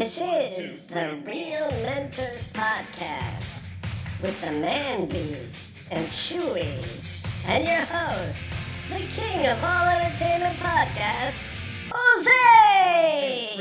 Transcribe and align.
This 0.00 0.16
is 0.22 0.86
the 0.86 1.20
Reel 1.26 1.70
Mentors 1.84 2.48
Podcast 2.54 3.60
with 4.22 4.40
the 4.40 4.50
Man 4.50 5.04
Beast 5.04 5.76
and 5.90 6.08
Chewie, 6.08 6.82
and 7.44 7.64
your 7.64 7.84
host, 7.84 8.46
the 8.88 9.00
king 9.12 9.46
of 9.46 9.62
all 9.62 9.88
entertainment 9.88 10.58
podcasts, 10.58 11.46
Jose! 11.92 13.58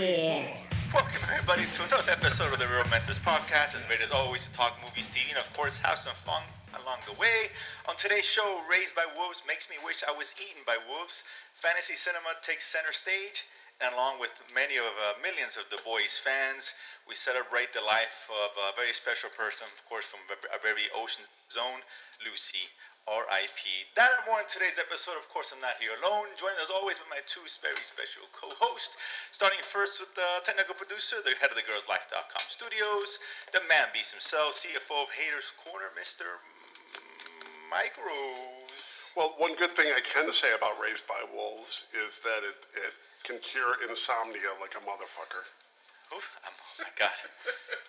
Welcome 0.94 1.22
everybody 1.30 1.66
to 1.74 1.84
another 1.84 2.10
episode 2.10 2.54
of 2.54 2.60
the 2.60 2.68
Reel 2.70 2.88
Mentors 2.90 3.20
Podcast. 3.20 3.76
As 3.76 3.84
great 3.90 4.00
as 4.00 4.12
always 4.12 4.48
to 4.48 4.54
talk 4.54 4.80
movies, 4.82 5.10
TV, 5.10 5.28
and 5.32 5.40
of 5.40 5.54
course 5.54 5.76
have 5.80 5.98
some 5.98 6.16
fun 6.16 6.44
along 6.82 7.00
the 7.06 7.20
way. 7.20 7.52
On 7.90 7.98
today's 7.98 8.24
show, 8.24 8.62
Raised 8.72 8.96
by 8.96 9.04
Wolves 9.18 9.44
makes 9.46 9.70
me 9.70 9.76
wish 9.84 10.04
I 10.08 10.16
was 10.16 10.34
eaten 10.40 10.64
by 10.66 10.78
wolves. 10.88 11.24
Fantasy 11.56 11.98
cinema 11.98 12.32
takes 12.48 12.66
center 12.66 12.94
stage, 12.94 13.44
and 13.82 13.96
along 13.96 14.20
with 14.20 14.32
many 14.54 14.76
of 14.76 14.92
uh, 15.00 15.16
millions 15.24 15.56
of 15.56 15.64
The 15.72 15.80
Boys 15.88 16.20
fans, 16.20 16.76
we 17.08 17.16
celebrate 17.16 17.72
the 17.72 17.82
life 17.82 18.28
of 18.28 18.52
a 18.60 18.76
very 18.76 18.92
special 18.92 19.32
person, 19.32 19.68
of 19.72 19.82
course, 19.88 20.06
from 20.06 20.20
a 20.28 20.38
a 20.52 20.60
very 20.60 20.92
ocean 20.96 21.24
zone, 21.52 21.82
Lucy. 22.24 22.68
R.I.P. 23.10 23.64
That 23.98 24.14
and 24.14 24.24
more 24.30 24.38
in 24.38 24.46
today's 24.46 24.78
episode. 24.78 25.18
Of 25.18 25.26
course, 25.34 25.50
I'm 25.50 25.58
not 25.66 25.82
here 25.82 25.98
alone. 25.98 26.30
Joined 26.38 26.62
as 26.62 26.70
always 26.70 27.02
by 27.02 27.18
my 27.18 27.22
two 27.26 27.42
very 27.58 27.82
special 27.82 28.30
co-hosts. 28.38 29.02
Starting 29.34 29.58
first 29.66 29.98
with 29.98 30.14
the 30.14 30.46
technical 30.46 30.78
producer, 30.78 31.18
the 31.26 31.34
head 31.42 31.50
of 31.50 31.58
the 31.58 31.66
GirlsLife.com 31.66 32.46
studios, 32.54 33.18
the 33.50 33.66
man 33.66 33.90
beast 33.98 34.14
himself, 34.14 34.62
CFO 34.62 35.08
of 35.08 35.10
Haters 35.10 35.50
Corner, 35.58 35.90
Mr. 35.98 36.38
Mike 37.74 37.98
Rose. 37.98 38.86
Well, 39.18 39.34
one 39.42 39.58
good 39.58 39.74
thing 39.74 39.90
I 39.90 40.06
can 40.06 40.30
say 40.30 40.54
about 40.54 40.78
Raised 40.78 41.10
by 41.10 41.26
Wolves 41.34 41.90
is 42.06 42.22
that 42.22 42.46
it, 42.46 42.62
it 42.78 42.94
can 43.24 43.38
cure 43.40 43.76
insomnia 43.88 44.54
like 44.62 44.76
a 44.76 44.84
motherfucker. 44.84 45.44
Oof, 46.16 46.26
I'm, 46.42 46.54
oh 46.54 46.74
my 46.82 46.92
God. 46.98 47.14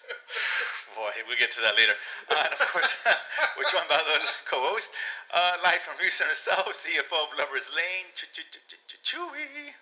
Boy, 0.96 1.10
we'll 1.24 1.40
get 1.40 1.52
to 1.56 1.60
that 1.64 1.76
later. 1.76 1.96
Uh, 2.28 2.44
and 2.44 2.52
of 2.52 2.60
course, 2.68 2.92
we're 3.56 3.70
joined 3.72 3.88
by 3.88 3.96
the 4.04 4.18
co-host, 4.44 4.90
uh, 5.32 5.56
live 5.64 5.80
from 5.80 5.96
Houston 6.00 6.28
herself, 6.28 6.68
CFO 6.76 7.30
of 7.30 7.32
Lovers 7.38 7.70
Lane, 7.72 8.10
Ch- 8.12 8.28
Ch- 8.34 8.44
Ch- 8.52 8.76
Ch- 8.84 9.00
Chewie. 9.00 9.72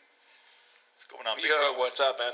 What's 0.95 1.07
going 1.11 1.27
on, 1.27 1.41
Yo, 1.43 1.75
bro? 1.75 1.83
what's 1.83 1.99
up, 1.99 2.19
man? 2.19 2.33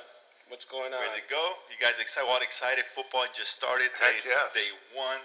What's 0.53 0.69
going 0.69 0.93
on? 0.93 1.01
Ready 1.01 1.25
to 1.25 1.29
go? 1.33 1.57
You 1.73 1.81
guys 1.81 1.97
excited? 1.97 2.29
All 2.29 2.43
excited? 2.45 2.85
Football 2.85 3.25
just 3.33 3.57
started. 3.57 3.89
Today's 3.97 4.29
yes. 4.29 4.53
day 4.53 4.69
one. 4.93 5.21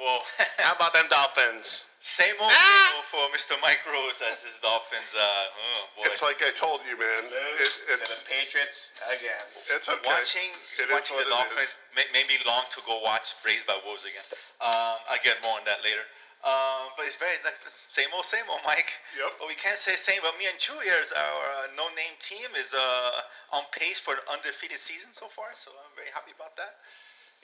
Well, 0.00 0.22
How 0.58 0.74
about 0.74 0.92
them 0.92 1.06
Dolphins? 1.08 1.86
same 2.04 2.36
old, 2.36 2.52
Ah! 2.52 2.60
same 2.60 3.00
old 3.00 3.08
for 3.08 3.24
Mr. 3.32 3.56
Mike 3.64 3.80
Rose 3.88 4.20
as 4.20 4.44
his 4.44 4.58
Dolphins. 4.60 5.14
Uh, 5.16 5.20
oh 5.22 5.82
boy. 5.96 6.02
It's 6.10 6.20
like 6.20 6.42
I 6.44 6.52
told 6.52 6.84
you, 6.84 6.98
man. 7.00 7.24
It, 7.30 7.72
it's 7.96 8.24
Patriots 8.28 8.92
again. 9.08 9.46
it's 9.72 9.88
okay. 9.88 10.04
Watching, 10.04 10.52
It 10.76 10.90
is 10.90 10.92
watching 10.92 11.16
the 11.16 11.30
Dolphins 11.32 11.72
is. 11.72 11.78
ma- 11.96 12.10
made 12.12 12.28
me 12.28 12.36
long 12.44 12.68
to 12.76 12.80
go 12.84 13.00
watch 13.00 13.32
Raised 13.40 13.64
by 13.66 13.80
Wolves 13.86 14.04
again. 14.04 14.26
Um, 14.60 15.00
I 15.08 15.16
get 15.24 15.40
more 15.40 15.56
on 15.56 15.64
that 15.64 15.80
later. 15.80 16.04
Um, 16.44 16.92
but 16.92 17.08
it's 17.08 17.16
very 17.16 17.40
like, 17.40 17.56
same 17.88 18.12
old, 18.12 18.28
same 18.28 18.44
old, 18.52 18.60
Mike. 18.68 18.92
Yep. 19.16 19.40
But 19.40 19.48
we 19.48 19.56
can't 19.56 19.80
say 19.80 19.96
same. 19.96 20.20
But 20.20 20.36
me 20.36 20.44
and 20.44 20.60
Chewie, 20.60 20.84
here 20.84 21.00
is 21.00 21.08
our 21.08 21.44
uh, 21.64 21.72
no-name 21.72 22.20
team, 22.20 22.52
is 22.52 22.76
uh, 22.76 23.24
on 23.56 23.64
pace 23.72 23.96
for 23.96 24.12
an 24.20 24.24
undefeated 24.28 24.76
season 24.76 25.08
so 25.16 25.24
far. 25.32 25.56
So 25.56 25.72
I'm 25.72 25.96
very 25.96 26.12
happy 26.12 26.36
about 26.36 26.52
that. 26.60 26.76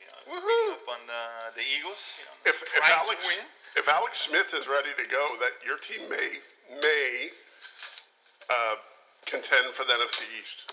You 0.00 0.06
know, 0.08 0.20
Woohoo. 0.32 0.48
beating 0.48 0.74
up 0.80 0.88
on 0.88 1.02
uh, 1.08 1.52
the 1.54 1.62
Eagles. 1.62 2.00
You 2.18 2.24
know, 2.24 2.50
If, 2.50 2.62
if 2.64 2.82
Alex 2.88 3.36
win. 3.36 3.44
if 3.76 3.86
Alex 3.88 4.18
Smith 4.18 4.54
is 4.56 4.66
ready 4.68 4.90
to 4.96 5.04
go, 5.10 5.28
that 5.40 5.60
your 5.64 5.76
team 5.78 6.00
may 6.08 6.40
may 6.80 7.28
uh, 8.48 8.76
contend 9.26 9.72
for 9.74 9.84
the 9.84 9.92
NFC 9.92 10.24
East. 10.40 10.72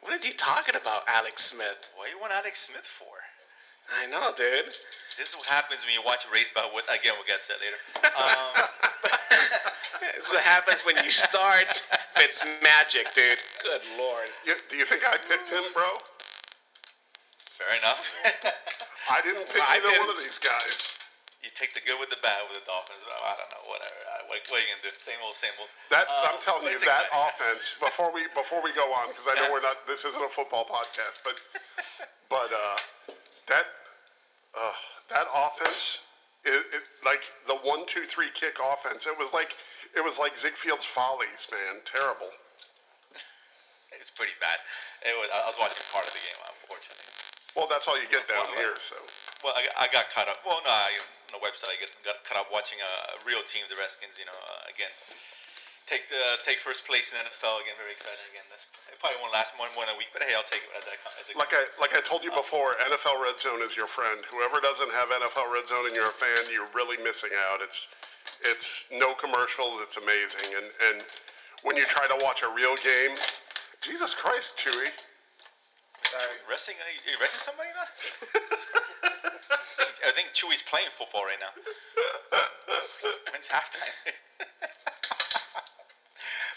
What 0.00 0.12
is 0.14 0.24
he 0.24 0.32
talking 0.32 0.74
about, 0.74 1.02
Alex 1.06 1.44
Smith? 1.44 1.92
What 1.94 2.06
do 2.06 2.10
you 2.10 2.18
want 2.20 2.32
Alex 2.32 2.60
Smith 2.66 2.82
for? 2.86 3.14
I 3.92 4.06
know, 4.10 4.32
dude. 4.34 4.72
This 5.18 5.30
is 5.30 5.36
what 5.36 5.46
happens 5.46 5.84
when 5.84 5.92
you 5.94 6.02
watch 6.04 6.24
Raised 6.32 6.54
by 6.54 6.66
Wolves. 6.72 6.86
Again, 6.88 7.12
we'll 7.14 7.26
get 7.28 7.42
to 7.42 7.48
that 7.54 7.60
later. 7.60 7.78
Um, 8.18 8.66
This 10.16 10.26
is 10.26 10.30
what 10.32 10.42
happens 10.42 10.80
when 10.84 10.96
you 11.04 11.10
start 11.10 11.82
Fitz 12.14 12.42
magic, 12.62 13.12
dude. 13.14 13.38
Good 13.62 13.82
lord. 13.98 14.26
You, 14.46 14.54
do 14.68 14.76
you 14.76 14.84
think 14.84 15.02
I 15.06 15.16
picked 15.28 15.50
him, 15.50 15.62
bro? 15.74 15.84
Fair 17.72 17.80
enough. 17.80 18.04
I 19.10 19.24
didn't 19.24 19.48
pick 19.48 19.64
I 19.64 19.80
either 19.80 19.88
one 20.00 20.12
of 20.12 20.20
these 20.20 20.36
guys. 20.36 20.92
you 21.40 21.48
take 21.56 21.72
the 21.72 21.80
good 21.88 21.96
with 21.96 22.12
the 22.12 22.20
bad 22.20 22.44
with 22.52 22.60
the 22.60 22.66
Dolphins. 22.68 23.00
Well, 23.08 23.16
I 23.24 23.34
don't 23.40 23.48
know, 23.48 23.64
whatever. 23.66 23.96
I, 24.12 24.28
what, 24.28 24.44
what 24.52 24.60
are 24.60 24.64
you 24.64 24.70
gonna 24.76 24.84
do? 24.84 24.92
Same 25.00 25.18
old, 25.24 25.34
same 25.34 25.56
old. 25.56 25.72
That 25.88 26.04
Uh, 26.06 26.28
I'm 26.28 26.40
telling 26.44 26.68
you, 26.68 26.78
that 26.84 27.08
offense. 27.08 27.74
Before 27.80 28.12
we 28.12 28.28
before 28.36 28.60
we 28.60 28.76
go 28.76 28.92
on, 28.92 29.08
because 29.08 29.26
I 29.26 29.34
know 29.40 29.48
we're 29.48 29.64
not. 29.64 29.88
This 29.88 30.04
isn't 30.04 30.22
a 30.22 30.30
football 30.30 30.68
podcast, 30.68 31.24
but 31.24 31.40
but 32.28 32.52
uh, 32.52 32.78
that 33.48 33.66
uh, 34.54 34.76
that 35.08 35.26
offense, 35.32 36.04
it, 36.44 36.54
it 36.76 36.84
like 37.04 37.24
the 37.48 37.56
one 37.64 37.88
two 37.88 38.04
three 38.04 38.30
kick 38.36 38.60
offense. 38.60 39.08
It 39.08 39.16
was 39.16 39.32
like 39.32 39.56
it 39.96 40.04
was 40.04 40.20
like 40.20 40.36
Ziegfeld's 40.36 40.84
Follies, 40.84 41.48
man. 41.50 41.80
Terrible. 41.88 42.28
It's 43.92 44.10
pretty 44.10 44.32
bad. 44.40 44.56
It 45.04 45.14
was, 45.14 45.28
I 45.30 45.46
was 45.46 45.60
watching 45.60 45.78
part 45.92 46.08
of 46.08 46.10
the 46.16 46.18
game, 46.24 46.40
unfortunately. 46.42 47.21
Well, 47.56 47.68
that's 47.68 47.84
all 47.86 48.00
you 48.00 48.08
get 48.08 48.24
down 48.28 48.48
one 48.48 48.56
of 48.56 48.60
here. 48.60 48.76
So 48.80 48.96
Well, 49.44 49.52
I, 49.52 49.62
got- 49.68 49.76
I 49.76 49.86
got 49.92 50.06
caught 50.08 50.28
up. 50.28 50.40
Well, 50.46 50.60
no, 50.64 50.72
I, 50.72 50.96
on 51.28 51.36
the 51.36 51.42
website, 51.44 51.68
I 51.72 51.76
get, 51.76 51.92
got 52.04 52.24
caught 52.24 52.40
up 52.40 52.48
watching 52.48 52.80
a 52.80 53.20
real 53.28 53.44
team, 53.44 53.64
the 53.68 53.76
Redskins. 53.76 54.16
You 54.16 54.24
know, 54.24 54.36
uh, 54.36 54.72
again, 54.72 54.88
take 55.84 56.08
uh, 56.12 56.40
take 56.44 56.60
first 56.64 56.88
place 56.88 57.12
in 57.12 57.20
the 57.20 57.28
NFL 57.28 57.60
again. 57.60 57.76
Very 57.76 57.92
exciting 57.92 58.24
again. 58.32 58.44
That's, 58.48 58.64
it 58.88 58.96
probably 59.00 59.20
won't 59.20 59.36
last 59.36 59.52
more, 59.60 59.68
more 59.76 59.84
than 59.84 59.96
a 59.96 60.00
week, 60.00 60.08
but 60.16 60.24
hey, 60.24 60.32
I'll 60.32 60.46
take 60.48 60.64
it 60.64 60.72
as 60.76 60.88
I. 60.88 60.96
As 61.20 61.28
it 61.28 61.36
like 61.36 61.52
I 61.52 61.62
like 61.76 61.92
I 61.92 62.00
told 62.00 62.24
you 62.24 62.32
before, 62.32 62.72
NFL 62.88 63.20
Red 63.20 63.36
Zone 63.36 63.60
is 63.60 63.76
your 63.76 63.88
friend. 63.88 64.20
Whoever 64.32 64.60
doesn't 64.64 64.92
have 64.96 65.12
NFL 65.12 65.52
Red 65.52 65.68
Zone 65.68 65.88
and 65.88 65.94
you're 65.96 66.08
a 66.12 66.16
fan, 66.16 66.48
you're 66.48 66.68
really 66.72 66.96
missing 67.04 67.32
out. 67.52 67.60
It's 67.60 67.88
it's 68.48 68.88
no 68.92 69.12
commercials. 69.12 69.80
It's 69.84 69.96
amazing. 70.00 70.48
And 70.56 70.68
and 70.88 70.96
when 71.64 71.76
you 71.76 71.84
try 71.84 72.08
to 72.08 72.16
watch 72.24 72.42
a 72.42 72.50
real 72.52 72.76
game, 72.80 73.16
Jesus 73.80 74.14
Christ, 74.16 74.56
Chewie. 74.56 74.88
Sorry. 76.52 76.60
Resting? 76.76 76.76
Are 76.84 76.92
you 77.08 77.16
resting 77.16 77.40
somebody 77.40 77.72
now? 77.72 77.88
I 80.08 80.12
think 80.12 80.36
Chewie's 80.36 80.60
playing 80.60 80.92
football 80.92 81.24
right 81.24 81.40
now. 81.40 81.48
When's 83.32 83.48
halftime? 83.48 83.88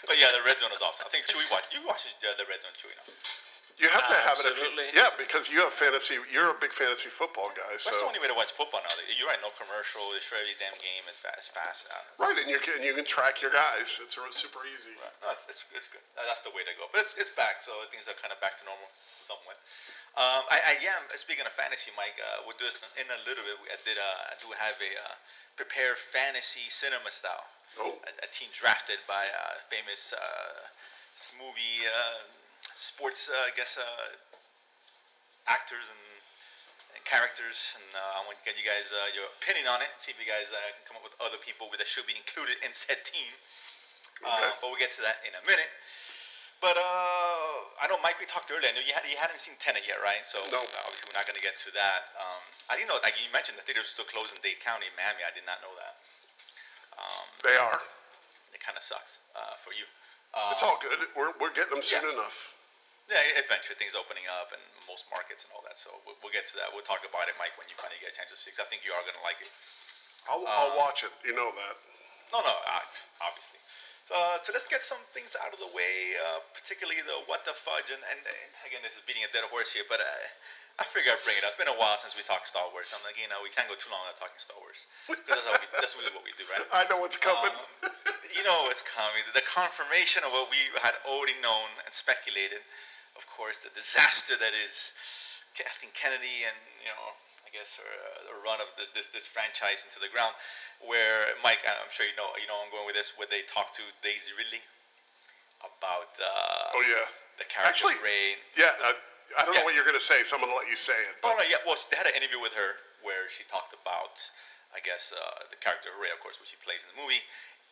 but 0.06 0.20
yeah, 0.20 0.36
the 0.36 0.44
red 0.44 0.60
zone 0.60 0.76
is 0.76 0.82
awesome. 0.82 1.06
I 1.06 1.08
think 1.08 1.24
Chewie 1.24 1.48
watch. 1.48 1.64
You 1.72 1.80
watch 1.86 2.04
uh, 2.20 2.36
the 2.36 2.44
red 2.44 2.60
zone, 2.60 2.76
Chewie. 2.76 2.92
No? 2.92 3.08
You 3.76 3.92
have 3.92 4.08
to 4.08 4.18
have 4.24 4.40
it 4.40 4.48
if 4.48 4.56
you, 4.56 4.72
Absolutely. 4.72 4.88
yeah, 4.96 5.12
because 5.20 5.52
you 5.52 5.60
have 5.60 5.68
fantasy. 5.68 6.16
You're 6.32 6.48
a 6.48 6.56
big 6.56 6.72
fantasy 6.72 7.12
football 7.12 7.52
guy. 7.52 7.76
That's 7.76 7.84
So 7.84 7.92
the 7.92 8.08
only 8.08 8.24
way 8.24 8.32
to 8.32 8.32
watch 8.32 8.56
football 8.56 8.80
now. 8.80 8.88
You're 9.04 9.28
right. 9.28 9.36
No 9.44 9.52
commercial. 9.52 10.16
It's 10.16 10.24
for 10.24 10.40
every 10.40 10.56
damn 10.56 10.72
game. 10.80 11.04
It's 11.04 11.20
fast. 11.20 11.52
fast. 11.52 11.84
I 11.92 12.00
right, 12.16 12.32
and 12.40 12.48
you 12.48 12.56
can 12.56 12.80
you 12.80 12.96
can 12.96 13.04
track 13.04 13.44
your 13.44 13.52
guys. 13.52 14.00
It's 14.00 14.16
super 14.16 14.64
easy. 14.64 14.96
No, 15.20 15.28
it's, 15.36 15.44
it's, 15.44 15.68
it's 15.76 15.92
good. 15.92 16.00
That's 16.16 16.40
the 16.40 16.56
way 16.56 16.64
to 16.64 16.72
go. 16.80 16.88
But 16.88 17.04
it's, 17.04 17.20
it's 17.20 17.28
back, 17.36 17.60
so 17.60 17.76
things 17.92 18.08
are 18.08 18.16
kind 18.16 18.32
of 18.32 18.40
back 18.40 18.56
to 18.56 18.64
normal 18.64 18.88
somewhat. 18.96 19.60
Um, 20.16 20.48
I, 20.48 20.72
I 20.72 20.74
am 20.96 21.04
speaking 21.12 21.44
of 21.44 21.52
fantasy, 21.52 21.92
Mike. 22.00 22.16
Uh, 22.16 22.48
we'll 22.48 22.56
do 22.56 22.64
this 22.64 22.80
in 22.96 23.04
a 23.12 23.20
little 23.28 23.44
bit. 23.44 23.60
I 23.68 23.76
did. 23.84 24.00
Uh, 24.00 24.32
I 24.32 24.34
do 24.40 24.48
have 24.56 24.80
a 24.80 24.92
uh, 25.04 25.14
prepare 25.60 26.00
fantasy 26.00 26.64
cinema 26.72 27.12
style. 27.12 27.44
Oh. 27.76 27.92
A, 28.08 28.10
a 28.24 28.28
team 28.32 28.48
drafted 28.56 29.04
by 29.04 29.28
uh, 29.28 29.60
famous 29.68 30.16
uh, 30.16 30.64
movie 31.36 31.84
uh, 31.84 32.24
sports, 32.76 33.32
uh, 33.32 33.48
I 33.48 33.52
guess, 33.56 33.80
uh, 33.80 34.06
actors 35.48 35.82
and, 35.88 36.04
and 36.94 37.00
characters, 37.08 37.74
and 37.80 37.88
uh, 37.96 38.18
I 38.18 38.28
want 38.28 38.36
to 38.38 38.44
get 38.44 38.60
you 38.60 38.66
guys 38.68 38.92
uh, 38.92 39.08
your 39.16 39.26
opinion 39.40 39.66
on 39.66 39.80
it. 39.80 39.88
See 39.96 40.12
if 40.12 40.18
you 40.20 40.28
guys 40.28 40.52
uh, 40.52 40.60
can 40.76 40.84
come 40.92 40.96
up 41.00 41.04
with 41.06 41.16
other 41.18 41.40
people 41.40 41.72
that 41.72 41.88
should 41.88 42.04
be 42.06 42.14
included 42.18 42.60
in 42.60 42.70
said 42.76 43.00
team. 43.08 43.32
Okay. 44.20 44.52
But 44.60 44.68
we'll 44.72 44.80
get 44.80 44.92
to 44.96 45.02
that 45.04 45.20
in 45.28 45.32
a 45.36 45.42
minute. 45.44 45.68
But 46.64 46.80
uh, 46.80 47.84
I 47.84 47.88
know, 47.92 48.00
Mike, 48.00 48.16
we 48.16 48.24
talked 48.24 48.48
earlier. 48.48 48.72
I 48.72 48.72
know 48.72 48.80
you, 48.80 48.96
had, 48.96 49.04
you 49.04 49.20
hadn't 49.20 49.36
seen 49.44 49.60
Tenet 49.60 49.84
yet, 49.84 50.00
right? 50.00 50.24
So 50.24 50.40
No. 50.48 50.64
obviously 50.64 51.04
we're 51.04 51.16
not 51.20 51.28
going 51.28 51.36
to 51.36 51.44
get 51.44 51.60
to 51.68 51.70
that. 51.76 52.16
Um, 52.16 52.40
I 52.72 52.80
didn't 52.80 52.88
know, 52.88 52.96
like 53.04 53.12
you 53.20 53.28
mentioned, 53.28 53.60
the 53.60 53.64
theaters 53.68 53.92
still 53.92 54.08
closed 54.08 54.32
in 54.32 54.40
Dade 54.40 54.56
County, 54.64 54.88
Miami. 54.96 55.20
I 55.20 55.32
did 55.36 55.44
not 55.44 55.60
know 55.60 55.76
that. 55.76 56.00
Um, 56.96 57.24
They 57.44 57.60
are. 57.60 57.76
it 58.56 58.60
kind 58.64 58.72
of 58.72 58.80
sucks 58.80 59.20
uh, 59.36 59.52
for 59.60 59.76
you. 59.76 59.84
Uh, 60.32 60.48
It's 60.56 60.64
all 60.64 60.80
good. 60.80 60.96
We're 61.12 61.36
we're 61.36 61.52
getting 61.52 61.76
them 61.76 61.84
soon 61.84 62.00
yeah. 62.08 62.16
enough. 62.16 62.55
Yeah, 63.10 63.22
eventually 63.38 63.78
things 63.78 63.94
opening 63.94 64.26
up 64.26 64.50
and 64.50 64.62
most 64.90 65.06
markets 65.10 65.46
and 65.46 65.50
all 65.54 65.62
that. 65.66 65.78
So 65.78 65.94
we'll, 66.06 66.18
we'll 66.22 66.34
get 66.34 66.46
to 66.50 66.56
that. 66.58 66.70
We'll 66.74 66.86
talk 66.86 67.06
about 67.06 67.30
it, 67.30 67.38
Mike, 67.38 67.54
when 67.58 67.70
you 67.70 67.76
finally 67.78 67.98
get 68.02 68.14
a 68.14 68.16
chance 68.16 68.30
to 68.34 68.38
see. 68.38 68.50
'cause 68.50 68.62
I 68.64 68.68
think 68.70 68.82
you 68.86 68.92
are 68.94 69.02
going 69.06 69.16
to 69.18 69.26
like 69.26 69.38
it. 69.42 69.50
I'll 70.26 70.42
Uh, 70.42 70.50
I'll 70.50 70.74
watch 70.76 71.06
it. 71.06 71.12
You 71.22 71.34
know 71.34 71.50
that. 71.50 71.74
No, 72.34 72.42
no, 72.42 72.54
uh, 72.66 72.82
obviously. 73.22 73.62
Uh, 74.10 74.38
so 74.42 74.50
let's 74.54 74.66
get 74.66 74.82
some 74.82 75.02
things 75.14 75.34
out 75.38 75.50
of 75.54 75.58
the 75.58 75.70
way, 75.74 76.14
uh, 76.30 76.38
particularly 76.54 77.02
the 77.02 77.18
what 77.26 77.42
the 77.46 77.54
fudge. 77.54 77.90
And, 77.90 78.02
and, 78.10 78.20
and 78.22 78.50
again, 78.66 78.82
this 78.82 78.94
is 78.98 79.02
beating 79.06 79.22
a 79.26 79.30
dead 79.34 79.46
horse 79.50 79.70
here, 79.74 79.86
but 79.90 79.98
uh, 80.02 80.26
I 80.78 80.84
figure 80.86 81.10
I'd 81.10 81.22
bring 81.26 81.38
it 81.38 81.42
up. 81.46 81.54
It's 81.54 81.58
been 81.58 81.70
a 81.70 81.78
while 81.78 81.98
since 81.98 82.14
we 82.14 82.22
talked 82.26 82.46
Star 82.46 82.66
Wars. 82.70 82.90
I'm 82.94 83.02
like, 83.06 83.18
you 83.18 83.26
know, 83.30 83.42
we 83.42 83.50
can't 83.50 83.66
go 83.70 83.74
too 83.78 83.90
long 83.90 84.02
without 84.06 84.18
talking 84.26 84.38
Star 84.38 84.58
Wars. 84.62 84.86
That's, 85.26 85.46
how 85.46 85.54
we, 85.58 85.66
that's 85.78 85.94
really 85.98 86.14
what 86.14 86.22
we 86.26 86.34
do, 86.38 86.46
right? 86.50 86.62
I 86.80 86.86
know 86.90 87.02
what's 87.02 87.18
coming. 87.18 87.50
Um, 87.54 87.90
you 88.34 88.42
know 88.46 88.66
what's 88.70 88.82
coming. 88.86 89.22
The 89.34 89.46
confirmation 89.46 90.22
of 90.26 90.30
what 90.34 90.50
we 90.54 90.58
had 90.82 90.94
already 91.06 91.34
known 91.42 91.70
and 91.86 91.90
speculated 91.94 92.62
of 93.16 93.24
course, 93.26 93.58
the 93.64 93.72
disaster 93.74 94.36
that 94.36 94.52
is 94.52 94.92
Kathleen 95.56 95.92
Kennedy 95.96 96.44
and 96.44 96.56
you 96.84 96.92
know 96.92 97.16
I 97.46 97.48
guess 97.54 97.78
her, 97.80 97.86
uh, 97.88 98.26
the 98.28 98.36
run 98.42 98.60
of 98.60 98.68
this, 98.76 98.90
this 98.92 99.08
this 99.08 99.26
franchise 99.26 99.86
into 99.88 99.98
the 100.02 100.10
ground. 100.12 100.36
Where 100.84 101.32
Mike, 101.40 101.64
I'm 101.64 101.88
sure 101.88 102.04
you 102.04 102.16
know 102.18 102.28
you 102.36 102.46
know 102.46 102.58
I'm 102.60 102.68
going 102.70 102.84
with 102.84 102.98
this. 102.98 103.16
Where 103.16 103.28
they 103.28 103.42
talk 103.48 103.72
to 103.80 103.84
Daisy 104.04 104.34
Ridley 104.36 104.60
about 105.64 106.12
uh, 106.20 106.76
Oh 106.76 106.84
yeah. 106.84 107.08
the 107.40 107.48
character 107.48 107.88
Actually, 107.88 107.96
of 107.96 108.04
Rey. 108.04 108.36
Yeah. 108.54 108.72
Uh, 108.82 108.92
I 109.34 109.44
don't 109.44 109.54
Yeah. 109.54 109.60
know 109.60 109.66
what 109.66 109.74
you're 109.74 109.88
gonna 109.88 110.02
say. 110.02 110.22
Someone 110.22 110.50
will 110.52 110.60
let 110.60 110.68
you 110.70 110.76
say 110.78 110.94
it. 110.94 111.16
Oh 111.24 111.34
no, 111.34 111.42
yeah. 111.48 111.58
Well, 111.66 111.76
they 111.90 111.96
had 111.96 112.06
an 112.06 112.14
interview 112.14 112.38
with 112.38 112.52
her 112.54 112.78
where 113.02 113.26
she 113.30 113.42
talked 113.50 113.74
about, 113.74 114.18
I 114.74 114.80
guess, 114.80 115.10
uh, 115.14 115.46
the 115.50 115.56
character 115.58 115.90
of 115.90 115.98
Rey, 115.98 116.10
of 116.14 116.20
course, 116.20 116.38
which 116.38 116.50
she 116.50 116.58
plays 116.62 116.82
in 116.86 116.90
the 116.94 116.98
movie. 117.00 117.22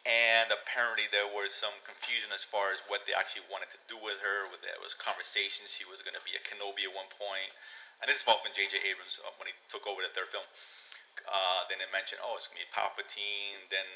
And 0.05 0.53
apparently 0.53 1.09
there 1.09 1.29
was 1.33 1.49
some 1.49 1.73
confusion 1.89 2.29
as 2.37 2.45
far 2.45 2.77
as 2.77 2.85
what 2.93 3.09
they 3.09 3.17
actually 3.17 3.49
wanted 3.49 3.73
to 3.73 3.81
do 3.89 3.97
with 4.05 4.21
her. 4.21 4.45
With 4.53 4.61
there 4.61 4.77
was 4.85 4.93
conversations 4.93 5.73
she 5.73 5.89
was 5.89 6.05
going 6.05 6.13
to 6.13 6.25
be 6.29 6.37
a 6.37 6.43
Kenobi 6.45 6.85
at 6.85 6.93
one 6.93 7.09
point, 7.17 7.49
and 8.05 8.07
this 8.09 8.21
is 8.21 8.25
all 8.29 8.37
from 8.37 8.53
J.J. 8.53 8.85
Abrams 8.85 9.17
uh, 9.25 9.33
when 9.41 9.49
he 9.49 9.57
took 9.73 9.89
over 9.89 10.05
the 10.05 10.13
third 10.13 10.29
film. 10.29 10.45
Uh, 11.25 11.65
then 11.73 11.81
they 11.81 11.89
mentioned, 11.89 12.21
oh, 12.21 12.37
it's 12.37 12.51
going 12.51 12.61
to 12.61 12.69
be 12.69 12.75
Palpatine. 12.75 13.65
Then 13.73 13.87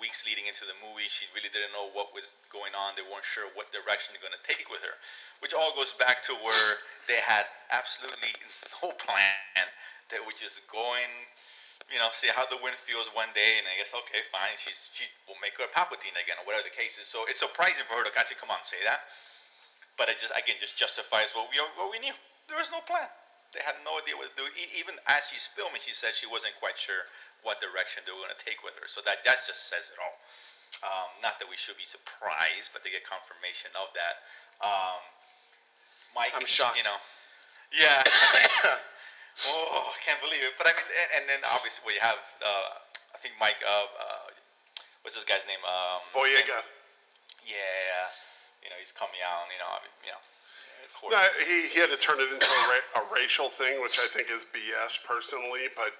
weeks 0.00 0.24
leading 0.24 0.48
into 0.48 0.64
the 0.64 0.76
movie, 0.80 1.04
she 1.10 1.28
really 1.36 1.52
didn't 1.52 1.74
know 1.76 1.92
what 1.92 2.16
was 2.16 2.38
going 2.48 2.72
on. 2.72 2.96
They 2.96 3.04
weren't 3.04 3.26
sure 3.26 3.50
what 3.52 3.68
direction 3.74 4.16
they're 4.16 4.24
going 4.24 4.36
to 4.36 4.46
take 4.46 4.72
with 4.72 4.80
her, 4.80 4.96
which 5.44 5.52
all 5.52 5.74
goes 5.76 5.92
back 6.00 6.24
to 6.30 6.34
where 6.40 6.70
they 7.10 7.20
had 7.20 7.44
absolutely 7.68 8.32
no 8.80 8.94
plan. 9.04 9.66
They 10.08 10.22
were 10.22 10.36
just 10.36 10.64
going, 10.68 11.12
you 11.90 11.98
know, 11.98 12.12
see 12.14 12.30
how 12.30 12.46
the 12.46 12.60
wind 12.60 12.78
feels 12.78 13.10
one 13.16 13.30
day, 13.34 13.58
and 13.58 13.66
I 13.66 13.74
guess 13.80 13.90
okay, 14.06 14.22
fine, 14.30 14.54
she's 14.60 14.92
she 14.94 15.08
will 15.26 15.38
make 15.42 15.58
her 15.58 15.66
Palpatine 15.72 16.14
again, 16.14 16.38
or 16.38 16.44
whatever 16.46 16.66
the 16.66 16.74
case 16.74 17.00
is. 17.00 17.08
So 17.08 17.26
it's 17.26 17.42
surprising 17.42 17.88
for 17.88 17.98
her 17.98 18.04
to 18.06 18.12
actually 18.14 18.38
come 18.38 18.52
on 18.52 18.62
and 18.62 18.68
say 18.68 18.80
that, 18.86 19.08
but 19.98 20.06
it 20.12 20.22
just 20.22 20.34
again 20.36 20.60
just 20.60 20.78
justifies 20.78 21.34
what 21.34 21.50
we 21.50 21.58
what 21.74 21.90
we 21.90 21.98
knew. 21.98 22.14
There 22.46 22.58
was 22.60 22.70
no 22.70 22.84
plan. 22.84 23.08
They 23.56 23.60
had 23.60 23.76
no 23.84 24.00
idea 24.00 24.16
what 24.16 24.32
to 24.32 24.36
do. 24.36 24.48
Even 24.76 24.96
as 25.04 25.28
she's 25.28 25.44
filming, 25.44 25.80
she 25.80 25.92
said 25.92 26.16
she 26.16 26.24
wasn't 26.24 26.56
quite 26.56 26.80
sure 26.80 27.04
what 27.44 27.60
direction 27.60 28.00
they 28.08 28.12
were 28.14 28.24
going 28.24 28.32
to 28.32 28.42
take 28.42 28.64
with 28.64 28.72
her. 28.80 28.88
So 28.88 29.04
that 29.04 29.24
that 29.26 29.44
just 29.44 29.68
says 29.68 29.92
it 29.92 29.98
all. 30.00 30.16
Um, 30.80 31.12
not 31.20 31.36
that 31.36 31.48
we 31.52 31.60
should 31.60 31.76
be 31.76 31.84
surprised, 31.84 32.72
but 32.72 32.80
they 32.80 32.88
get 32.88 33.04
confirmation 33.04 33.68
of 33.76 33.92
that. 33.92 34.24
Um, 34.64 35.04
Mike, 36.16 36.32
I'm 36.32 36.48
shocked. 36.48 36.80
You 36.80 36.88
know, 36.88 36.96
yeah. 37.76 38.00
Oh, 39.48 39.88
I 39.88 39.98
can't 40.04 40.20
believe 40.20 40.44
it. 40.44 40.54
But 40.58 40.68
I 40.68 40.72
mean, 40.76 40.84
and, 40.84 41.08
and 41.16 41.24
then 41.28 41.40
obviously 41.56 41.82
we 41.88 41.96
have, 42.00 42.20
uh, 42.44 42.78
I 43.14 43.18
think 43.18 43.34
Mike, 43.40 43.60
uh, 43.64 43.88
uh, 43.88 44.28
what's 45.02 45.16
this 45.16 45.24
guy's 45.24 45.46
name? 45.48 45.62
Um, 45.64 46.04
Boyega. 46.12 46.60
Yeah, 47.42 48.06
you 48.62 48.70
know, 48.70 48.78
he's 48.78 48.92
coming 48.94 49.18
out. 49.24 49.48
You 49.50 49.58
know, 49.58 49.70
I 49.70 49.78
mean, 49.82 49.94
you 50.06 50.12
know. 50.14 50.22
No, 51.10 51.18
he, 51.42 51.66
he 51.68 51.80
had 51.80 51.90
to 51.90 51.96
turn 51.96 52.20
it 52.20 52.30
into 52.30 52.46
a, 52.46 52.62
ra- 52.70 53.02
a 53.02 53.14
racial 53.14 53.48
thing, 53.48 53.82
which 53.82 53.98
I 53.98 54.06
think 54.06 54.30
is 54.30 54.46
BS 54.54 55.02
personally. 55.02 55.66
But 55.74 55.90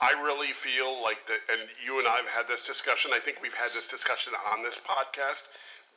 I 0.00 0.12
really 0.12 0.52
feel 0.52 1.02
like 1.02 1.26
that, 1.26 1.40
and 1.52 1.68
you 1.84 1.98
and 1.98 2.08
I 2.08 2.16
have 2.16 2.26
had 2.26 2.48
this 2.48 2.64
discussion. 2.64 3.10
I 3.12 3.20
think 3.20 3.42
we've 3.42 3.52
had 3.52 3.72
this 3.74 3.86
discussion 3.86 4.32
on 4.52 4.62
this 4.62 4.80
podcast 4.80 5.42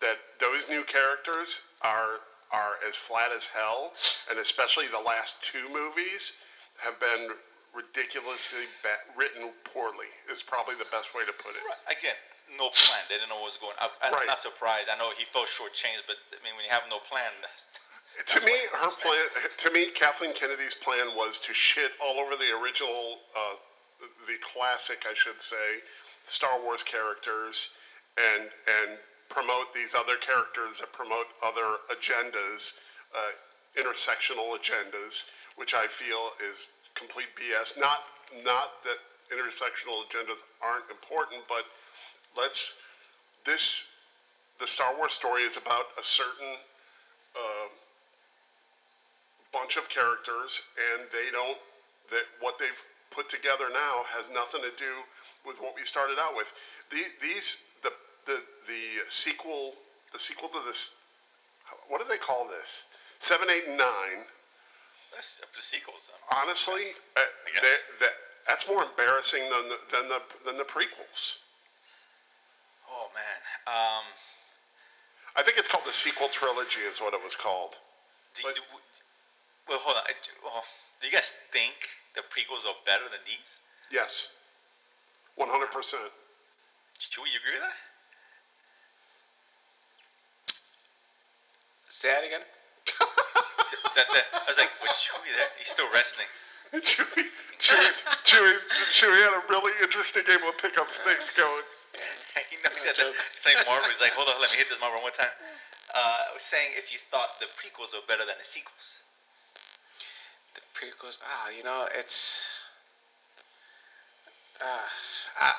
that 0.02 0.18
those 0.40 0.68
new 0.68 0.84
characters 0.84 1.62
are 1.82 2.20
are 2.52 2.76
as 2.86 2.98
flat 2.98 3.32
as 3.32 3.46
hell, 3.46 3.94
and 4.30 4.38
especially 4.40 4.88
the 4.88 5.00
last 5.00 5.42
two 5.42 5.70
movies 5.72 6.34
have 6.82 7.00
been 7.00 7.30
ridiculously 7.74 8.68
ba- 8.84 9.06
written 9.16 9.50
poorly. 9.64 10.10
Is 10.30 10.44
probably 10.44 10.76
the 10.76 10.90
best 10.92 11.14
way 11.16 11.24
to 11.26 11.34
put 11.34 11.56
it. 11.56 11.64
Right. 11.64 11.98
Again, 11.98 12.18
no 12.58 12.70
plan. 12.70 13.00
They 13.08 13.16
didn't 13.16 13.30
know 13.30 13.40
what 13.40 13.56
was 13.56 13.62
going. 13.62 13.78
I, 13.80 13.88
I'm 14.04 14.14
Right. 14.14 14.28
not 14.28 14.42
surprised. 14.42 14.90
I 14.92 14.98
know 14.98 15.12
he 15.16 15.24
felt 15.26 15.48
shortchanged, 15.48 16.04
but 16.08 16.18
I 16.36 16.42
mean, 16.44 16.56
when 16.58 16.66
you 16.66 16.72
have 16.74 16.84
no 16.90 17.00
plan, 17.00 17.32
that's, 17.40 17.70
To 18.34 18.40
that's 18.42 18.46
me, 18.46 18.58
her 18.76 18.92
plan. 19.00 19.24
To 19.64 19.70
me, 19.72 19.88
Kathleen 19.96 20.34
Kennedy's 20.34 20.76
plan 20.76 21.16
was 21.16 21.40
to 21.48 21.54
shit 21.54 21.92
all 22.04 22.20
over 22.20 22.36
the 22.36 22.52
original, 22.60 23.20
uh, 23.38 23.56
the 24.28 24.36
classic, 24.42 25.06
I 25.10 25.14
should 25.14 25.40
say, 25.42 25.80
Star 26.24 26.60
Wars 26.62 26.84
characters, 26.84 27.70
and 28.18 28.50
and 28.68 28.98
promote 29.30 29.74
these 29.74 29.96
other 29.96 30.18
characters 30.18 30.80
that 30.80 30.92
promote 30.92 31.26
other 31.42 31.78
agendas, 31.90 32.74
uh, 33.16 33.32
intersectional 33.80 34.52
agendas, 34.60 35.24
which 35.62 35.76
I 35.76 35.86
feel 35.86 36.32
is 36.50 36.70
complete 36.96 37.30
BS. 37.38 37.78
Not 37.78 38.00
not 38.44 38.82
that 38.84 38.98
intersectional 39.30 40.02
agendas 40.10 40.42
aren't 40.60 40.90
important, 40.90 41.44
but 41.48 41.66
let's 42.36 42.74
this 43.46 43.86
the 44.60 44.66
Star 44.66 44.98
Wars 44.98 45.14
story 45.14 45.44
is 45.44 45.58
about 45.58 45.86
a 46.00 46.04
certain 46.04 46.58
uh, 47.36 47.68
bunch 49.54 49.78
of 49.78 49.88
characters, 49.88 50.64
and 50.94 51.08
they 51.14 51.30
don't. 51.32 51.60
That 52.10 52.26
what 52.40 52.58
they've 52.58 52.84
put 53.12 53.30
together 53.30 53.70
now 53.72 54.04
has 54.18 54.30
nothing 54.34 54.62
to 54.62 54.74
do 54.78 54.94
with 55.46 55.62
what 55.62 55.76
we 55.76 55.86
started 55.86 56.18
out 56.20 56.36
with. 56.36 56.52
The, 56.90 57.04
these 57.22 57.60
the 57.84 57.94
the 58.26 58.42
the 58.66 58.84
sequel 59.10 59.76
the 60.12 60.20
sequel 60.20 60.50
to 60.50 60.60
this. 60.66 60.90
What 61.88 62.02
do 62.02 62.08
they 62.10 62.18
call 62.18 62.48
this? 62.48 62.86
Seven, 63.20 63.48
eight, 63.52 63.70
nine. 63.70 64.26
That's 65.14 65.40
up 65.44 65.54
to 65.54 65.62
sequels. 65.62 66.10
Honestly, 66.32 66.96
uh, 67.18 67.22
guess. 67.54 67.62
they- 67.62 67.98
that 68.00 68.12
that's 68.48 68.68
more 68.68 68.84
embarrassing 68.84 69.44
than 69.50 69.70
the, 69.70 69.78
than 69.92 70.08
the 70.10 70.22
than 70.46 70.58
the 70.58 70.64
prequels. 70.64 71.36
Oh 72.90 73.08
man. 73.14 73.42
Um, 73.68 74.06
I 75.36 75.44
think 75.44 75.58
it's 75.58 75.68
called 75.68 75.86
the 75.86 75.94
sequel 75.94 76.28
trilogy, 76.30 76.82
is 76.82 77.00
what 77.00 77.14
it 77.14 77.24
was 77.24 77.36
called. 77.36 77.78
do, 78.36 78.44
But- 78.44 78.56
do, 78.56 78.62
well, 79.68 79.80
hold 79.80 79.98
on. 79.98 80.04
Oh, 80.46 80.64
do 81.02 81.08
you 81.08 81.14
guys 81.14 81.34
think 81.52 81.74
the 82.16 82.22
prequels 82.22 82.66
are 82.66 82.76
better 82.86 83.04
than 83.10 83.20
these? 83.26 83.60
Yes, 83.92 84.28
one 85.36 85.50
hundred 85.50 85.72
percent. 85.72 86.12
Chewie, 87.00 87.32
you 87.32 87.40
agree 87.40 87.54
with 87.60 87.62
that? 87.62 87.76
Say 91.90 92.10
that 92.10 92.24
again. 92.24 92.42
that, 93.96 94.08
that 94.12 94.26
I 94.34 94.48
was 94.48 94.58
like, 94.58 94.72
was 94.82 94.92
Chewie 94.98 95.32
there? 95.36 95.52
He's 95.58 95.70
still 95.70 95.88
wrestling. 95.94 96.28
Chewie, 96.72 97.28
Chewie's, 97.60 98.00
Chewie's, 98.24 98.64
Chewie 98.96 99.20
had 99.20 99.36
a 99.36 99.44
really 99.52 99.76
interesting 99.84 100.24
game 100.24 100.40
of 100.48 100.56
pickup 100.58 100.90
sticks 100.90 101.30
going. 101.36 101.68
he 102.50 102.56
knows 102.64 102.80
that 102.88 102.96
joke. 102.96 103.16
he's 103.32 103.44
playing 103.44 103.60
Marvel. 103.68 103.92
He's 103.92 104.00
like, 104.00 104.16
hold 104.16 104.32
on, 104.32 104.40
let 104.40 104.52
me 104.52 104.58
hit 104.58 104.72
this 104.72 104.80
Marvel 104.80 105.04
one 105.04 105.12
more 105.12 105.16
time. 105.16 105.36
Uh, 105.92 106.32
I 106.32 106.34
was 106.34 106.44
saying 106.44 106.72
if 106.80 106.92
you 106.92 107.00
thought 107.12 107.40
the 107.44 107.52
prequels 107.60 107.92
were 107.92 108.06
better 108.08 108.24
than 108.24 108.40
the 108.40 108.48
sequels. 108.48 109.04
The 110.56 110.64
prequels. 110.72 111.20
Ah, 111.28 111.52
you 111.52 111.64
know, 111.64 111.88
it's. 111.92 112.40
Ah, 114.64 114.88
I, 115.40 115.52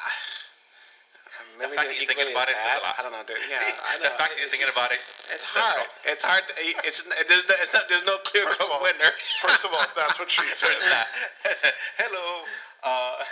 Maybe 1.58 1.76
fact 1.76 1.88
that 1.88 1.96
you're 1.96 2.08
thinking 2.10 2.32
about 2.32 2.48
it 2.48 2.56
says 2.56 2.80
a 2.80 2.84
lot. 2.84 2.94
I 2.98 3.02
don't 3.02 3.12
know, 3.12 3.22
dude. 3.26 3.38
Yeah, 3.48 3.62
I 3.88 3.96
know. 4.00 4.10
the 4.10 4.16
fact 4.20 4.34
that 4.34 4.38
you're 4.40 4.50
thinking 4.52 4.66
just- 4.68 4.76
about 4.76 4.92
it. 4.92 5.00
It's 5.32 5.44
says 5.46 5.56
it 5.56 5.60
all. 5.60 5.72
hard. 5.78 5.88
It's 6.04 6.24
hard. 6.24 6.42
To, 6.48 6.52
it's 6.84 7.00
there's 7.28 7.46
no, 7.48 7.54
it's 7.60 7.72
not 7.72 7.88
there's 7.88 8.04
no 8.04 8.18
clear 8.26 8.46
cut 8.52 8.68
winner. 8.82 9.12
First 9.40 9.64
of 9.64 9.70
all, 9.72 9.86
that's 9.96 10.18
what 10.18 10.30
she 10.30 10.42
said. 10.52 10.74
Hello. 12.00 12.44
Uh, 12.82 13.22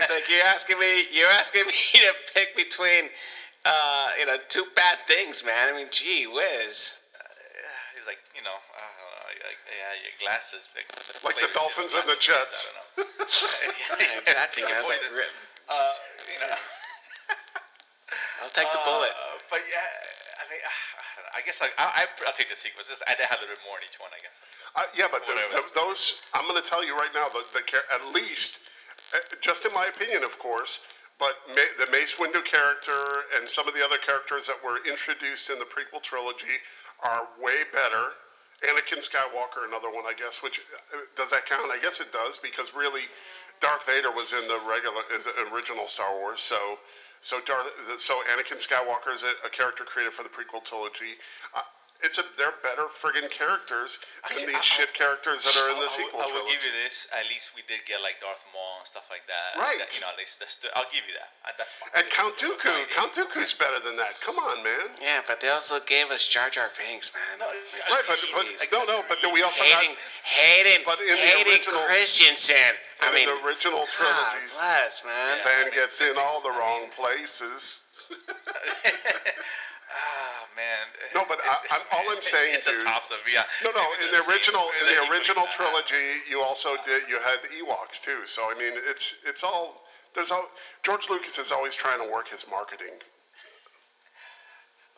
It's 0.00 0.08
like 0.08 0.26
you're 0.32 0.48
asking 0.48 0.78
me. 0.80 1.04
You're 1.12 1.30
asking 1.30 1.66
me 1.68 1.72
to 2.00 2.12
pick 2.32 2.56
between, 2.56 3.12
uh, 3.68 4.08
you 4.18 4.24
know, 4.24 4.38
two 4.48 4.64
bad 4.74 4.96
things, 5.06 5.44
man. 5.44 5.68
I 5.68 5.76
mean, 5.76 5.88
gee 5.92 6.24
whiz. 6.26 6.96
he's 7.92 8.06
like, 8.08 8.16
you 8.34 8.40
know, 8.40 8.56
I 8.56 8.80
don't 8.80 8.96
know, 8.96 9.44
like, 9.44 9.60
yeah, 9.68 9.92
your 10.00 10.14
glasses. 10.24 10.64
Like, 10.72 10.88
Like 11.22 11.36
the 11.36 11.52
Dolphins 11.52 11.92
and 11.92 12.08
the 12.08 12.16
Jets. 12.16 12.72
I 12.96 13.04
don't 13.04 13.12
know. 13.12 14.00
Yeah, 14.00 14.20
exactly. 14.24 14.62
It's 14.64 14.88
like, 14.88 15.04
Uh, 15.68 15.92
you 16.32 16.40
know. 16.40 16.56
I'll 18.42 18.50
take 18.50 18.70
the 18.72 18.82
bullet. 18.82 19.12
Uh, 19.14 19.38
but 19.50 19.60
yeah, 19.70 20.42
I 20.42 20.50
mean, 20.50 20.62
I. 20.64 20.74
I 21.34 21.42
guess 21.42 21.58
I, 21.58 21.66
I, 21.78 22.06
I'll 22.26 22.32
take 22.38 22.46
the 22.46 22.54
sequels. 22.54 22.86
This, 22.86 23.02
I 23.10 23.18
have 23.18 23.38
a 23.38 23.42
little 23.42 23.58
bit 23.58 23.66
more 23.66 23.74
in 23.82 23.84
each 23.90 23.98
one, 23.98 24.10
I 24.14 24.22
guess. 24.22 24.38
Uh, 24.78 24.86
yeah, 24.94 25.10
but 25.10 25.26
the, 25.26 25.34
the, 25.50 25.66
those, 25.74 26.14
I'm 26.30 26.46
going 26.46 26.62
to 26.62 26.62
tell 26.62 26.86
you 26.86 26.94
right 26.94 27.10
now, 27.10 27.26
the, 27.26 27.42
the 27.50 27.62
at 27.90 28.14
least, 28.14 28.62
uh, 29.10 29.18
just 29.42 29.66
in 29.66 29.74
my 29.74 29.90
opinion, 29.90 30.22
of 30.22 30.38
course, 30.38 30.86
but 31.18 31.34
Ma- 31.50 31.74
the 31.82 31.90
Mace 31.90 32.14
Windu 32.22 32.38
character 32.46 33.26
and 33.34 33.50
some 33.50 33.66
of 33.66 33.74
the 33.74 33.82
other 33.82 33.98
characters 33.98 34.46
that 34.46 34.62
were 34.62 34.78
introduced 34.86 35.50
in 35.50 35.58
the 35.58 35.66
prequel 35.66 35.98
trilogy 36.02 36.54
are 37.02 37.26
way 37.42 37.66
better. 37.74 38.14
Anakin 38.62 39.02
Skywalker, 39.02 39.66
another 39.66 39.90
one, 39.90 40.06
I 40.06 40.14
guess. 40.14 40.38
Which 40.38 40.62
uh, 40.94 41.02
does 41.18 41.34
that 41.34 41.50
count? 41.50 41.66
I 41.74 41.82
guess 41.82 41.98
it 41.98 42.14
does 42.14 42.38
because 42.38 42.70
really, 42.78 43.10
Darth 43.58 43.90
Vader 43.90 44.14
was 44.14 44.30
in 44.32 44.46
the 44.46 44.62
regular, 44.70 45.02
is 45.10 45.26
the 45.26 45.34
original 45.50 45.90
Star 45.90 46.14
Wars. 46.14 46.38
So, 46.38 46.78
so 47.20 47.40
Darth, 47.46 47.66
so 47.98 48.20
Anakin 48.32 48.58
Skywalker 48.58 49.14
is 49.14 49.22
a, 49.22 49.46
a 49.46 49.50
character 49.50 49.84
created 49.84 50.12
for 50.12 50.22
the 50.22 50.28
prequel 50.28 50.64
trilogy. 50.64 51.16
Uh, 51.54 51.60
It's 52.02 52.18
a 52.18 52.24
they're 52.36 52.52
better 52.62 52.84
friggin' 52.92 53.30
characters 53.30 53.98
than 54.28 54.32
Actually, 54.32 54.46
these 54.52 54.56
I- 54.56 54.60
shit 54.60 54.92
characters 54.92 55.44
that 55.44 55.56
are 55.56 55.70
in 55.72 55.78
the 55.80 55.86
I- 55.88 55.94
I 55.94 56.12
will- 56.12 56.20
I 56.20 56.26
will 56.36 56.46
give 56.50 56.62
you 56.62 56.72
this. 56.84 57.06
At 57.12 57.26
least 57.28 57.54
we 57.56 57.62
did 57.62 57.86
get 57.86 58.02
like 58.02 58.20
Darth 58.20 58.44
Maul 58.52 58.78
and 58.80 58.86
stuff 58.86 59.08
like 59.08 59.26
that. 59.26 59.56
Right. 59.56 59.78
That, 59.78 59.94
you 59.94 60.00
know, 60.02 60.08
at 60.10 60.18
least 60.18 60.38
that's, 60.38 60.58
I'll 60.74 60.84
give 60.90 61.06
you 61.08 61.14
that. 61.14 61.32
That's 61.56 61.72
fine. 61.74 61.88
and 61.94 62.10
Count 62.10 62.40
You 62.42 62.52
Dooku, 62.54 62.68
fine. 62.68 62.86
Count 62.90 63.12
Dooku's 63.14 63.54
better 63.54 63.80
than 63.80 63.96
that. 63.96 64.20
Come 64.20 64.38
on, 64.38 64.62
man. 64.62 64.90
Yeah, 65.00 65.22
but 65.26 65.40
they 65.40 65.48
also 65.48 65.80
gave 65.80 66.10
us 66.10 66.26
Jar 66.26 66.50
Jar 66.50 66.70
Binks, 66.76 67.10
man. 67.14 67.38
No, 67.38 67.46
Like, 67.46 67.90
Right, 67.90 68.04
but, 68.06 68.18
jeez. 68.18 68.58
but 68.58 68.72
no, 68.72 68.84
no, 68.84 69.02
but 69.08 69.22
then 69.22 69.32
we 69.32 69.42
also 69.42 69.62
Hayden, 69.62 69.94
got 69.94 70.02
Hayden, 70.24 70.82
But 70.84 71.00
in 71.00 71.06
the 71.08 71.16
Hayden 71.16 71.52
original- 71.52 71.84
Christensen. 71.86 72.76
I 73.00 73.08
in 73.08 73.14
mean, 73.14 73.26
the 73.28 73.44
original 73.46 73.80
God 73.80 73.88
trilogies. 73.90 74.56
bless, 74.58 75.04
man. 75.04 75.38
Fan 75.40 75.70
gets 75.70 76.00
in 76.02 76.18
all 76.18 76.40
the 76.42 76.50
wrong 76.50 76.90
places. 76.90 77.80
Man. 80.54 80.86
No, 81.14 81.24
but 81.28 81.40
I- 81.42 81.66
I'm- 81.74 81.86
all 81.90 82.06
I'm 82.10 82.22
saying, 82.34 82.54
it's 82.54 82.66
a 82.66 82.70
dude- 82.70 82.84
toss 82.86 83.10
up. 83.10 83.18
Yeah. 83.30 83.42
No, 83.64 83.70
no. 83.72 83.84
In 84.04 84.10
the 84.10 84.22
original, 84.30 84.70
in 84.80 84.86
the 84.94 85.10
original 85.10 85.46
trilogy, 85.50 86.22
you 86.30 86.40
also 86.42 86.76
did. 86.86 87.08
You 87.08 87.18
had 87.18 87.42
the 87.42 87.48
Ewoks 87.58 88.00
too. 88.02 88.26
So 88.26 88.50
I 88.50 88.54
mean, 88.54 88.72
it's 88.86 89.14
it's 89.26 89.42
all 89.42 89.82
there's 90.14 90.30
all. 90.30 90.46
George 90.82 91.10
Lucas 91.10 91.38
is 91.38 91.50
always 91.50 91.74
trying 91.74 92.00
to 92.04 92.10
work 92.10 92.28
his 92.28 92.46
marketing. 92.48 92.94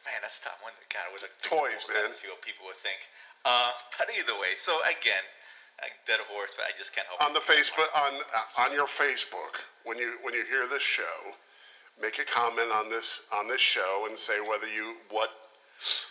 Man, 0.05 0.21
that's 0.23 0.39
tough. 0.39 0.55
Wonder, 0.63 0.79
God, 0.93 1.03
it 1.11 1.13
was 1.13 1.25
a 1.27 1.33
Toys, 1.43 1.83
man. 1.91 2.15
See 2.15 2.29
what 2.29 2.41
people 2.43 2.67
would 2.67 2.77
think. 2.79 3.01
Uh, 3.45 3.73
but 3.99 4.07
either 4.15 4.39
way, 4.39 4.55
so 4.55 4.79
again, 4.87 5.23
a 5.83 5.89
dead 6.07 6.21
horse, 6.31 6.53
but 6.57 6.67
I 6.67 6.77
just 6.79 6.95
can't 6.95 7.07
help. 7.09 7.23
On 7.23 7.33
the 7.33 7.41
Facebook, 7.43 7.89
on 7.95 8.13
uh, 8.15 8.63
on 8.63 8.73
your 8.73 8.87
Facebook, 8.87 9.65
when 9.85 9.99
you 9.99 10.19
when 10.23 10.35
you 10.35 10.45
hear 10.45 10.69
this 10.69 10.83
show, 10.83 11.35
make 12.01 12.19
a 12.19 12.25
comment 12.25 12.71
on 12.71 12.89
this 12.89 13.23
on 13.33 13.49
this 13.49 13.61
show 13.61 14.07
and 14.09 14.19
say 14.19 14.39
whether 14.41 14.69
you 14.69 14.95
what 15.11 15.31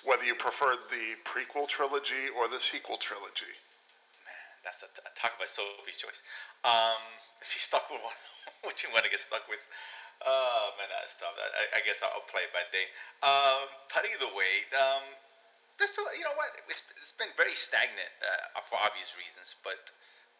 whether 0.03 0.24
you 0.24 0.36
preferred 0.36 0.79
the 0.89 1.17
prequel 1.25 1.67
trilogy 1.67 2.29
or 2.38 2.48
the 2.48 2.60
sequel 2.60 2.98
trilogy. 2.98 3.53
Man, 4.24 4.48
that's 4.63 4.84
a, 4.86 4.89
talk 5.17 5.34
about 5.36 5.50
Sophie's 5.50 5.98
choice. 5.98 6.22
Um, 6.63 7.01
if 7.41 7.53
you 7.53 7.62
stuck 7.62 7.89
with 7.89 8.01
one, 8.01 8.19
what 8.65 8.81
you 8.84 8.89
want 8.93 9.05
to 9.05 9.12
get 9.12 9.19
stuck 9.19 9.45
with? 9.50 9.62
Oh 10.24 10.72
man, 10.79 10.88
that's 10.89 11.17
tough. 11.19 11.36
I, 11.38 11.77
I 11.77 11.81
guess 11.84 12.00
I'll 12.00 12.24
play 12.31 12.48
it 12.48 12.53
by 12.55 12.63
day. 12.72 12.88
Um, 13.19 13.67
but 13.91 14.07
either 14.07 14.31
way, 14.31 14.63
um, 14.79 15.03
there's 15.75 15.91
still, 15.91 16.07
you 16.15 16.24
know 16.24 16.36
what? 16.39 16.55
It's, 16.72 16.88
it's 16.95 17.12
been 17.12 17.31
very 17.36 17.53
stagnant 17.53 18.13
uh, 18.24 18.63
for 18.63 18.79
obvious 18.79 19.19
reasons. 19.19 19.60
But 19.60 19.91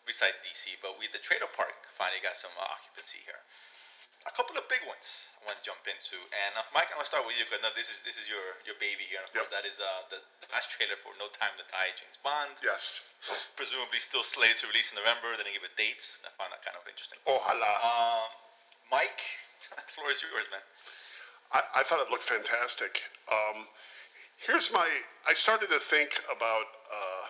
besides 0.08 0.40
DC, 0.46 0.80
but 0.80 0.96
we 1.02 1.10
the 1.12 1.20
trailer 1.20 1.50
park 1.52 1.76
finally 1.98 2.22
got 2.22 2.38
some 2.38 2.54
uh, 2.56 2.72
occupancy 2.72 3.20
here. 3.26 3.42
A 4.26 4.34
couple 4.34 4.58
of 4.58 4.66
big 4.74 4.82
ones 4.90 5.30
I 5.38 5.46
want 5.46 5.62
to 5.62 5.66
jump 5.66 5.86
into, 5.86 6.18
and 6.18 6.58
uh, 6.58 6.66
Mike, 6.74 6.90
I'm 6.90 6.98
gonna 6.98 7.06
start 7.06 7.30
with 7.30 7.38
you 7.38 7.46
because 7.46 7.62
this 7.78 7.94
is 7.94 8.02
this 8.02 8.18
is 8.18 8.26
your 8.26 8.42
your 8.66 8.74
baby 8.82 9.06
here. 9.06 9.22
And 9.22 9.30
of 9.30 9.32
course, 9.38 9.54
that 9.54 9.70
is 9.70 9.78
uh, 9.78 10.10
the, 10.10 10.18
the 10.42 10.50
last 10.50 10.74
trailer 10.74 10.98
for 10.98 11.14
No 11.22 11.30
Time 11.30 11.54
to 11.62 11.66
Die, 11.70 11.90
James 11.94 12.18
Bond 12.26 12.58
Yes. 12.66 13.06
presumably 13.54 14.02
still 14.02 14.26
slated 14.26 14.58
to 14.66 14.68
release 14.74 14.90
in 14.90 14.98
November. 14.98 15.38
They 15.38 15.46
didn't 15.46 15.62
give 15.62 15.70
a 15.70 15.76
date. 15.78 16.02
I 16.26 16.34
found 16.42 16.50
that 16.58 16.66
kind 16.66 16.74
of 16.74 16.82
interesting. 16.90 17.22
Ojalá. 17.30 17.74
Um, 17.86 18.34
Mike, 18.90 19.22
the 19.78 19.94
floor 19.94 20.10
is 20.10 20.26
yours, 20.26 20.50
man. 20.50 20.66
I, 21.54 21.62
I 21.78 21.82
thought 21.86 22.02
it 22.02 22.10
looked 22.10 22.26
fantastic. 22.26 23.06
Um, 23.30 23.70
here's 24.42 24.74
my. 24.74 24.90
I 25.30 25.38
started 25.38 25.70
to 25.70 25.78
think 25.78 26.18
about 26.34 26.66
uh, 26.90 27.26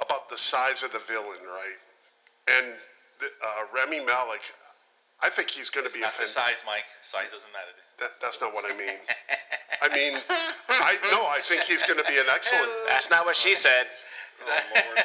about 0.00 0.32
the 0.32 0.40
size 0.40 0.80
of 0.80 0.96
the 0.96 1.02
villain, 1.04 1.44
right? 1.44 1.80
And 2.48 2.72
the, 3.20 3.28
uh, 3.44 3.68
Rami 3.76 4.00
Malek. 4.00 4.40
I 5.22 5.28
think 5.28 5.50
he's 5.50 5.68
going 5.70 5.86
to 5.86 5.92
be 5.92 6.00
a 6.00 6.08
Not 6.08 6.12
the 6.16 6.24
fan. 6.24 6.28
size, 6.56 6.64
Mike. 6.66 6.84
Size 7.02 7.30
doesn't 7.30 7.52
matter. 7.52 7.72
That, 8.00 8.12
that's 8.22 8.40
not 8.40 8.54
what 8.54 8.64
I 8.64 8.72
mean. 8.76 8.96
I 9.82 9.88
mean, 9.92 10.16
I 10.68 10.96
no. 11.12 11.24
I 11.28 11.40
think 11.42 11.62
he's 11.64 11.82
going 11.82 11.98
to 11.98 12.04
be 12.08 12.16
an 12.18 12.26
excellent. 12.32 12.68
That's 12.88 13.08
not 13.10 13.24
what 13.24 13.36
she 13.36 13.54
said. 13.54 13.86
Oh, 14.44 14.60
Lord. 14.74 15.04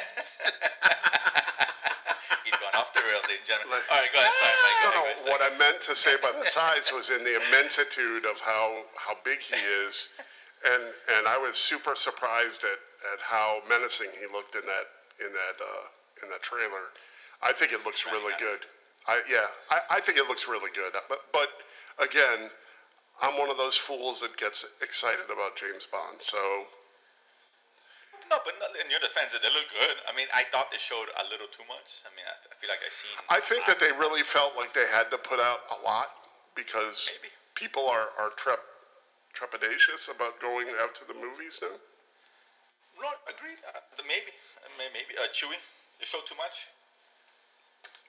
He's 2.44 2.54
gone 2.62 2.74
off 2.78 2.92
the 2.92 3.00
rails, 3.02 3.24
ladies 3.26 3.40
and 3.42 3.48
gentlemen. 3.48 3.74
Like- 3.80 3.88
All 3.90 3.98
right, 4.00 4.12
go 4.12 4.20
ahead. 4.20 4.32
Sorry, 4.38 4.56
Mike. 4.62 4.78
Go 4.82 4.88
No, 4.90 5.02
ahead, 5.04 5.16
no. 5.18 5.24
go 5.24 5.30
What. 5.32 5.42
I 5.42 5.50
meant 5.58 5.80
to 5.90 5.96
say 5.96 6.14
by 6.22 6.32
the 6.32 6.46
size 6.46 6.92
was 6.94 7.10
in 7.10 7.24
the 7.24 7.36
immensitude 7.48 8.24
of 8.24 8.38
how 8.40 8.84
how 8.96 9.16
big 9.24 9.40
he 9.40 9.56
is, 9.88 10.08
and 10.64 10.82
and 11.18 11.26
I 11.28 11.38
was 11.38 11.56
super 11.56 11.94
surprised 11.96 12.62
at 12.64 12.80
at 13.12 13.20
how 13.24 13.60
menacing 13.68 14.08
he 14.18 14.26
looked 14.32 14.54
in 14.54 14.62
that 14.64 14.86
in 15.24 15.32
that 15.32 15.56
uh, 15.60 15.84
in 16.24 16.30
that 16.30 16.42
trailer. 16.42 16.92
I 17.42 17.52
think 17.52 17.72
it 17.72 17.84
looks 17.84 18.04
really 18.06 18.32
good. 18.38 18.64
I 19.08 19.22
yeah, 19.30 19.46
I, 19.70 19.98
I 19.98 20.00
think 20.00 20.18
it 20.18 20.26
looks 20.26 20.48
really 20.48 20.70
good. 20.74 20.92
But 21.08 21.20
but 21.32 21.48
again, 21.98 22.50
I'm 23.22 23.38
one 23.38 23.50
of 23.50 23.56
those 23.56 23.76
fools 23.76 24.20
that 24.20 24.36
gets 24.36 24.64
excited 24.82 25.26
about 25.32 25.56
James 25.56 25.86
Bond. 25.86 26.20
So 26.20 26.38
No, 28.30 28.42
but 28.44 28.58
not, 28.58 28.74
in 28.82 28.90
your 28.90 28.98
defense, 29.00 29.32
they 29.32 29.52
look 29.54 29.70
good. 29.70 29.96
I 30.10 30.12
mean, 30.16 30.26
I 30.34 30.42
thought 30.50 30.70
they 30.74 30.82
showed 30.82 31.06
a 31.14 31.24
little 31.30 31.46
too 31.46 31.62
much. 31.70 32.02
I 32.02 32.10
mean, 32.18 32.26
I, 32.26 32.34
I 32.50 32.54
feel 32.58 32.70
like 32.70 32.82
I 32.82 32.90
seen. 32.90 33.14
I 33.30 33.38
think 33.38 33.64
that 33.70 33.78
they 33.78 33.94
really 33.94 34.26
felt 34.26 34.58
like 34.58 34.74
they 34.74 34.86
had 34.90 35.10
to 35.14 35.18
put 35.18 35.38
out 35.38 35.62
a 35.70 35.78
lot 35.86 36.10
because 36.58 37.06
Maybe. 37.14 37.30
people 37.54 37.86
are 37.86 38.10
are 38.18 38.34
trep 38.34 38.58
trepidatious 39.36 40.08
about 40.10 40.40
going 40.40 40.66
out 40.80 40.96
to 40.96 41.04
the 41.06 41.14
movies 41.14 41.60
now. 41.62 41.76
No, 42.98 43.12
agreed. 43.28 43.60
Uh, 43.68 43.80
maybe, 44.08 44.32
uh, 44.64 44.72
maybe. 44.80 45.12
Uh, 45.20 45.28
Chewie, 45.28 45.60
they 46.00 46.08
showed 46.08 46.24
too 46.26 46.36
much. 46.40 46.64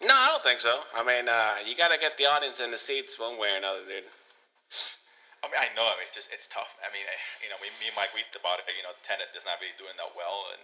No, 0.01 0.13
I 0.13 0.29
don't 0.29 0.43
think 0.46 0.62
so. 0.62 0.77
I 0.93 1.01
mean, 1.01 1.25
uh, 1.25 1.57
you 1.65 1.74
got 1.74 1.89
to 1.89 1.98
get 1.98 2.17
the 2.17 2.29
audience 2.29 2.62
in 2.62 2.69
the 2.69 2.77
seats 2.77 3.17
one 3.17 3.41
way 3.41 3.53
or 3.53 3.57
another, 3.57 3.81
dude. 3.81 4.05
I 5.41 5.50
mean, 5.50 5.57
I 5.57 5.74
know. 5.74 5.89
I 5.89 5.98
mean, 5.98 6.05
it's 6.05 6.13
just 6.13 6.29
it's 6.29 6.46
tough. 6.46 6.77
I 6.86 6.89
mean, 6.93 7.05
I, 7.05 7.17
you 7.41 7.50
know, 7.50 7.57
we, 7.57 7.74
me 7.81 7.89
and 7.89 7.98
Mike 7.98 8.13
we 8.13 8.22
about 8.38 8.62
it. 8.62 8.69
You 8.74 8.86
know, 8.86 8.93
Tenet 9.01 9.34
is 9.34 9.46
not 9.46 9.57
really 9.57 9.74
doing 9.81 9.98
that 9.98 10.13
well, 10.13 10.53
and 10.53 10.62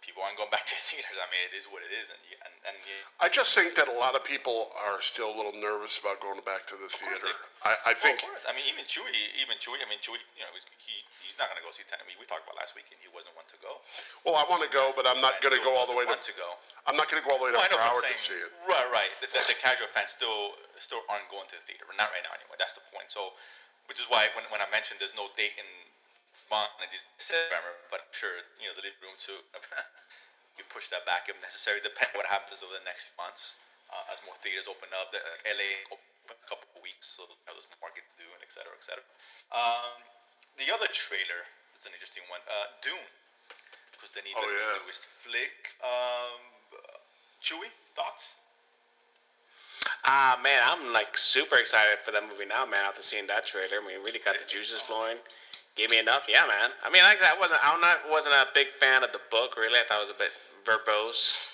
people 0.00 0.24
aren't 0.24 0.36
going 0.40 0.50
back 0.52 0.64
to 0.68 0.74
the 0.76 0.84
theaters. 0.90 1.16
I 1.20 1.28
mean, 1.32 1.42
it 1.48 1.54
is 1.56 1.68
what 1.70 1.84
it 1.84 1.92
is, 1.92 2.08
and 2.12 2.20
and, 2.44 2.54
and 2.72 2.76
you, 2.88 2.96
I 3.20 3.28
just 3.28 3.52
think 3.52 3.76
that 3.76 3.86
a 3.88 3.96
lot 3.96 4.16
of 4.16 4.24
people 4.24 4.72
are 4.80 5.00
still 5.04 5.28
a 5.32 5.36
little 5.36 5.54
nervous 5.56 6.00
about 6.00 6.20
going 6.24 6.40
back 6.44 6.64
to 6.72 6.76
the 6.80 6.88
theater. 6.88 7.32
I, 7.64 7.76
I 7.84 7.92
Well, 7.92 8.00
think 8.00 8.24
of 8.24 8.32
course. 8.32 8.44
I 8.48 8.52
mean, 8.56 8.64
even 8.68 8.84
Chewie, 8.88 9.12
even 9.40 9.60
Chewie. 9.60 9.80
I 9.80 9.88
mean, 9.88 10.00
Chewie. 10.00 10.20
You 10.36 10.44
know, 10.48 10.52
he 10.80 10.94
he's 11.24 11.36
not 11.36 11.52
gonna 11.52 11.60
go 11.64 11.70
see 11.72 11.84
Tenet. 11.88 12.02
I 12.02 12.08
mean, 12.08 12.16
we 12.20 12.24
talked 12.28 12.44
about 12.48 12.56
last 12.56 12.72
week, 12.74 12.88
and 12.92 12.98
he 13.04 13.08
wasn't 13.12 13.36
one 13.36 13.44
to 13.52 13.58
go. 13.60 13.80
well, 14.24 14.36
I 14.40 14.44
want 14.48 14.64
to 14.64 14.70
go, 14.72 14.92
but 14.96 15.04
I'm 15.08 15.20
not 15.20 15.40
going 15.44 15.52
to 15.56 15.62
go 15.64 15.72
all 15.76 15.84
the 15.88 15.96
way 15.96 16.04
to. 16.08 16.16
to 16.16 16.34
go. 16.36 16.56
I'm 16.88 16.96
not 16.96 17.08
going 17.12 17.20
to 17.20 17.26
go 17.26 17.36
all 17.36 17.40
the 17.40 17.48
way 17.48 17.52
to 17.52 17.60
know 17.60 17.76
Broward 17.76 18.04
to 18.08 18.16
see 18.16 18.36
it. 18.36 18.50
Right, 18.68 18.88
right. 18.92 19.12
The, 19.20 19.28
the, 19.32 19.40
the 19.52 19.56
casual 19.60 19.88
fans 19.92 20.12
still 20.16 20.56
still 20.80 21.04
aren't 21.12 21.28
going 21.28 21.44
to 21.52 21.56
the 21.60 21.64
theater. 21.68 21.84
Not 22.00 22.08
right 22.12 22.24
now, 22.24 22.32
anyway. 22.32 22.56
That's 22.56 22.74
the 22.76 22.84
point. 22.92 23.12
So, 23.12 23.36
which 23.88 24.00
is 24.00 24.08
why 24.08 24.32
when, 24.34 24.44
when 24.48 24.60
I 24.64 24.68
mentioned 24.72 24.96
there's 25.00 25.16
no 25.16 25.28
date 25.36 25.52
in 25.60 25.68
Font 26.34 26.70
and 26.82 26.90
it's 26.90 27.06
September, 27.18 27.74
but 27.90 28.02
I'm 28.06 28.14
sure 28.14 28.34
you 28.58 28.66
know 28.70 28.74
the 28.74 28.82
living 28.86 29.02
room 29.02 29.16
to 29.30 29.34
you 30.58 30.64
push 30.70 30.90
that 30.90 31.06
back 31.06 31.30
if 31.30 31.38
necessary, 31.42 31.78
depending 31.82 32.18
what 32.18 32.26
happens 32.26 32.62
over 32.62 32.74
the 32.74 32.86
next 32.86 33.10
few 33.10 33.16
months 33.18 33.54
uh, 33.90 34.10
as 34.12 34.18
more 34.26 34.34
theaters 34.42 34.66
open 34.70 34.90
up. 34.94 35.10
The, 35.14 35.22
like 35.22 35.46
LA 35.46 35.70
open 35.94 36.06
a 36.30 36.46
couple 36.46 36.66
of 36.74 36.82
weeks, 36.82 37.06
so 37.18 37.26
you 37.26 37.34
know, 37.46 37.54
there's 37.54 37.66
more 37.74 37.90
market 37.90 38.06
to 38.06 38.16
do, 38.18 38.26
and 38.34 38.40
et 38.42 38.50
cetera, 38.50 38.74
et 38.74 38.84
cetera. 38.86 39.04
Um, 39.50 39.98
the 40.58 40.70
other 40.70 40.86
trailer 40.90 41.42
is 41.78 41.86
an 41.86 41.94
interesting 41.94 42.22
one. 42.30 42.42
Uh, 42.46 42.70
Dune, 42.82 43.08
because 43.94 44.10
they 44.14 44.22
need 44.22 44.34
Oh, 44.38 44.46
the 44.46 44.54
yeah. 44.54 44.78
newest 44.82 45.06
flick. 45.22 45.74
Um, 45.82 46.38
Chewie, 47.42 47.72
thoughts? 47.96 48.36
Ah, 50.04 50.38
man, 50.42 50.60
I'm 50.62 50.92
like 50.92 51.16
super 51.16 51.56
excited 51.56 51.98
for 52.04 52.12
that 52.12 52.22
movie 52.22 52.44
now, 52.46 52.66
man. 52.66 52.84
After 52.84 53.02
seeing 53.02 53.26
that 53.28 53.46
trailer, 53.46 53.80
I 53.80 53.86
mean, 53.86 54.04
really 54.04 54.20
got 54.20 54.36
the 54.38 54.44
juices 54.44 54.80
flowing. 54.84 55.16
Gave 55.80 55.88
me 55.88 55.98
enough, 55.98 56.28
yeah, 56.28 56.44
man. 56.44 56.76
I 56.84 56.92
mean, 56.92 57.00
like 57.00 57.22
I 57.24 57.32
wasn't, 57.40 57.64
I'm 57.64 57.80
not, 57.80 58.04
wasn't 58.04 58.34
a 58.34 58.44
big 58.52 58.68
fan 58.68 59.02
of 59.02 59.12
the 59.12 59.20
book, 59.30 59.56
really. 59.56 59.80
I 59.80 59.88
thought 59.88 60.04
it 60.04 60.12
was 60.12 60.14
a 60.14 60.20
bit 60.20 60.36
verbose. 60.68 61.48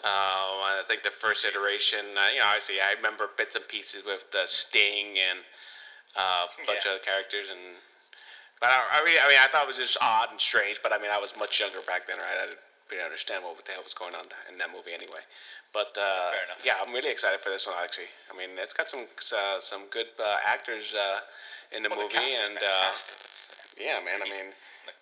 Uh, 0.00 0.80
I 0.80 0.80
think 0.88 1.02
the 1.02 1.10
first 1.12 1.44
iteration, 1.44 2.16
uh, 2.16 2.32
you 2.32 2.40
know, 2.40 2.48
obviously 2.48 2.80
I 2.80 2.96
remember 2.96 3.28
bits 3.36 3.56
and 3.56 3.68
pieces 3.68 4.00
with 4.00 4.24
the 4.32 4.48
Sting 4.48 5.20
and 5.20 5.44
uh, 6.16 6.48
a 6.48 6.64
bunch 6.64 6.88
Yeah. 6.88 6.96
of 6.96 7.04
other 7.04 7.04
characters, 7.04 7.52
and 7.52 7.76
but 8.64 8.70
I, 8.72 8.96
I, 8.96 9.04
really, 9.04 9.20
I 9.20 9.28
mean, 9.28 9.36
I 9.36 9.48
thought 9.52 9.64
it 9.64 9.68
was 9.68 9.76
just 9.76 10.00
odd 10.00 10.32
and 10.32 10.40
strange. 10.40 10.80
But 10.82 10.94
I 10.94 10.98
mean, 10.98 11.10
I 11.12 11.20
was 11.20 11.36
much 11.36 11.60
younger 11.60 11.84
back 11.84 12.06
then, 12.08 12.16
right? 12.16 12.40
I 12.40 12.46
didn't 12.48 12.64
really 12.88 13.04
understand 13.04 13.44
what 13.44 13.60
the 13.60 13.72
hell 13.72 13.84
was 13.84 13.92
going 13.92 14.14
on 14.14 14.24
in 14.48 14.56
that 14.56 14.72
movie 14.72 14.96
anyway. 14.96 15.20
But 15.76 15.92
uh, 16.00 16.32
yeah, 16.64 16.80
I'm 16.80 16.94
really 16.96 17.12
excited 17.12 17.40
for 17.44 17.50
this 17.50 17.66
one 17.66 17.76
actually. 17.76 18.08
I 18.32 18.36
mean, 18.36 18.56
it's 18.56 18.72
got 18.72 18.88
some 18.88 19.04
uh, 19.04 19.60
some 19.60 19.84
good 19.92 20.08
uh, 20.16 20.38
actors 20.48 20.94
uh, 20.96 21.20
in 21.76 21.82
the 21.82 21.88
Well, 21.90 22.02
movie, 22.02 22.14
cast 22.14 22.40
is 22.40 22.48
and 22.48 22.58
uh, 22.58 22.94
yeah, 23.78 24.00
man. 24.04 24.20
I 24.22 24.28
mean, 24.28 24.52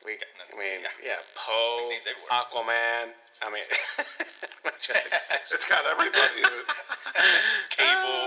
we, 0.04 0.12
I 0.20 0.54
mean, 0.54 0.84
yeah. 1.02 1.18
yeah, 1.18 1.20
Poe. 1.34 1.90
Aquaman. 2.30 3.12
I 3.42 3.50
mean, 3.50 3.64
It's 5.42 5.64
got 5.66 5.86
everybody. 5.86 6.42
Cable. 7.74 8.22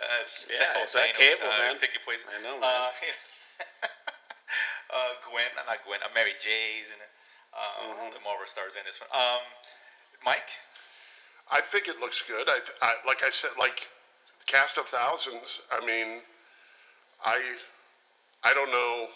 Uh, 0.00 0.24
Yeah, 0.48 0.82
it's 0.82 0.92
that 0.94 1.12
Thanos, 1.12 1.18
Cable, 1.18 1.48
uh, 1.50 1.58
man. 1.58 1.76
Pick 1.80 1.92
your 1.94 2.04
poison. 2.04 2.28
I 2.32 2.40
know, 2.42 2.56
Uh, 2.56 2.60
man. 2.60 2.92
uh, 4.90 5.12
Gwen, 5.28 5.50
uh, 5.58 5.64
not 5.68 5.84
Gwen, 5.84 6.00
uh, 6.02 6.08
Mary 6.14 6.32
J's 6.40 6.88
in 6.88 6.98
it. 7.00 7.12
Uh, 7.52 7.90
Mm-hmm. 7.90 8.14
The 8.14 8.20
Marvel 8.24 8.46
stars 8.46 8.76
in 8.76 8.84
this 8.86 9.00
one. 9.00 9.10
Um, 9.12 9.42
Mike, 10.24 10.50
I 11.50 11.60
think 11.60 11.88
it 11.88 11.98
looks 12.00 12.22
good. 12.22 12.48
I, 12.48 12.60
I 12.80 12.94
like 13.06 13.22
I 13.24 13.30
said, 13.30 13.50
like 13.58 13.88
cast 14.46 14.78
of 14.78 14.86
thousands. 14.86 15.60
I 15.72 15.84
mean, 15.84 16.22
I 17.24 17.40
I 18.42 18.54
don't 18.54 18.70
know. 18.70 19.08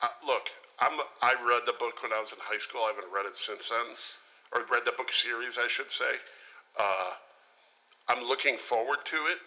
Uh, 0.00 0.08
look, 0.26 0.48
I'm 0.78 0.98
I 1.20 1.34
read 1.48 1.62
the 1.66 1.74
book 1.78 2.02
when 2.02 2.12
I 2.12 2.20
was 2.20 2.32
in 2.32 2.38
high 2.40 2.58
school. 2.58 2.82
I 2.82 2.92
haven't 2.94 3.12
read 3.12 3.26
it 3.26 3.36
since 3.36 3.68
then, 3.68 3.86
or 4.54 4.66
read 4.70 4.84
the 4.84 4.92
book 4.92 5.12
series, 5.12 5.58
I 5.58 5.68
should 5.68 5.90
say. 5.90 6.14
Uh, 6.78 7.10
I'm 8.08 8.24
looking 8.24 8.56
forward 8.56 8.98
to 9.04 9.16
it. 9.16 9.38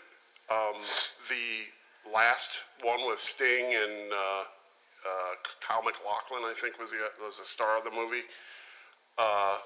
Um, 0.51 0.81
the 1.29 2.11
last 2.13 2.59
one 2.83 3.07
with 3.07 3.19
Sting 3.19 3.65
and 3.65 4.11
uh, 4.11 4.43
uh, 4.43 5.33
Kyle 5.61 5.83
MacLachlan, 5.83 6.43
I 6.43 6.53
think, 6.59 6.79
was 6.79 6.91
the 6.91 6.97
was 7.23 7.39
the 7.39 7.45
star 7.45 7.77
of 7.77 7.83
the 7.83 7.91
movie. 7.91 8.23
Uh, 9.17 9.57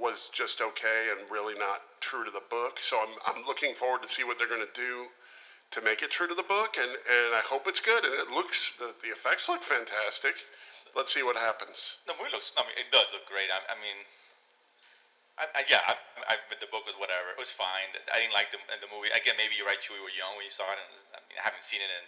was 0.00 0.30
just 0.32 0.62
okay 0.62 1.08
and 1.10 1.30
really 1.30 1.54
not 1.58 1.82
true 2.00 2.24
to 2.24 2.30
the 2.30 2.42
book. 2.50 2.78
So 2.80 2.98
I'm 2.98 3.36
I'm 3.36 3.46
looking 3.46 3.74
forward 3.74 4.02
to 4.02 4.08
see 4.08 4.24
what 4.24 4.38
they're 4.38 4.48
going 4.48 4.66
to 4.66 4.80
do 4.80 5.06
to 5.70 5.80
make 5.82 6.02
it 6.02 6.10
true 6.10 6.26
to 6.26 6.34
the 6.34 6.46
book, 6.46 6.74
and, 6.78 6.90
and 6.90 7.30
I 7.34 7.42
hope 7.46 7.66
it's 7.70 7.80
good. 7.80 8.02
And 8.02 8.14
it 8.14 8.30
looks 8.30 8.74
the, 8.78 8.90
the 9.06 9.10
effects 9.14 9.48
look 9.48 9.62
fantastic. 9.62 10.34
Let's 10.98 11.14
see 11.14 11.22
what 11.22 11.38
happens. 11.38 12.02
The 12.10 12.14
movie 12.18 12.34
looks. 12.34 12.50
I 12.58 12.66
mean, 12.66 12.74
it 12.74 12.90
does 12.90 13.06
look 13.14 13.22
great. 13.30 13.46
I, 13.46 13.62
I 13.70 13.76
mean, 13.78 13.98
I, 15.38 15.44
I, 15.54 15.60
yeah, 15.70 15.86
I, 15.86 15.94
I, 16.26 16.34
the 16.58 16.66
book 16.74 16.82
was 16.82 16.98
whatever. 16.98 17.30
It 17.30 17.38
was 17.38 17.54
fine. 17.54 17.94
I 18.10 18.18
didn't 18.18 18.34
like 18.34 18.50
the 18.50 18.58
the 18.82 18.90
movie. 18.90 19.14
Again, 19.14 19.38
maybe 19.38 19.54
you're 19.54 19.70
right. 19.70 19.78
Chewie 19.78 20.02
you 20.02 20.04
were 20.04 20.10
young 20.18 20.34
when 20.34 20.42
you 20.42 20.50
saw 20.50 20.66
it, 20.74 20.78
and 20.82 20.90
I 21.14 21.22
mean, 21.30 21.38
I 21.38 21.46
haven't 21.46 21.62
seen 21.62 21.78
it 21.78 21.90
in 21.90 22.04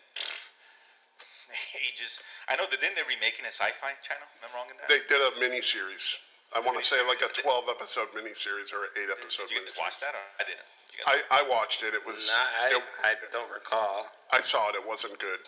ages. 1.87 2.19
I 2.51 2.59
know 2.59 2.67
that 2.67 2.79
didn't 2.83 2.99
they 2.99 3.07
remake 3.07 3.39
it 3.39 3.47
in 3.47 3.55
Sci-Fi 3.55 3.95
Channel? 4.03 4.27
Am 4.27 4.43
I 4.43 4.49
wrong 4.59 4.67
in 4.67 4.77
that? 4.83 4.91
They 4.91 5.07
did 5.07 5.23
a 5.23 5.39
mini 5.39 5.63
series. 5.63 6.19
I 6.53 6.61
want 6.61 6.77
to 6.77 6.85
say 6.85 7.01
like 7.09 7.25
a 7.25 7.33
12 7.33 7.73
episode 7.73 8.13
mini 8.13 8.37
series 8.37 8.75
or 8.77 8.85
an 8.85 9.09
8 9.09 9.17
episode 9.17 9.49
Did 9.49 9.57
you 9.57 9.65
get 9.65 9.73
to 9.73 9.81
watch 9.81 10.03
that, 10.05 10.13
or 10.13 10.21
I 10.37 10.45
didn't? 10.45 10.69
Did 10.93 11.01
you 11.01 11.05
guys 11.09 11.25
I, 11.33 11.41
I 11.41 11.49
watched 11.49 11.81
it. 11.83 11.97
It 11.97 12.05
was. 12.05 12.29
Nah, 12.29 12.69
I, 12.69 12.77
it- 12.77 12.85
I 13.01 13.13
don't 13.33 13.49
recall. 13.49 14.07
I 14.31 14.41
saw 14.45 14.69
it. 14.69 14.77
It 14.77 14.85
wasn't 14.87 15.17
good. 15.19 15.41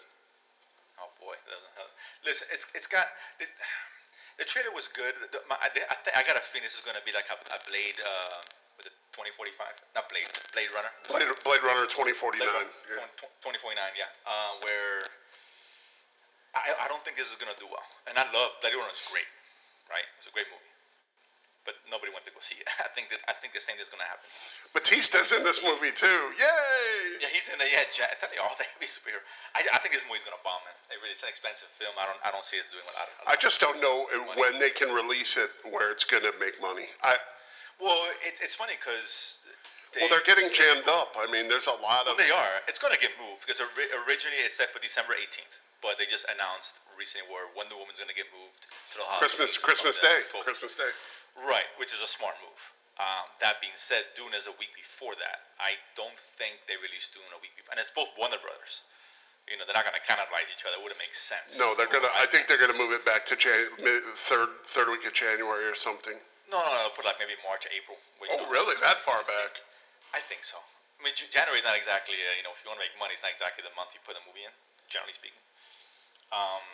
Oh 0.97 1.13
boy, 1.21 1.37
it 1.37 1.45
doesn't 1.45 1.75
help. 1.77 1.93
Listen, 2.25 2.49
it's 2.49 2.65
it's 2.73 2.89
got 2.89 3.13
the, 3.37 3.45
the 4.41 4.47
trailer 4.49 4.73
was 4.73 4.89
good. 4.89 5.13
The, 5.33 5.45
my, 5.45 5.61
I, 5.61 5.69
I, 5.69 5.97
think 6.01 6.17
I 6.17 6.25
got 6.25 6.41
a 6.41 6.45
feeling 6.45 6.65
this 6.65 6.81
is 6.81 6.85
gonna 6.85 7.05
be 7.05 7.13
like 7.13 7.29
a, 7.29 7.37
a 7.53 7.61
Blade. 7.69 8.01
Uh, 8.01 8.41
was 8.81 8.89
it 8.89 8.97
2045? 9.13 9.53
Not 9.95 10.09
Blade. 10.09 10.27
Blade 10.57 10.73
Runner. 10.73 10.91
Blade, 11.13 11.29
Blade 11.45 11.63
Runner 11.63 11.85
2049. 11.87 12.41
Blade 12.41 12.49
Runner, 12.49 12.73
yeah. 12.89 13.29
2049. 13.45 13.77
Yeah. 14.01 14.09
Uh, 14.25 14.59
where 14.65 15.07
I, 16.57 16.73
I 16.83 16.87
don't 16.89 17.03
think 17.05 17.21
this 17.21 17.29
is 17.29 17.37
gonna 17.37 17.55
do 17.61 17.69
well. 17.69 17.85
And 18.09 18.17
I 18.17 18.25
love 18.33 18.57
Blade 18.65 18.75
Runner. 18.75 18.91
is 18.91 19.03
great, 19.13 19.29
right? 19.93 20.07
It's 20.19 20.27
a 20.27 20.35
great 20.35 20.49
movie. 20.49 20.74
But 21.65 21.81
nobody 21.89 22.13
went 22.13 22.29
to 22.29 22.33
go 22.33 22.45
see 22.45 22.61
it. 22.61 22.69
I 22.85 22.93
think 22.93 23.09
that 23.09 23.25
I 23.25 23.33
think 23.33 23.57
the 23.57 23.61
same 23.61 23.81
thing 23.81 23.85
is 23.85 23.93
gonna 23.93 24.05
happen. 24.05 24.25
Batista's 24.77 25.33
in 25.33 25.41
this 25.49 25.65
movie 25.65 25.93
too. 25.97 26.21
Yay! 26.37 27.25
Yeah, 27.25 27.33
he's 27.33 27.49
in 27.49 27.57
the 27.57 27.65
yeah. 27.65 27.89
Ja- 27.97 28.13
I 28.13 28.17
tell 28.21 28.29
you, 28.37 28.45
all 28.45 28.53
the 28.61 28.69
heavy 28.69 28.85
superhero. 28.85 29.25
I, 29.57 29.65
I 29.73 29.81
think 29.81 29.97
this 29.97 30.05
movie's 30.05 30.25
gonna 30.29 30.41
bomb, 30.45 30.61
man. 30.69 30.77
It 30.93 31.01
really, 31.01 31.17
it's 31.17 31.25
an 31.25 31.33
expensive 31.33 31.73
film. 31.73 31.97
I 31.97 32.05
don't 32.05 32.21
I 32.21 32.29
don't 32.29 32.45
see 32.45 32.61
us 32.61 32.69
doing 32.69 32.85
a 32.85 32.95
lot. 32.95 33.09
Of, 33.09 33.17
I 33.25 33.37
just 33.41 33.59
don't 33.65 33.81
know 33.81 34.05
when 34.37 34.61
they 34.61 34.69
can 34.71 34.93
release 34.93 35.41
it 35.41 35.49
where 35.73 35.89
it's 35.89 36.05
gonna 36.05 36.37
make 36.37 36.61
money. 36.61 36.89
I 37.01 37.17
Well, 37.81 37.97
it, 38.23 38.39
it's 38.45 38.55
funny 38.61 38.77
because. 38.77 39.41
well, 39.97 40.13
they're 40.13 40.27
getting 40.29 40.53
jammed 40.53 40.85
up. 40.91 41.17
I 41.17 41.25
mean, 41.33 41.49
there's 41.49 41.67
a 41.71 41.79
lot 41.81 42.05
of. 42.11 42.19
They 42.21 42.29
are. 42.31 42.61
It's 42.69 42.79
going 42.83 42.93
to 42.93 42.99
get 43.01 43.15
moved 43.17 43.47
because 43.47 43.63
ori- 43.63 43.89
originally 44.05 44.43
it's 44.45 44.59
set 44.59 44.69
for 44.75 44.83
December 44.83 45.15
18th, 45.15 45.55
but 45.83 45.97
they 45.99 46.07
just 46.07 46.27
announced 46.35 46.83
recently 46.99 47.31
where 47.31 47.47
Wonder 47.55 47.79
Woman's 47.79 47.99
going 48.03 48.11
to 48.11 48.19
get 48.19 48.27
moved 48.35 48.67
to 48.95 48.99
the 48.99 49.07
holidays 49.07 49.35
Christmas 49.39 49.51
Christmas 49.59 49.97
Day. 50.03 50.27
October. 50.27 50.45
Christmas 50.51 50.75
Day. 50.75 50.91
Right, 51.35 51.67
which 51.83 51.91
is 51.91 52.01
a 52.01 52.07
smart 52.07 52.39
move. 52.43 52.63
Um, 52.95 53.27
that 53.43 53.59
being 53.59 53.75
said, 53.75 54.07
Dune 54.15 54.31
is 54.39 54.47
a 54.47 54.55
week 54.63 54.71
before 54.79 55.19
that. 55.19 55.51
I 55.59 55.75
don't 55.99 56.15
think 56.39 56.63
they 56.71 56.79
released 56.79 57.11
Dune 57.11 57.27
a 57.35 57.41
week 57.43 57.51
before, 57.59 57.75
and 57.75 57.83
it's 57.83 57.91
both 57.91 58.07
Warner 58.15 58.39
Brothers. 58.39 58.87
You 59.51 59.59
know, 59.59 59.67
they're 59.67 59.77
not 59.77 59.85
going 59.85 59.99
to 59.99 60.07
cannibalize 60.07 60.47
each 60.49 60.63
other. 60.65 60.79
It 60.79 60.83
wouldn't 60.87 61.03
make 61.03 61.13
sense. 61.13 61.59
No, 61.59 61.75
they're 61.75 61.91
So 61.91 62.01
gonna. 62.01 62.09
I 62.17 62.25
think 62.31 62.47
they're 62.49 62.61
gonna 62.61 62.79
move 62.79 62.97
it 62.97 63.05
back 63.05 63.27
to 63.29 63.37
Jan, 63.37 63.69
third 64.17 64.49
third 64.65 64.89
week 64.89 65.05
of 65.05 65.13
January 65.13 65.69
or 65.69 65.77
something. 65.77 66.17
No, 66.49 66.65
no, 66.65 66.71
no. 66.71 66.89
Put 66.97 67.05
like 67.05 67.21
maybe 67.21 67.37
March, 67.45 67.69
April. 67.69 67.99
Oh, 68.25 68.49
really? 68.49 68.73
That 68.81 69.05
far 69.05 69.21
back? 69.27 69.61
I 70.17 70.23
think 70.25 70.47
so. 70.49 70.57
I 70.97 71.05
mean, 71.05 71.13
January 71.19 71.61
is 71.61 71.67
not 71.69 71.77
exactly, 71.77 72.17
uh, 72.17 72.33
you 72.39 72.47
know, 72.47 72.55
if 72.57 72.65
you 72.65 72.73
want 72.73 72.81
to 72.81 72.85
make 72.89 72.95
money, 72.97 73.13
it's 73.13 73.21
not 73.27 73.35
exactly 73.37 73.61
the 73.61 73.75
month 73.77 73.93
you 73.93 74.01
put 74.09 74.17
a 74.17 74.23
movie 74.25 74.47
in, 74.47 74.55
generally 74.89 75.13
speaking. 75.13 75.43
Um, 76.33 76.65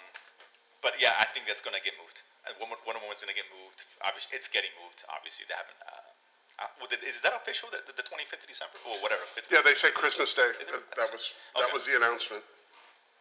but 0.81 0.97
yeah, 0.99 1.17
I 1.21 1.29
think 1.33 1.45
that's 1.47 1.61
going 1.61 1.77
to 1.77 1.85
get 1.85 1.97
moved. 2.01 2.25
And 2.49 2.57
Wonder 2.57 2.77
Wonder 2.89 3.01
Woman's 3.05 3.21
going 3.21 3.33
to 3.33 3.39
get 3.39 3.49
moved. 3.53 3.85
Obviously, 4.05 4.37
it's 4.37 4.49
getting 4.49 4.73
moved. 4.81 5.05
Obviously, 5.13 5.45
they 5.49 5.57
haven't. 5.57 5.77
Uh, 5.85 6.67
uh, 6.67 7.07
is 7.09 7.21
that 7.25 7.33
official? 7.37 7.73
The, 7.73 7.81
the 7.97 8.05
25th 8.05 8.45
of 8.45 8.51
December? 8.53 8.77
Or 8.85 9.01
whatever. 9.01 9.25
Yeah, 9.49 9.65
they 9.65 9.73
said 9.73 9.97
Christmas 9.97 10.37
Day. 10.37 10.53
It? 10.61 10.69
That, 10.97 11.09
was 11.09 11.33
that 11.57 11.69
Okay. 11.69 11.73
was 11.73 11.89
the 11.89 11.97
announcement. 11.97 12.45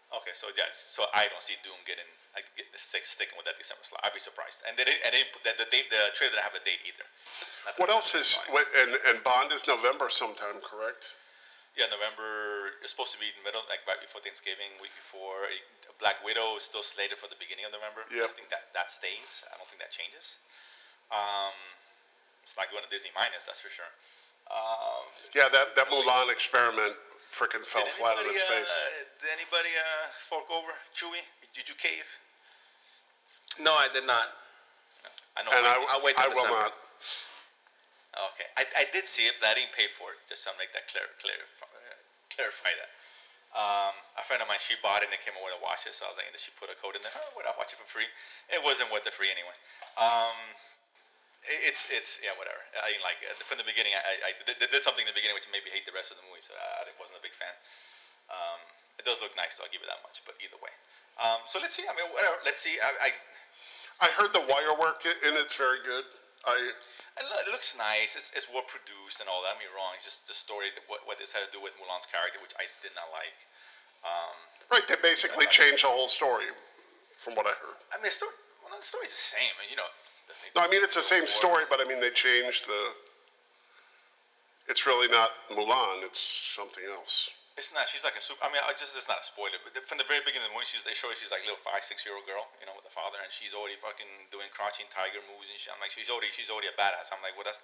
Okay, 0.09 0.33
so 0.33 0.49
yeah, 0.57 0.65
so 0.73 1.05
I 1.13 1.29
don't 1.29 1.43
see 1.43 1.53
Dune 1.61 1.77
getting 1.85 2.07
like 2.33 2.49
get 2.57 2.65
the 2.73 2.81
six 2.81 3.13
sticking 3.13 3.37
with 3.37 3.45
that 3.45 3.61
December 3.61 3.85
slot. 3.85 4.01
I'd 4.01 4.15
be 4.15 4.19
surprised. 4.19 4.65
And 4.65 4.73
they 4.73 4.81
didn't, 4.83 5.05
and 5.05 5.13
they 5.13 5.21
the, 5.45 5.53
the 5.61 5.69
date, 5.69 5.85
the 5.93 6.09
trailer 6.17 6.33
didn't 6.33 6.49
have 6.49 6.57
a 6.57 6.63
date 6.65 6.81
either. 6.81 7.05
What 7.77 7.93
else 7.93 8.17
is? 8.17 8.41
What, 8.49 8.65
and 8.73 8.97
and 9.05 9.21
Bond 9.21 9.53
is 9.53 9.69
November 9.69 10.09
sometime, 10.09 10.57
correct? 10.65 11.13
Yeah, 11.79 11.87
November. 11.87 12.75
It's 12.83 12.91
supposed 12.91 13.15
to 13.15 13.19
be 13.23 13.31
in 13.31 13.37
the 13.39 13.45
middle, 13.47 13.63
like 13.71 13.79
right 13.87 13.99
before 14.03 14.19
Thanksgiving, 14.19 14.67
week 14.83 14.91
before. 14.99 15.47
Black 16.03 16.19
Widow 16.27 16.59
is 16.59 16.63
still 16.67 16.83
slated 16.83 17.15
for 17.15 17.31
the 17.31 17.39
beginning 17.39 17.63
of 17.63 17.71
November. 17.71 18.03
Yep. 18.11 18.27
I 18.27 18.31
think 18.35 18.51
that 18.51 18.67
that 18.75 18.91
stays. 18.91 19.47
I 19.47 19.55
don't 19.55 19.67
think 19.71 19.79
that 19.79 19.91
changes. 19.95 20.43
Um, 21.07 21.55
it's 22.43 22.59
not 22.59 22.67
going 22.67 22.83
to 22.83 22.91
Disney 22.91 23.15
minus, 23.15 23.47
that's 23.47 23.63
for 23.63 23.71
sure. 23.71 23.87
Um, 24.51 25.07
Yeah, 25.31 25.47
that 25.55 25.71
that 25.79 25.87
Mulan 25.87 26.27
experiment 26.27 26.99
freaking 27.31 27.63
fell 27.63 27.87
did 27.87 27.95
flat 27.95 28.19
on 28.19 28.27
anybody, 28.27 28.35
its 28.43 28.43
uh, 28.43 28.59
face. 28.59 28.73
did 29.23 29.31
anybody 29.31 29.71
uh, 29.79 30.07
fork 30.27 30.51
over? 30.51 30.75
Chewie, 30.91 31.23
did 31.55 31.67
you 31.69 31.75
cave? 31.79 32.05
No, 33.61 33.71
I 33.75 33.87
did 33.91 34.03
not. 34.03 34.35
I 35.37 35.47
know. 35.47 35.51
And 35.55 35.63
I, 35.63 35.79
I'll 35.95 36.03
wait 36.03 36.17
till 36.19 36.25
I 36.25 36.31
will 36.31 36.43
December. 36.43 36.73
not. 36.73 36.73
Okay, 38.35 38.47
I, 38.57 38.65
I 38.83 38.85
did 38.91 39.05
see 39.05 39.29
it, 39.29 39.37
but 39.39 39.53
I 39.53 39.55
didn't 39.55 39.71
pay 39.77 39.85
for 39.87 40.11
it. 40.11 40.19
Just 40.27 40.43
to 40.43 40.51
make 40.57 40.73
that 40.73 40.89
clear, 40.89 41.05
clear, 41.21 41.37
clarify 42.39 42.71
that. 42.79 42.91
Um, 43.51 43.91
a 44.15 44.23
friend 44.23 44.39
of 44.39 44.47
mine, 44.47 44.61
she 44.63 44.79
bought 44.79 45.03
it 45.03 45.11
and 45.11 45.19
came 45.19 45.35
over 45.35 45.51
to 45.51 45.59
watch 45.59 45.83
it, 45.89 45.91
so 45.97 46.05
I 46.07 46.13
was 46.13 46.15
like, 46.21 46.29
did 46.31 46.39
she 46.39 46.53
put 46.55 46.71
a 46.71 46.77
code 46.79 46.95
in 46.95 47.03
there? 47.03 47.11
Oh, 47.11 47.33
what? 47.35 47.43
I'll 47.49 47.57
watch 47.59 47.75
it 47.75 47.81
for 47.81 47.89
free. 47.89 48.07
It 48.47 48.61
wasn't 48.63 48.87
worth 48.93 49.03
the 49.03 49.11
free 49.11 49.27
anyway. 49.27 49.57
Um, 49.99 50.37
it- 51.49 51.73
it's 51.73 51.89
it's 51.89 52.21
yeah, 52.21 52.35
whatever. 52.37 52.61
I 52.77 52.93
didn't 52.93 53.03
like 53.03 53.19
from 53.49 53.57
the 53.57 53.65
beginning. 53.65 53.97
I, 53.97 54.21
I, 54.21 54.31
did, 54.45 54.61
did 54.61 54.83
something 54.85 55.01
in 55.03 55.09
the 55.09 55.17
beginning 55.17 55.33
which 55.33 55.49
made 55.49 55.65
me 55.65 55.73
hate 55.73 55.83
the 55.89 55.95
rest 55.95 56.13
of 56.13 56.21
the 56.21 56.25
movie, 56.29 56.45
so 56.45 56.53
I, 56.55 56.87
wasn't 57.01 57.17
a 57.17 57.25
big 57.25 57.33
fan. 57.33 57.51
Um, 58.29 58.59
it 59.01 59.03
does 59.07 59.17
look 59.23 59.33
nice, 59.33 59.57
though. 59.57 59.65
I'll 59.65 59.73
give 59.73 59.81
it 59.81 59.89
that 59.89 60.03
much. 60.05 60.21
But 60.29 60.37
either 60.43 60.59
way, 60.61 60.71
um, 61.17 61.41
so 61.49 61.57
let's 61.57 61.73
see. 61.73 61.87
I 61.89 61.95
mean, 61.97 62.05
whatever. 62.13 62.37
Let's 62.45 62.61
see. 62.61 62.77
I, 62.77 63.09
I 63.09 63.09
I 64.05 64.07
heard 64.13 64.31
the 64.31 64.45
wire 64.45 64.77
work 64.77 65.03
in 65.09 65.33
it's 65.35 65.57
very 65.57 65.81
good. 65.81 66.05
I 66.49 66.73
It 67.21 67.25
lo- 67.29 67.41
it 67.45 67.49
looks 67.51 67.75
nice. 67.77 68.15
It's, 68.15 68.31
it's 68.33 68.47
well 68.49 68.65
produced 68.65 69.19
and 69.21 69.27
all 69.29 69.43
that. 69.45 69.55
I 69.55 69.59
mean, 69.59 69.69
wrong. 69.75 69.93
It's 69.95 70.05
just 70.05 70.25
the 70.27 70.33
story. 70.33 70.73
What 70.89 71.05
what 71.05 71.17
this 71.21 71.31
had 71.31 71.45
to 71.45 71.51
do 71.53 71.61
with 71.61 71.75
Mulan's 71.77 72.09
character, 72.09 72.41
which 72.41 72.55
I 72.57 72.65
did 72.81 72.93
not 72.97 73.09
like. 73.13 73.37
Um, 74.03 74.35
right. 74.71 74.85
They 74.87 74.97
basically 75.03 75.45
changed 75.51 75.83
the 75.83 75.91
whole 75.91 76.07
story, 76.07 76.49
from 77.19 77.35
what 77.35 77.45
I 77.45 77.53
heard. 77.59 77.77
I 77.91 77.99
mean, 77.99 78.09
the 78.09 78.15
story, 78.15 78.31
well, 78.63 78.73
the 78.73 78.85
story's 78.85 79.11
the 79.11 79.25
same. 79.37 79.53
You 79.69 79.77
know. 79.77 79.89
No, 80.55 80.61
I 80.61 80.69
mean 80.69 80.83
it's 80.83 80.95
the 80.95 81.01
same 81.01 81.27
story, 81.27 81.63
but 81.69 81.81
I 81.81 81.85
mean 81.85 81.99
they 81.99 82.11
changed 82.11 82.67
the. 82.67 82.81
It's 84.69 84.85
really 84.85 85.07
not 85.09 85.29
Mulan. 85.49 86.05
It's 86.05 86.21
something 86.55 86.83
else. 86.93 87.29
It's 87.59 87.75
not. 87.75 87.91
She's 87.91 88.07
like 88.07 88.15
a 88.15 88.23
super. 88.23 88.39
I 88.39 88.47
mean, 88.47 88.63
I 88.63 88.71
just 88.71 88.95
it's 88.95 89.11
not 89.11 89.19
a 89.19 89.27
spoiler, 89.27 89.59
but 89.59 89.75
from 89.83 89.99
the 89.99 90.07
very 90.07 90.23
beginning 90.23 90.47
of 90.47 90.55
the 90.55 90.57
movie, 90.57 90.71
she's 90.71 90.87
they 90.87 90.95
show 90.95 91.11
her 91.11 91.17
she's 91.19 91.27
like 91.27 91.43
a 91.43 91.47
little 91.51 91.59
five, 91.59 91.83
six 91.83 92.07
year 92.07 92.15
old 92.15 92.23
girl, 92.23 92.47
you 92.63 92.65
know, 92.65 92.71
with 92.71 92.87
the 92.87 92.95
father, 92.95 93.19
and 93.19 93.27
she's 93.35 93.51
already 93.51 93.75
fucking 93.83 94.07
doing 94.31 94.47
crouching 94.55 94.87
tiger 94.87 95.19
moves 95.27 95.51
and 95.51 95.59
shit. 95.59 95.75
I'm 95.75 95.83
like, 95.83 95.91
she's 95.91 96.07
already 96.07 96.31
she's 96.31 96.47
already 96.47 96.71
a 96.71 96.75
badass. 96.79 97.11
I'm 97.11 97.19
like, 97.19 97.35
well, 97.35 97.43
that's 97.43 97.59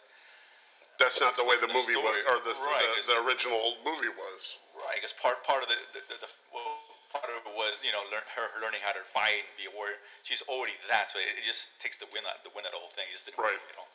That's 0.99 1.23
not 1.23 1.39
the 1.39 1.47
way 1.47 1.55
the 1.55 1.71
the 1.71 1.75
movie 1.75 1.95
story. 1.95 2.27
was, 2.27 2.27
or 2.27 2.38
the, 2.43 2.53
Right, 2.67 2.91
the, 3.08 3.15
the 3.15 3.17
original 3.23 3.79
movie 3.88 4.12
was. 4.12 4.60
right. 4.75 4.95
I 4.95 4.99
guess 4.99 5.15
part 5.15 5.39
part 5.47 5.63
of 5.63 5.71
the 5.71 5.79
the, 5.95 6.03
the, 6.12 6.27
well, 6.51 6.75
part 7.15 7.31
of 7.31 7.39
it 7.47 7.55
was 7.55 7.79
you 7.79 7.95
know 7.95 8.03
learn 8.12 8.23
her 8.36 8.51
learning 8.60 8.84
how 8.84 8.91
to 8.91 9.03
fight 9.08 9.47
and 9.47 9.55
be 9.55 9.71
a 9.71 9.73
warrior. 9.73 9.95
She's 10.27 10.43
already 10.51 10.75
that, 10.91 11.08
so 11.08 11.23
it, 11.23 11.39
it 11.39 11.47
just 11.47 11.71
takes 11.79 11.95
the 12.03 12.08
win 12.12 12.27
out 12.27 12.43
the 12.43 12.51
win 12.51 12.67
out 12.67 12.75
of 12.75 12.79
the 12.79 12.84
whole 12.84 12.91
thing. 12.91 13.08
It 13.08 13.15
just 13.15 13.31
didn't 13.31 13.39
Right. 13.39 13.55
work, 13.55 13.63
you 13.71 13.79
know. 13.79 13.88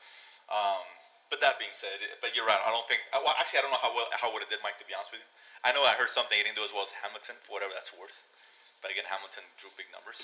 Um, 0.48 0.84
but 1.30 1.40
that 1.40 1.56
being 1.62 1.72
said, 1.72 1.94
but 2.20 2.34
you're 2.34 2.46
right. 2.46 2.58
I 2.60 2.70
don't 2.74 2.86
think. 2.90 3.00
Well, 3.14 3.34
actually, 3.38 3.62
I 3.62 3.62
don't 3.62 3.72
know 3.72 3.80
how 3.82 3.94
well 3.94 4.10
how 4.12 4.30
would 4.34 4.42
it 4.42 4.50
did, 4.50 4.58
Mike. 4.66 4.76
To 4.82 4.86
be 4.86 4.94
honest 4.94 5.14
with 5.14 5.22
you, 5.22 5.28
I 5.64 5.70
know 5.72 5.86
I 5.86 5.94
heard 5.94 6.10
something 6.10 6.34
he 6.36 6.42
didn't 6.42 6.58
do 6.58 6.66
as 6.66 6.74
well 6.74 6.82
as 6.84 6.92
Hamilton 6.92 7.38
for 7.46 7.54
whatever 7.56 7.72
that's 7.72 7.94
worth. 7.94 8.14
But 8.82 8.90
again, 8.90 9.06
Hamilton 9.06 9.44
drew 9.60 9.70
big 9.78 9.86
numbers. 9.94 10.18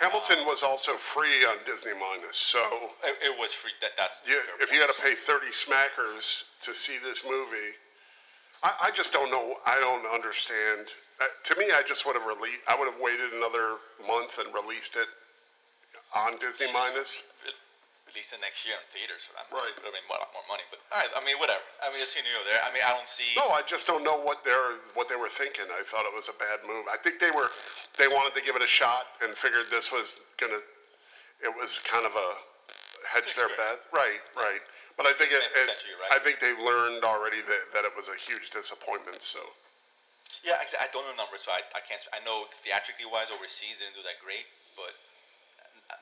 Hamilton 0.00 0.46
was 0.46 0.62
also 0.62 0.96
free 0.96 1.44
on 1.44 1.56
Disney 1.66 1.92
Minus, 1.92 2.36
so 2.36 2.60
It, 3.04 3.32
it 3.32 3.34
was 3.38 3.52
free. 3.52 3.72
That 3.80 3.92
that's 3.96 4.20
fair 4.20 4.40
if 4.60 4.72
you 4.72 4.80
point. 4.80 4.88
got 4.88 4.96
to 4.96 5.02
pay 5.02 5.14
thirty 5.14 5.52
smackers 5.52 6.42
to 6.62 6.74
see 6.74 6.96
this 7.02 7.24
movie, 7.28 7.76
I, 8.62 8.88
I 8.88 8.90
just 8.90 9.12
don't 9.12 9.30
know. 9.30 9.56
I 9.66 9.80
don't 9.80 10.06
understand. 10.12 10.88
Uh, 11.20 11.24
to 11.44 11.58
me, 11.60 11.72
I 11.72 11.82
just 11.82 12.06
would 12.06 12.16
have 12.16 12.26
released. 12.26 12.60
I 12.68 12.74
would 12.78 12.90
have 12.90 13.00
waited 13.00 13.32
another 13.32 13.76
month 14.06 14.38
and 14.38 14.52
released 14.54 14.96
it 14.96 15.08
on 16.16 16.38
Disney 16.38 16.66
Minus. 16.72 17.22
Release 18.12 18.32
it 18.36 18.40
next 18.44 18.68
year 18.68 18.76
in 18.76 18.84
theaters 18.92 19.24
for 19.24 19.32
that. 19.40 19.48
Right. 19.48 19.72
Would 19.72 19.88
have 19.88 19.96
made 19.96 20.04
a 20.04 20.12
lot 20.12 20.28
more 20.36 20.44
money, 20.44 20.62
but 20.68 20.84
right. 20.92 21.08
I 21.16 21.24
mean, 21.24 21.40
whatever. 21.40 21.64
I 21.80 21.88
mean, 21.88 22.04
it's 22.04 22.12
here 22.12 22.22
there. 22.44 22.60
I 22.60 22.68
mean, 22.76 22.84
I 22.84 22.92
don't 22.92 23.08
see. 23.08 23.26
No, 23.34 23.48
I 23.48 23.64
just 23.64 23.88
don't 23.88 24.04
know 24.04 24.20
what 24.20 24.44
they're 24.44 24.76
what 24.92 25.08
they 25.08 25.16
were 25.16 25.32
thinking. 25.32 25.64
I 25.72 25.80
thought 25.82 26.04
it 26.04 26.12
was 26.12 26.28
a 26.28 26.36
bad 26.36 26.60
move. 26.68 26.84
I 26.92 27.00
think 27.00 27.18
they 27.18 27.32
were 27.32 27.48
they 27.96 28.06
wanted 28.06 28.36
to 28.36 28.44
give 28.44 28.54
it 28.54 28.62
a 28.62 28.68
shot 28.68 29.08
and 29.24 29.32
figured 29.32 29.72
this 29.72 29.88
was 29.90 30.20
gonna. 30.36 30.60
It 31.42 31.50
was 31.56 31.80
kind 31.88 32.06
of 32.06 32.14
a 32.14 32.28
hedge 33.08 33.34
their 33.34 33.50
bet. 33.56 33.88
Right, 33.90 34.22
right. 34.36 34.62
But 34.94 35.08
I 35.08 35.16
think 35.16 35.32
it, 35.32 35.40
it 35.40 35.66
right. 35.98 36.12
I 36.12 36.20
think 36.20 36.38
they've 36.38 36.60
learned 36.60 37.02
already 37.02 37.40
that, 37.40 37.64
that 37.72 37.82
it 37.88 37.96
was 37.96 38.12
a 38.12 38.14
huge 38.14 38.52
disappointment. 38.52 39.24
So 39.24 39.40
Yeah, 40.44 40.60
I 40.60 40.86
don't 40.92 41.02
know 41.08 41.16
the 41.16 41.18
numbers, 41.18 41.48
so 41.48 41.50
I, 41.50 41.64
I 41.72 41.80
can't. 41.82 42.04
I 42.12 42.20
know 42.28 42.44
theatrically 42.60 43.08
wise 43.08 43.32
overseas 43.32 43.80
they 43.80 43.88
didn't 43.88 43.98
do 43.98 44.04
that 44.04 44.20
great, 44.20 44.44
but 44.76 44.92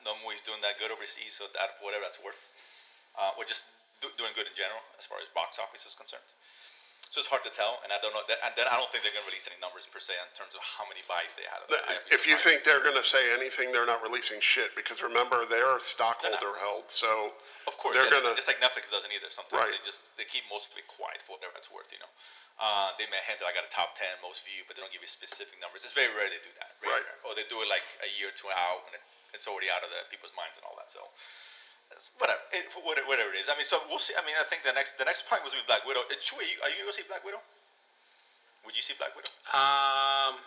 no 0.05 0.15
movie's 0.23 0.41
doing 0.41 0.61
that 0.63 0.79
good 0.79 0.91
overseas. 0.91 1.35
So 1.37 1.47
that 1.53 1.77
whatever 1.83 2.03
that's 2.07 2.21
worth, 2.23 2.39
uh, 3.19 3.31
we're 3.37 3.49
just 3.49 3.65
do, 3.99 4.07
doing 4.17 4.31
good 4.33 4.47
in 4.47 4.55
general 4.55 4.81
as 4.97 5.05
far 5.05 5.19
as 5.19 5.27
box 5.35 5.59
office 5.59 5.83
is 5.85 5.93
concerned. 5.95 6.25
So 7.11 7.19
it's 7.19 7.27
hard 7.27 7.43
to 7.43 7.51
tell, 7.51 7.83
and 7.83 7.91
I 7.91 7.99
don't 7.99 8.15
know. 8.15 8.23
That, 8.31 8.39
and 8.39 8.55
then 8.55 8.71
I 8.71 8.79
don't 8.79 8.87
think 8.87 9.03
they're 9.03 9.11
gonna 9.11 9.27
release 9.27 9.43
any 9.43 9.59
numbers 9.59 9.83
per 9.83 9.99
se 9.99 10.15
in 10.15 10.31
terms 10.31 10.55
of 10.55 10.63
how 10.63 10.87
many 10.87 11.03
buys 11.11 11.35
they 11.35 11.43
had. 11.43 11.59
If 12.07 12.23
you 12.23 12.39
think 12.39 12.63
they're 12.63 12.79
gonna 12.79 13.03
say 13.03 13.19
anything, 13.35 13.67
they're 13.75 13.83
not 13.89 13.99
releasing 13.99 14.39
shit 14.39 14.71
because 14.79 15.03
remember 15.03 15.43
they're 15.51 15.75
stockholder 15.83 16.55
held. 16.63 16.87
So 16.87 17.35
Of 17.67 17.75
course, 17.75 17.99
they're 17.99 18.07
yeah, 18.07 18.15
gonna- 18.23 18.39
just 18.39 18.47
like 18.47 18.63
Netflix 18.63 18.87
doesn't 18.87 19.11
either. 19.11 19.27
Sometimes 19.27 19.59
Right. 19.59 19.75
they 19.75 19.83
just 19.83 20.15
they 20.15 20.23
keep 20.23 20.47
most 20.47 20.71
of 20.71 20.79
it 20.79 20.87
quiet 20.87 21.19
for 21.27 21.35
whatever 21.35 21.51
it's 21.59 21.67
worth. 21.67 21.91
You 21.91 21.99
know, 21.99 22.07
uh, 22.63 22.95
they 22.95 23.07
may 23.11 23.19
hint 23.27 23.43
that 23.43 23.47
I 23.47 23.51
got 23.51 23.67
a 23.67 23.73
top 23.75 23.91
ten 23.99 24.15
most 24.23 24.47
viewed, 24.47 24.63
but 24.71 24.79
they 24.79 24.81
don't 24.81 24.93
give 24.95 25.03
you 25.03 25.11
specific 25.11 25.59
numbers. 25.59 25.83
It's 25.83 25.91
very 25.91 26.15
rare 26.15 26.31
they 26.31 26.39
do 26.39 26.53
that. 26.63 26.79
Very 26.79 26.95
Right. 26.95 27.03
rare. 27.11 27.19
Or 27.27 27.35
they 27.35 27.43
do 27.51 27.59
it 27.59 27.67
like 27.67 27.83
a 28.07 28.09
year 28.15 28.31
or 28.31 28.35
two 28.39 28.47
out 28.55 28.87
when 28.87 28.95
it, 28.95 29.03
it's 29.33 29.47
already 29.47 29.71
out 29.71 29.83
of 29.83 29.89
the 29.91 30.03
people's 30.11 30.35
minds 30.35 30.59
and 30.59 30.63
all 30.67 30.75
that. 30.79 30.91
So. 30.91 31.03
Whatever, 32.23 32.39
it, 32.55 32.71
whatever, 32.87 33.03
whatever 33.11 33.35
it 33.35 33.43
is. 33.43 33.51
I 33.51 33.55
mean, 33.59 33.67
so 33.67 33.83
we'll 33.91 33.99
see. 33.99 34.15
I 34.15 34.23
mean, 34.23 34.39
I 34.39 34.47
think 34.47 34.63
the 34.63 34.71
next, 34.71 34.95
the 34.95 35.03
next 35.03 35.27
point 35.27 35.43
was 35.43 35.51
with 35.51 35.67
Black 35.67 35.83
Widow. 35.83 36.07
Uh, 36.07 36.15
Chewie, 36.23 36.55
are 36.63 36.71
you 36.71 36.87
gonna 36.87 36.95
see 36.95 37.03
Black 37.03 37.19
Widow? 37.27 37.43
Would 38.63 38.79
you 38.79 38.85
see 38.85 38.95
Black 38.95 39.11
Widow? 39.11 39.27
Um, 39.51 40.39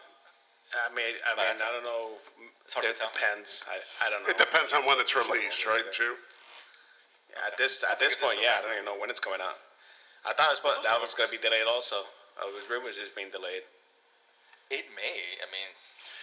I 0.72 0.88
mean, 0.96 1.20
I 1.20 1.36
mean, 1.36 1.60
I 1.60 1.68
don't 1.68 1.84
know. 1.84 2.16
It's 2.64 2.72
hard 2.72 2.88
to 2.88 2.90
it 2.90 2.96
tell. 2.96 3.12
depends. 3.12 3.60
I, 3.68 3.76
I 4.00 4.08
don't 4.08 4.24
know. 4.24 4.32
it 4.32 4.40
depends 4.40 4.72
on 4.72 4.88
when 4.88 4.96
it's 4.96 5.12
released, 5.12 5.68
right, 5.68 5.84
either. 5.84 5.92
Jew? 5.92 6.16
Yeah, 7.28 7.52
At 7.52 7.60
this 7.60 7.84
at 7.84 8.00
this 8.00 8.16
point, 8.16 8.40
yeah, 8.40 8.58
I 8.58 8.64
don't 8.64 8.72
even 8.80 8.88
know 8.88 8.96
when 8.96 9.12
it's 9.12 9.20
coming 9.20 9.44
out. 9.44 9.60
I 10.24 10.32
thought 10.32 10.48
it 10.48 10.56
was 10.56 10.60
supposed, 10.64 10.80
that 10.88 10.96
was 10.96 11.12
going 11.12 11.28
to 11.28 11.36
be 11.36 11.42
delayed 11.42 11.68
also. 11.68 12.08
Uh, 12.40 12.48
it 12.48 12.56
was 12.56 12.64
rumors 12.72 12.96
it's 12.96 13.12
being 13.12 13.28
delayed. 13.28 13.68
It 14.72 14.88
may. 14.96 15.20
I 15.44 15.46
mean, 15.52 15.68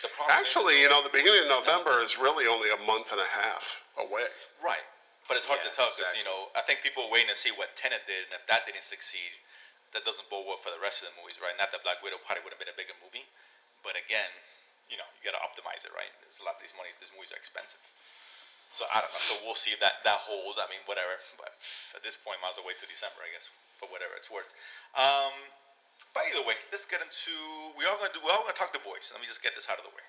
the 0.01 0.09
problem. 0.13 0.33
is- 0.33 0.41
Actually, 0.41 0.81
you 0.81 0.89
know, 0.89 1.01
the 1.01 1.13
beginning 1.13 1.47
of 1.47 1.63
November 1.63 2.01
is 2.01 2.17
really 2.17 2.45
only 2.45 2.69
a 2.69 2.79
month 2.85 3.11
and 3.13 3.21
a 3.21 3.29
half 3.29 3.83
away. 3.97 4.27
Right. 4.61 4.83
But 5.29 5.37
it's 5.39 5.47
hard 5.47 5.63
to 5.63 5.71
tell 5.71 5.87
because, 5.93 6.01
exactly. 6.11 6.19
you 6.21 6.27
know, 6.27 6.51
I 6.57 6.61
think 6.65 6.83
people 6.83 7.07
are 7.07 7.11
waiting 7.13 7.31
to 7.31 7.37
see 7.37 7.53
what 7.55 7.71
Tenet 7.79 8.03
did, 8.03 8.27
and 8.27 8.35
if 8.35 8.43
that 8.51 8.67
didn't 8.67 8.83
succeed, 8.83 9.31
that 9.95 10.03
doesn't 10.03 10.27
bode 10.27 10.43
well 10.43 10.59
for 10.59 10.73
the 10.75 10.81
rest 10.83 11.05
of 11.05 11.11
the 11.11 11.15
movies, 11.15 11.39
right? 11.39 11.55
Not 11.55 11.71
that 11.71 11.85
Black 11.87 12.03
Widow 12.03 12.19
probably 12.25 12.43
would 12.43 12.51
have 12.51 12.59
been 12.59 12.71
a 12.71 12.75
bigger 12.75 12.95
movie, 12.99 13.23
but 13.79 13.95
again, 13.95 14.27
you 14.91 14.99
know, 14.99 15.07
you 15.15 15.23
got 15.23 15.37
to 15.39 15.43
optimize 15.43 15.87
it, 15.87 15.93
right? 15.95 16.11
There's 16.19 16.43
a 16.43 16.45
lot 16.47 16.59
of 16.59 16.61
these 16.63 16.75
movies, 16.75 16.99
these 16.99 17.13
movies 17.15 17.31
are 17.31 17.39
expensive. 17.39 17.79
So 18.71 18.87
I 18.87 19.03
don't 19.03 19.11
know. 19.11 19.19
So 19.23 19.35
we'll 19.43 19.59
see 19.59 19.75
if 19.75 19.83
that 19.83 19.99
that 20.07 20.23
holds. 20.23 20.55
I 20.55 20.63
mean, 20.71 20.79
whatever. 20.87 21.19
But 21.35 21.51
at 21.91 22.01
this 22.07 22.15
point, 22.15 22.39
might 22.39 22.55
as 22.55 22.57
well 22.59 22.71
wait 22.71 22.79
till 22.79 22.87
December, 22.87 23.19
I 23.19 23.27
guess, 23.35 23.51
for 23.75 23.91
whatever 23.91 24.15
it's 24.15 24.31
worth. 24.31 24.47
Um, 24.95 25.35
but 26.13 26.25
either 26.31 26.43
way, 26.43 26.57
let's 26.73 26.85
get 26.89 26.99
into. 27.03 27.33
We 27.79 27.85
are 27.87 27.95
gonna 27.97 28.11
do. 28.13 28.19
We're 28.25 28.33
all 28.35 28.43
gonna 28.43 28.57
talk 28.57 28.73
to 28.73 28.79
the 28.79 28.85
boys. 28.85 29.09
Let 29.13 29.21
me 29.23 29.27
just 29.29 29.41
get 29.45 29.53
this 29.55 29.67
out 29.71 29.77
of 29.79 29.85
the 29.85 29.93
way. 29.93 30.05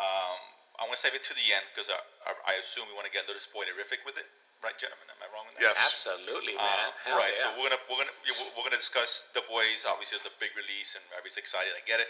Um, 0.00 0.38
I 0.80 0.88
want 0.88 0.96
to 0.96 1.02
save 1.04 1.12
it 1.14 1.22
to 1.28 1.34
the 1.36 1.46
end 1.52 1.62
because 1.74 1.92
I, 1.92 1.98
I, 2.26 2.56
I 2.56 2.62
assume 2.62 2.88
we 2.88 2.96
want 2.96 3.04
to 3.06 3.12
get 3.14 3.24
a 3.24 3.28
little 3.28 3.42
spoilerific 3.44 4.02
with 4.08 4.16
it, 4.16 4.24
right, 4.64 4.72
gentlemen? 4.80 5.04
Am 5.12 5.20
I 5.20 5.28
wrong 5.30 5.44
in 5.52 5.54
that? 5.60 5.76
Yes. 5.76 5.76
Absolutely, 5.84 6.56
Uh, 6.56 6.64
man. 6.64 6.88
Hell 7.04 7.20
right. 7.20 7.30
yeah. 7.36 7.52
So 7.52 7.60
we're 7.60 7.68
gonna 7.70 7.82
we're 7.92 8.00
gonna 8.00 8.16
we're- 8.24 8.52
we're 8.56 8.66
gonna 8.66 8.80
discuss 8.80 9.28
the 9.36 9.44
boys. 9.50 9.84
Obviously, 9.84 10.16
it's 10.18 10.26
the 10.26 10.34
big 10.40 10.56
release, 10.56 10.96
and 10.96 11.04
everybody's 11.12 11.38
excited. 11.38 11.76
I 11.76 11.84
get 11.84 12.00
it. 12.00 12.08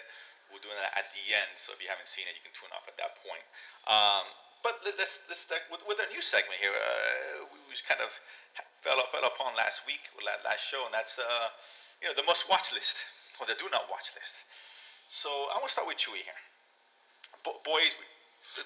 We're 0.55 0.63
doing 0.63 0.77
that 0.79 0.93
at 0.95 1.09
the 1.17 1.25
end, 1.33 1.49
so 1.57 1.73
if 1.73 1.81
you 1.81 1.89
haven't 1.89 2.07
seen 2.13 2.29
it, 2.29 2.37
you 2.37 2.45
can 2.45 2.53
tune 2.53 2.69
off 2.77 2.85
at 2.85 2.95
that 3.01 3.17
point. 3.25 3.41
Um, 3.89 4.29
but 4.63 4.79
let- 4.87 4.95
let's 5.01 5.25
let's 5.27 5.43
start 5.43 5.65
with, 5.73 5.83
with 5.91 5.99
our 5.99 6.07
new 6.15 6.21
segment 6.23 6.61
here. 6.63 6.73
Uh, 6.77 7.51
we, 7.51 7.59
we 7.67 7.75
kind 7.89 8.05
of 8.05 8.13
fell 8.79 9.01
fell 9.11 9.27
upon 9.27 9.57
last 9.59 9.83
week 9.91 10.07
with 10.15 10.23
that 10.29 10.45
last 10.47 10.63
show, 10.63 10.85
and 10.87 10.95
that's 10.95 11.19
uh, 11.19 11.49
you 12.03 12.09
know 12.09 12.15
the 12.15 12.25
must 12.25 12.49
watch 12.51 12.73
list 12.75 12.99
or 13.41 13.47
the 13.47 13.55
do 13.55 13.71
not 13.71 13.87
watch 13.91 14.11
list. 14.19 14.43
So 15.09 15.29
I 15.55 15.59
want 15.59 15.67
to 15.69 15.73
start 15.73 15.87
with 15.87 15.97
Chewie 15.99 16.25
here. 16.27 16.41
Bo- 17.45 17.61
boys. 17.65 17.95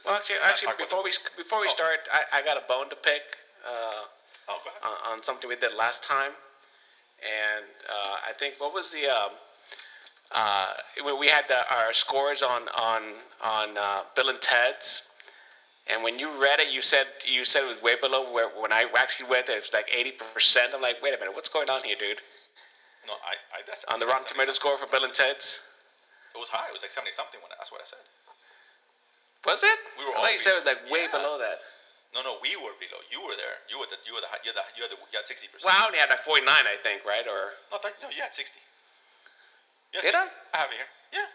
Well, 0.05 0.15
actually, 0.17 0.37
actually, 0.43 0.73
before 0.79 1.05
we 1.05 1.13
before 1.37 1.61
we 1.61 1.67
Oh. 1.69 1.71
start, 1.71 2.09
I, 2.13 2.41
I 2.41 2.43
got 2.43 2.57
a 2.57 2.65
bone 2.67 2.89
to 2.89 2.97
pick 2.97 3.23
uh, 3.65 4.05
oh, 4.49 4.61
on, 4.83 5.13
on 5.13 5.23
something 5.23 5.49
we 5.49 5.57
did 5.57 5.73
last 5.75 6.03
time, 6.03 6.33
and 7.21 7.67
uh, 7.89 8.17
I 8.29 8.33
think 8.33 8.55
what 8.59 8.73
was 8.73 8.91
the 8.91 9.07
um, 9.07 9.33
uh, 10.33 10.73
we, 11.05 11.13
we 11.13 11.29
had 11.29 11.45
the, 11.49 11.69
our 11.71 11.93
scores 11.93 12.43
on 12.43 12.69
on 12.71 13.03
on 13.43 13.77
uh, 13.77 14.03
Bill 14.15 14.31
and 14.31 14.41
Ted's, 14.41 15.03
and 15.87 16.03
when 16.03 16.19
you 16.19 16.31
read 16.41 16.59
it, 16.59 16.71
you 16.71 16.81
said 16.81 17.07
you 17.27 17.45
said 17.45 17.65
it 17.65 17.69
was 17.69 17.83
way 17.83 17.97
below 18.01 18.33
where 18.33 18.49
when 18.49 18.73
I 18.73 18.87
actually 18.97 19.29
read 19.31 19.49
it, 19.49 19.53
it 19.53 19.61
was 19.61 19.73
like 19.75 19.89
eighty 19.93 20.13
percent. 20.13 20.73
I'm 20.75 20.81
like, 20.81 21.03
wait 21.03 21.15
a 21.15 21.19
minute, 21.19 21.35
what's 21.35 21.51
going 21.51 21.69
on 21.69 21.83
here, 21.83 21.97
dude? 21.99 22.23
No, 23.07 23.15
I, 23.25 23.39
I 23.55 23.59
that's 23.67 23.85
On 23.89 23.99
the 24.01 24.07
Rotten 24.07 24.27
Tomato 24.27 24.53
score 24.53 24.77
for 24.79 24.87
Bill 24.87 25.05
and 25.05 25.15
Ted's, 25.15 25.63
It 26.35 26.39
was 26.39 26.49
high. 26.51 26.69
It 26.69 26.75
was 26.75 26.83
like 26.83 26.93
seventy 26.93 27.13
something. 27.15 27.41
When 27.43 27.51
I, 27.53 27.57
that's 27.59 27.73
what 27.73 27.81
I 27.81 27.89
said. 27.89 28.03
was 29.47 29.63
it? 29.63 29.79
We 29.99 30.05
were 30.05 30.13
I 30.13 30.15
all 30.19 30.23
thought 30.27 30.35
you 30.35 30.43
said 30.43 30.55
it 30.59 30.63
was 30.65 30.69
like 30.69 30.83
way 30.91 31.07
Yeah. 31.07 31.17
below 31.17 31.39
that. 31.39 31.59
No, 32.15 32.23
no, 32.25 32.39
we 32.41 32.57
were 32.57 32.73
below. 32.81 33.03
You 33.13 33.21
were 33.27 33.37
there. 33.37 33.61
You 33.69 33.77
were 33.79 33.89
the. 33.91 33.99
You 34.09 34.17
were 34.17 34.25
the. 34.25 34.31
hi- 34.31 34.41
You're 34.47 34.57
the. 34.57 34.65
You're 34.79 34.89
the. 34.89 34.97
You 34.97 35.17
had 35.21 35.27
sixty 35.29 35.49
percent. 35.53 35.69
Well, 35.69 35.77
I 35.77 35.85
only 35.87 35.99
had 36.01 36.09
like 36.09 36.25
49, 36.25 36.49
I 36.49 36.77
think, 36.81 37.05
right? 37.05 37.27
Or 37.29 37.55
No, 37.71 37.77
that, 37.83 37.93
no, 38.01 38.09
you 38.09 38.23
had 38.25 38.33
sixty. 38.33 38.61
Yes, 39.93 40.05
Did 40.05 40.15
I? 40.17 40.27
I 40.55 40.57
have 40.65 40.71
it 40.73 40.79
here. 40.81 40.91
Yeah. 41.13 41.29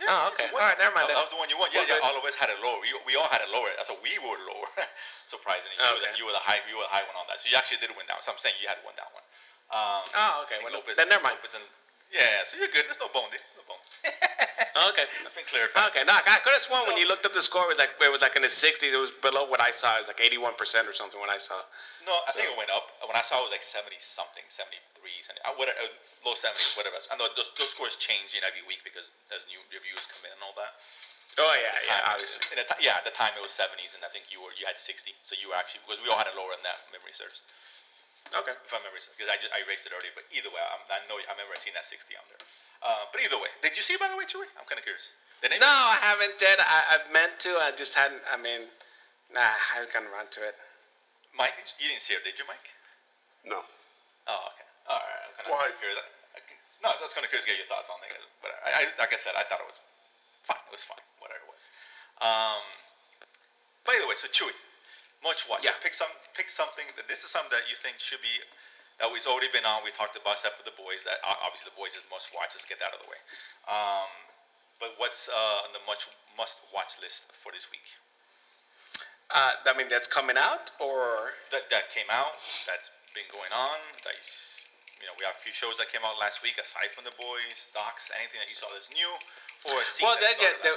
Yeah, 0.00 0.08
Oh, 0.08 0.32
okay. 0.32 0.48
All 0.48 0.56
right, 0.64 0.80
never 0.80 0.96
mind 0.96 1.12
That, 1.12 1.20
that 1.20 1.28
was 1.28 1.32
the 1.32 1.36
one 1.36 1.52
you 1.52 1.60
won. 1.60 1.68
Yeah, 1.76 1.84
yeah. 1.84 2.00
All 2.00 2.16
of 2.16 2.24
us 2.24 2.32
had 2.32 2.48
it 2.48 2.56
lower. 2.64 2.80
We, 2.80 2.88
we 3.04 3.14
all 3.20 3.28
had 3.28 3.44
it 3.44 3.52
lower. 3.52 3.68
That's 3.76 3.84
So 3.92 4.00
we 4.00 4.16
were 4.24 4.40
lower. 4.48 4.64
Surprisingly, 5.28 5.76
you, 5.76 5.84
were 5.92 6.00
the, 6.00 6.10
you 6.16 6.24
were 6.24 6.32
the 6.32 6.40
high. 6.40 6.64
You 6.64 6.80
were 6.80 6.88
the 6.88 6.94
high 6.94 7.04
one 7.04 7.14
on 7.20 7.28
that. 7.28 7.44
So 7.44 7.52
you 7.52 7.56
actually 7.60 7.84
did 7.84 7.92
win 7.92 8.08
that. 8.08 8.16
one. 8.16 8.24
So 8.24 8.32
I'm 8.32 8.40
saying 8.40 8.56
you 8.64 8.68
had 8.70 8.80
won 8.80 8.96
that 8.96 9.12
one. 9.12 9.20
Um, 9.70 10.02
Oh, 10.14 10.42
okay. 10.46 10.58
Well, 10.62 10.74
Lopez- 10.74 10.96
then 10.98 11.08
never 11.08 11.22
mind. 11.22 11.38
And, 11.54 11.62
yeah, 12.10 12.42
so 12.42 12.58
you're 12.58 12.70
good. 12.74 12.90
There's 12.90 12.98
no 12.98 13.06
bone 13.06 13.30
there. 13.30 13.38
No 13.54 13.62
bone. 13.70 13.78
okay. 14.90 15.06
That's 15.22 15.34
been 15.34 15.46
clarified. 15.46 15.94
Okay, 15.94 16.02
no, 16.02 16.18
I 16.18 16.42
could 16.42 16.50
have 16.50 16.62
sworn 16.62 16.90
when 16.90 16.98
you 16.98 17.06
looked 17.06 17.22
up 17.22 17.30
the 17.30 17.42
score, 17.42 17.70
it 17.70 17.70
was 17.70 17.78
like 17.78 17.94
it 18.02 18.10
was 18.10 18.18
like 18.18 18.34
in 18.34 18.42
the 18.42 18.50
60s. 18.50 18.82
It 18.82 18.98
was 18.98 19.14
below 19.22 19.46
what 19.46 19.62
I 19.62 19.70
saw. 19.70 19.94
It 20.02 20.06
was 20.06 20.10
like 20.10 20.18
81 20.18 20.58
percent 20.58 20.90
or 20.90 20.94
something 20.94 21.22
when 21.22 21.30
I 21.30 21.38
saw. 21.38 21.62
No, 22.02 22.18
I 22.26 22.34
think 22.34 22.50
it 22.50 22.56
went 22.58 22.70
up. 22.74 22.90
When 23.06 23.14
I 23.14 23.22
saw 23.22 23.38
it 23.46 23.46
was 23.46 23.54
like 23.54 23.62
70 23.62 23.94
something, 24.02 24.42
73, 24.50 25.22
70, 25.22 25.38
uh, 25.46 25.54
whatever, 25.54 25.78
uh, 25.86 26.26
low 26.26 26.34
70s, 26.34 26.74
whatever. 26.74 26.98
I 27.06 27.14
know 27.14 27.30
those, 27.38 27.54
those 27.54 27.70
scores 27.70 27.94
change 27.94 28.34
in 28.34 28.42
every 28.42 28.66
week 28.66 28.82
because 28.82 29.14
as 29.30 29.46
new 29.46 29.62
reviews 29.70 30.02
come 30.10 30.26
in 30.26 30.34
and 30.34 30.42
all 30.42 30.56
that. 30.58 30.74
Oh 31.38 31.46
yeah, 31.54 31.78
At 31.78 31.86
the 31.86 31.94
yeah, 31.94 32.10
obviously. 32.10 32.42
In 32.50 32.58
the 32.58 32.66
ti- 32.66 32.82
yeah, 32.82 32.98
at 32.98 33.06
the 33.06 33.14
time 33.14 33.38
it 33.38 33.42
was 33.44 33.54
70s, 33.54 33.94
and 33.94 34.02
I 34.02 34.10
think 34.10 34.34
you 34.34 34.42
were 34.42 34.50
you 34.58 34.66
had 34.66 34.82
60, 34.82 35.14
so 35.22 35.38
you 35.38 35.54
were 35.54 35.58
actually 35.58 35.86
because 35.86 36.02
we 36.02 36.10
all 36.10 36.18
had 36.18 36.26
it 36.26 36.34
lower 36.34 36.50
than 36.58 36.66
that. 36.66 36.82
Memory 36.90 37.14
serves, 37.14 37.46
Okay. 38.30 38.54
if 38.54 38.70
I 38.70 38.78
remember, 38.78 39.00
because 39.00 39.26
I, 39.26 39.36
ju- 39.42 39.50
I 39.50 39.64
erased 39.66 39.88
it 39.88 39.92
earlier. 39.96 40.14
But 40.14 40.28
either 40.30 40.52
way, 40.52 40.62
I'm, 40.62 40.82
I 40.86 41.02
know 41.10 41.18
I 41.18 41.26
remember 41.34 41.56
seeing 41.58 41.74
that 41.74 41.88
60 41.88 42.14
on 42.14 42.22
there. 42.30 42.38
Uh, 42.84 43.10
but 43.10 43.18
either 43.24 43.36
way, 43.40 43.50
did 43.64 43.74
you 43.74 43.82
see 43.82 43.98
it 43.98 44.00
by 44.00 44.06
the 44.08 44.16
way, 44.16 44.24
Chewie? 44.28 44.46
I'm 44.54 44.64
kind 44.70 44.78
of 44.78 44.86
curious. 44.86 45.10
The 45.42 45.50
name 45.50 45.60
No, 45.60 45.68
I 45.68 45.98
haven't 46.00 46.38
did. 46.38 46.60
I, 46.62 46.96
I've 46.96 47.08
meant 47.10 47.36
to. 47.48 47.58
I 47.58 47.72
just 47.74 47.92
hadn't. 47.98 48.22
I 48.30 48.36
mean, 48.38 48.70
nah, 49.34 49.42
I 49.42 49.80
haven't 49.80 49.90
gotten 49.92 50.08
around 50.12 50.30
to 50.38 50.44
it. 50.46 50.54
Mike, 51.34 51.56
you 51.80 51.88
didn't 51.90 52.04
see 52.04 52.14
it, 52.14 52.22
did 52.24 52.36
you, 52.38 52.46
Mike? 52.46 52.70
No. 53.44 53.64
Oh, 54.28 54.42
okay. 54.54 54.68
All 54.88 55.00
right. 55.00 55.22
I'm 55.26 55.32
kind 55.36 55.46
of 55.48 55.52
Why? 55.56 55.72
curious. 55.80 55.98
I 56.36 56.40
can- 56.44 56.60
No, 56.84 56.92
I 56.92 56.98
was 57.00 57.12
kind 57.16 57.24
of 57.24 57.30
curious 57.32 57.44
to 57.48 57.50
get 57.50 57.58
your 57.58 57.68
thoughts 57.70 57.88
on 57.90 57.98
it. 58.04 58.12
But 58.44 58.54
I, 58.62 58.84
I, 58.86 58.92
like 59.00 59.10
I 59.12 59.18
said, 59.20 59.34
I 59.34 59.42
thought 59.48 59.58
it 59.64 59.68
was 59.68 59.80
fine. 60.46 60.60
It 60.68 60.72
was 60.72 60.84
fine, 60.84 61.02
whatever 61.18 61.40
it 61.44 61.50
was. 61.50 61.62
Um, 62.20 62.62
by 63.88 63.96
the 63.96 64.04
way, 64.08 64.14
so 64.16 64.28
Chewie, 64.28 64.52
much 65.22 65.48
watch. 65.48 65.64
Yeah. 65.64 65.76
Pick 65.84 65.94
some. 65.94 66.10
Pick 66.36 66.48
something. 66.48 66.84
That 66.96 67.08
this 67.08 67.24
is 67.24 67.30
something 67.30 67.52
that 67.52 67.68
you 67.68 67.76
think 67.78 68.00
should 68.00 68.22
be. 68.24 68.40
That 69.00 69.08
was 69.08 69.24
already 69.24 69.48
been 69.48 69.64
on. 69.64 69.80
We 69.80 69.92
talked 69.96 70.16
about 70.16 70.36
except 70.36 70.60
for 70.60 70.66
the 70.68 70.76
boys. 70.76 71.04
That 71.08 71.24
obviously 71.24 71.72
the 71.72 71.78
boys 71.80 71.96
is 71.96 72.04
must 72.12 72.32
watch. 72.36 72.52
Let's 72.52 72.68
get 72.68 72.80
that 72.84 72.92
out 72.92 73.00
of 73.00 73.02
the 73.04 73.10
way. 73.10 73.20
Um, 73.64 74.12
but 74.76 74.96
what's 74.96 75.28
uh, 75.28 75.64
on 75.64 75.72
the 75.72 75.80
much 75.88 76.08
must 76.36 76.64
watch 76.72 77.00
list 77.00 77.32
for 77.36 77.52
this 77.52 77.68
week? 77.72 77.84
Uh, 79.30 79.54
I 79.62 79.76
mean, 79.78 79.86
that's 79.86 80.10
coming 80.10 80.34
out, 80.34 80.74
or 80.82 81.38
that, 81.54 81.70
that 81.70 81.86
came 81.94 82.10
out, 82.10 82.34
that's 82.66 82.90
been 83.14 83.28
going 83.30 83.52
on. 83.54 83.78
That 84.02 84.18
you, 84.18 84.26
you 85.00 85.06
know, 85.06 85.14
we 85.20 85.22
have 85.22 85.38
a 85.38 85.42
few 85.44 85.54
shows 85.54 85.78
that 85.78 85.86
came 85.86 86.02
out 86.02 86.18
last 86.18 86.42
week 86.42 86.58
aside 86.58 86.90
from 86.90 87.06
the 87.06 87.14
boys, 87.14 87.70
docs, 87.70 88.10
anything 88.10 88.42
that 88.42 88.50
you 88.50 88.58
saw 88.58 88.66
that's 88.74 88.90
new, 88.90 89.10
or 89.70 89.78
a 89.78 89.86
scene 89.86 90.10
well, 90.10 90.18
that 90.18 90.34
that, 90.42 90.66
yeah, 90.66 90.74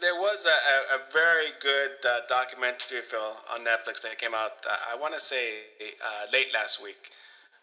there, 0.00 0.14
was 0.14 0.46
a, 0.46 0.48
a, 0.48 0.98
a 0.98 1.00
very 1.12 1.50
good 1.60 1.92
uh, 2.04 2.20
documentary 2.28 3.02
film 3.02 3.34
on 3.52 3.60
Netflix 3.60 4.00
that 4.02 4.18
came 4.18 4.34
out. 4.34 4.52
Uh, 4.68 4.76
I 4.92 4.96
want 4.96 5.14
to 5.14 5.20
say 5.20 5.66
uh, 5.80 6.26
late 6.32 6.48
last 6.52 6.82
week. 6.82 7.10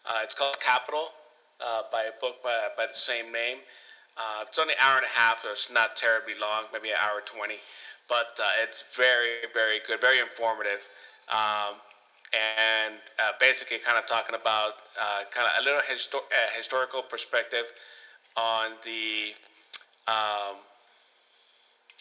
Uh, 0.06 0.20
it's 0.22 0.34
called 0.34 0.58
Capital, 0.60 1.10
uh, 1.60 1.82
by 1.92 2.04
a 2.04 2.12
book 2.20 2.42
by, 2.42 2.68
by 2.76 2.86
the 2.86 2.94
same 2.94 3.32
name. 3.32 3.58
Uh, 4.16 4.44
it's 4.46 4.58
only 4.58 4.74
an 4.74 4.80
hour 4.80 4.96
and 4.96 5.06
a 5.06 5.08
half, 5.08 5.42
so 5.42 5.50
it's 5.50 5.70
not 5.70 5.96
terribly 5.96 6.34
long, 6.40 6.64
maybe 6.72 6.90
an 6.90 6.96
hour 7.00 7.22
twenty, 7.24 7.60
but 8.08 8.38
it's 8.62 8.84
very, 8.96 9.46
very 9.54 9.80
good, 9.86 10.00
very 10.00 10.18
informative. 10.20 10.88
Um, 11.28 11.76
and 12.32 12.94
basically 13.40 13.78
kind 13.78 13.98
of 13.98 14.06
talking 14.06 14.34
about 14.34 14.74
kind 15.30 15.46
of 15.46 15.62
a 15.62 15.64
little 15.64 15.80
histo- 15.80 16.22
historical 16.56 17.02
perspective 17.02 17.72
on 18.36 18.72
the 18.84 19.34
um, 20.06 20.56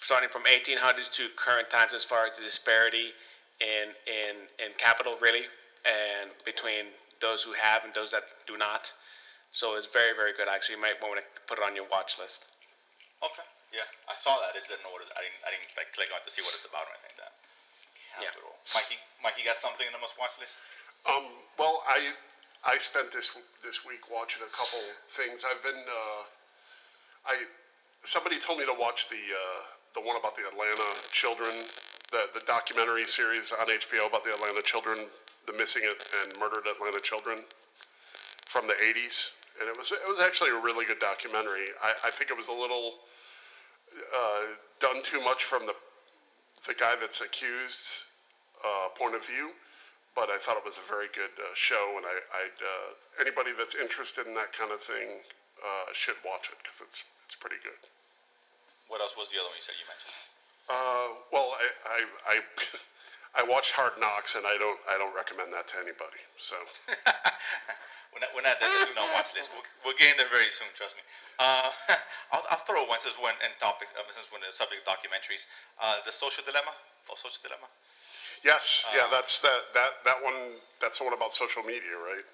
starting 0.02 0.30
from 0.30 0.44
1800s 0.44 1.12
to 1.12 1.28
current 1.36 1.70
times 1.70 1.94
as 1.94 2.04
far 2.04 2.26
as 2.26 2.38
the 2.38 2.44
disparity 2.44 3.12
in 3.60 3.92
in 4.08 4.48
in 4.64 4.72
capital 4.78 5.20
really 5.20 5.44
and 5.84 6.32
between 6.46 6.88
those 7.20 7.44
who 7.44 7.52
have 7.52 7.84
and 7.84 7.94
those 7.94 8.12
that 8.12 8.24
do 8.48 8.56
not. 8.58 8.92
So 9.52 9.76
it's 9.76 9.88
very 9.88 10.16
very 10.16 10.34
good. 10.34 10.48
Actually, 10.48 10.80
you 10.80 10.82
might 10.82 11.00
want 11.04 11.20
to 11.20 11.26
put 11.48 11.60
it 11.60 11.64
on 11.64 11.76
your 11.76 11.86
watch 11.92 12.16
list. 12.20 12.50
Okay. 13.24 13.44
Yeah, 13.70 13.86
I 14.10 14.18
saw 14.18 14.42
that. 14.42 14.58
I 14.58 14.64
didn't 14.66 14.82
know 14.82 14.90
what 14.90 15.06
it, 15.06 15.14
I 15.14 15.22
didn't. 15.22 15.40
I 15.46 15.50
didn't 15.54 15.70
like 15.78 15.94
click 15.94 16.10
on 16.10 16.18
it 16.18 16.26
to 16.26 16.34
see 16.34 16.42
what 16.42 16.56
it's 16.58 16.66
about 16.66 16.90
or 16.90 16.94
anything 16.98 17.14
like 17.20 17.30
that. 17.30 17.34
Yeah. 18.18 18.34
Capital. 18.34 18.58
Mikey, 18.74 18.98
Mikey 19.22 19.44
got 19.46 19.62
something 19.62 19.86
in 19.86 19.94
the 19.94 20.02
must 20.02 20.18
watch 20.18 20.34
list. 20.42 20.58
Um, 21.06 21.30
well, 21.62 21.86
I 21.86 22.18
I 22.66 22.82
spent 22.82 23.14
this 23.14 23.30
this 23.62 23.86
week 23.86 24.10
watching 24.10 24.42
a 24.42 24.50
couple 24.50 24.82
things. 25.14 25.46
I've 25.46 25.62
been 25.62 25.86
uh, 25.86 26.22
I 27.30 27.46
somebody 28.04 28.40
told 28.42 28.58
me 28.58 28.66
to 28.66 28.74
watch 28.74 29.06
the 29.14 29.22
uh, 29.22 29.62
the 29.96 30.02
one 30.02 30.18
about 30.18 30.36
the 30.36 30.46
Atlanta 30.48 30.90
children, 31.12 31.52
the 32.12 32.30
the 32.34 32.46
documentary 32.46 33.08
series 33.08 33.52
on 33.52 33.68
HBO 33.68 34.08
about 34.08 34.24
the 34.24 34.34
Atlanta 34.34 34.62
children, 34.62 35.00
the 35.46 35.54
missing 35.54 35.84
and 35.86 36.38
murdered 36.40 36.66
Atlanta 36.68 37.00
children 37.00 37.40
from 38.46 38.66
the 38.66 38.74
80s, 38.74 39.30
and 39.62 39.70
it 39.70 39.78
was 39.78 39.92
it 39.92 40.08
was 40.08 40.20
actually 40.20 40.50
a 40.50 40.60
really 40.60 40.86
good 40.86 41.00
documentary. 41.00 41.70
I, 41.84 42.10
I 42.10 42.12
think 42.12 42.32
it 42.32 42.38
was 42.38 42.48
a 42.48 42.54
little 42.54 42.96
uh, 44.16 44.46
done 44.80 45.02
too 45.04 45.22
much 45.22 45.44
from 45.44 45.66
the 45.66 45.76
the 46.68 46.74
guy 46.74 46.96
that's 47.00 47.22
accused 47.22 48.10
uh, 48.66 48.90
point 48.98 49.16
of 49.16 49.26
view, 49.26 49.52
but 50.16 50.30
I 50.30 50.38
thought 50.38 50.58
it 50.58 50.66
was 50.66 50.78
a 50.78 50.88
very 50.90 51.08
good 51.16 51.32
uh, 51.40 51.54
show, 51.54 51.96
and 51.98 52.06
I, 52.06 52.16
I'd 52.42 52.60
uh, 52.60 53.22
anybody 53.22 53.52
that's 53.58 53.76
interested 53.76 54.28
in 54.28 54.34
that 54.36 54.52
kind 54.52 54.72
of 54.72 54.80
thing 54.82 55.24
uh, 55.62 55.94
should 55.94 56.18
watch 56.26 56.50
it 56.52 56.58
because 56.62 56.82
it's 56.82 57.04
it's 57.26 57.36
pretty 57.36 57.58
good. 57.64 57.80
What 58.90 59.02
else 59.02 59.14
was 59.14 59.30
the 59.30 59.38
other 59.38 59.54
one 59.54 59.58
you 59.58 59.66
said 59.66 59.78
you 59.78 59.86
mentioned? 59.86 60.14
Uh, 60.66 61.10
well, 61.30 61.54
I 61.54 61.66
I, 61.86 62.00
I 62.26 62.36
I 63.40 63.44
watched 63.46 63.72
Hard 63.78 63.94
Knocks, 64.02 64.34
and 64.34 64.46
I 64.46 64.58
don't 64.58 64.82
I 64.90 64.98
don't 64.98 65.14
recommend 65.14 65.54
that 65.54 65.70
to 65.74 65.76
anybody. 65.78 66.22
So 66.42 66.58
we're 68.14 68.22
not, 68.26 68.34
we're 68.34 68.46
not 68.46 68.58
there 68.58 68.70
to 68.70 68.90
do 68.90 68.98
not 68.98 69.14
watch 69.14 69.30
list. 69.38 69.54
We're, 69.54 69.94
we're 69.94 69.98
getting 70.02 70.18
there 70.18 70.30
very 70.34 70.50
soon. 70.50 70.70
Trust 70.74 70.98
me. 70.98 71.06
Uh, 71.38 71.70
I'll, 72.34 72.46
I'll 72.50 72.66
throw 72.66 72.86
one 72.90 72.98
since 73.02 73.14
when 73.22 73.38
and 73.46 73.54
topic 73.62 73.94
uh, 73.94 74.06
since 74.10 74.34
when 74.34 74.42
the 74.42 74.50
subject 74.50 74.82
of 74.82 74.90
documentaries. 74.90 75.46
Uh, 75.78 76.02
the 76.06 76.14
social 76.14 76.42
dilemma 76.42 76.74
or 77.10 77.18
social 77.18 77.42
dilemma. 77.46 77.70
yes, 78.42 78.90
yeah, 78.90 79.06
that's 79.14 79.38
that 79.46 79.70
that 79.78 80.02
that 80.06 80.20
one. 80.26 80.58
That's 80.82 80.98
the 80.98 81.06
one 81.06 81.14
about 81.14 81.38
social 81.38 81.62
media, 81.62 81.94
right? 81.94 82.26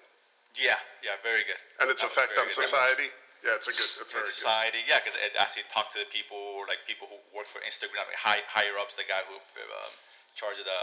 Yeah, 0.56 0.80
yeah, 1.04 1.20
very 1.20 1.44
good. 1.44 1.60
And 1.84 1.92
its 1.92 2.00
That 2.00 2.16
effect 2.16 2.40
on 2.40 2.48
society. 2.48 3.12
Yeah, 3.44 3.60
it's 3.60 3.68
a 3.68 3.76
good. 3.76 3.92
It's 4.00 4.12
very 4.12 4.26
good. 4.26 4.34
society. 4.34 4.82
Yeah, 4.88 5.04
because 5.04 5.18
it 5.20 5.36
actually 5.36 5.68
talked 5.68 5.92
to 5.98 6.00
the 6.02 6.10
people, 6.10 6.64
like 6.70 6.84
people 6.88 7.10
who 7.10 7.20
work 7.36 7.50
for 7.50 7.60
Instagram, 7.66 8.08
like 8.08 8.18
high, 8.18 8.42
higher 8.48 8.76
ups, 8.80 8.96
the 8.96 9.06
guy 9.08 9.22
who 9.28 9.36
um, 9.36 9.94
the 10.40 10.82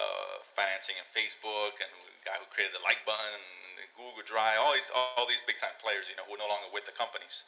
financing 0.57 0.97
in 0.97 1.07
Facebook, 1.09 1.81
and 1.81 1.91
the 2.05 2.13
guy 2.25 2.37
who 2.41 2.47
created 2.53 2.73
the 2.77 2.85
like 2.85 3.01
button 3.05 3.37
and 3.37 3.73
Google 3.97 4.25
Drive, 4.25 4.61
all 4.63 4.73
these 4.73 4.89
all 4.95 5.27
these 5.29 5.43
big 5.45 5.61
time 5.61 5.75
players, 5.83 6.09
you 6.09 6.17
know, 6.17 6.25
who 6.25 6.37
are 6.37 6.43
no 6.43 6.49
longer 6.49 6.71
with 6.73 6.89
the 6.89 6.95
companies, 6.95 7.45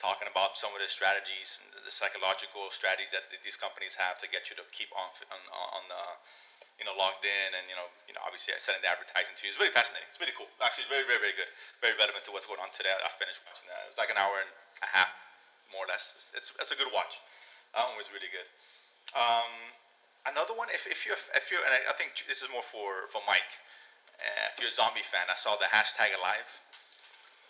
talking 0.00 0.28
about 0.30 0.56
some 0.56 0.72
of 0.72 0.80
the 0.80 0.88
strategies, 0.88 1.60
and 1.60 1.68
the 1.84 1.92
psychological 1.92 2.70
strategies 2.72 3.12
that 3.12 3.28
these 3.42 3.58
companies 3.58 3.94
have 3.98 4.16
to 4.22 4.26
get 4.30 4.48
you 4.48 4.56
to 4.56 4.64
keep 4.72 4.88
on 4.96 5.10
on 5.28 5.40
on 5.76 5.84
the 5.90 6.04
you 6.78 6.84
know, 6.84 6.94
logged 6.98 7.22
in 7.22 7.48
and, 7.54 7.64
you 7.70 7.76
know, 7.78 7.86
you 8.10 8.14
know, 8.14 8.22
obviously 8.26 8.50
sending 8.58 8.82
the 8.82 8.90
advertising 8.90 9.34
to 9.38 9.42
you. 9.46 9.50
It's 9.54 9.60
really 9.62 9.74
fascinating. 9.74 10.10
It's 10.10 10.18
really 10.18 10.34
cool. 10.34 10.50
Actually, 10.58 10.90
very, 10.90 11.06
very, 11.06 11.22
very 11.22 11.36
good. 11.38 11.46
Very 11.78 11.94
relevant 11.94 12.26
to 12.26 12.34
what's 12.34 12.50
going 12.50 12.58
on 12.58 12.74
today. 12.74 12.90
I 12.90 13.10
finished 13.14 13.42
watching 13.46 13.70
that. 13.70 13.86
It 13.86 13.94
was 13.94 14.00
like 14.00 14.10
an 14.10 14.18
hour 14.18 14.42
and 14.42 14.50
a 14.82 14.90
half, 14.90 15.12
more 15.70 15.86
or 15.86 15.90
less. 15.90 16.10
It's, 16.18 16.34
it's, 16.34 16.48
it's 16.58 16.72
a 16.74 16.78
good 16.78 16.90
watch. 16.90 17.22
That 17.78 17.86
one 17.86 17.94
was 17.94 18.10
really 18.10 18.30
good. 18.30 18.46
Um, 19.14 19.50
another 20.26 20.54
one, 20.54 20.66
if, 20.74 20.86
if 20.90 21.06
you're, 21.06 21.18
if 21.38 21.50
you're, 21.54 21.62
and 21.62 21.70
I, 21.70 21.90
I 21.90 21.94
think 21.94 22.18
this 22.26 22.42
is 22.42 22.50
more 22.50 22.66
for, 22.66 23.06
for 23.14 23.22
Mike. 23.22 23.54
Uh, 24.18 24.50
if 24.50 24.58
you're 24.62 24.70
a 24.70 24.74
zombie 24.74 25.06
fan, 25.06 25.26
I 25.30 25.38
saw 25.38 25.58
the 25.58 25.70
hashtag 25.70 26.14
alive, 26.14 26.46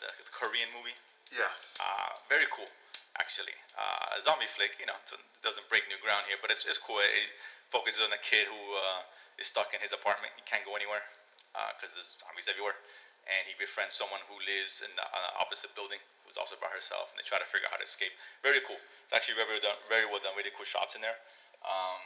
the, 0.01 0.09
the 0.21 0.33
Korean 0.33 0.69
movie. 0.73 0.97
Yeah. 1.33 1.49
Uh, 1.81 2.17
very 2.29 2.49
cool, 2.53 2.69
actually. 3.18 3.55
Uh, 3.74 4.18
a 4.18 4.20
zombie 4.22 4.50
flick, 4.50 4.79
you 4.79 4.87
know, 4.87 4.96
doesn't 5.42 5.66
break 5.70 5.87
new 5.90 5.98
ground 6.03 6.27
here, 6.27 6.38
but 6.42 6.50
it's, 6.50 6.66
it's 6.66 6.79
cool. 6.79 6.98
It 7.03 7.31
focuses 7.70 8.03
on 8.03 8.11
a 8.14 8.22
kid 8.22 8.46
who 8.46 8.62
uh, 8.79 9.03
is 9.38 9.50
stuck 9.50 9.74
in 9.74 9.81
his 9.83 9.94
apartment. 9.94 10.35
He 10.38 10.44
can't 10.46 10.62
go 10.66 10.74
anywhere 10.79 11.03
because 11.74 11.94
there's 11.94 12.18
zombies 12.18 12.50
everywhere. 12.50 12.74
And 13.24 13.48
he 13.48 13.57
befriends 13.57 13.96
someone 13.96 14.20
who 14.29 14.37
lives 14.44 14.85
in 14.85 14.92
the 15.00 15.07
uh, 15.07 15.40
opposite 15.40 15.72
building 15.72 15.96
who's 16.29 16.37
also 16.37 16.61
by 16.61 16.68
herself, 16.68 17.09
and 17.12 17.16
they 17.16 17.24
try 17.24 17.40
to 17.40 17.48
figure 17.48 17.64
out 17.64 17.72
how 17.72 17.81
to 17.81 17.88
escape. 17.88 18.12
Very 18.44 18.61
cool. 18.68 18.77
It's 19.09 19.16
actually 19.16 19.40
very, 19.40 19.57
done, 19.64 19.81
very 19.88 20.05
well 20.05 20.20
done. 20.20 20.37
Really 20.37 20.53
cool 20.53 20.68
shots 20.68 20.92
in 20.92 21.00
there. 21.00 21.16
Um, 21.64 22.03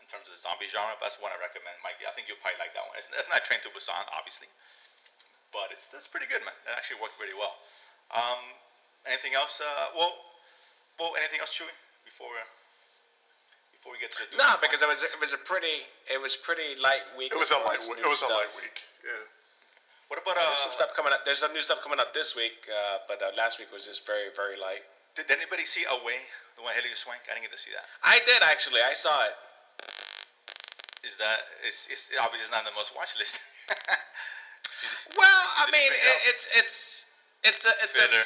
in 0.00 0.08
terms 0.08 0.24
of 0.24 0.32
the 0.32 0.40
zombie 0.40 0.70
genre, 0.72 0.96
that's 1.04 1.20
one 1.20 1.28
I 1.28 1.36
recommend, 1.36 1.76
Mike. 1.84 2.00
I 2.00 2.12
think 2.16 2.32
you'll 2.32 2.40
probably 2.40 2.56
like 2.56 2.72
that 2.72 2.84
one. 2.88 2.96
It's, 2.96 3.12
it's 3.12 3.28
not 3.28 3.44
Train 3.44 3.60
to 3.68 3.70
Busan, 3.76 4.08
obviously, 4.16 4.48
but 5.52 5.68
it's 5.68 5.92
that's 5.92 6.08
pretty 6.08 6.24
good, 6.24 6.40
man. 6.40 6.56
It 6.64 6.72
actually 6.72 7.04
worked 7.04 7.20
really 7.20 7.36
well. 7.36 7.60
Um, 8.08 8.40
anything 9.04 9.36
else? 9.36 9.60
Uh, 9.60 9.92
well, 9.92 10.16
well, 10.98 11.12
anything 11.18 11.40
else, 11.40 11.52
Chewie? 11.54 11.72
Before 12.04 12.30
uh, 12.30 12.46
before 13.74 13.90
we 13.92 13.98
get 13.98 14.12
to 14.14 14.22
the 14.30 14.36
No, 14.38 14.54
because 14.62 14.80
it 14.82 14.88
was 14.88 15.02
it 15.02 15.18
was 15.20 15.32
a 15.34 15.40
pretty 15.42 15.82
it 16.10 16.20
was 16.20 16.36
pretty 16.38 16.78
light 16.80 17.02
week. 17.18 17.32
It 17.34 17.38
was 17.38 17.50
as 17.50 17.58
a 17.58 17.60
far 17.62 17.74
light. 17.74 17.80
as 17.82 17.88
week. 17.90 17.98
new 17.98 18.06
It 18.06 18.12
was 18.14 18.22
a 18.22 18.28
stuff. 18.30 18.38
light 18.38 18.52
week. 18.56 18.76
Yeah. 19.02 19.12
what 20.08 20.22
about 20.22 20.38
uh? 20.38 20.44
There's 20.54 20.62
some 20.62 20.74
uh? 20.74 20.78
stuff 20.78 20.90
coming 20.94 21.12
up. 21.12 21.24
There's 21.26 21.42
some 21.42 21.52
new 21.52 21.60
stuff 21.64 21.82
coming 21.82 21.98
up 21.98 22.14
this 22.14 22.36
week, 22.38 22.64
uh, 22.70 23.02
but 23.10 23.18
uh, 23.22 23.34
last 23.36 23.58
week 23.58 23.68
was 23.74 23.84
just 23.88 24.06
very 24.06 24.30
very 24.36 24.54
light. 24.56 24.86
Did 25.18 25.30
anybody 25.30 25.64
see 25.66 25.82
Away? 25.86 26.18
The 26.56 26.62
one 26.62 26.74
Hilary 26.74 26.94
Swank? 26.94 27.26
I 27.26 27.34
didn't 27.34 27.50
get 27.50 27.54
to 27.54 27.58
see 27.58 27.74
that. 27.74 27.86
I 28.02 28.22
did 28.26 28.42
actually. 28.46 28.78
I 28.82 28.94
saw 28.94 29.26
it. 29.26 29.34
Is 31.02 31.18
that 31.18 31.44
it's 31.66 31.86
it's 31.90 32.08
obviously 32.16 32.46
it's 32.46 32.54
not 32.54 32.62
on 32.64 32.70
the 32.70 32.76
most 32.78 32.94
watch 32.94 33.14
list. 33.18 33.38
Well, 35.16 35.26
I 35.56 35.64
Did 35.66 35.74
it 35.74 35.78
mean, 35.80 35.88
break 35.92 36.00
it, 36.02 36.12
out? 36.12 36.28
it's 36.28 36.44
it's 36.60 36.76
it's 37.44 37.62
a 37.64 37.72
it's 37.84 37.96
Filler. 37.96 38.20
a 38.20 38.24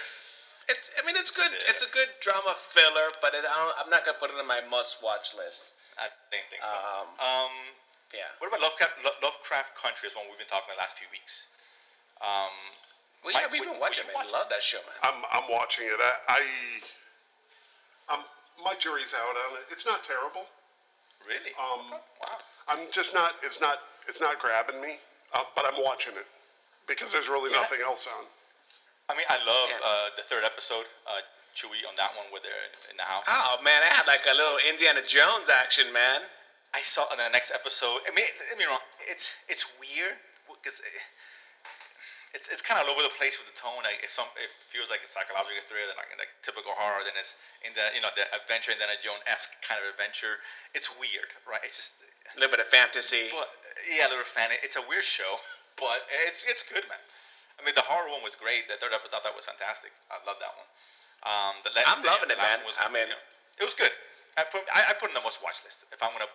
it's 0.68 0.90
I 1.00 1.04
mean 1.06 1.16
it's 1.16 1.30
good. 1.30 1.50
Yeah. 1.50 1.70
It's 1.72 1.82
a 1.82 1.90
good 1.90 2.08
drama 2.20 2.54
filler, 2.72 3.08
but 3.20 3.34
it, 3.34 3.44
I 3.44 3.56
don't, 3.64 3.76
I'm 3.84 3.90
not 3.90 4.04
gonna 4.04 4.18
put 4.20 4.30
it 4.30 4.36
on 4.38 4.46
my 4.46 4.60
must 4.70 5.02
watch 5.02 5.34
list. 5.36 5.72
I 5.98 6.08
didn't 6.30 6.48
think 6.52 6.62
so. 6.64 6.76
Um, 6.76 7.08
um 7.18 7.54
Yeah. 8.14 8.28
what 8.38 8.48
about 8.48 8.60
Lovecraft, 8.62 8.94
Lovecraft 9.22 9.74
Country? 9.74 10.06
Is 10.08 10.14
one 10.16 10.28
we've 10.28 10.38
been 10.38 10.46
talking 10.48 10.68
about 10.70 10.76
the 10.78 10.84
last 10.86 10.96
few 11.00 11.08
weeks. 11.10 11.48
Um, 12.20 12.52
Well, 13.24 13.34
Mike, 13.34 13.46
yeah, 13.46 13.50
we've 13.50 13.64
been 13.66 13.78
watching. 13.80 14.06
would 14.06 14.14
Man, 14.14 14.26
watch 14.26 14.32
love 14.32 14.48
that 14.50 14.62
show, 14.62 14.78
man. 14.86 14.98
I'm 15.02 15.18
I'm 15.32 15.46
watching 15.50 15.86
it. 15.88 15.98
I, 15.98 16.12
I 16.28 16.40
I'm 18.08 18.22
my 18.62 18.74
jury's 18.74 19.14
out 19.14 19.34
on 19.48 19.58
it. 19.58 19.66
It's 19.70 19.86
not 19.86 20.02
terrible. 20.04 20.46
really? 21.26 21.52
Um, 21.58 21.86
Okay. 21.92 22.02
Wow. 22.22 22.38
I'm 22.68 22.90
just 22.90 23.14
not. 23.14 23.34
It's 23.42 23.60
not. 23.60 23.78
It's 24.06 24.20
not 24.20 24.38
grabbing 24.38 24.80
me. 24.80 24.98
Uh, 25.34 25.44
but 25.54 25.64
I'm 25.66 25.82
watching 25.82 26.14
it 26.16 26.26
because 26.86 27.12
there's 27.12 27.28
really 27.28 27.50
Yeah. 27.52 27.60
nothing 27.60 27.80
else 27.82 28.06
on. 28.06 28.24
I 29.08 29.16
mean, 29.16 29.24
I 29.28 29.38
love 29.44 29.68
Yeah. 29.72 29.80
uh, 29.88 30.08
the 30.16 30.22
third 30.22 30.44
episode. 30.44 30.86
Uh, 31.06 31.20
Chewie 31.56 31.82
on 31.88 31.96
that 31.96 32.14
one 32.14 32.30
where 32.30 32.40
they're 32.44 32.68
in 32.90 32.96
the 32.96 33.02
house. 33.02 33.24
Oh 33.26 33.58
man, 33.66 33.82
I 33.82 33.90
had 33.90 34.06
like 34.06 34.22
a 34.30 34.34
little 34.36 34.58
Indiana 34.68 35.02
Jones 35.02 35.48
action, 35.48 35.90
man. 35.92 36.22
I 36.74 36.82
saw 36.82 37.10
in 37.10 37.18
the 37.18 37.28
next 37.30 37.50
episode. 37.50 38.02
I 38.06 38.14
mean, 38.14 38.26
don't 38.50 38.58
me 38.58 38.66
wrong. 38.68 38.78
It's 39.10 39.32
it's 39.48 39.66
weird 39.80 40.14
because 40.46 40.78
it's 42.36 42.46
it's 42.52 42.60
kind 42.62 42.78
of 42.78 42.86
all 42.86 42.92
over 42.94 43.02
the 43.02 43.10
place 43.16 43.40
with 43.40 43.48
the 43.50 43.56
tone. 43.58 43.80
Like 43.82 44.04
if 44.04 44.12
some 44.12 44.28
if 44.38 44.52
it 44.52 44.68
feels 44.70 44.86
like 44.92 45.00
a 45.02 45.08
psychological 45.08 45.64
thriller, 45.66 45.88
then 45.90 45.96
like, 45.98 46.12
like 46.20 46.30
typical 46.46 46.76
horror, 46.76 47.00
then 47.02 47.16
it's 47.18 47.34
in 47.66 47.72
the 47.74 47.90
you 47.96 48.04
know 48.04 48.12
the 48.14 48.28
adventure 48.36 48.70
and 48.70 48.78
then 48.78 48.92
a 48.92 48.98
Jones 49.00 49.24
esque 49.26 49.56
kind 49.64 49.80
of 49.82 49.88
adventure. 49.90 50.38
It's 50.78 50.92
weird, 51.00 51.32
right? 51.48 51.64
It's 51.64 51.80
just, 51.80 51.98
A 52.36 52.38
little 52.38 52.52
bit 52.54 52.60
of 52.62 52.68
fantasy. 52.70 53.32
but 53.34 53.50
yeah, 53.88 54.06
a 54.06 54.12
little 54.12 54.28
fan. 54.28 54.52
It's 54.62 54.76
a 54.78 54.84
weird 54.86 55.02
show, 55.08 55.40
but 55.80 56.04
it's 56.28 56.44
it's 56.46 56.62
good, 56.62 56.84
man. 56.86 57.00
I 57.58 57.66
mean, 57.66 57.74
the 57.74 57.82
horror 57.84 58.06
one 58.10 58.22
was 58.22 58.38
great. 58.38 58.70
The 58.70 58.78
third 58.78 58.94
episode, 58.94 59.18
I 59.18 59.26
thought 59.26 59.34
was 59.36 59.50
fantastic. 59.50 59.90
I 60.14 60.22
love 60.24 60.38
that 60.38 60.54
one. 60.54 60.68
Um, 61.26 61.54
the 61.66 61.70
I'm 61.82 62.00
the- 62.00 62.08
loving 62.10 62.30
it, 62.30 62.38
man. 62.38 62.62
Was, 62.62 62.78
I 62.78 62.86
mean- 62.88 63.10
you 63.10 63.14
know, 63.18 63.22
it 63.58 63.66
was 63.66 63.74
good. 63.74 63.90
I 64.38 64.46
put 64.46 64.62
I, 64.70 64.90
I 64.90 64.92
put 64.94 65.10
it 65.10 65.16
in 65.16 65.18
the 65.18 65.26
most 65.26 65.42
watch 65.42 65.58
list. 65.66 65.82
If 65.90 65.98
I'm 65.98 66.14
gonna 66.14 66.30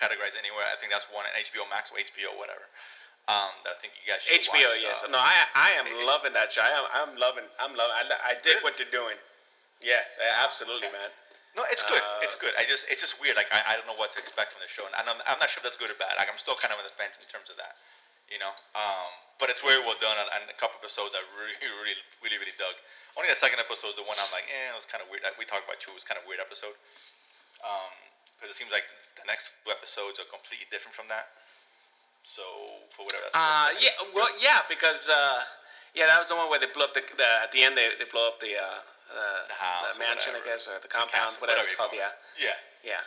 categorize 0.00 0.32
anywhere, 0.40 0.64
I 0.72 0.76
think 0.80 0.88
that's 0.92 1.04
one 1.12 1.28
on 1.28 1.32
HBO 1.36 1.68
Max 1.68 1.92
or 1.92 2.00
HBO 2.00 2.32
whatever. 2.40 2.64
Um, 3.28 3.52
that 3.68 3.76
I 3.76 3.78
think 3.84 3.92
you 4.00 4.06
guys 4.08 4.24
should 4.24 4.40
HBO, 4.40 4.64
watch. 4.64 4.80
yes. 4.80 5.04
Uh, 5.04 5.12
No, 5.12 5.20
I 5.20 5.44
I 5.52 5.76
am 5.76 5.84
loving 6.08 6.32
that 6.32 6.48
show. 6.54 6.64
I 6.64 6.72
am 6.72 6.86
I'm 6.96 7.12
loving 7.20 7.44
I'm 7.60 7.76
loving. 7.76 7.92
I, 7.92 8.08
I 8.32 8.32
dig 8.40 8.56
Really? 8.56 8.64
what 8.64 8.80
they're 8.80 8.88
doing. 8.88 9.20
Yes, 9.84 10.08
absolutely, 10.40 10.88
Okay. 10.88 10.96
man. 10.96 11.10
No, 11.52 11.64
it's 11.68 11.84
good. 11.84 12.00
Uh, 12.00 12.24
it's 12.24 12.36
good. 12.40 12.56
I 12.56 12.64
just 12.64 12.88
it's 12.88 13.04
just 13.04 13.20
weird. 13.20 13.36
Like 13.36 13.52
I, 13.52 13.60
I 13.64 13.72
don't 13.76 13.84
know 13.84 13.96
what 14.00 14.16
to 14.16 14.18
expect 14.22 14.56
from 14.56 14.64
the 14.64 14.68
show, 14.72 14.88
and 14.88 14.96
I'm, 14.96 15.20
I'm 15.28 15.36
not 15.36 15.52
sure 15.52 15.60
if 15.60 15.68
that's 15.68 15.76
good 15.76 15.92
or 15.92 15.98
bad. 16.00 16.16
Like 16.16 16.32
I'm 16.32 16.40
still 16.40 16.56
kind 16.56 16.72
of 16.72 16.80
on 16.80 16.88
the 16.88 16.96
fence 16.96 17.20
in 17.20 17.28
terms 17.28 17.52
of 17.52 17.60
that, 17.60 17.76
you 18.30 18.38
know. 18.38 18.52
Um, 18.74 19.10
but 19.38 19.52
it's 19.52 19.60
very 19.60 19.80
well 19.84 19.98
done, 20.00 20.16
and, 20.16 20.48
a 20.48 20.56
couple 20.56 20.80
episodes 20.80 21.12
I 21.12 21.20
really, 21.36 21.56
really, 21.84 21.96
really, 22.24 22.38
really 22.40 22.56
dug. 22.56 22.74
Only 23.16 23.32
the 23.32 23.38
second 23.38 23.60
episode 23.60 23.96
is 23.96 23.98
the 24.00 24.04
one 24.04 24.16
I'm 24.20 24.28
like, 24.32 24.48
eh, 24.48 24.72
it 24.72 24.76
was 24.76 24.84
kind 24.88 25.00
of 25.00 25.08
weird. 25.08 25.24
We 25.40 25.48
talked 25.48 25.64
about 25.64 25.80
too. 25.80 25.92
It 25.92 25.98
was 26.00 26.04
kind 26.04 26.20
of 26.20 26.24
weird 26.28 26.40
episode. 26.40 26.76
Um, 27.64 27.92
because 28.36 28.52
it 28.52 28.56
seems 28.60 28.68
like 28.68 28.84
the 29.16 29.24
next 29.24 29.56
two 29.64 29.72
episodes 29.72 30.20
are 30.20 30.28
completely 30.28 30.68
different 30.68 30.92
from 30.92 31.08
that. 31.08 31.32
So 32.20 32.44
for 32.92 33.08
whatever. 33.08 33.32
That's 33.32 33.38
Uh, 33.38 33.68
yeah, 33.80 33.96
well, 34.12 34.28
yeah, 34.36 34.60
because 34.68 35.08
uh, 35.08 35.40
yeah, 35.96 36.04
that 36.10 36.20
was 36.20 36.28
the 36.28 36.36
one 36.36 36.52
where 36.52 36.60
they 36.60 36.68
blew 36.68 36.84
up 36.84 36.92
the, 36.92 37.00
the 37.16 37.28
at 37.40 37.48
the 37.54 37.64
end 37.64 37.78
they, 37.78 37.88
they 37.96 38.04
blow 38.12 38.28
up 38.28 38.36
the 38.42 38.52
uh, 38.60 38.82
uh, 39.08 39.46
The 39.48 39.56
house 39.56 39.96
or 39.96 40.02
mansion, 40.02 40.34
I 40.36 40.42
guess, 40.44 40.68
or 40.68 40.76
the 40.82 40.84
The 40.84 40.92
compound, 40.92 41.32
castle, 41.32 41.40
whatever, 41.40 41.64
whatever 41.64 41.70
it's 41.70 41.78
called. 41.78 41.94
it. 41.94 42.02
Yeah. 42.02 42.52
yeah, 42.84 42.98
yeah. 42.98 43.02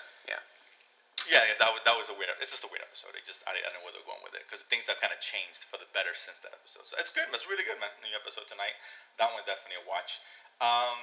Yeah, 1.30 1.46
yeah, 1.46 1.56
that 1.62 1.70
was 1.70 1.82
that 1.86 1.94
was 1.94 2.10
a 2.10 2.16
weird. 2.18 2.34
It's 2.42 2.50
just 2.50 2.66
a 2.66 2.72
weird 2.74 2.82
episode. 2.82 3.14
It 3.14 3.22
just 3.24 3.46
I, 3.46 3.54
I 3.54 3.62
don't 3.70 3.78
know 3.80 3.86
where 3.86 3.94
they're 3.94 4.06
going 4.10 4.22
with 4.26 4.34
it 4.34 4.44
because 4.50 4.66
things 4.66 4.90
have 4.90 4.98
kind 4.98 5.14
of 5.14 5.22
changed 5.22 5.70
for 5.70 5.78
the 5.78 5.86
better 5.94 6.12
since 6.18 6.42
that 6.42 6.52
episode. 6.58 6.90
So 6.90 6.98
it's 6.98 7.14
good. 7.14 7.30
It's 7.30 7.46
really 7.46 7.64
good, 7.64 7.78
man. 7.78 7.94
New 8.02 8.12
episode 8.18 8.50
tonight. 8.50 8.74
That 9.22 9.30
one's 9.32 9.46
definitely 9.46 9.80
a 9.82 9.86
watch. 9.86 10.18
Um, 10.60 10.98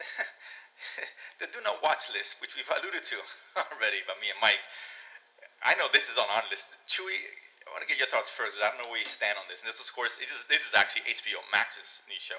the 1.42 1.50
do 1.50 1.58
not 1.66 1.82
watch 1.82 2.08
list, 2.14 2.38
which 2.40 2.54
we've 2.54 2.68
alluded 2.70 3.02
to 3.02 3.18
already, 3.74 4.06
by 4.06 4.14
me 4.22 4.30
and 4.30 4.40
Mike. 4.40 4.62
I 5.62 5.74
know 5.78 5.86
this 5.94 6.10
is 6.10 6.18
on 6.18 6.26
our 6.30 6.42
list. 6.50 6.74
Chewie, 6.90 7.18
I 7.66 7.70
want 7.70 7.82
to 7.86 7.90
get 7.90 7.98
your 7.98 8.10
thoughts 8.10 8.30
first. 8.30 8.58
I 8.58 8.70
don't 8.70 8.82
know 8.82 8.90
where 8.90 8.98
you 8.98 9.06
stand 9.06 9.38
on 9.38 9.46
this. 9.46 9.62
And 9.62 9.68
this, 9.70 9.78
is, 9.78 9.86
of 9.86 9.94
course, 9.94 10.18
it 10.18 10.26
is, 10.26 10.42
this 10.50 10.66
is 10.66 10.74
actually 10.74 11.06
HBO 11.06 11.38
Max's 11.54 12.02
new 12.10 12.18
show. 12.18 12.38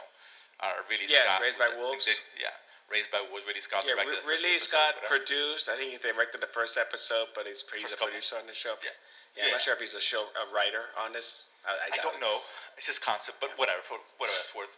Uh, 0.59 0.83
Ridley 0.91 1.07
Yes, 1.07 1.23
Scott. 1.23 1.39
Raised 1.39 1.59
by 1.59 1.71
Wolves. 1.79 2.03
they- 2.03 2.43
yeah, 2.43 2.55
Raised 2.91 3.09
by 3.09 3.23
Wolves. 3.31 3.47
Ridley 3.47 3.61
Scott 3.63 3.83
Yeah, 3.87 3.95
directed 3.97 4.21
Ridley 4.27 4.59
Scott 4.59 4.93
produced. 5.09 5.65
I 5.69 5.75
think 5.79 5.91
he 5.95 5.99
directed 6.03 6.41
the 6.41 6.51
first 6.51 6.77
episode, 6.77 7.31
but 7.33 7.47
he's, 7.47 7.63
he's 7.73 7.89
First 7.89 7.95
a 7.95 7.97
couple. 7.97 8.13
producer 8.13 8.35
on 8.37 8.45
the 8.45 8.53
show. 8.53 8.75
Yeah. 8.83 8.93
yeah, 9.33 9.49
I'm 9.49 9.57
not 9.57 9.61
sure 9.65 9.73
if 9.73 9.81
he's 9.81 9.95
a 9.97 10.03
show 10.03 10.21
a 10.37 10.45
writer 10.53 10.93
on 11.01 11.09
this. 11.15 11.49
I, 11.65 11.73
I, 11.89 11.97
I 11.97 11.97
don't 12.03 12.19
it. 12.19 12.21
know. 12.21 12.37
It's 12.77 12.85
just 12.85 13.01
concept, 13.01 13.39
but 13.41 13.49
whatever. 13.57 13.81
For 13.81 13.97
whatever 14.21 14.37
that's 14.37 14.53
worth. 14.53 14.73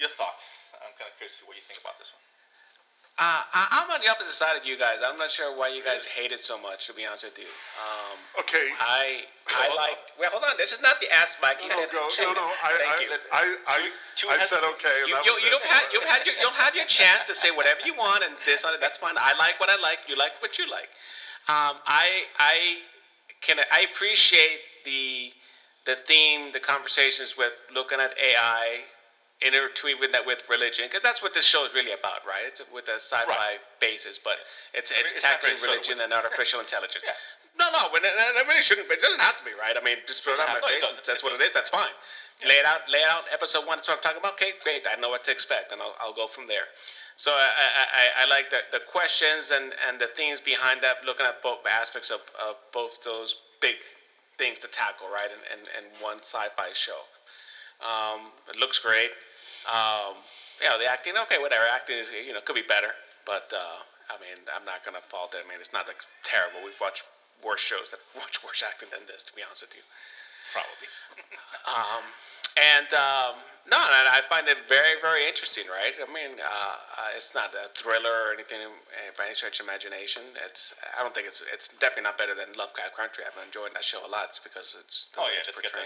Your 0.00 0.08
thoughts? 0.14 0.70
I'm 0.80 0.94
kind 0.96 1.10
of 1.10 1.16
curious 1.18 1.42
what 1.44 1.58
you 1.58 1.64
think 1.66 1.82
about 1.82 1.98
this 1.98 2.14
one. 2.14 2.22
Uh, 3.18 3.42
I, 3.52 3.66
I'm 3.82 3.90
on 3.90 4.00
the 4.00 4.06
opposite 4.08 4.32
side 4.32 4.56
of 4.56 4.64
you 4.64 4.76
guys. 4.78 5.00
I'm 5.04 5.18
not 5.18 5.28
sure 5.30 5.50
why 5.50 5.68
you 5.68 5.82
guys 5.82 6.04
hate 6.06 6.30
it 6.30 6.38
so 6.38 6.56
much. 6.56 6.86
To 6.86 6.94
be 6.94 7.04
honest 7.04 7.24
with 7.24 7.36
you, 7.38 7.50
um, 7.82 8.18
Okay. 8.38 8.70
I 8.78 9.24
I 9.48 9.74
like. 9.74 9.98
Well, 10.18 10.30
hold 10.30 10.44
on. 10.44 10.56
This 10.56 10.70
is 10.70 10.80
not 10.80 11.00
the 11.00 11.10
ass 11.12 11.36
Mike. 11.42 11.60
He 11.60 11.68
No, 11.68 11.74
said. 11.74 11.90
go. 11.90 12.08
No, 12.22 12.32
no. 12.32 12.46
I, 12.62 12.76
Thank 12.78 12.90
I, 12.90 13.02
you. 13.02 13.08
I, 13.32 13.56
I, 13.66 13.78
Chew- 13.82 13.90
Chew 14.14 14.28
I 14.30 14.38
said 14.38 14.62
okay. 14.78 15.02
You, 15.08 15.16
you, 15.24 15.34
you've 15.50 15.62
had, 15.64 15.82
you've 15.92 16.04
had 16.04 16.24
your, 16.26 16.36
you'll 16.40 16.52
have 16.52 16.76
your 16.76 16.84
chance 16.86 17.22
to 17.24 17.34
say 17.34 17.50
whatever 17.50 17.80
you 17.84 17.94
want 17.94 18.22
and 18.22 18.34
this 18.46 18.62
on 18.64 18.72
it. 18.74 18.80
That's 18.80 18.98
fine. 18.98 19.14
I 19.18 19.32
like 19.36 19.58
what 19.58 19.68
I 19.68 19.76
like. 19.76 20.00
You 20.06 20.16
like 20.16 20.40
what 20.40 20.56
you 20.58 20.70
like. 20.70 20.88
Um, 21.48 21.80
I 21.86 22.24
I 22.38 22.78
can 23.40 23.58
I 23.72 23.80
appreciate 23.90 24.60
the 24.84 25.32
the 25.86 25.96
theme, 26.06 26.52
the 26.52 26.60
conversations 26.60 27.36
with 27.36 27.52
looking 27.74 27.98
at 27.98 28.12
AI, 28.22 28.82
interweaving 29.40 30.10
that 30.12 30.26
with 30.26 30.42
religion, 30.50 30.86
because 30.88 31.02
that's 31.02 31.22
what 31.22 31.32
this 31.32 31.46
show 31.46 31.64
is 31.64 31.74
really 31.74 31.92
about, 31.92 32.26
right? 32.26 32.42
It's 32.46 32.62
with 32.74 32.88
a 32.88 32.98
sci-fi 32.98 33.26
Right. 33.26 33.58
basis, 33.80 34.18
but 34.18 34.38
it's 34.74 34.90
it's 34.90 35.14
it's 35.14 35.24
not 35.24 35.40
tackling 35.40 35.54
religion 35.62 36.00
and 36.00 36.12
artificial 36.12 36.58
intelligence. 36.60 37.04
Yeah. 37.06 37.14
No, 37.58 37.70
no, 37.74 37.90
when 37.90 38.04
it, 38.04 38.14
it 38.14 38.46
really 38.46 38.62
shouldn't. 38.62 38.90
It 38.90 39.02
doesn't 39.02 39.20
have 39.20 39.36
to 39.38 39.44
be, 39.44 39.50
right? 39.58 39.74
I 39.76 39.82
mean, 39.82 39.98
just 40.06 40.24
put 40.24 40.34
it 40.34 40.40
on 40.40 40.46
my 40.46 40.60
no, 40.62 40.66
face. 40.66 40.82
That's 41.06 41.22
It 41.22 41.24
what 41.26 41.34
it 41.34 41.42
is. 41.42 41.50
That's 41.50 41.70
fine. 41.70 41.90
Lay 42.46 42.54
it 42.54 42.64
out. 42.64 42.86
Lay 42.88 43.02
it 43.02 43.10
out. 43.10 43.24
Episode 43.32 43.66
one. 43.66 43.78
That's 43.78 43.88
what 43.88 43.98
I'm 43.98 44.02
talking 44.02 44.22
about. 44.22 44.34
Okay, 44.38 44.54
great. 44.62 44.86
I 44.86 44.94
know 45.00 45.10
what 45.10 45.24
to 45.26 45.32
expect, 45.32 45.72
and 45.72 45.82
I'll, 45.82 45.94
I'll 45.98 46.14
go 46.14 46.28
from 46.28 46.46
there. 46.46 46.70
So 47.16 47.32
I, 47.32 47.50
I, 47.50 47.66
I, 47.82 48.04
I 48.22 48.24
like 48.30 48.50
the, 48.50 48.62
the 48.70 48.78
questions 48.86 49.50
and, 49.50 49.74
and 49.88 49.98
the 49.98 50.06
themes 50.06 50.40
behind 50.40 50.82
that. 50.82 51.02
Looking 51.04 51.26
at 51.26 51.42
both 51.42 51.66
aspects 51.66 52.10
of, 52.10 52.20
of 52.38 52.54
both 52.72 53.02
those 53.02 53.34
big 53.60 53.74
things 54.38 54.60
to 54.60 54.68
tackle, 54.68 55.08
right? 55.10 55.26
and 55.26 55.42
in, 55.58 55.66
in 55.82 56.02
one 56.02 56.18
sci-fi 56.22 56.70
show. 56.74 57.02
Um, 57.82 58.30
it 58.48 58.54
looks 58.54 58.78
great. 58.78 59.10
Um, 59.68 60.16
you 60.60 60.68
know, 60.68 60.78
the 60.80 60.88
acting. 60.88 61.14
Okay, 61.28 61.38
whatever. 61.38 61.68
Acting 61.68 61.98
is 61.98 62.10
you 62.10 62.32
know 62.32 62.40
could 62.40 62.56
be 62.56 62.66
better, 62.66 62.96
but 63.24 63.52
uh, 63.54 63.78
I 64.08 64.16
mean, 64.18 64.40
I'm 64.48 64.64
not 64.64 64.84
gonna 64.84 65.04
fault 65.04 65.36
it. 65.36 65.44
I 65.44 65.48
mean, 65.48 65.60
it's 65.60 65.72
not 65.72 65.86
like 65.86 66.00
terrible. 66.24 66.64
We've 66.64 66.80
watched 66.80 67.04
worse 67.44 67.60
shows 67.60 67.92
that 67.92 68.00
watch 68.16 68.42
worse 68.42 68.64
acting 68.66 68.88
than 68.90 69.06
this. 69.06 69.22
To 69.28 69.32
be 69.36 69.44
honest 69.44 69.62
with 69.62 69.76
you. 69.76 69.84
Probably. 70.52 70.88
Um, 71.68 72.00
and 72.56 72.88
um, 72.96 73.36
no, 73.68 73.76
and 73.76 74.08
I 74.08 74.24
find 74.24 74.48
it 74.48 74.56
very, 74.64 74.96
very 75.04 75.28
interesting. 75.28 75.68
Right? 75.68 75.92
I 76.00 76.08
mean, 76.08 76.40
uh, 76.40 76.48
uh, 76.48 77.16
it's 77.16 77.36
not 77.36 77.52
a 77.52 77.68
thriller 77.76 78.10
or 78.10 78.32
anything 78.32 78.64
uh, 78.64 79.12
by 79.16 79.28
any 79.28 79.34
stretch 79.36 79.60
of 79.60 79.68
imagination. 79.68 80.24
It's 80.48 80.72
I 80.96 81.02
don't 81.04 81.12
think 81.12 81.28
it's 81.28 81.44
it's 81.52 81.68
definitely 81.76 82.08
not 82.08 82.16
better 82.16 82.34
than 82.34 82.56
Lovecraft 82.56 82.96
Country. 82.96 83.28
I've 83.28 83.36
enjoyed 83.44 83.76
that 83.76 83.84
show 83.84 84.00
a 84.00 84.08
lot. 84.08 84.32
It's 84.32 84.40
because 84.40 84.74
it's 84.80 85.12
the 85.12 85.20
Oh 85.20 85.28
way 85.28 85.36
yeah, 85.36 85.44
it's 85.44 85.52
let's 85.52 85.70
that. 85.70 85.84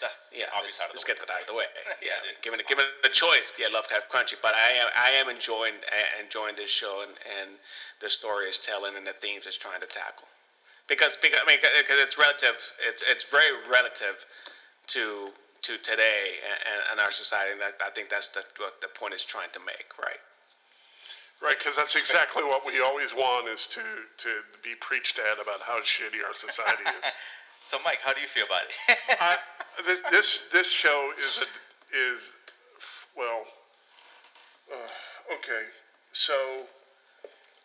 That's 0.00 0.18
Yeah, 0.30 0.46
let's, 0.62 0.78
let's 0.94 1.04
get 1.04 1.18
that 1.18 1.30
out 1.30 1.42
of 1.42 1.50
the 1.50 1.58
way. 1.58 1.66
Yeah, 2.04 2.20
given 2.42 2.60
it, 2.60 2.68
given 2.68 2.84
the 3.02 3.08
choice, 3.08 3.52
yeah, 3.58 3.72
Lovecraft 3.72 4.10
Country. 4.10 4.38
But 4.40 4.54
I 4.54 4.78
am 4.78 4.88
I 4.94 5.10
am 5.18 5.28
enjoying 5.28 5.74
uh, 5.82 6.22
enjoying 6.22 6.54
this 6.54 6.70
show 6.70 7.02
and, 7.02 7.18
and 7.26 7.58
the 8.00 8.08
story 8.08 8.46
it's 8.46 8.62
telling 8.62 8.94
and 8.96 9.06
the 9.06 9.16
themes 9.18 9.46
it's 9.46 9.58
trying 9.58 9.80
to 9.80 9.90
tackle. 9.90 10.28
Because 10.88 11.16
because 11.20 11.40
I 11.42 11.48
mean 11.48 11.58
because 11.60 11.98
it's 11.98 12.18
relative. 12.18 12.56
It's 12.86 13.02
it's 13.06 13.30
very 13.30 13.52
relative 13.70 14.24
to 14.88 15.28
to 15.62 15.78
today 15.78 16.36
and, 16.44 16.80
and 16.92 17.00
our 17.00 17.10
society. 17.10 17.52
And 17.52 17.60
that, 17.60 17.80
I 17.80 17.90
think 17.90 18.10
that's 18.10 18.28
the, 18.28 18.44
what 18.58 18.80
the 18.82 18.88
point 18.88 19.14
is 19.14 19.24
trying 19.24 19.48
to 19.52 19.60
make. 19.60 19.96
Right. 19.98 20.20
Right, 21.42 21.58
because 21.58 21.76
that's 21.76 21.96
exactly 21.96 22.42
what 22.42 22.64
we 22.64 22.80
always 22.80 23.12
want 23.12 23.48
is 23.48 23.66
to 23.68 23.80
to 23.80 24.30
be 24.62 24.74
preached 24.80 25.18
at 25.18 25.40
about 25.40 25.60
how 25.60 25.80
shitty 25.80 26.24
our 26.26 26.34
society 26.34 26.84
is. 26.84 27.12
So 27.66 27.78
Mike, 27.82 28.00
how 28.02 28.12
do 28.12 28.20
you 28.20 28.26
feel 28.26 28.44
about 28.44 28.64
it? 28.68 28.98
I, 29.20 29.38
this, 29.86 30.00
this 30.10 30.42
this 30.52 30.70
show 30.70 31.12
is 31.18 31.38
a, 31.38 31.46
is 31.96 32.30
well 33.16 33.40
uh, 34.70 35.34
okay. 35.34 35.64
So 36.12 36.34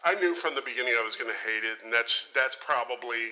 I 0.04 0.16
knew 0.16 0.34
from 0.34 0.56
the 0.56 0.62
beginning 0.62 0.96
I 1.00 1.04
was 1.04 1.16
going 1.16 1.30
to 1.30 1.50
hate 1.50 1.64
it, 1.64 1.80
and 1.84 1.92
that's 1.92 2.28
that's 2.34 2.56
probably 2.56 3.32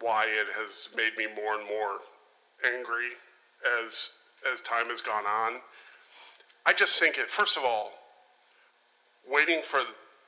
why 0.00 0.26
it 0.26 0.46
has 0.58 0.88
made 0.94 1.16
me 1.16 1.26
more 1.34 1.58
and 1.58 1.66
more 1.66 2.00
angry 2.64 3.10
as 3.82 4.10
as 4.52 4.60
time 4.60 4.88
has 4.88 5.00
gone 5.00 5.24
on. 5.26 5.60
I 6.66 6.72
just 6.72 6.98
think 7.00 7.16
it. 7.18 7.30
First 7.30 7.56
of 7.56 7.64
all, 7.64 7.92
waiting 9.30 9.62
for 9.62 9.80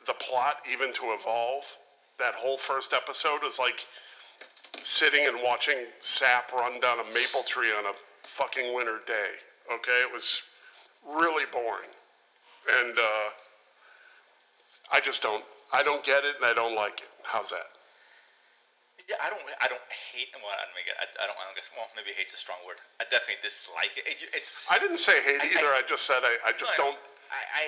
the 0.07 0.15
plot 0.15 0.57
even 0.71 0.93
to 0.95 1.13
evolve. 1.13 1.65
That 2.19 2.35
whole 2.35 2.59
first 2.59 2.93
episode 2.95 3.45
is 3.47 3.59
like 3.59 3.87
sitting 4.83 5.27
and 5.27 5.39
watching 5.43 5.77
sap 6.01 6.53
run 6.53 6.81
down 6.81 6.99
a 7.01 7.15
maple 7.15 7.43
tree 7.43 7.71
on 7.71 7.85
a 7.85 7.93
fucking 8.25 8.75
winter 8.75 9.01
day. 9.07 9.31
Okay, 9.73 10.01
it 10.03 10.13
was 10.13 10.41
really 11.07 11.45
boring, 11.53 11.91
and 12.81 12.99
uh, 12.99 13.29
I 14.91 15.01
just 15.01 15.23
don't. 15.23 15.45
I 15.73 15.83
don't 15.83 16.03
get 16.05 16.25
it, 16.25 16.37
and 16.41 16.45
I 16.47 16.55
don't 16.55 16.75
like 16.75 17.01
it. 17.05 17.11
How's 17.25 17.51
that? 17.51 17.69
yeah, 19.09 19.17
I 19.25 19.29
don't. 19.33 19.41
I 19.61 19.69
don't 19.73 19.85
hate. 20.13 20.29
Well, 20.37 20.53
I 20.53 20.65
don't 20.69 20.77
make 20.77 20.89
it. 20.89 20.97
I, 21.01 21.09
I 21.21 21.25
don't. 21.29 21.37
I 21.41 21.45
don't 21.49 21.57
guess. 21.57 21.69
Well, 21.73 21.89
maybe 21.97 22.13
hate's 22.17 22.37
a 22.37 22.41
strong 22.41 22.61
word. 22.69 22.77
I 23.01 23.09
definitely 23.09 23.41
dislike 23.41 23.97
it. 23.97 24.05
it 24.05 24.21
it's. 24.37 24.69
I 24.69 24.77
didn't 24.81 25.01
say 25.01 25.21
hate 25.25 25.41
I- 25.41 25.49
I- 25.49 25.53
either. 25.61 25.73
I, 25.73 25.81
just 25.85 26.05
said 26.05 26.21
I, 26.25 26.37
I 26.45 26.53
just 26.57 26.77
No, 26.77 26.93
don't. 26.93 26.99
I, 27.33 27.41
I, 27.53 27.65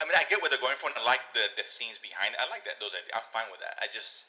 I 0.00 0.08
mean, 0.08 0.16
I 0.16 0.24
get 0.28 0.40
what 0.40 0.48
they're 0.52 0.60
going 0.60 0.76
for, 0.80 0.88
and 0.88 0.96
I 0.96 1.04
like 1.04 1.20
the, 1.36 1.48
the 1.56 1.64
themes 1.64 2.00
behind 2.00 2.32
it. 2.36 2.40
I 2.40 2.48
like 2.48 2.64
that 2.68 2.80
those 2.80 2.92
ideas. 2.96 3.12
I'm 3.16 3.24
fine 3.32 3.48
with 3.52 3.60
that. 3.64 3.76
I 3.80 3.88
just, 3.92 4.24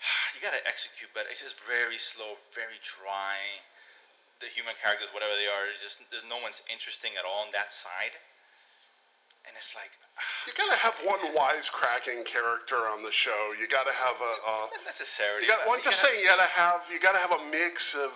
you 0.36 0.40
gotta 0.44 0.60
execute, 0.68 1.08
but 1.16 1.24
it's 1.32 1.40
just 1.40 1.56
very 1.64 1.96
slow, 2.00 2.36
very 2.52 2.76
dry. 2.84 3.40
The 4.44 4.50
human 4.50 4.74
characters, 4.82 5.08
whatever 5.14 5.38
they 5.38 5.46
are, 5.48 5.70
just 5.80 6.02
there's 6.12 6.26
no 6.26 6.36
one's 6.42 6.60
interesting 6.68 7.14
at 7.16 7.24
all 7.24 7.46
on 7.48 7.52
that 7.56 7.70
side. 7.72 8.12
And 9.46 9.52
it's 9.58 9.74
like, 9.74 9.90
You 10.46 10.52
gotta 10.54 10.78
have 10.78 10.94
one 11.06 11.20
wisecracking 11.34 12.24
character 12.24 12.86
on 12.88 13.02
the 13.02 13.10
show. 13.10 13.54
You 13.58 13.66
gotta 13.66 13.92
have 13.92 14.18
a. 14.20 14.32
a 14.46 14.54
not 14.78 14.84
necessarily. 14.86 15.42
you 15.44 15.48
got. 15.50 15.66
but 15.66 15.66
Well, 15.66 15.76
I'm 15.78 15.84
just 15.84 15.98
gotta- 16.02 16.14
saying, 16.14 16.22
you 16.22 16.30
gotta 16.30 16.50
have. 16.50 16.80
You 16.92 16.98
gotta 17.00 17.18
have 17.22 17.32
a 17.32 17.42
mix 17.50 17.94
of 17.94 18.12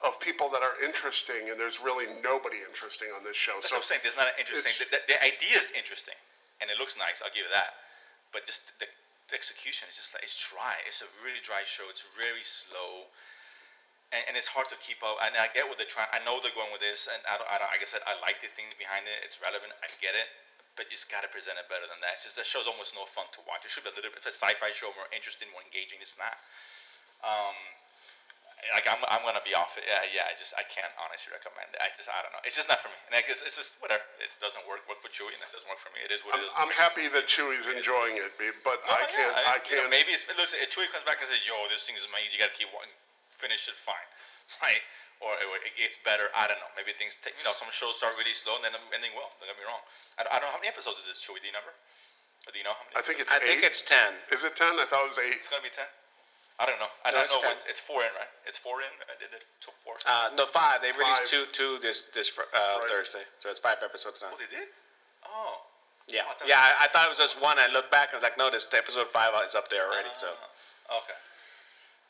of 0.00 0.16
people 0.18 0.48
that 0.48 0.64
are 0.64 0.80
interesting, 0.80 1.52
and 1.52 1.60
there's 1.60 1.76
really 1.76 2.08
nobody 2.24 2.56
interesting 2.64 3.12
on 3.12 3.20
this 3.22 3.36
show. 3.36 3.52
That's 3.60 3.68
so 3.68 3.76
what 3.76 3.84
I'm 3.84 3.88
saying. 3.92 4.00
There's 4.02 4.16
not 4.16 4.32
an 4.32 4.38
interesting. 4.40 4.72
The, 4.80 4.96
the, 4.96 5.00
the 5.12 5.18
idea 5.20 5.60
is 5.60 5.68
interesting, 5.76 6.16
and 6.64 6.72
it 6.72 6.80
looks 6.80 6.96
nice. 6.96 7.20
I'll 7.20 7.28
give 7.30 7.44
you 7.44 7.52
that. 7.52 7.76
But 8.32 8.48
just 8.48 8.64
the, 8.80 8.88
the 9.28 9.36
execution 9.36 9.86
is 9.92 10.00
just 10.00 10.16
like 10.16 10.24
it's 10.24 10.34
dry. 10.40 10.80
It's 10.88 11.04
a 11.04 11.10
really 11.20 11.42
dry 11.44 11.62
show. 11.68 11.84
It's 11.92 12.02
very 12.16 12.40
slow, 12.42 13.06
and, 14.10 14.22
and 14.30 14.34
it's 14.34 14.50
hard 14.50 14.66
to 14.70 14.78
keep 14.82 14.98
up. 15.06 15.18
And 15.22 15.34
I 15.38 15.46
get 15.54 15.66
what 15.66 15.78
they're 15.78 15.90
trying. 15.90 16.10
I 16.10 16.18
know 16.26 16.38
they're 16.42 16.54
going 16.54 16.70
with 16.74 16.82
this, 16.82 17.06
and 17.10 17.20
I 17.26 17.38
don't. 17.38 17.48
I 17.50 17.56
don't 17.62 17.70
like 17.70 17.82
I 17.82 17.88
said, 17.88 18.02
I 18.06 18.18
like 18.22 18.42
the 18.42 18.50
things 18.58 18.74
behind 18.78 19.06
it. 19.06 19.18
It's 19.22 19.38
relevant. 19.42 19.70
I 19.82 19.88
get 20.02 20.14
it. 20.18 20.26
But 20.78 20.86
you 20.86 20.94
just 20.94 21.10
gotta 21.10 21.26
present 21.28 21.58
it 21.58 21.66
better 21.66 21.84
than 21.90 21.98
that. 22.06 22.14
It's 22.18 22.24
just 22.24 22.38
that 22.38 22.46
show's 22.46 22.70
almost 22.70 22.94
no 22.94 23.02
fun 23.04 23.26
to 23.34 23.40
watch. 23.44 23.66
It 23.66 23.74
should 23.74 23.82
be 23.82 23.90
a 23.90 23.96
little 23.98 24.10
bit. 24.14 24.22
If 24.22 24.30
a 24.30 24.34
sci-fi 24.34 24.70
show, 24.70 24.94
more 24.94 25.10
interesting, 25.10 25.50
more 25.50 25.60
engaging. 25.66 25.98
It's 25.98 26.14
not. 26.14 26.38
Um, 27.26 27.58
like 28.76 28.84
I'm, 28.86 29.00
I'm 29.08 29.24
gonna 29.24 29.42
be 29.42 29.56
off 29.56 29.74
it. 29.80 29.84
Yeah, 29.88 30.04
yeah. 30.12 30.28
I 30.30 30.36
just 30.36 30.52
I 30.54 30.62
can't 30.68 30.92
honestly 31.00 31.32
recommend 31.32 31.72
it. 31.74 31.80
I 31.80 31.88
just 31.96 32.06
I 32.12 32.20
don't 32.22 32.30
know. 32.30 32.40
It's 32.46 32.54
just 32.54 32.68
not 32.70 32.78
for 32.80 32.88
me. 32.92 32.98
And 33.10 33.18
I 33.18 33.24
guess 33.26 33.40
it's 33.42 33.56
just 33.58 33.80
whatever. 33.82 34.04
It 34.20 34.30
doesn't 34.38 34.62
work. 34.68 34.84
Work 34.86 35.00
for 35.02 35.10
Chewy, 35.10 35.32
and 35.32 35.42
it 35.42 35.50
doesn't 35.52 35.68
work 35.68 35.80
for 35.80 35.90
me. 35.96 36.00
It 36.06 36.12
is 36.14 36.22
what 36.22 36.36
I'm, 36.38 36.44
it 36.44 36.48
is. 36.48 36.54
I'm 36.54 36.72
happy 36.76 37.08
that 37.10 37.26
Chewy's 37.26 37.66
enjoying 37.66 38.20
it, 38.20 38.30
but 38.62 38.78
No, 38.84 38.94
I 38.94 39.04
can't. 39.10 39.32
I, 39.32 39.58
you 39.64 39.80
know, 39.80 39.88
can't. 39.88 39.92
maybe 39.92 40.12
it's 40.14 40.28
listen. 40.38 40.60
If 40.62 40.70
Chewy 40.76 40.86
comes 40.92 41.02
back 41.08 41.18
and 41.24 41.28
says, 41.28 41.40
"Yo, 41.48 41.56
this 41.72 41.82
thing 41.88 41.96
is 41.98 42.04
amazing. 42.06 42.36
You 42.36 42.40
gotta 42.40 42.54
keep 42.56 42.68
watching. 42.70 42.94
Finish 43.38 43.68
it, 43.68 43.76
fine, 43.78 44.08
right?" 44.64 44.82
Or 45.20 45.36
it, 45.36 45.44
it 45.68 45.74
gets 45.76 46.00
better. 46.00 46.32
I 46.32 46.48
don't 46.48 46.56
know. 46.64 46.72
Maybe 46.80 46.96
things 46.96 47.12
take. 47.20 47.36
You 47.36 47.44
know, 47.44 47.52
some 47.52 47.68
shows 47.68 48.00
start 48.00 48.16
really 48.16 48.32
slow 48.32 48.56
and 48.56 48.64
then 48.64 48.72
I'm 48.72 48.80
ending 48.88 49.12
well. 49.12 49.28
Don't 49.36 49.52
get 49.52 49.56
me 49.60 49.68
wrong. 49.68 49.84
I, 50.16 50.24
don't- 50.24 50.32
I 50.32 50.40
don't 50.40 50.48
know 50.48 50.54
how 50.56 50.62
many 50.64 50.72
episodes 50.72 50.96
is 51.04 51.12
this, 51.12 51.20
Chewy. 51.20 51.44
Do 51.44 51.48
you 51.48 51.52
remember? 51.52 51.76
Or 52.48 52.50
do 52.50 52.56
you 52.56 52.64
know 52.64 52.72
how 52.72 52.80
many? 52.88 52.96
I 52.96 53.04
think 53.04 53.20
it's 53.20 53.28
I 53.28 53.36
eight. 53.36 53.44
think 53.44 53.60
it's 53.60 53.84
ten. 53.84 54.16
Is 54.32 54.48
it 54.48 54.56
ten? 54.56 54.80
I 54.80 54.88
thought 54.88 55.04
it 55.04 55.12
was 55.12 55.20
eight. 55.20 55.36
it's 55.36 55.44
gonna 55.52 55.60
be 55.60 55.68
ten. 55.68 55.84
I 56.56 56.64
don't 56.64 56.80
know. 56.80 56.88
I 57.04 57.12
No, 57.12 57.20
don't 57.20 57.28
it's 57.28 57.36
know. 57.36 57.52
10. 57.52 57.56
What, 57.56 57.68
it's 57.68 57.80
four 57.84 58.00
in, 58.04 58.12
right? 58.16 58.32
It's 58.48 58.56
four 58.56 58.80
in. 58.80 58.88
Uh, 59.04 59.12
They 59.20 59.28
did 59.28 59.44
so 59.60 59.72
four. 59.84 59.96
Uh, 60.08 60.32
no, 60.40 60.44
five. 60.48 60.80
They 60.80 60.92
released 60.96 61.28
Five. 61.28 61.32
two 61.32 61.44
two 61.52 61.76
this 61.84 62.08
this 62.16 62.32
uh, 62.36 62.40
Right. 62.80 62.88
Thursday, 62.88 63.24
so 63.44 63.48
it's 63.52 63.60
five 63.60 63.80
episodes 63.84 64.24
now. 64.24 64.32
oh, 64.32 64.40
they 64.40 64.48
did. 64.48 64.68
Oh. 65.28 65.68
Yeah, 66.08 66.24
Oh, 66.28 66.32
I 66.32 66.48
yeah. 66.48 66.60
I, 66.80 66.84
I 66.84 66.86
thought 66.88 67.04
it 67.04 67.12
was 67.12 67.20
just 67.20 67.36
one. 67.44 67.60
I 67.60 67.68
looked 67.68 67.92
back 67.92 68.12
and 68.12 68.18
was 68.20 68.24
like, 68.24 68.40
no, 68.40 68.48
this 68.48 68.64
episode 68.72 69.08
five 69.12 69.36
is 69.44 69.52
up 69.52 69.68
there 69.68 69.84
already. 69.84 70.08
So 70.16 70.32
Uh, 70.32 71.00
okay. 71.04 71.16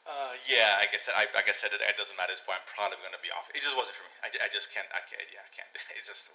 Uh, 0.09 0.32
yeah, 0.48 0.80
I 0.80 0.88
guess 0.88 1.07
I, 1.12 1.28
like 1.36 1.46
I 1.46 1.55
said, 1.55 1.76
it, 1.76 1.84
it 1.84 1.96
doesn't 2.01 2.16
matter. 2.16 2.32
At 2.32 2.40
this 2.40 2.44
point, 2.44 2.61
I'm 2.61 2.68
probably 2.72 2.96
gonna 3.05 3.20
be 3.20 3.30
off. 3.30 3.53
It 3.53 3.61
just 3.61 3.76
wasn't 3.76 3.96
for 3.96 4.05
me. 4.09 4.14
I, 4.24 4.28
I 4.44 4.48
just 4.48 4.72
can't. 4.72 4.88
I 4.96 5.05
can't. 5.05 5.20
Yeah, 5.28 5.44
I 5.44 5.51
can't. 5.53 5.68
It's 5.98 6.09
just. 6.09 6.32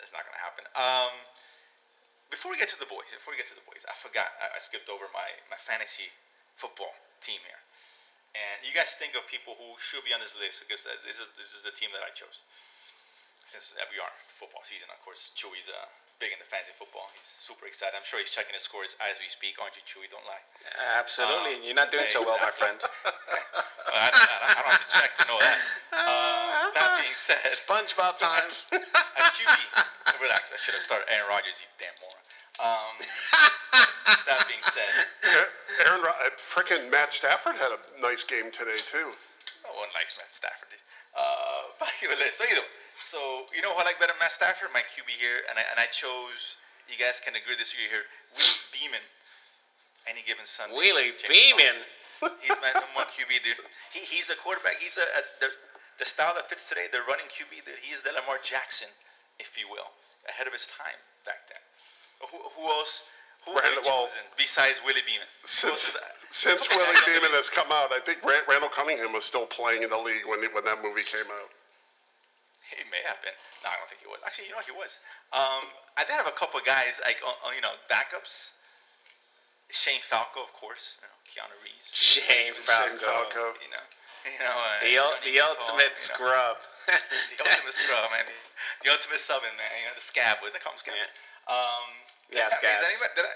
It's 0.00 0.12
not 0.16 0.24
gonna 0.26 0.42
happen. 0.42 0.64
Um, 0.74 1.14
before 2.32 2.50
we 2.50 2.58
get 2.58 2.72
to 2.74 2.80
the 2.80 2.88
boys, 2.88 3.12
before 3.14 3.36
we 3.36 3.38
get 3.38 3.46
to 3.52 3.56
the 3.56 3.66
boys, 3.68 3.84
I 3.86 3.94
forgot. 3.94 4.26
I, 4.42 4.56
I 4.56 4.58
skipped 4.58 4.90
over 4.90 5.06
my 5.14 5.28
my 5.52 5.60
fantasy 5.60 6.10
football 6.58 6.90
team 7.22 7.38
here. 7.46 7.62
And 8.34 8.66
you 8.66 8.74
guys 8.74 8.98
think 8.98 9.14
of 9.14 9.22
people 9.30 9.54
who 9.54 9.78
should 9.78 10.02
be 10.02 10.10
on 10.10 10.18
this 10.18 10.34
list 10.34 10.66
because 10.66 10.82
uh, 10.82 10.90
this 11.06 11.22
is 11.22 11.30
this 11.38 11.54
is 11.54 11.62
the 11.62 11.70
team 11.70 11.94
that 11.94 12.02
I 12.02 12.10
chose. 12.10 12.42
Since 13.46 13.76
we 13.92 14.00
are 14.02 14.10
football 14.26 14.64
season, 14.66 14.90
of 14.90 14.98
course, 15.04 15.30
Chewy's 15.36 15.68
uh, 15.68 15.86
big 16.22 16.30
in 16.30 16.38
into 16.38 16.46
fantasy 16.48 16.72
football. 16.78 17.06
He's 17.18 17.26
super 17.26 17.66
excited. 17.66 17.94
I'm 17.96 18.06
sure 18.06 18.18
he's 18.22 18.30
checking 18.30 18.54
his 18.54 18.62
scores 18.64 18.94
as 19.02 19.18
we 19.18 19.28
speak, 19.28 19.58
aren't 19.60 19.74
you, 19.76 19.84
Chewy? 19.86 20.06
Don't 20.10 20.24
lie. 20.26 20.40
absolutely, 20.98 21.58
Um, 21.58 21.62
you're 21.66 21.78
not 21.78 21.90
doing 21.90 22.06
so 22.08 22.22
well, 22.22 22.38
my 22.40 22.52
friend. 22.54 22.78
Well, 23.84 24.00
I, 24.00 24.10
I, 24.10 24.34
I 24.48 24.52
don't 24.58 24.74
have 24.74 24.88
to 24.88 24.92
check 24.96 25.12
to 25.22 25.24
know 25.28 25.38
that. 25.38 25.58
Uh, 25.94 26.74
that 26.74 26.98
being 26.98 27.14
said, 27.14 27.38
SpongeBob 27.46 28.18
time. 28.26 28.50
at 28.74 29.26
QB, 29.38 29.54
relax. 30.18 30.50
I 30.50 30.58
should 30.58 30.74
have 30.74 30.82
started 30.82 31.06
Aaron 31.06 31.30
Rodgers, 31.30 31.62
you 31.62 31.70
damn 31.78 31.94
moron. 32.02 32.24
Um, 32.58 32.94
that 34.26 34.42
being 34.50 34.64
said, 34.74 34.90
Aaron, 35.86 36.02
Ro- 36.02 36.18
uh, 36.26 36.34
frickin' 36.34 36.90
Matt 36.90 37.12
Stafford 37.14 37.54
had 37.54 37.70
a 37.70 37.78
nice 38.02 38.24
game 38.26 38.50
today 38.50 38.82
too. 38.90 39.14
no 39.62 39.70
one 39.78 39.86
likes 39.94 40.18
Matt 40.18 40.34
Stafford. 40.34 40.74
Uh, 41.14 41.53
back 41.80 41.94
to 42.02 42.08
the 42.08 42.18
list. 42.18 42.38
So, 42.38 42.44
you 42.48 42.56
know, 42.56 42.68
so 42.96 43.18
you 43.54 43.62
know 43.62 43.72
who 43.74 43.80
I 43.80 43.84
like 43.84 43.98
better 43.98 44.12
than 44.14 44.20
Matt 44.22 44.32
Stafford? 44.32 44.70
My 44.72 44.82
QB 44.86 45.10
here, 45.18 45.42
and 45.50 45.58
I 45.58 45.64
and 45.70 45.78
I 45.78 45.86
chose. 45.90 46.58
You 46.88 47.00
guys 47.00 47.16
can 47.22 47.32
agree 47.34 47.56
this 47.56 47.72
year 47.72 47.88
here. 47.88 48.04
Willie 48.36 48.68
Beamen. 48.76 49.04
Any 50.04 50.20
given 50.28 50.44
Sunday. 50.44 50.76
Willie 50.76 51.16
Jamie 51.16 51.56
Beamen. 51.56 51.76
He's 52.40 52.56
my 52.60 52.72
number 52.72 52.92
one 52.96 53.08
QB, 53.12 53.40
dude. 53.44 53.60
He, 53.92 54.00
he's 54.04 54.28
the 54.28 54.36
quarterback. 54.36 54.76
He's 54.80 54.96
a, 54.96 55.04
a 55.04 55.22
the 55.40 55.48
the 55.98 56.04
style 56.04 56.34
that 56.36 56.48
fits 56.48 56.68
today. 56.68 56.86
The 56.92 57.00
running 57.08 57.28
QB, 57.32 57.64
dude. 57.64 57.80
He 57.80 57.92
is 57.92 58.00
the 58.02 58.12
Lamar 58.12 58.40
Jackson, 58.44 58.88
if 59.40 59.56
you 59.58 59.68
will, 59.68 59.88
ahead 60.28 60.46
of 60.46 60.52
his 60.52 60.68
time 60.68 60.98
back 61.24 61.48
then. 61.48 61.60
Who, 62.30 62.36
who 62.36 62.64
else? 62.68 63.02
Who 63.44 63.52
are 63.52 63.60
you 63.60 63.76
Randall- 63.76 64.08
well, 64.08 64.08
besides 64.38 64.80
Willie 64.84 65.04
Beamen? 65.04 65.28
Since 65.44 65.96
since 66.30 66.68
Willie 66.68 67.00
Beamen 67.08 67.32
has 67.36 67.50
come 67.50 67.68
out, 67.72 67.92
I 67.92 68.00
think 68.00 68.24
Ra- 68.24 68.44
Randall 68.48 68.70
Cunningham 68.72 69.12
was 69.12 69.24
still 69.24 69.46
playing 69.46 69.82
in 69.82 69.90
the 69.90 69.98
league 70.00 70.24
when 70.28 70.40
when 70.52 70.64
that 70.64 70.80
movie 70.82 71.04
came 71.04 71.28
out. 71.28 71.50
He 72.76 72.84
may 72.90 73.02
have 73.06 73.18
been. 73.22 73.34
No, 73.62 73.70
I 73.72 73.76
don't 73.80 73.88
think 73.88 74.02
he 74.02 74.08
was. 74.10 74.20
Actually, 74.26 74.50
you 74.50 74.54
know, 74.54 74.60
what 74.62 74.68
he 74.68 74.76
was. 74.76 74.98
Um, 75.32 75.64
I 75.96 76.02
did 76.04 76.14
have 76.18 76.26
a 76.28 76.34
couple 76.36 76.58
guys 76.62 76.98
like 77.06 77.22
on, 77.24 77.34
on, 77.46 77.54
you 77.54 77.62
know 77.64 77.74
backups. 77.90 78.52
Shane 79.72 80.02
Falco, 80.04 80.42
of 80.44 80.52
course. 80.54 80.98
You 81.00 81.08
know, 81.08 81.16
Keanu 81.26 81.56
Reeves. 81.64 81.88
Shane 81.94 82.54
Falco. 82.54 83.00
Falco. 83.00 83.44
You 83.64 83.70
know, 83.72 83.84
you 84.28 84.38
know. 84.42 84.54
Uh, 84.54 84.78
The, 84.84 84.92
ul- 85.00 85.14
Johnny 85.18 85.24
the 85.32 85.34
Utah, 85.40 85.50
ultimate 85.56 85.96
you 85.96 86.06
know. 86.06 86.14
scrub. 86.14 86.56
The 87.34 87.42
ultimate 87.48 87.74
scrub, 87.74 88.06
man. 88.12 88.26
The 88.84 88.90
ultimate 88.92 89.18
subbing, 89.24 89.54
man. 89.56 89.72
You 89.80 89.88
know, 89.90 89.96
the 89.96 90.04
scab. 90.04 90.38
What 90.44 90.52
they 90.52 90.60
call 90.62 90.76
him, 90.76 90.82
scab. 90.84 90.94
Yeah. 90.94 91.08
Um, 91.50 91.86
Yeah, 92.30 92.46
Is 92.52 92.56
scabs. 92.60 92.84
anybody? 92.84 93.12
Did 93.16 93.24
I, 93.26 93.34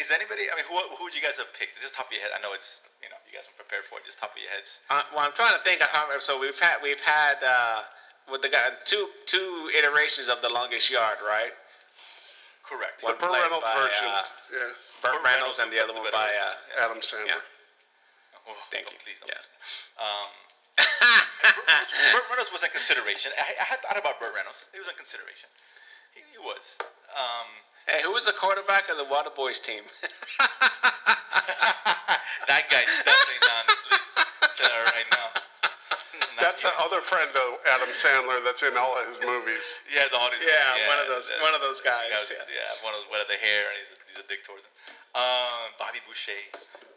is 0.00 0.08
anybody? 0.12 0.46
I 0.52 0.54
mean, 0.60 0.66
who 0.70 0.76
who 0.96 1.08
would 1.08 1.16
you 1.16 1.24
guys 1.24 1.36
have 1.40 1.50
picked? 1.56 1.80
Just 1.80 1.96
top 1.96 2.06
of 2.08 2.12
your 2.14 2.20
head. 2.22 2.30
I 2.36 2.40
know 2.44 2.52
it's 2.52 2.84
you 3.02 3.08
know 3.08 3.16
you 3.26 3.32
guys 3.34 3.48
are 3.48 3.56
prepared 3.58 3.84
for 3.88 3.96
it. 3.98 4.04
Just 4.04 4.20
top 4.20 4.32
of 4.36 4.40
your 4.40 4.50
heads. 4.52 4.80
Uh, 4.92 5.02
well, 5.14 5.24
I'm 5.24 5.32
trying 5.32 5.56
to 5.56 5.62
think. 5.64 5.80
I 5.82 5.88
found, 5.88 6.12
so 6.20 6.36
we've 6.38 6.58
had 6.58 6.78
we've 6.84 7.00
had 7.00 7.40
uh, 7.42 7.80
with 8.30 8.42
the 8.42 8.48
guy 8.48 8.70
two 8.84 9.08
two 9.26 9.70
iterations 9.76 10.28
of 10.28 10.40
the 10.42 10.48
longest 10.48 10.90
yard, 10.90 11.18
right? 11.22 11.52
Correct. 12.66 12.98
The 13.00 13.06
One 13.14 13.18
Burt 13.18 13.30
Reynolds 13.30 13.62
by, 13.62 13.74
version. 13.78 14.10
uh, 14.10 14.26
yeah. 14.50 14.74
Burt 14.98 15.14
Burt 15.14 15.22
Reynolds 15.22 15.22
Reynolds 15.22 15.58
and 15.62 15.70
the 15.70 15.78
other 15.78 15.94
the 15.94 16.02
one 16.02 16.10
by 16.10 16.34
uh, 16.34 16.82
Adam 16.82 16.98
Sandler. 16.98 17.38
Oh, 18.46 18.54
Thank 18.70 18.90
you. 18.90 18.98
Please 19.02 19.18
don't. 19.22 19.30
Yes. 19.30 19.46
Um, 19.98 20.30
Burt 22.14 22.26
Reynolds 22.30 22.50
was 22.50 22.62
in 22.62 22.70
consideration. 22.70 23.30
I, 23.38 23.54
I 23.58 23.64
had 23.66 23.82
thought 23.82 23.98
about 23.98 24.18
Burt 24.18 24.34
Reynolds. 24.34 24.66
He 24.74 24.78
was 24.78 24.86
in 24.90 24.94
consideration. 24.98 25.48
He, 26.14 26.22
he 26.30 26.38
was. 26.42 26.62
Um, 27.14 27.46
hey, 27.86 28.02
who 28.06 28.12
was 28.14 28.26
the 28.26 28.34
quarterback 28.34 28.86
of 28.90 28.98
the 28.98 29.06
Water 29.10 29.30
Boys 29.34 29.58
team? 29.58 29.82
that 32.46 32.70
guy 32.70 32.86
definitely 33.02 33.40
not 33.46 33.66
on 33.66 33.68
this 33.70 33.82
list 33.90 34.10
uh, 34.62 34.90
right 34.94 35.10
now. 35.10 35.26
Not 36.38 36.45
That's 36.56 36.72
the 36.72 36.72
other 36.80 37.04
friend 37.04 37.28
of 37.36 37.60
Adam 37.68 37.92
Sandler 37.92 38.40
that's 38.40 38.64
in 38.64 38.80
all 38.80 38.96
of 38.96 39.04
his 39.04 39.20
movies. 39.20 39.84
He 39.92 40.00
has 40.00 40.08
all 40.16 40.32
these. 40.32 40.40
yeah, 40.40 40.88
one 40.88 40.96
of 40.96 41.04
those 41.12 41.28
uh, 41.28 41.36
one 41.44 41.52
of 41.52 41.60
those 41.60 41.84
guys. 41.84 42.08
Yeah, 42.32 42.40
yeah, 42.48 42.80
one 42.80 42.96
of 42.96 43.04
one 43.12 43.20
of 43.20 43.28
the 43.28 43.36
hair, 43.36 43.68
and 43.68 43.76
he's 43.76 43.92
a, 43.92 43.96
he's 44.08 44.20
a 44.24 44.26
dick 44.26 44.40
towards 44.48 44.64
him. 44.64 44.72
Um, 45.12 45.76
Bobby 45.76 46.00
Boucher. 46.08 46.32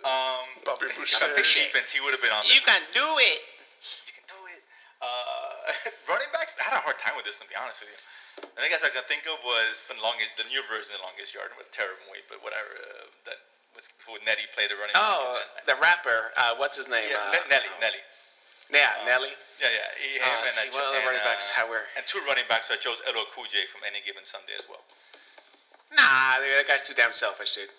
Um, 0.07 0.47
Bobby 0.63 0.87
on 0.87 0.95
Boucher. 0.95 1.27
a 1.27 1.35
big 1.35 1.43
defense, 1.43 1.91
he 1.91 1.99
would 1.99 2.15
have 2.15 2.23
been 2.23 2.31
on. 2.31 2.47
You 2.47 2.63
there. 2.63 2.79
can 2.79 2.83
do 2.95 3.03
it. 3.03 3.39
You 4.07 4.15
can 4.15 4.23
do 4.31 4.39
it. 4.47 4.63
Uh, 5.03 5.75
running 6.11 6.31
backs, 6.31 6.55
I 6.55 6.63
had 6.67 6.75
a 6.75 6.83
hard 6.83 6.95
time 6.99 7.19
with 7.19 7.27
this, 7.27 7.35
to 7.39 7.47
be 7.47 7.55
honest 7.59 7.83
with 7.83 7.91
you. 7.91 7.99
The 8.39 8.63
only 8.63 8.71
guys 8.71 8.79
I 8.83 8.91
could 8.95 9.07
think 9.11 9.27
of 9.27 9.39
was 9.43 9.83
from 9.83 9.99
the 9.99 10.05
longest, 10.07 10.39
the 10.39 10.47
new 10.47 10.63
version 10.71 10.95
of 10.95 11.03
the 11.03 11.07
longest 11.07 11.35
yard 11.35 11.51
with 11.59 11.67
terrible 11.75 12.07
weight, 12.07 12.23
but 12.31 12.39
whatever. 12.39 12.71
Uh, 12.79 13.07
that 13.27 13.39
was 13.75 13.91
who 14.07 14.15
Nettie 14.23 14.47
played 14.55 14.71
the 14.71 14.79
running. 14.79 14.95
back, 14.95 15.03
Oh, 15.03 15.39
the 15.67 15.75
rapper. 15.79 16.31
Uh, 16.39 16.55
what's 16.59 16.75
his 16.79 16.87
name? 16.87 17.07
then- 17.11 17.19
uh, 17.19 17.35
yeah, 17.35 17.59
Nelly, 17.59 17.71
Nelly. 17.83 18.03
Yeah, 18.69 19.01
Nelly. 19.05 19.33
Yeah, 19.59 19.67
yeah. 19.73 19.89
He, 19.97 20.09
him 20.21 20.23
Uh, 20.23 20.39
and, 20.45 20.49
see, 20.49 20.69
uh, 20.69 20.77
well, 20.77 20.93
the 20.93 21.01
running 21.05 21.25
backs, 21.25 21.49
uh, 21.49 21.53
how 21.61 21.69
we're- 21.69 21.85
and 21.97 22.05
two 22.05 22.21
running 22.29 22.45
backs. 22.47 22.67
So 22.69 22.75
I 22.75 22.77
chose 22.77 23.01
Cool 23.33 23.45
J 23.49 23.65
from 23.65 23.81
Any 23.83 24.01
Given 24.05 24.23
Sunday 24.23 24.53
as 24.55 24.69
well. 24.69 24.83
Nah, 25.91 26.37
that 26.39 26.67
guy's 26.69 26.85
too 26.85 26.93
damn 26.93 27.13
selfish, 27.13 27.57
dude. 27.57 27.69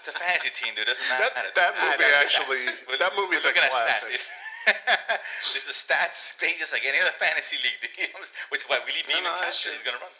It's 0.00 0.08
a 0.08 0.16
fantasy 0.16 0.48
team, 0.56 0.72
dude. 0.74 0.88
Doesn't 0.88 1.04
That 1.12 1.36
matter. 1.36 1.52
that 1.54 1.76
I 1.76 1.92
movie 1.92 2.08
actually 2.08 2.64
that 2.98 3.12
we're 3.12 3.28
movie's 3.28 3.44
a 3.44 3.48
looking 3.52 3.62
at 3.62 3.68
stats, 3.68 4.00
classic. 4.00 4.20
There's 5.52 5.68
a 5.68 5.76
stats 5.76 6.32
page 6.40 6.56
just 6.56 6.72
like 6.72 6.88
any 6.88 6.96
other 7.04 7.12
fantasy 7.20 7.60
league, 7.60 7.84
which 8.48 8.64
is 8.64 8.68
why 8.68 8.80
Willie 8.80 9.04
No, 9.08 9.20
Beamen 9.20 9.28
no, 9.28 9.44
catcher 9.44 9.68
true. 9.68 9.76
is 9.76 9.84
gonna 9.84 10.00
run. 10.00 10.12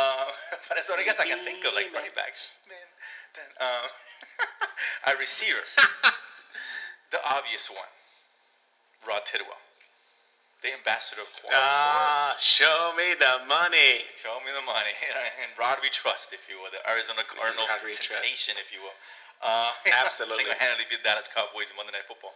Uh, 0.00 0.32
but 0.68 0.80
that's 0.80 0.88
guess 1.04 1.20
I 1.20 1.28
can 1.28 1.36
think 1.44 1.60
of, 1.68 1.74
like 1.76 1.92
running 1.92 2.12
backs. 2.16 2.56
Man, 2.72 2.88
then 3.36 3.48
um, 3.60 3.84
a 5.12 5.16
receiver, 5.20 5.60
the 7.12 7.20
obvious 7.20 7.68
one, 7.68 7.92
Rod 9.06 9.22
Tidwell, 9.24 9.58
the 10.62 10.74
ambassador 10.74 11.22
of 11.22 11.30
quality. 11.38 11.54
Ah, 11.54 12.34
show 12.38 12.92
me 12.98 13.14
the 13.18 13.44
money. 13.46 14.02
Show 14.18 14.38
me 14.42 14.50
the 14.52 14.64
money. 14.64 14.90
And 15.42 15.54
Rod 15.58 15.78
we 15.82 15.88
trust, 15.90 16.32
if 16.34 16.42
you 16.50 16.58
will. 16.58 16.70
The 16.74 16.82
Arizona 16.88 17.22
Cardinal 17.26 17.66
Rod 17.70 17.80
we 17.84 17.94
trust. 17.94 18.10
sensation, 18.10 18.58
if 18.58 18.72
you 18.74 18.82
will. 18.82 18.96
Uh, 19.42 19.70
Absolutely. 20.04 20.44
Single-handedly 20.50 20.86
beat 20.90 21.02
Dallas 21.06 21.30
Cowboys 21.30 21.70
in 21.70 21.76
Monday 21.78 21.94
Night 21.94 22.06
Football. 22.10 22.34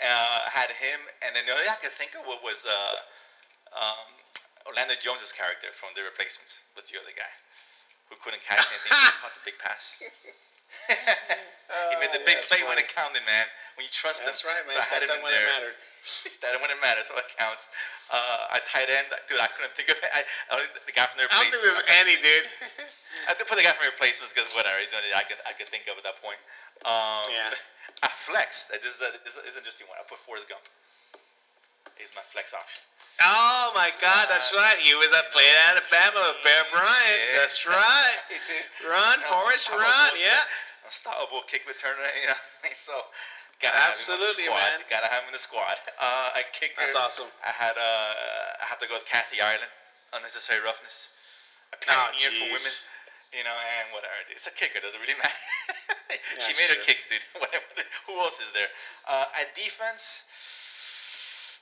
Uh, 0.00 0.48
had 0.48 0.72
him, 0.72 0.96
and 1.20 1.36
then 1.36 1.44
the 1.44 1.52
only 1.52 1.68
thing 1.68 1.76
I 1.76 1.80
could 1.84 1.92
think 2.00 2.16
of 2.16 2.24
what 2.24 2.40
was 2.40 2.64
uh, 2.64 2.96
um, 3.76 4.08
Orlando 4.64 4.96
Jones's 4.96 5.28
character 5.36 5.68
from 5.76 5.92
The 5.92 6.00
Replacements 6.00 6.64
was 6.72 6.88
the 6.88 6.96
other 6.96 7.12
guy 7.12 7.28
who 8.08 8.16
couldn't 8.24 8.40
catch 8.40 8.64
anything. 8.72 8.88
he 8.96 9.12
caught 9.20 9.36
the 9.36 9.44
big 9.44 9.60
pass. 9.60 10.00
he 10.00 11.94
made 12.00 12.08
the 12.16 12.24
Oh, 12.24 12.24
big 12.24 12.40
that's 12.40 12.48
play 12.48 12.64
when 12.64 12.80
funny. 12.80 12.88
it 12.88 12.96
counted, 12.96 13.20
man. 13.28 13.44
When 13.80 13.88
you 13.88 13.96
trust 13.96 14.20
That's 14.20 14.44
him. 14.44 14.52
right, 14.52 14.60
man. 14.68 14.76
So 14.76 14.84
I 14.84 14.92
had 14.92 15.00
Stepped 15.00 15.08
him 15.08 15.24
up 15.24 15.24
in 15.24 15.32
it 15.32 15.40
there. 15.40 15.48
mattered. 15.56 15.76
He 16.04 16.28
started 16.36 16.60
when 16.60 16.68
it 16.68 16.76
matters, 16.84 17.08
so 17.08 17.16
it 17.16 17.24
counts. 17.32 17.64
Uh, 18.12 18.56
a 18.56 18.60
tight 18.68 18.92
end, 18.92 19.08
dude, 19.24 19.40
I 19.40 19.48
couldn't 19.48 19.72
think 19.72 19.88
of 19.88 19.96
it. 19.96 20.04
I, 20.12 20.20
I 20.52 20.60
only, 20.60 20.68
the 20.84 20.92
guy 20.92 21.08
from 21.08 21.16
the 21.24 21.32
I 21.32 21.40
don't 21.40 21.48
think 21.48 21.64
replacement. 21.64 21.88
there's 21.88 21.96
any, 21.96 22.16
dude. 22.20 22.44
I 23.30 23.32
did 23.40 23.48
put 23.48 23.56
the 23.56 23.64
guy 23.64 23.72
from 23.72 23.88
replacements 23.88 24.36
because 24.36 24.52
whatever, 24.52 24.76
he's 24.84 24.92
the 24.92 25.00
only 25.00 25.16
I 25.16 25.24
could 25.24 25.40
I 25.48 25.56
could 25.56 25.72
think 25.72 25.88
of 25.88 25.96
at 25.96 26.04
that 26.04 26.20
point. 26.20 26.36
Um, 26.84 27.24
Yeah. 27.32 27.56
I 28.04 28.12
flex. 28.12 28.68
This 28.68 28.84
is, 28.84 29.00
a, 29.00 29.16
this 29.24 29.40
is 29.40 29.56
an 29.56 29.64
interesting 29.64 29.88
one. 29.88 29.96
I 29.96 30.04
put 30.04 30.20
Forrest 30.28 30.44
Gump. 30.52 30.60
He's 31.96 32.12
my 32.12 32.24
flex 32.28 32.52
option. 32.52 32.84
Oh 33.24 33.72
my 33.72 33.88
God, 34.04 34.28
that's 34.28 34.52
right. 34.52 34.76
He 34.76 34.92
was 34.96 35.12
at 35.16 35.32
playing 35.32 35.52
at 35.56 35.76
Alabama 35.80 36.20
with 36.32 36.40
Bear 36.44 36.68
Bryant. 36.68 37.20
Yeah. 37.32 37.40
That's 37.44 37.64
right. 37.64 38.20
Run, 38.84 39.24
Forrest, 39.24 39.72
run. 39.72 40.12
Yeah. 40.20 40.40
Unstoppable 40.84 41.44
kick 41.48 41.64
returner. 41.68 42.04
You 42.20 42.32
know, 42.32 42.36
what 42.36 42.64
I 42.64 42.72
mean? 42.72 42.76
so 42.76 42.96
gotta 43.62 43.76
have 43.78 43.92
Absolutely, 43.94 44.44
him 44.48 44.52
on 44.52 44.58
the 44.58 44.64
squad. 44.64 44.78
man. 44.80 44.80
Gotta 44.90 45.08
have 45.12 45.22
him 45.24 45.28
in 45.30 45.36
the 45.36 45.44
squad. 45.44 45.76
Uh, 46.00 46.40
a 46.40 46.44
kicker. 46.56 46.80
That's 46.80 46.96
awesome. 46.96 47.28
I 47.44 47.52
had 47.52 47.76
uh, 47.76 48.62
I 48.62 48.64
have 48.64 48.80
to 48.80 48.88
go 48.88 48.94
with 48.96 49.04
Kathy 49.04 49.40
Ireland. 49.40 49.68
Unnecessary 50.16 50.58
roughness. 50.64 51.08
A 51.72 51.76
Oh, 51.76 51.84
pioneer 51.86 52.32
for 52.34 52.48
women. 52.50 52.74
You 53.36 53.44
know, 53.46 53.54
and 53.54 53.92
whatever. 53.94 54.16
It's 54.32 54.48
a 54.48 54.54
kicker. 54.56 54.80
Doesn't 54.80 54.98
really 54.98 55.14
matter. 55.22 55.38
she 56.40 56.50
Yeah, 56.50 56.58
made 56.58 56.70
her 56.74 56.82
kicks, 56.82 57.06
dude. 57.06 57.22
Whatever. 57.38 57.62
Who 58.10 58.18
else 58.18 58.40
is 58.42 58.50
there? 58.50 58.66
Uh, 59.06 59.28
at 59.38 59.54
defense, 59.54 60.24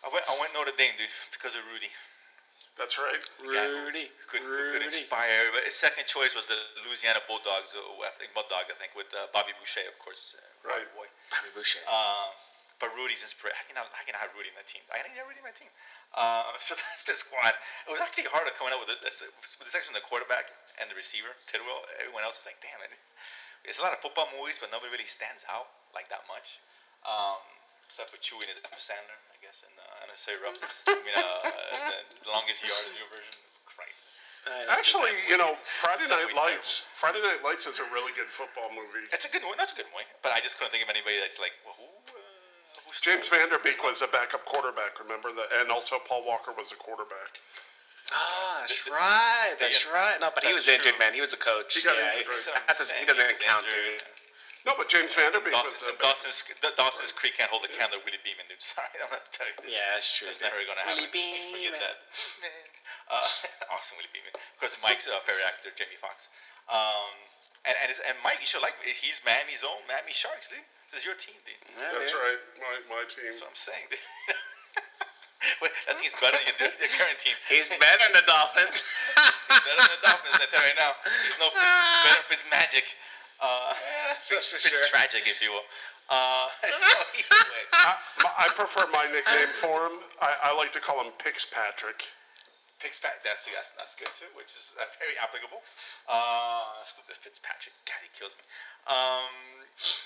I 0.01 0.09
went, 0.09 0.25
I 0.31 0.33
went 0.41 0.55
Notre 0.57 0.73
Dame, 0.79 0.97
dude, 0.97 1.13
because 1.35 1.53
of 1.59 1.61
Rudy. 1.69 1.91
That's 2.79 2.95
right. 2.97 3.19
guy 3.43 3.67
who 3.67 3.91
Rudy. 3.91 4.07
could, 4.31 4.41
who 4.41 4.71
could 4.73 4.87
inspire. 4.87 5.51
But 5.51 5.67
his 5.67 5.75
second 5.75 6.07
choice 6.07 6.33
was 6.39 6.47
the 6.47 6.57
Louisiana 6.87 7.19
Bulldogs, 7.27 7.75
uh, 7.75 7.83
I 8.07 8.15
think 8.15 8.33
Bulldog, 8.39 8.71
I 8.71 8.77
think, 8.79 8.95
with 8.95 9.11
uh, 9.13 9.27
Bobby 9.35 9.51
Boucher, 9.59 9.83
of 9.91 9.99
course. 9.99 10.39
Uh, 10.39 10.47
Right. 10.63 10.87
Boy. 10.95 11.07
Bobby 11.35 11.51
Boucher. 11.55 11.83
Um, 11.91 12.35
but 12.79 12.95
Rudy's 12.95 13.27
inspiration. 13.27 13.59
Can 13.67 13.79
I, 13.83 13.87
can 14.07 14.15
I 14.15 14.23
have 14.23 14.31
Rudy 14.39 14.51
in 14.51 14.57
my 14.59 14.63
team? 14.67 14.83
I 14.95 15.03
need 15.03 15.19
Rudy 15.19 15.43
in 15.43 15.47
my 15.47 15.55
team. 15.55 15.71
Uh, 16.15 16.55
so 16.63 16.79
that's 16.79 17.03
the 17.03 17.19
squad. 17.19 17.59
It 17.87 17.91
was 17.91 17.99
actually 17.99 18.31
harder 18.31 18.55
coming 18.55 18.71
up 18.71 18.79
with 18.79 18.95
it. 18.95 19.03
This, 19.03 19.23
with 19.23 19.67
the 19.67 19.75
section 19.75 19.91
of 19.95 19.99
the 19.99 20.07
quarterback 20.07 20.55
and 20.79 20.87
the 20.87 20.95
receiver, 20.95 21.35
Tidwell. 21.51 21.83
Everyone 21.99 22.23
else 22.23 22.39
is 22.43 22.47
like, 22.47 22.59
damn 22.63 22.79
it. 22.87 22.95
It's 23.67 23.83
a 23.83 23.85
lot 23.85 23.91
of 23.91 23.99
football 23.99 24.31
movies, 24.39 24.63
but 24.63 24.71
nobody 24.71 24.95
really 24.95 25.11
stands 25.11 25.43
out 25.51 25.67
like 25.91 26.07
that 26.15 26.23
much. 26.31 26.63
Um, 27.03 27.43
except 27.91 28.15
for 28.15 28.19
Chewie 28.23 28.47
and 28.47 28.55
his 28.55 28.63
Sandler, 28.79 29.19
I 29.39 29.47
guess, 29.47 29.63
and 29.63 29.75
uh, 29.79 30.11
say 30.19 30.35
Roughness. 30.43 30.83
I 30.91 30.99
mean, 30.99 31.15
uh, 31.15 31.95
the 32.27 32.31
longest 32.35 32.67
yard 32.67 32.83
is 32.91 32.99
your 32.99 33.07
version. 33.15 33.39
Christ. 33.71 34.67
Actually, 34.75 35.15
you 35.31 35.39
know, 35.39 35.55
Friday 35.79 36.11
Night 36.11 36.27
Subway's 36.27 36.41
Lights. 36.59 36.83
Friday 36.99 37.23
Night 37.23 37.39
Lights 37.47 37.71
is 37.71 37.79
a 37.79 37.87
really 37.95 38.11
good 38.19 38.27
football 38.27 38.67
movie. 38.75 39.07
It's 39.15 39.29
a 39.29 39.31
good 39.31 39.47
one. 39.47 39.55
That's 39.61 39.71
a 39.71 39.79
good 39.79 39.87
one. 39.95 40.03
But 40.27 40.35
I 40.35 40.43
just 40.43 40.59
couldn't 40.59 40.75
think 40.75 40.83
of 40.83 40.91
anybody 40.91 41.23
that's 41.23 41.39
like, 41.39 41.55
well, 41.63 41.79
who? 41.79 41.87
Uh, 42.11 42.19
who's 42.83 42.99
James 42.99 43.29
Van 43.31 43.47
Der 43.53 43.63
Beek 43.63 43.79
was 43.87 44.03
a 44.03 44.11
backup 44.11 44.43
quarterback, 44.49 44.99
remember 44.99 45.31
that? 45.39 45.55
And 45.63 45.71
also 45.71 46.03
Paul 46.03 46.27
Walker 46.27 46.51
was 46.59 46.75
a 46.75 46.79
quarterback. 46.83 47.39
Ah, 48.11 48.65
that's 48.65 48.89
right. 48.89 49.55
That's 49.61 49.85
yeah, 49.85 49.93
right. 49.93 50.17
No, 50.19 50.33
but 50.33 50.43
he 50.43 50.51
that's 50.51 50.65
was 50.65 50.73
injured, 50.73 50.97
true. 50.97 51.05
man. 51.05 51.13
He 51.13 51.21
was 51.21 51.37
a 51.37 51.41
coach. 51.41 51.77
He 51.77 51.85
got 51.85 51.95
yeah, 52.01 52.17
injured, 52.19 52.33
right. 52.33 52.41
That's 52.41 52.49
what 52.49 52.57
I'm 52.57 52.65
that 52.67 52.79
doesn't- 52.81 52.89
saying. 52.97 53.05
he 53.05 53.07
doesn't 53.07 53.39
count, 53.45 53.69
injured. 53.69 54.01
dude. 54.01 54.28
No, 54.67 54.75
but 54.77 54.91
James 54.91 55.15
Van 55.15 55.31
Der 55.31 55.41
Beek 55.41 55.55
was 55.55 55.71
Dawson, 55.75 55.89
a 55.89 55.93
back- 55.95 56.19
Dawson's, 56.19 56.43
the 56.63 56.73
Dawson's 56.75 57.13
Creek 57.15 57.39
can't 57.39 57.49
hold 57.51 57.63
a 57.65 57.71
candle 57.71 57.99
to 57.99 58.05
Willie 58.05 58.21
Beamen, 58.27 58.47
dude. 58.51 58.59
Sorry, 58.63 58.91
I'm 58.99 59.11
not 59.11 59.27
telling 59.31 59.55
you 59.63 59.71
this. 59.71 59.73
Yeah, 59.75 59.87
that's 59.95 60.11
true. 60.11 60.27
It's 60.29 60.43
never 60.43 60.59
gonna 60.67 60.83
happen. 60.83 60.99
Willie 60.99 61.15
Beamen. 61.15 61.55
Forget 61.55 61.79
that. 61.79 61.97
Uh, 63.09 63.23
awesome, 63.75 63.97
Willie 64.01 64.11
Beamen. 64.13 64.35
Of 64.35 64.57
course, 64.59 64.75
Mike's 64.83 65.07
uh, 65.07 65.19
favorite 65.25 65.47
actor, 65.47 65.71
Jamie 65.79 65.97
Foxx. 66.01 66.29
Um, 66.69 67.15
and 67.65 67.75
and, 67.81 67.89
his, 67.89 67.99
and 68.05 68.15
Mike, 68.21 68.39
you 68.43 68.49
should 68.51 68.61
like. 68.63 68.77
He's 68.85 69.23
Miami's 69.25 69.65
own 69.65 69.81
Miami 69.89 70.13
Sharks, 70.13 70.51
dude. 70.53 70.61
This 70.93 71.03
is 71.03 71.07
your 71.07 71.17
team, 71.17 71.37
dude. 71.45 71.57
Yeah, 71.77 71.95
That's 71.97 72.13
dude. 72.13 72.21
right. 72.21 72.41
My, 72.61 72.75
my 72.99 73.03
team. 73.09 73.29
That's 73.29 73.41
what 73.45 73.53
I'm 73.53 73.59
saying, 73.59 73.87
dude. 73.93 74.01
Wait, 75.63 75.71
that 75.87 75.97
team's 76.03 76.19
better 76.19 76.35
than 76.35 76.51
your, 76.59 76.73
your 76.83 76.93
current 76.99 77.15
team. 77.23 77.37
He's 77.47 77.71
better 77.71 78.05
than 78.11 78.11
the 78.21 78.27
Dolphins. 78.27 78.83
He's 78.83 79.63
better 79.63 79.81
than 79.87 79.95
the 79.97 80.03
Dolphins. 80.03 80.35
I 80.35 80.47
tell 80.51 80.59
you 80.61 80.75
right 80.75 80.81
now. 80.81 80.93
He's 81.23 81.39
no 81.39 81.47
Fitz, 81.55 81.63
better 82.11 82.25
Fitz 82.27 82.45
magic. 82.51 82.85
Uh, 83.41 83.75
Fitz, 84.23 84.29
that's 84.31 84.47
for 84.51 84.59
Fitz 84.59 84.79
sure. 84.79 84.89
tragic, 84.89 85.25
if 85.27 85.41
you 85.43 85.51
will. 85.51 85.67
Uh, 86.09 86.49
so 86.65 86.95
anyway, 87.37 87.65
I, 87.73 87.95
I 88.45 88.47
prefer 88.57 88.89
my 88.93 89.05
nickname 89.13 89.53
for 89.61 89.87
him. 89.87 90.01
I, 90.21 90.51
I 90.51 90.57
like 90.57 90.73
to 90.73 90.81
call 90.81 91.01
him 91.05 91.13
Pixpatrick. 91.21 92.01
Fitzpatrick. 92.79 93.27
That's 93.27 93.45
yes, 93.51 93.75
that's 93.75 93.99
good 93.99 94.11
too, 94.15 94.31
which 94.39 94.55
is 94.55 94.79
uh, 94.79 94.87
very 95.03 95.19
applicable. 95.19 95.59
Uh, 96.07 96.79
stupid 96.87 97.19
Fitzpatrick. 97.19 97.75
God, 97.91 97.99
he 98.07 98.11
kills 98.15 98.39
me. 98.39 98.45
Um, 98.87 99.35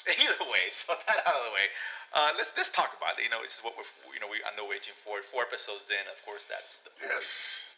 either 0.09 0.41
way, 0.49 0.73
so 0.73 0.97
that 0.97 1.21
out 1.29 1.37
of 1.37 1.45
the 1.53 1.55
way. 1.55 1.69
Uh, 2.17 2.33
let's 2.41 2.51
let's 2.57 2.73
talk 2.73 2.97
about 2.97 3.21
it. 3.21 3.29
You 3.29 3.31
know, 3.31 3.45
this 3.45 3.61
is 3.61 3.63
what 3.63 3.77
we're 3.77 3.87
you 4.17 4.25
know 4.25 4.29
we 4.33 4.41
I 4.41 4.57
know 4.57 4.65
waging 4.65 4.97
for. 5.05 5.21
Four 5.21 5.45
episodes 5.45 5.93
in, 5.93 6.01
of 6.09 6.17
course, 6.25 6.49
that's 6.49 6.81
the 6.81 6.91
point. 6.97 7.13
Yes. 7.13 7.69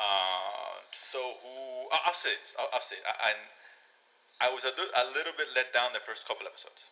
Uh, 0.00 0.80
so 0.90 1.20
who? 1.44 1.92
I'll, 1.92 2.10
I'll 2.10 2.18
say 2.18 2.32
this. 2.40 2.56
I'll, 2.56 2.72
I'll 2.72 2.84
say 2.84 2.96
it. 2.96 3.04
I, 3.04 3.36
and 3.36 3.40
I 4.40 4.48
was 4.54 4.62
a, 4.62 4.72
li- 4.74 4.94
a 4.94 5.04
little 5.14 5.34
bit 5.34 5.50
let 5.58 5.72
down 5.74 5.90
the 5.92 6.02
first 6.02 6.26
couple 6.26 6.46
episodes. 6.46 6.86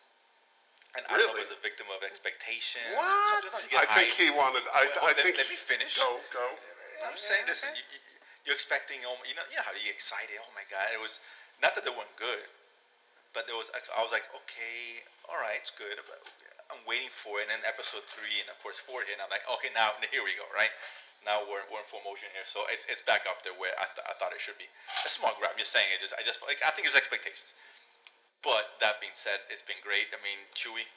And 0.95 1.03
I 1.07 1.15
don't 1.19 1.29
know 1.31 1.37
if 1.39 1.45
I 1.45 1.51
was 1.51 1.55
a 1.55 1.61
victim 1.63 1.87
of 1.93 2.01
expectations. 2.03 2.83
What? 2.95 3.43
Sometimes 3.45 3.69
you 3.69 3.77
I 3.77 3.85
think 3.93 4.15
he 4.17 4.27
wanted. 4.33 4.65
I, 4.73 4.89
Well, 4.97 5.11
I 5.11 5.15
let- 5.15 5.23
think. 5.23 5.37
let 5.37 5.47
me 5.51 5.55
finish. 5.59 5.95
Go, 5.99 6.17
go. 6.33 6.45
I'm 7.05 7.15
saying, 7.15 7.45
listen, 7.45 7.69
you, 7.77 7.83
you, 7.93 7.99
you're 8.49 8.57
expecting, 8.57 9.05
oh, 9.05 9.15
you 9.27 9.37
know, 9.37 9.45
you 9.53 9.55
know 9.59 9.63
how 9.67 9.71
you 9.77 9.85
get 9.85 9.93
excited. 9.93 10.33
Oh 10.41 10.49
my 10.57 10.65
God, 10.71 10.89
it 10.89 10.97
was 10.97 11.21
not 11.61 11.77
that 11.77 11.85
they 11.85 11.93
weren't 11.93 12.09
good, 12.17 12.47
but 13.37 13.45
there 13.45 13.53
was. 13.53 13.69
I 13.93 14.01
was 14.01 14.09
like, 14.09 14.25
okay, 14.33 15.05
all 15.29 15.37
right, 15.37 15.61
it's 15.61 15.69
good. 15.69 16.01
But 16.09 16.25
I'm 16.73 16.81
waiting 16.89 17.13
for 17.13 17.37
it. 17.39 17.47
And 17.47 17.53
then 17.53 17.61
episode 17.69 18.01
three, 18.09 18.41
and 18.41 18.49
of 18.49 18.57
course 18.65 18.81
four 18.81 19.05
here, 19.05 19.13
and 19.13 19.21
I'm 19.21 19.29
like, 19.29 19.45
okay, 19.61 19.69
now 19.77 19.93
here 20.09 20.25
we 20.25 20.33
go, 20.33 20.47
right? 20.57 20.73
Now 21.27 21.43
we're, 21.43 21.67
we're 21.67 21.83
in 21.83 21.87
full 21.91 21.99
motion 22.07 22.31
here, 22.31 22.47
so 22.47 22.63
it's, 22.71 22.87
it's 22.87 23.03
back 23.03 23.27
up 23.27 23.43
there 23.43 23.51
where 23.51 23.75
I, 23.75 23.83
th- 23.91 24.07
I 24.07 24.15
thought 24.15 24.31
it 24.31 24.39
should 24.39 24.55
be. 24.55 24.71
A 25.03 25.11
small 25.11 25.35
grab. 25.35 25.51
I'm 25.51 25.59
just 25.59 25.75
saying 25.75 25.91
it. 25.91 25.99
Just 25.99 26.15
I 26.15 26.23
just 26.23 26.39
like 26.39 26.63
I 26.63 26.71
think 26.71 26.87
it's 26.87 26.95
expectations. 26.95 27.51
But 28.39 28.79
that 28.79 29.03
being 29.03 29.11
said, 29.11 29.43
it's 29.51 29.61
been 29.61 29.83
great. 29.83 30.07
I 30.15 30.19
mean, 30.23 30.39
Chewy. 30.55 30.87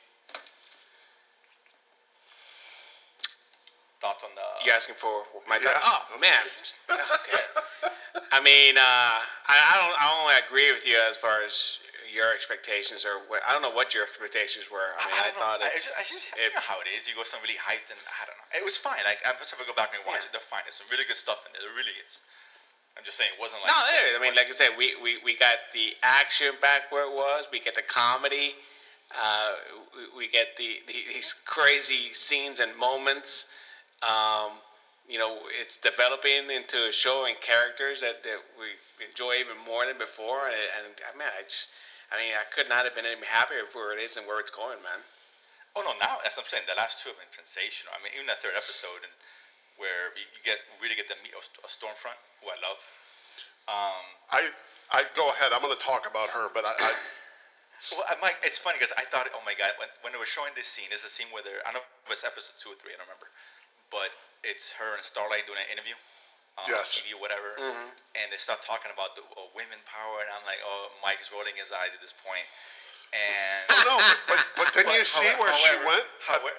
Thoughts 3.99 4.23
on 4.23 4.31
the? 4.39 4.47
You 4.65 4.71
asking 4.71 4.95
for 5.03 5.27
my 5.51 5.59
Yeah. 5.59 5.75
thoughts? 5.75 6.07
Oh 6.15 6.19
man. 6.23 6.47
Okay. 6.89 7.43
I 8.33 8.39
mean, 8.39 8.79
uh, 8.79 9.19
I, 9.51 9.59
I 9.59 9.75
don't. 9.83 9.97
I 9.99 10.05
don't 10.07 10.47
agree 10.47 10.71
with 10.71 10.87
you 10.87 10.95
as 10.97 11.19
far 11.19 11.43
as 11.43 11.83
your 12.11 12.35
expectations 12.35 13.07
or 13.07 13.23
what. 13.31 13.41
I 13.47 13.55
don't 13.55 13.63
know 13.63 13.73
what 13.73 13.95
your 13.95 14.05
expectations 14.05 14.67
were. 14.69 14.93
I 14.99 15.07
mean, 15.07 15.17
I, 15.17 15.31
don't 15.31 15.39
thought 15.39 15.59
I, 15.63 15.71
it, 15.71 15.79
it's 15.79 15.87
just, 15.87 15.97
I 15.97 16.03
just 16.03 16.25
you 16.35 16.51
know 16.53 16.61
how 16.63 16.83
it 16.83 16.91
is. 16.91 17.07
You 17.07 17.15
go 17.15 17.23
some 17.23 17.41
really 17.41 17.59
hyped, 17.59 17.89
and 17.89 17.99
I 18.19 18.27
don't 18.27 18.37
know. 18.37 18.49
It 18.59 18.65
was 18.67 18.77
fine. 18.77 19.01
Like 19.07 19.23
I'm 19.25 19.39
just 19.39 19.55
gonna 19.55 19.67
go 19.67 19.75
back 19.79 19.95
and 19.95 20.03
watch 20.05 20.27
Yeah. 20.27 20.31
it. 20.31 20.37
They're 20.37 20.45
fine. 20.45 20.67
There's 20.67 20.77
some 20.77 20.91
really 20.91 21.07
good 21.07 21.19
stuff 21.19 21.47
in 21.47 21.55
there. 21.55 21.63
There 21.63 21.75
really 21.79 21.95
is. 22.05 22.21
I'm 22.99 23.07
just 23.07 23.17
saying 23.17 23.31
it 23.33 23.41
wasn't 23.41 23.63
like. 23.63 23.71
No, 23.71 23.81
there. 23.87 24.19
I 24.19 24.21
mean, 24.21 24.35
like 24.35 24.51
I 24.51 24.55
said, 24.55 24.75
we, 24.77 24.99
we, 25.01 25.23
we 25.23 25.39
got 25.39 25.73
the 25.73 25.95
action 26.03 26.53
back 26.61 26.91
where 26.91 27.07
it 27.07 27.15
was. 27.15 27.47
We 27.51 27.61
get 27.63 27.75
the 27.75 27.87
comedy. 27.87 28.59
Uh, 29.15 29.53
we, 29.95 30.27
we 30.27 30.29
get 30.29 30.57
the, 30.59 30.83
the 30.87 30.95
these 31.15 31.33
crazy 31.47 32.11
scenes 32.13 32.59
and 32.59 32.77
moments. 32.77 33.47
Um, 34.03 34.59
you 35.09 35.19
know, 35.19 35.39
it's 35.61 35.77
developing 35.77 36.51
into 36.51 36.87
a 36.87 36.93
show 36.93 37.27
and 37.27 37.39
characters 37.41 38.01
that, 38.01 38.23
that 38.23 38.39
we 38.59 38.79
enjoy 39.05 39.35
even 39.43 39.59
more 39.67 39.87
than 39.87 39.99
before. 39.99 40.47
And, 40.47 40.55
and 40.55 40.95
I 41.03 41.19
mean, 41.19 41.27
I 41.27 41.43
just, 41.43 41.69
I 42.11 42.19
mean, 42.19 42.35
I 42.35 42.47
could 42.51 42.67
not 42.67 42.85
have 42.85 42.95
been 42.99 43.07
any 43.07 43.23
happier 43.23 43.67
where 43.73 43.95
it 43.95 44.03
is 44.03 44.19
and 44.19 44.27
where 44.27 44.43
it's 44.43 44.51
going, 44.51 44.83
man. 44.83 45.01
Oh 45.79 45.87
no! 45.87 45.95
Now 46.03 46.19
as 46.27 46.35
I'm 46.35 46.47
saying. 46.51 46.67
The 46.67 46.75
last 46.75 46.99
two 47.03 47.15
have 47.15 47.21
been 47.23 47.31
sensational. 47.31 47.95
I 47.95 48.03
mean, 48.03 48.11
even 48.19 48.27
that 48.27 48.43
third 48.43 48.59
episode, 48.59 49.07
and 49.07 49.15
where 49.79 50.11
you, 50.19 50.27
you 50.35 50.41
get 50.43 50.59
really 50.83 50.99
get 50.99 51.07
to 51.07 51.17
meet 51.23 51.31
a, 51.31 51.41
St- 51.41 51.63
a 51.63 51.71
Stormfront, 51.71 52.19
who 52.43 52.51
I 52.51 52.59
love. 52.59 52.81
Um, 53.71 54.05
I, 54.35 54.41
I 54.91 55.07
go 55.15 55.31
ahead. 55.31 55.55
I'm 55.55 55.63
going 55.63 55.71
to 55.71 55.79
talk 55.79 56.11
about 56.11 56.27
her, 56.35 56.51
but 56.51 56.67
I, 56.67 56.75
I 56.75 56.91
Well, 57.97 58.05
Mike, 58.21 58.37
it's 58.45 58.61
funny 58.61 58.77
because 58.77 58.93
I 59.01 59.09
thought, 59.09 59.33
oh 59.33 59.41
my 59.49 59.57
god, 59.57 59.73
when, 59.81 59.89
when 60.05 60.13
they 60.13 60.21
were 60.21 60.29
showing 60.29 60.53
this 60.53 60.69
scene, 60.69 60.93
there's 60.93 61.07
a 61.07 61.09
scene 61.09 61.33
where 61.33 61.41
they're, 61.41 61.65
I 61.65 61.73
don't 61.73 61.81
know 61.81 62.05
if 62.05 62.13
it's 62.13 62.29
episode 62.29 62.61
two 62.61 62.77
or 62.77 62.77
three, 62.77 62.93
I 62.93 63.01
don't 63.01 63.09
remember, 63.09 63.33
but 63.89 64.13
it's 64.45 64.69
her 64.77 65.01
and 65.01 65.05
Starlight 65.05 65.49
doing 65.49 65.65
an 65.65 65.73
interview 65.73 65.97
on 66.59 66.65
Yes. 66.67 66.99
TV 66.99 67.15
or 67.15 67.21
whatever, 67.23 67.55
and 67.61 68.27
they 68.33 68.39
start 68.41 68.63
talking 68.63 68.91
about 68.91 69.15
the 69.15 69.23
uh, 69.37 69.47
women 69.55 69.79
power, 69.87 70.21
and 70.25 70.29
I'm 70.35 70.43
like, 70.49 70.59
oh, 70.65 70.91
Mike's 71.03 71.31
rolling 71.31 71.55
his 71.57 71.71
eyes 71.71 71.95
at 71.95 72.01
this 72.03 72.15
point, 72.27 72.47
and 73.15 73.87
no, 73.87 73.97
but, 74.27 74.41
but, 74.57 74.69
then 74.75 74.87
But 74.87 74.95
you 74.99 75.05
see 75.05 75.25
however- 75.27 75.51
where 75.51 75.55
she 75.55 75.73
went. 75.87 76.07
however- 76.27 76.59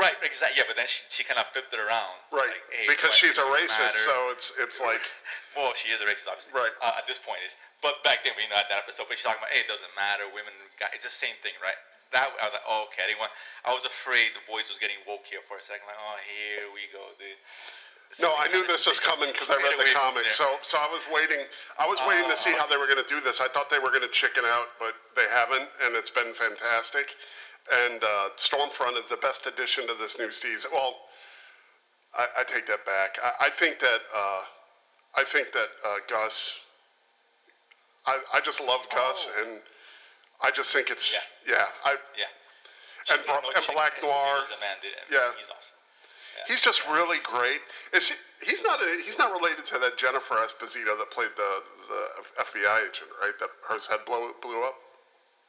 right, 0.00 0.16
exactly. 0.24 0.56
Yeah, 0.58 0.66
but 0.66 0.74
then 0.80 0.88
she, 0.88 1.04
she 1.12 1.22
kind 1.22 1.36
of 1.38 1.46
flipped 1.52 1.70
it 1.74 1.78
around. 1.78 2.16
Right, 2.32 2.48
like, 2.50 2.64
hey, 2.72 2.86
because 2.88 3.12
she's 3.14 3.36
a 3.36 3.46
racist, 3.46 3.78
matter. 3.94 4.04
so 4.08 4.14
it's 4.32 4.48
it's 4.58 4.80
like 4.80 5.02
Well, 5.58 5.70
she 5.78 5.92
is 5.94 6.00
a 6.02 6.06
racist, 6.08 6.26
obviously. 6.26 6.50
Right. 6.56 6.72
Uh, 6.82 6.98
at 6.98 7.06
this 7.06 7.18
point 7.22 7.38
is, 7.46 7.54
but 7.78 8.02
back 8.02 8.24
then 8.26 8.34
we 8.34 8.42
know 8.50 8.58
at 8.58 8.66
that 8.74 8.82
episode, 8.90 9.06
but 9.06 9.14
she's 9.20 9.22
talking 9.28 9.38
about, 9.38 9.54
hey, 9.54 9.62
it 9.62 9.70
doesn't 9.70 9.92
matter, 9.94 10.26
women, 10.34 10.50
guys, 10.82 10.90
it's 10.98 11.06
the 11.06 11.12
same 11.14 11.36
thing, 11.46 11.54
right? 11.62 11.78
That 12.10 12.26
I 12.42 12.50
was 12.50 12.54
like, 12.58 12.66
oh, 12.66 12.90
okay. 12.90 13.06
I 13.06 13.14
didn't 13.14 13.22
want. 13.22 13.30
I 13.66 13.70
was 13.74 13.86
afraid 13.86 14.34
the 14.34 14.42
boys 14.50 14.66
was 14.70 14.78
getting 14.82 14.98
woke 15.06 15.26
here 15.26 15.42
for 15.46 15.58
a 15.58 15.62
second. 15.62 15.86
Like, 15.86 15.98
oh, 15.98 16.18
here 16.26 16.66
we 16.74 16.86
go, 16.94 17.02
dude. 17.22 17.38
No. 18.20 18.34
I 18.38 18.48
knew 18.48 18.66
this 18.66 18.86
was 18.86 19.00
coming 19.00 19.30
because 19.32 19.50
I 19.50 19.56
read 19.56 19.78
the 19.78 19.92
comic, 19.94 20.30
so 20.30 20.46
so 20.62 20.78
I 20.78 20.88
was 20.92 21.04
waiting. 21.12 21.38
I 21.78 21.86
was 21.88 21.98
waiting 22.08 22.28
to 22.30 22.36
see 22.36 22.52
how 22.52 22.66
they 22.66 22.76
were 22.76 22.86
going 22.86 23.02
to 23.02 23.08
do 23.08 23.20
this. 23.20 23.40
I 23.40 23.48
thought 23.48 23.70
they 23.70 23.78
were 23.78 23.90
going 23.90 24.02
to 24.02 24.08
chicken 24.08 24.44
out, 24.46 24.66
but 24.78 24.94
they 25.16 25.26
haven't, 25.30 25.68
and 25.82 25.94
it's 25.96 26.10
been 26.10 26.32
fantastic. 26.32 27.14
And 27.72 28.02
uh, 28.04 28.28
Stormfront 28.36 29.02
is 29.02 29.08
the 29.10 29.16
best 29.16 29.46
addition 29.46 29.86
to 29.88 29.94
this 29.98 30.18
new 30.18 30.30
season. 30.30 30.70
Well, 30.72 30.94
I, 32.16 32.26
I 32.40 32.44
take 32.44 32.66
that 32.66 32.84
back. 32.84 33.16
I, 33.22 33.46
I 33.46 33.50
think 33.50 33.78
that 33.80 34.00
uh, 34.14 34.40
I 35.16 35.24
think 35.24 35.52
that 35.52 35.68
uh, 35.84 35.96
Gus. 36.08 36.60
I, 38.06 38.18
I 38.34 38.40
just 38.40 38.60
love 38.60 38.86
Gus, 38.90 39.28
Oh. 39.30 39.42
and 39.42 39.60
I 40.42 40.50
just 40.50 40.70
think 40.72 40.90
it's 40.90 41.16
yeah. 41.48 41.64
I 41.84 41.96
yeah. 42.18 43.14
and, 43.16 43.24
Bra- 43.24 43.40
and 43.56 43.66
Black 43.72 43.92
Noir. 44.02 44.44
He's 44.46 44.56
a 44.56 44.60
man, 44.60 44.76
dude. 44.82 44.90
Yeah. 45.10 45.30
He's 45.38 45.48
awesome. 45.48 45.72
He's 46.48 46.60
just 46.60 46.82
really 46.90 47.18
great. 47.22 47.60
Is 47.92 48.08
he, 48.08 48.16
he's 48.44 48.62
not 48.62 48.80
a, 48.82 49.00
he's 49.04 49.18
not 49.18 49.32
related 49.32 49.64
to 49.72 49.78
that 49.78 49.96
Jennifer 49.96 50.34
Esposito 50.36 50.96
that 50.98 51.10
played 51.10 51.32
the 51.36 51.50
the 51.88 52.02
FBI 52.44 52.88
agent, 52.88 53.10
right? 53.20 53.36
That 53.40 53.50
her 53.68 53.78
head 53.78 54.04
blew 54.06 54.32
blew 54.42 54.62
up. 54.64 54.76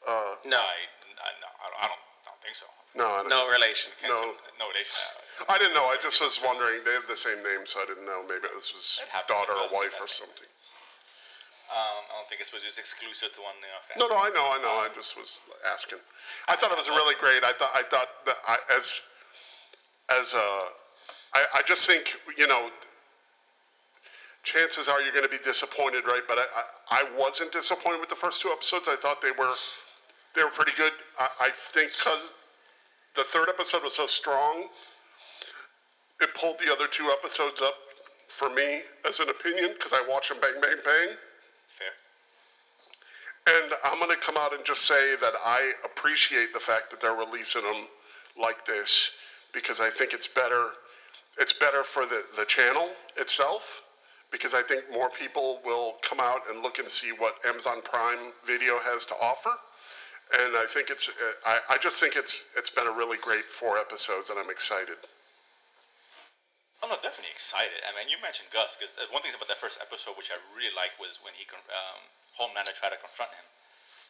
Uh, 0.08 0.36
No, 0.46 0.58
I, 0.62 0.78
I, 1.26 1.30
no, 1.42 1.50
I 1.50 1.68
don't, 1.74 1.80
I 1.82 1.88
don't, 1.90 2.04
I 2.22 2.26
don't 2.30 2.42
think 2.46 2.54
so. 2.56 2.68
no, 2.94 3.10
I 3.10 3.26
don't- 3.26 3.30
no 3.34 3.50
relation. 3.50 3.92
No. 4.06 4.36
no 4.62 4.70
relation. 4.70 5.02
I 5.50 5.58
didn't 5.58 5.74
know. 5.74 5.86
I 5.90 5.98
just 5.98 6.22
was 6.22 6.40
wondering. 6.46 6.80
They 6.86 6.94
have 6.94 7.08
the 7.10 7.18
same 7.18 7.42
name, 7.44 7.66
so 7.66 7.82
I 7.82 7.86
didn't 7.90 8.06
know. 8.06 8.22
Maybe 8.24 8.48
this 8.54 8.72
was 8.72 9.02
daughter 9.28 9.52
or 9.58 9.68
wife 9.74 9.98
or 10.00 10.08
something. 10.08 10.48
Um, 11.66 12.06
I 12.14 12.22
don't 12.22 12.30
think 12.30 12.40
it's 12.46 12.54
supposed 12.54 12.70
to 12.70 12.72
be 12.72 12.78
exclusive 12.78 13.34
to 13.34 13.42
one 13.42 13.58
you 13.58 13.66
know, 13.68 13.82
family. 13.90 13.98
No, 13.98 14.06
no, 14.14 14.18
I 14.22 14.30
know, 14.30 14.46
I 14.54 14.62
know. 14.62 14.76
I 14.86 14.94
just 14.94 15.18
was 15.18 15.42
asking. 15.66 15.98
I 16.48 16.56
thought 16.56 16.70
it 16.72 16.78
was 16.78 16.88
really 16.88 17.18
great. 17.18 17.42
I 17.44 17.58
thought 17.58 17.74
I 17.74 17.82
thought 17.90 18.08
that 18.30 18.38
I, 18.46 18.62
as 18.70 19.02
as 20.10 20.34
uh, 20.34 20.64
I, 21.34 21.46
I 21.56 21.62
just 21.66 21.88
think 21.88 22.16
you 22.38 22.48
know 22.48 22.70
chances 24.44 24.88
are 24.88 25.02
you're 25.02 25.12
going 25.12 25.26
to 25.26 25.30
be 25.30 25.44
disappointed, 25.44 26.06
right? 26.06 26.22
But 26.28 26.38
I, 26.38 26.46
I, 26.92 27.02
I 27.02 27.18
wasn't 27.18 27.52
disappointed 27.52 28.00
with 28.00 28.10
the 28.10 28.16
first 28.16 28.42
two 28.42 28.50
episodes. 28.50 28.88
I 28.88 28.96
thought 28.96 29.22
they 29.22 29.32
were 29.32 29.54
they 30.36 30.44
were 30.44 30.52
pretty 30.52 30.74
good. 30.78 30.94
I, 31.20 31.48
I 31.48 31.50
think 31.74 31.92
because 31.98 32.32
the 33.16 33.24
third 33.24 33.50
episode 33.50 33.84
was 33.84 33.96
so 33.96 34.06
strong, 34.06 34.66
it 36.22 36.30
pulled 36.34 36.60
the 36.60 36.72
other 36.72 36.88
two 36.88 37.10
episodes 37.12 37.62
up 37.62 37.76
for 38.30 38.50
me 38.50 38.82
as 39.08 39.20
an 39.20 39.30
opinion 39.30 39.72
because 39.74 39.94
I 39.94 40.06
watch 40.08 40.30
them 40.30 40.38
bang, 40.42 40.62
bang, 40.62 40.78
bang. 40.84 41.16
Fair. 41.68 41.94
And 43.48 43.74
I'm 43.84 44.00
going 44.00 44.10
to 44.10 44.18
come 44.18 44.38
out 44.38 44.54
and 44.54 44.64
just 44.66 44.84
say 44.84 45.16
that 45.22 45.34
I 45.44 45.72
appreciate 45.84 46.54
the 46.54 46.60
fact 46.60 46.92
that 46.92 47.00
they're 47.00 47.16
releasing 47.16 47.64
them 47.64 47.88
like 48.40 48.66
this 48.66 49.12
because 49.56 49.80
I 49.80 49.90
think 49.90 50.14
it's 50.14 50.28
better. 50.28 50.76
It's 51.40 51.54
better 51.54 51.82
for 51.84 52.06
the, 52.06 52.22
the 52.38 52.46
channel 52.46 52.88
itself 53.18 53.82
because 54.32 54.54
I 54.54 54.62
think 54.62 54.84
more 54.92 55.10
people 55.10 55.60
will 55.66 55.96
come 56.04 56.20
out 56.20 56.42
and 56.52 56.62
look 56.62 56.78
and 56.80 56.88
see 56.88 57.12
what 57.18 57.36
Amazon 57.48 57.82
Prime 57.84 58.36
Video 58.46 58.78
has 58.80 59.06
to 59.08 59.16
offer. 59.16 59.52
And 60.36 60.58
I 60.58 60.66
think 60.68 60.90
it's, 60.90 61.08
uh, 61.08 61.12
I, 61.46 61.76
I 61.76 61.78
just 61.78 62.00
think 62.00 62.16
it's, 62.16 62.44
it's 62.58 62.70
been 62.70 62.88
a 62.88 62.92
really 62.92 63.18
great 63.22 63.46
four 63.46 63.78
episodes, 63.78 64.30
and 64.34 64.40
I'm 64.40 64.50
excited. 64.50 64.98
I'm 66.82 66.90
not 66.90 67.04
definitely 67.04 67.32
excited. 67.32 67.78
I 67.86 67.94
mean, 67.94 68.10
you 68.10 68.18
mentioned 68.24 68.50
Gus 68.52 68.76
because 68.76 68.98
one 69.14 69.22
thing 69.22 69.32
about 69.38 69.48
that 69.54 69.62
first 69.62 69.78
episode, 69.80 70.18
which 70.18 70.34
I 70.34 70.40
really 70.58 70.74
liked, 70.74 70.98
was 71.00 71.22
when 71.22 71.38
he, 71.38 71.46
um, 71.52 72.02
Homelander 72.36 72.74
tried 72.74 72.98
to 72.98 73.00
confront 73.00 73.32
him 73.38 73.46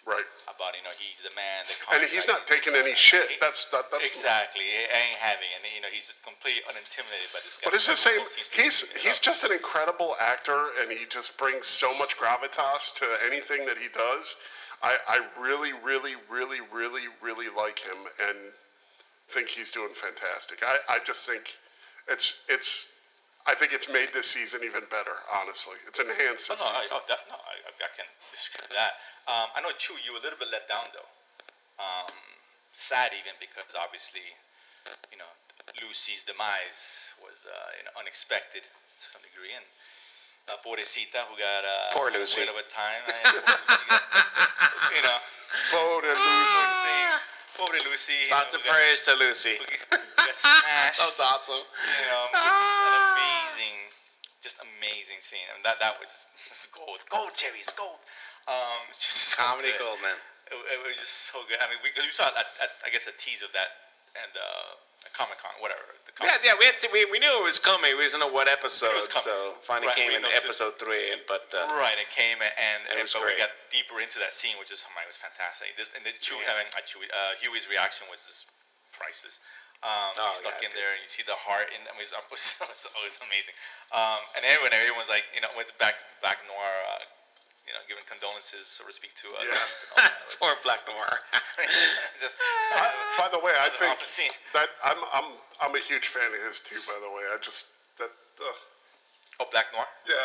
Right. 0.06 0.26
about, 0.46 0.78
you 0.78 0.84
know, 0.86 0.94
he's 1.02 1.18
the 1.26 1.34
man. 1.34 1.66
The 1.66 1.96
And 1.98 2.06
he's 2.06 2.28
not 2.28 2.46
taking 2.46 2.76
any 2.76 2.94
shit. 2.94 3.28
he- 3.28 3.38
That's 3.42 3.66
that, 3.74 3.90
that's 3.90 4.06
exactly. 4.06 4.62
I 4.62 5.12
ain't 5.12 5.18
having, 5.20 5.50
and 5.58 5.66
you 5.74 5.82
know, 5.82 5.88
he's 5.92 6.14
completely 6.24 6.62
unintimidated 6.70 7.34
by 7.34 7.40
this 7.44 7.58
guy. 7.58 7.66
But 7.66 7.74
it's 7.74 7.88
the 7.88 7.96
same. 7.98 8.22
Everyone 8.22 8.30
seems 8.30 8.50
to 8.50 8.58
be 8.58 8.64
He's 8.64 8.78
he's 9.02 9.20
just 9.20 9.44
an 9.44 9.52
incredible 9.52 10.16
actor, 10.22 10.62
and 10.80 10.92
he 10.92 11.06
just 11.10 11.36
brings 11.38 11.66
so 11.66 11.90
much 11.98 12.18
gravitas 12.18 12.94
to 13.02 13.06
anything 13.26 13.66
that 13.66 13.78
he 13.82 13.90
does. 13.90 14.36
I, 14.84 14.98
I 15.08 15.20
really, 15.42 15.74
really, 15.74 16.14
really, 16.30 16.60
really, 16.72 17.10
really 17.22 17.48
like 17.58 17.80
him, 17.80 17.98
and 18.30 18.38
think 19.30 19.48
he's 19.50 19.72
doing 19.72 19.94
fantastic. 19.94 20.62
I, 20.62 20.78
I 20.88 21.00
just 21.00 21.26
think 21.26 21.56
it's 22.08 22.36
it's. 22.48 22.88
I 23.46 23.54
think 23.54 23.74
it's 23.74 23.86
made 23.88 24.10
this 24.14 24.26
season 24.26 24.62
even 24.66 24.82
better. 24.90 25.14
Honestly, 25.30 25.78
it's 25.88 26.00
enhanced 26.02 26.50
Oh, 26.50 26.58
this 26.58 26.66
no, 26.66 26.74
I, 26.74 26.82
season. 26.82 26.98
oh, 26.98 27.04
def- 27.06 27.28
no, 27.30 27.38
I, 27.38 27.54
I 27.62 27.72
I 27.78 27.90
can 27.94 28.10
disagree 28.34 28.66
with 28.66 28.74
that. 28.74 28.98
Um, 29.30 29.48
I 29.54 29.62
know, 29.62 29.70
Chew, 29.78 29.94
you 30.02 30.14
were 30.18 30.22
a 30.22 30.26
little 30.26 30.40
bit 30.42 30.50
let 30.50 30.66
down, 30.66 30.90
though. 30.98 31.10
Um, 31.78 32.10
sad 32.74 33.14
even 33.14 33.38
because 33.38 33.70
obviously, 33.78 34.26
you 35.14 35.18
know, 35.22 35.30
Lucy's 35.86 36.26
demise 36.26 37.14
was 37.22 37.38
uh, 37.46 37.54
you 37.78 37.84
know, 37.86 37.94
unexpected 38.02 38.66
to 38.66 38.94
some 39.14 39.22
degree. 39.22 39.54
And 39.54 39.66
uh, 40.50 40.58
Pobrecita, 40.66 41.26
who 41.30 41.38
got 41.38 41.62
uh, 41.66 41.94
Poor 41.94 42.10
a 42.10 42.18
Lucy. 42.18 42.42
bit 42.42 42.50
of 42.50 42.58
a 42.58 42.66
time. 42.74 43.02
eh, 43.06 43.30
Lucy 43.30 44.98
you 44.98 45.02
know, 45.06 45.18
Vote 45.70 46.02
poor 46.06 46.18
Lucy. 46.18 46.66
thing. 46.82 47.08
Pobre 47.58 47.80
Lucy. 47.90 48.14
you 48.26 48.34
Lots 48.34 48.54
know, 48.54 48.60
of 48.60 48.66
who 48.66 48.74
got- 48.74 48.98
to 49.06 49.14
Lucy. 49.22 49.56
Who 50.42 50.50
got- 50.50 50.56
who 50.56 50.62
smashed. 50.66 51.00
That 51.00 51.10
was 51.12 51.20
awesome. 51.22 51.64
You 51.64 52.06
know, 52.12 52.24
which 52.32 52.42
is 52.42 52.66
an 52.76 52.96
amazing, 53.16 53.78
just 54.44 54.58
amazing 54.62 55.20
scene. 55.22 55.46
I 55.50 55.54
mean, 55.56 55.64
that 55.64 55.80
that 55.80 56.00
was 56.00 56.28
just 56.50 56.72
gold. 56.76 56.96
It's 57.00 57.08
gold, 57.08 57.32
Jerry. 57.36 57.60
It's 57.62 57.74
gold. 57.74 58.00
Um, 58.48 58.86
it's 58.90 59.02
just 59.02 59.34
so 59.34 59.38
Comedy 59.42 59.72
good. 59.74 59.82
gold, 59.82 60.00
man. 60.06 60.18
It, 60.54 60.58
it 60.78 60.80
was 60.86 60.98
just 61.02 61.34
so 61.34 61.42
good. 61.50 61.58
I 61.58 61.66
mean, 61.72 61.82
we, 61.82 61.90
we 61.98 62.06
saw 62.14 62.30
at, 62.30 62.46
at, 62.62 62.70
I 62.86 62.94
guess 62.94 63.10
a 63.10 63.16
tease 63.18 63.42
of 63.42 63.50
that 63.58 63.98
and 64.14 64.30
uh, 64.38 64.78
Comic 65.18 65.42
Con, 65.42 65.50
whatever. 65.58 65.82
The 66.06 66.14
Yeah, 66.22 66.38
yeah, 66.46 66.54
we 66.54 66.70
had 66.70 66.78
to, 66.86 66.88
we, 66.94 67.04
we 67.10 67.18
knew 67.18 67.34
it 67.34 67.42
was 67.44 67.58
coming. 67.58 67.98
We 67.98 68.06
didn't 68.06 68.22
know 68.22 68.30
what 68.30 68.46
episode, 68.46 68.94
coming. 69.10 69.26
so 69.26 69.58
finally 69.66 69.90
Right, 69.90 69.98
came 69.98 70.12
in 70.14 70.22
know 70.22 70.30
too. 70.30 70.46
episode 70.46 70.78
three. 70.78 71.18
But 71.26 71.50
uh, 71.58 71.66
Right, 71.82 71.98
it 71.98 72.06
came 72.14 72.38
and, 72.40 72.54
and, 72.54 72.80
It 72.86 73.02
and 73.02 73.10
was 73.10 73.18
but 73.18 73.26
we 73.26 73.34
got 73.42 73.50
deeper 73.74 73.98
into 73.98 74.22
that 74.22 74.32
scene, 74.38 74.54
which 74.62 74.70
is 74.70 74.86
oh 74.86 74.94
my, 74.94 75.02
it 75.02 75.10
was 75.10 75.18
fantastic. 75.18 75.74
This 75.76 75.90
and 75.98 76.06
then 76.06 76.14
Chewie, 76.22 76.46
Yeah. 76.46 76.54
I 76.54 76.62
mean, 76.62 76.70
Chewie, 76.86 77.10
uh, 77.10 77.34
Hughie's 77.42 77.66
reaction 77.66 78.06
was 78.14 78.24
just 78.30 78.46
priceless. 78.94 79.42
Um, 79.84 80.16
Oh, 80.18 80.32
stuck 80.34 80.58
yeah, 80.64 80.68
in 80.68 80.72
dude. 80.74 80.80
there, 80.82 80.92
and 80.96 81.02
you 81.04 81.10
see 81.12 81.22
the 81.28 81.36
heart, 81.38 81.70
and 81.76 81.84
it 81.86 81.94
was, 82.00 82.10
it 82.16 82.24
was, 82.32 82.58
it 82.62 82.70
was, 82.98 83.14
it 83.20 83.24
amazing. 83.28 83.54
Um, 83.94 84.22
and 84.34 84.42
everyone, 84.48 84.74
everyone's 84.74 85.12
like, 85.12 85.28
you 85.36 85.42
know, 85.44 85.52
went 85.54 85.70
back, 85.78 86.00
back 86.26 86.42
noir, 86.50 86.74
uh, 86.96 87.04
you 87.70 87.74
know, 87.74 87.82
giving 87.90 88.06
condolences, 88.10 88.66
so 88.70 88.86
to 88.86 88.94
speak, 88.94 89.14
to. 89.20 89.30
Uh, 89.36 89.42
Yeah. 89.46 89.58
Trump 89.58 89.70
and 89.74 89.94
all 89.94 90.02
that. 90.06 90.14
poor 90.42 90.54
Black 90.66 90.82
Noir. 90.90 91.12
Just, 92.22 92.34
I, 92.74 92.90
by 93.18 93.28
the 93.30 93.42
way, 93.42 93.54
I 93.58 93.70
think 93.74 93.94
awesome 93.94 94.10
scene. 94.10 94.34
that 94.54 94.70
I'm 94.86 94.98
I'm 95.14 95.28
I'm 95.62 95.74
a 95.76 95.82
huge 95.82 96.08
fan 96.10 96.30
of 96.30 96.40
his 96.46 96.62
too. 96.62 96.78
By 96.86 96.98
the 97.02 97.10
way, 97.10 97.26
I 97.30 97.38
just 97.42 97.68
that 97.98 98.10
uh, 98.42 99.42
oh, 99.42 99.48
Black 99.52 99.70
Noir. 99.74 99.86
yeah. 100.08 100.16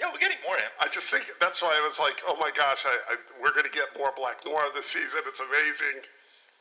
Yeah, 0.00 0.10
we're 0.10 0.18
getting 0.18 0.40
more 0.42 0.56
of 0.58 0.62
him. 0.64 0.74
I 0.82 0.88
just 0.90 1.06
think 1.12 1.22
that's 1.38 1.62
why 1.62 1.70
I 1.70 1.82
was 1.86 2.00
like, 2.02 2.18
oh 2.26 2.34
my 2.40 2.50
gosh, 2.50 2.82
I, 2.88 3.14
I 3.14 3.16
we're 3.44 3.54
gonna 3.54 3.70
get 3.70 3.92
more 3.96 4.10
Black 4.16 4.42
Noir 4.44 4.66
this 4.74 4.86
season. 4.90 5.20
It's 5.28 5.38
amazing, 5.38 6.02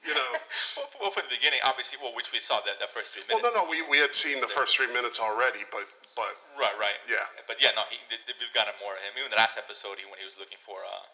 you 0.06 0.14
know. 0.14 0.30
well, 0.78 0.88
well, 1.00 1.12
from 1.12 1.26
the 1.28 1.36
beginning, 1.36 1.60
obviously, 1.64 1.98
well, 2.04 2.14
which 2.16 2.30
we 2.32 2.40
saw 2.40 2.60
that 2.68 2.78
the 2.80 2.88
first 2.92 3.12
three 3.16 3.24
minutes. 3.28 3.42
well, 3.44 3.52
minutes. 3.52 3.58
no, 3.58 3.66
no, 3.66 3.72
we, 3.72 3.82
we 3.90 3.98
had 4.00 4.12
seen 4.16 4.40
the 4.44 4.48
first 4.52 4.76
three 4.76 4.92
minutes 4.92 5.20
already, 5.20 5.64
but 5.72 5.88
but 6.14 6.38
Right, 6.54 6.76
right. 6.78 7.00
Yeah. 7.10 7.26
But 7.50 7.58
yeah, 7.58 7.74
no, 7.74 7.82
he, 7.90 7.98
th- 8.12 8.22
th- 8.30 8.38
we've 8.38 8.54
gotten 8.54 8.78
more 8.78 8.94
of 8.94 9.02
him. 9.02 9.18
Even 9.18 9.34
the 9.34 9.42
last 9.42 9.58
episode, 9.58 9.98
he, 9.98 10.06
when 10.06 10.22
he 10.22 10.28
was 10.30 10.38
looking 10.38 10.62
for, 10.62 10.78
uh, 10.86 11.06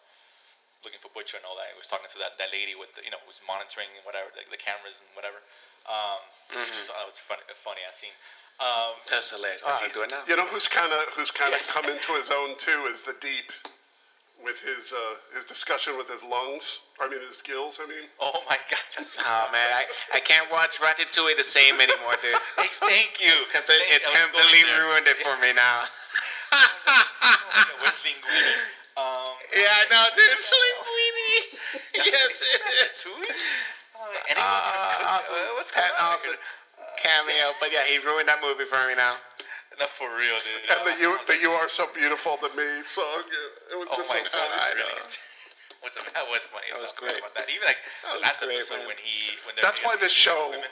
looking 0.84 1.00
for 1.00 1.08
Butcher 1.16 1.40
and 1.40 1.48
all 1.48 1.56
that, 1.56 1.72
he 1.72 1.78
was 1.80 1.88
talking 1.88 2.12
to 2.12 2.20
that, 2.20 2.36
that 2.36 2.52
lady 2.52 2.76
with, 2.76 2.92
the, 3.00 3.08
you 3.08 3.12
know, 3.12 3.20
who 3.24 3.30
was 3.32 3.40
monitoring 3.48 3.88
and 3.96 4.04
whatever, 4.04 4.28
the, 4.36 4.44
the 4.52 4.60
cameras 4.60 5.00
and 5.00 5.08
whatever. 5.16 5.40
Um, 5.88 6.20
which 6.52 6.76
is, 6.76 6.92
that 6.92 7.08
was 7.08 7.16
funny, 7.16 7.40
a 7.48 7.56
funny 7.64 7.80
ass 7.88 8.04
scene. 8.04 8.12
Um, 8.60 9.00
That's 9.08 9.32
hilarious. 9.32 9.64
Oh, 9.64 9.72
I'll 9.72 9.80
he's- 9.80 9.96
do 9.96 10.04
it 10.04 10.12
now. 10.12 10.20
you 10.28 10.36
know 10.36 10.44
who's 10.52 10.68
kind 10.68 10.92
of 10.92 11.08
who's 11.16 11.32
kind 11.32 11.56
of 11.56 11.64
come 11.72 11.88
into 11.88 12.12
his 12.20 12.28
own 12.28 12.60
too 12.60 12.92
is 12.92 13.00
the 13.08 13.16
Deep, 13.24 13.56
with 14.44 14.60
his 14.62 14.92
uh, 14.94 15.16
his 15.36 15.46
discussion 15.46 15.98
with 15.98 16.08
his 16.10 16.24
lungs. 16.24 16.80
I 17.00 17.08
mean 17.10 17.20
his 17.26 17.42
gills. 17.42 17.80
I 17.82 17.88
mean. 17.88 18.08
oh 18.20 18.42
my 18.50 18.58
God, 18.70 19.06
Oh 19.26 19.50
man, 19.54 19.70
I, 19.74 19.84
I 20.14 20.20
can't 20.20 20.52
watch 20.52 20.80
Ratatouille 20.80 21.38
the 21.38 21.44
same 21.44 21.80
anymore, 21.82 22.16
dude. 22.22 22.36
Thanks, 22.56 22.80
thank 22.80 23.20
you. 23.22 23.34
Comple- 23.54 23.68
Thank- 23.80 23.94
it's 23.96 24.08
I 24.08 24.10
was 24.10 24.32
going 24.32 24.46
completely 24.48 24.74
ruined 24.80 25.08
it 25.08 25.18
for 25.20 25.36
me 25.42 25.54
now. 25.54 25.84
Where's 27.82 28.00
Linguini? 28.02 28.56
Um, 28.98 29.32
yeah, 29.56 29.80
I 29.80 29.84
know, 29.92 30.06
dude. 30.16 30.36
It's 30.36 30.50
Linguini. 30.52 31.60
yes, 32.10 32.42
it 32.42 32.62
is. 32.90 33.06
Ratatouille? 33.06 33.32
Uh, 33.96 34.32
anyone 34.32 34.48
gonna 34.48 34.96
cook? 35.00 35.06
Uh, 35.06 35.14
awesome. 35.14 35.36
Uh, 35.36 35.56
what's 35.56 35.72
Pat 35.72 35.92
going 35.96 36.04
on? 36.10 36.14
awesome 36.16 36.32
cameo, 37.00 37.56
but 37.60 37.72
yeah, 37.72 37.86
he 37.88 37.98
ruined 38.04 38.28
that 38.28 38.44
movie 38.44 38.66
for 38.68 38.80
me 38.88 38.96
now. 38.96 39.16
Not 39.80 39.90
for 39.96 40.08
real, 40.16 40.38
dude. 40.44 40.68
And 40.76 40.80
the 40.88 40.94
you 41.02 41.10
I 41.16 41.24
the 41.26 41.34
like, 41.34 41.42
you 41.42 41.52
are 41.52 41.70
so 41.70 41.88
beautiful 41.96 42.38
to 42.44 42.50
me 42.56 42.84
song. 42.86 43.24
It 43.72 43.78
was 43.80 43.88
Oh 43.92 43.98
just 43.98 44.10
my 44.10 44.20
so 44.20 44.24
god, 44.28 44.32
funny. 44.32 44.60
I 44.60 44.70
know. 44.76 44.84
brilliant. 44.86 45.20
What's 45.80 45.96
the, 45.96 46.04
that 46.14 46.28
was 46.28 46.44
funny. 46.52 46.68
That 46.76 46.82
was 46.84 46.92
I 46.92 47.00
forgot 47.00 47.10
great. 47.16 47.20
About 47.24 47.34
that. 47.40 47.48
Even 47.48 47.64
like 47.66 47.80
That 48.04 48.12
the 48.12 48.14
was 48.20 48.22
last 48.28 48.40
great, 48.44 48.56
episode 48.60 48.84
man. 48.84 48.88
when 48.92 49.00
he 49.00 49.16
when 49.48 49.56
That's 49.64 49.80
why 49.80 49.96
this 50.00 50.12
show. 50.12 50.52
women- 50.52 50.68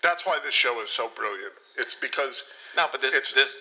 That's 0.00 0.24
why 0.24 0.38
this 0.40 0.54
show 0.56 0.80
is 0.80 0.88
so 0.88 1.10
brilliant. 1.14 1.52
It's 1.76 1.92
because 1.94 2.44
No, 2.76 2.88
but 2.90 3.00
this 3.04 3.12
It's- 3.14 3.32
this 3.36 3.60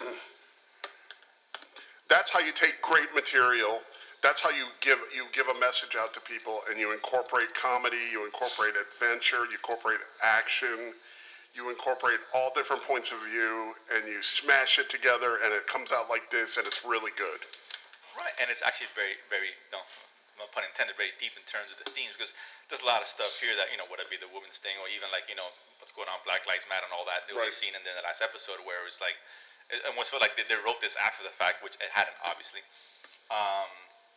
that's 2.07 2.29
how 2.29 2.39
you 2.39 2.51
take 2.51 2.81
great 2.81 3.13
material. 3.13 3.81
That's 4.23 4.39
how 4.41 4.49
you 4.49 4.65
give 4.79 4.97
you 5.13 5.25
give 5.33 5.47
a 5.47 5.59
message 5.59 5.95
out 5.95 6.13
to 6.15 6.21
people, 6.21 6.63
and 6.69 6.79
you 6.79 6.91
incorporate 6.93 7.53
comedy, 7.53 7.99
you 8.11 8.25
incorporate 8.25 8.73
adventure, 8.79 9.43
you 9.45 9.51
incorporate 9.59 9.99
action, 10.23 10.95
you 11.57 11.73
incorporate 11.73 12.21
all 12.37 12.53
different 12.53 12.85
points 12.85 13.09
of 13.09 13.17
view, 13.25 13.73
and 13.89 14.05
you 14.05 14.21
smash 14.21 14.77
it 14.77 14.93
together, 14.93 15.41
and 15.41 15.49
it 15.49 15.65
comes 15.65 15.89
out 15.89 16.05
like 16.05 16.29
this, 16.29 16.61
and 16.61 16.69
it's 16.69 16.85
really 16.85 17.09
good. 17.17 17.41
Right, 18.13 18.33
and 18.37 18.47
it's 18.53 18.61
actually 18.61 18.93
very, 18.93 19.17
very 19.33 19.57
no, 19.73 19.81
no 20.37 20.45
pun 20.53 20.61
intended, 20.69 20.93
very 20.97 21.17
deep 21.17 21.33
in 21.33 21.41
terms 21.49 21.73
of 21.73 21.81
the 21.81 21.89
themes 21.97 22.13
because 22.13 22.37
there's 22.69 22.85
a 22.85 22.89
lot 22.89 23.01
of 23.01 23.09
stuff 23.09 23.33
here 23.41 23.57
that 23.57 23.73
you 23.73 23.77
know, 23.81 23.89
whether 23.89 24.05
it 24.05 24.13
be 24.13 24.21
the 24.21 24.29
women's 24.29 24.61
thing 24.61 24.77
or 24.77 24.85
even 24.93 25.09
like 25.09 25.25
you 25.25 25.37
know 25.37 25.49
what's 25.81 25.93
going 25.97 26.09
on, 26.09 26.21
Black 26.25 26.45
Lives 26.45 26.65
Matter 26.69 26.85
and 26.85 26.93
all 26.93 27.05
that. 27.09 27.25
There 27.25 27.37
was 27.37 27.49
Right. 27.49 27.53
a 27.53 27.57
scene 27.57 27.73
in 27.73 27.81
the 27.81 27.93
last 28.05 28.21
episode 28.21 28.61
where 28.65 28.81
it 28.81 28.87
was 28.89 29.01
like, 29.01 29.17
it 29.73 29.81
almost 29.89 30.13
felt 30.13 30.21
like 30.21 30.37
they, 30.37 30.45
they 30.45 30.57
wrote 30.61 30.81
this 30.81 30.97
after 30.97 31.25
the 31.25 31.33
fact, 31.33 31.61
which 31.65 31.77
it 31.81 31.89
hadn't 31.93 32.17
obviously. 32.25 32.61
Um, 33.33 33.69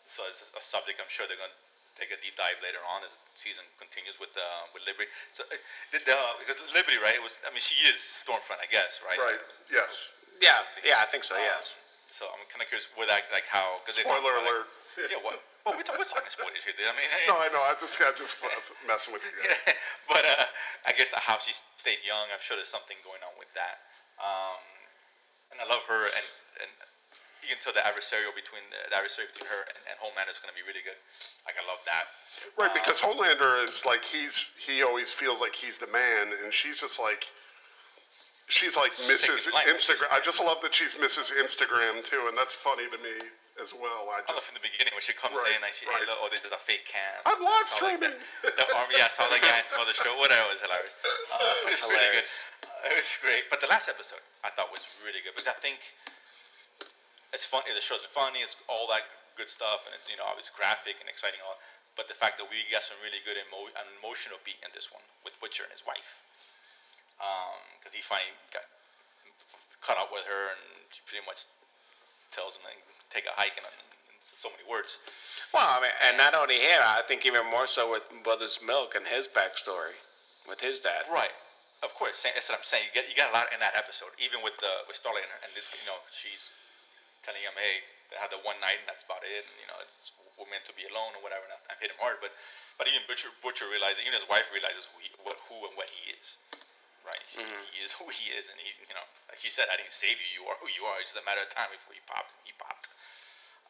so 0.09 0.25
it's 0.29 0.45
a 0.53 0.63
subject 0.65 1.01
I'm 1.01 1.09
sure 1.13 1.29
they're 1.29 1.41
going 1.41 1.53
to 1.53 1.61
take 2.01 2.11
a 2.11 2.19
deep 2.25 2.33
dive 2.41 2.57
later 2.65 2.81
on 2.89 3.05
as 3.05 3.13
the 3.13 3.37
season 3.37 3.63
continues 3.77 4.17
with 4.17 4.33
uh, 4.33 4.65
with 4.73 4.81
Liberty. 4.89 5.13
So 5.37 5.45
uh, 5.53 5.61
the, 5.93 6.01
the, 6.09 6.17
because 6.41 6.57
Liberty, 6.73 6.97
right? 6.97 7.15
It 7.15 7.23
was. 7.23 7.37
I 7.45 7.53
mean, 7.53 7.61
she 7.61 7.77
is 7.85 8.01
Stormfront, 8.01 8.65
I 8.65 8.69
guess, 8.73 9.05
right? 9.05 9.21
Right? 9.21 9.41
Yes. 9.69 9.93
yeah 10.41 10.65
yeah 10.81 11.05
I 11.05 11.07
think 11.07 11.23
so 11.23 11.37
yes. 11.37 11.77
So 12.11 12.27
I'm 12.27 12.43
kind 12.51 12.59
of 12.65 12.67
curious 12.67 12.91
with 12.99 13.07
that, 13.07 13.29
like 13.31 13.47
how 13.47 13.79
because 13.85 14.01
Spoiler 14.01 14.41
alert. 14.43 14.67
yeah, 14.99 15.21
what? 15.23 15.39
Well, 15.63 15.77
we're, 15.77 15.85
talking, 15.85 16.01
we're 16.01 16.09
talking 16.09 16.33
spoilers 16.33 16.65
here, 16.65 16.73
dude. 16.75 16.89
I 16.89 16.97
mean, 16.97 17.07
No, 17.29 17.37
I 17.37 17.53
know. 17.53 17.61
I'm 17.63 17.77
just 17.79 18.01
I'm 18.01 18.17
just 18.17 18.35
f- 18.41 18.49
f- 18.51 18.73
messing 18.89 19.13
with 19.15 19.21
you 19.23 19.31
guys. 19.45 19.77
but 20.11 20.25
uh, 20.25 20.49
I 20.89 20.97
guess 20.97 21.13
the 21.13 21.21
how 21.21 21.37
she 21.39 21.53
stayed 21.77 22.01
young. 22.03 22.27
I'm 22.33 22.41
sure 22.43 22.57
there's 22.59 22.73
something 22.73 22.97
going 23.07 23.21
on 23.23 23.37
with 23.39 23.53
that. 23.55 23.85
Um, 24.19 24.59
and 25.55 25.57
I 25.63 25.69
love 25.69 25.85
her, 25.87 26.03
and 26.09 26.27
and 26.67 26.71
you 27.43 27.49
can 27.55 27.61
tell 27.63 27.73
the 27.73 27.85
adversarial 27.85 28.33
between 28.37 28.63
the, 28.73 28.81
the 28.91 28.97
adversary 28.97 29.29
between 29.33 29.49
her 29.49 29.63
and, 29.69 29.79
and 29.91 29.95
Homelander 30.01 30.31
is 30.33 30.39
going 30.43 30.53
to 30.53 30.59
be 30.59 30.65
really 30.67 30.83
good. 30.85 30.97
Like 31.49 31.57
I 31.61 31.65
love 31.69 31.81
that. 31.89 32.05
Right, 32.59 32.71
Um, 32.73 32.77
because 32.77 33.01
Homelander 33.01 33.65
is 33.67 33.85
like 33.85 34.05
he's 34.05 34.51
he 34.61 34.83
always 34.83 35.11
feels 35.13 35.41
like 35.41 35.55
he's 35.55 35.79
the 35.79 35.89
man, 35.89 36.33
and 36.45 36.53
she's 36.53 36.81
just 36.81 36.99
like 37.01 37.27
she's 38.49 38.77
like 38.77 38.93
Mrs. 39.07 39.47
Instagram. 39.69 40.11
I 40.11 40.21
just 40.21 40.41
love 40.43 40.59
that 40.63 40.75
she's 40.75 40.95
Mrs. 40.95 41.33
Instagram 41.39 42.03
too, 42.05 42.23
and 42.29 42.37
that's 42.37 42.55
funny 42.55 42.85
to 42.91 42.99
me 42.99 43.17
as 43.63 43.75
well. 43.77 44.09
I 44.11 44.25
just 44.33 44.49
in 44.49 44.57
the 44.57 44.65
beginning 44.65 44.95
when 44.97 45.05
she 45.05 45.13
comes 45.13 45.37
Right, 45.37 45.53
in, 45.55 45.61
like 45.61 45.77
she, 45.77 45.85
right. 45.85 46.01
hey, 46.01 46.09
look, 46.09 46.19
oh, 46.25 46.29
this 46.33 46.41
is 46.43 46.51
a 46.55 46.59
fake 46.59 46.89
cam. 46.89 47.21
I'm 47.29 47.39
live 47.45 47.69
like 47.69 47.69
streaming. 47.69 48.15
that. 48.43 48.57
the 48.57 48.65
arm, 48.73 48.89
yeah, 48.91 49.05
I 49.07 49.13
saw 49.13 49.29
the 49.29 49.37
guy 49.43 49.61
from 49.69 49.85
the 49.85 49.93
show. 49.95 50.17
Whatever, 50.17 50.49
it 50.51 50.59
was 50.59 50.63
hilarious. 50.65 50.97
Uh, 51.31 51.39
it 51.63 51.71
was 51.71 51.81
really 51.85 51.95
good. 51.95 52.11
hilarious. 52.11 52.33
Uh, 52.65 52.91
It 52.91 52.97
was 52.97 53.09
great. 53.23 53.45
But 53.53 53.61
the 53.61 53.69
last 53.71 53.87
episode 53.93 54.19
I 54.43 54.51
thought 54.51 54.73
was 54.73 54.83
really 55.07 55.21
good 55.23 55.37
because 55.37 55.47
I 55.47 55.55
think 55.63 55.79
it's 57.33 57.47
funny. 57.47 57.71
The 57.71 57.83
show's 57.83 58.03
are 58.03 58.11
funny. 58.11 58.43
It's 58.43 58.57
all 58.67 58.91
that 58.91 59.07
good 59.39 59.49
stuff, 59.51 59.87
and 59.87 59.95
it's 59.95 60.07
you 60.11 60.19
know 60.19 60.27
obviously 60.27 60.55
graphic 60.59 60.99
and 60.99 61.07
exciting. 61.07 61.39
All, 61.43 61.59
but 61.95 62.07
the 62.07 62.17
fact 62.17 62.39
that 62.39 62.47
we 62.47 62.63
got 62.71 62.83
some 62.87 62.99
really 63.03 63.23
good 63.23 63.39
emo- 63.39 63.71
an 63.75 63.87
emotional 63.99 64.39
beat 64.43 64.59
in 64.63 64.71
this 64.75 64.91
one 64.91 65.03
with 65.23 65.35
Butcher 65.39 65.67
and 65.67 65.73
his 65.75 65.87
wife, 65.87 66.19
um, 67.23 67.59
because 67.79 67.95
he 67.95 68.03
finally 68.03 68.35
got 68.55 68.67
caught 69.83 69.99
up 69.99 70.11
with 70.11 70.27
her, 70.27 70.55
and 70.55 70.63
she 70.91 71.03
pretty 71.07 71.25
much 71.27 71.47
tells 72.31 72.55
him 72.59 72.63
like 72.67 72.79
take 73.11 73.27
a 73.27 73.35
hike 73.35 73.55
in, 73.59 73.65
in 73.67 74.19
so 74.23 74.51
many 74.51 74.63
words. 74.67 74.99
Well, 75.51 75.67
I 75.67 75.79
mean, 75.83 75.95
and 76.07 76.15
not 76.19 76.35
only 76.35 76.63
him, 76.63 76.79
I 76.83 77.03
think 77.07 77.27
even 77.27 77.47
more 77.51 77.67
so 77.67 77.91
with 77.91 78.07
Mother's 78.23 78.63
Milk 78.63 78.95
and 78.95 79.07
his 79.07 79.27
backstory 79.27 79.99
with 80.47 80.61
his 80.61 80.81
dad. 80.81 81.07
Right. 81.11 81.35
Of 81.81 81.97
course, 81.97 82.21
that's 82.23 82.53
what 82.53 82.61
I'm 82.61 82.67
saying. 82.67 82.85
You 82.93 82.93
get 82.93 83.09
you 83.09 83.17
got 83.17 83.33
a 83.33 83.35
lot 83.35 83.49
in 83.57 83.61
that 83.65 83.73
episode, 83.73 84.13
even 84.21 84.45
with 84.45 84.53
the 84.61 84.85
with 84.85 85.01
Starlight 85.01 85.25
and, 85.25 85.33
her, 85.33 85.41
and 85.49 85.53
this. 85.57 85.73
You 85.73 85.89
know, 85.89 85.97
she's 86.13 86.53
telling 87.23 87.43
him, 87.43 87.55
"Hey, 87.57 87.85
they 88.13 88.19
had 88.19 88.33
the 88.33 88.41
one 88.43 88.59
night, 88.61 88.81
and 88.83 88.89
that's 88.89 89.05
about 89.05 89.23
it. 89.25 89.45
And 89.45 89.57
you 89.61 89.69
know, 89.71 89.79
it's 89.85 90.13
we're 90.39 90.49
meant 90.49 90.65
to 90.69 90.75
be 90.75 90.85
alone 90.89 91.15
or 91.17 91.23
whatever." 91.23 91.45
And 91.45 91.55
I, 91.55 91.61
I 91.73 91.75
hit 91.81 91.93
him 91.93 92.01
hard, 92.01 92.21
but 92.25 92.33
but 92.81 92.89
even 92.89 93.05
Butcher 93.09 93.31
Butcher 93.45 93.69
realizes, 93.69 94.03
even 94.05 94.17
his 94.17 94.27
wife 94.29 94.49
realizes 94.55 94.89
who 94.91 94.97
he, 95.01 95.09
what 95.23 95.39
who 95.49 95.57
and 95.69 95.75
what 95.77 95.89
he 95.91 96.13
is. 96.17 96.41
Right. 97.01 97.25
He, 97.33 97.41
he 97.41 97.81
is 97.81 97.97
who 97.97 98.05
he 98.13 98.29
is, 98.37 98.53
and 98.53 98.61
he, 98.61 98.69
you 98.85 98.93
know, 98.93 99.07
like 99.33 99.41
you 99.41 99.49
said, 99.49 99.73
I 99.73 99.81
didn't 99.81 99.97
save 99.97 100.21
you. 100.21 100.29
You 100.37 100.43
are 100.53 100.57
who 100.61 100.69
you 100.69 100.85
are. 100.85 101.01
It's 101.01 101.17
just 101.17 101.21
a 101.21 101.25
matter 101.25 101.41
of 101.41 101.49
time 101.49 101.73
before 101.73 101.97
you 101.97 102.05
popped. 102.05 102.37
He 102.45 102.53
popped. 102.61 102.93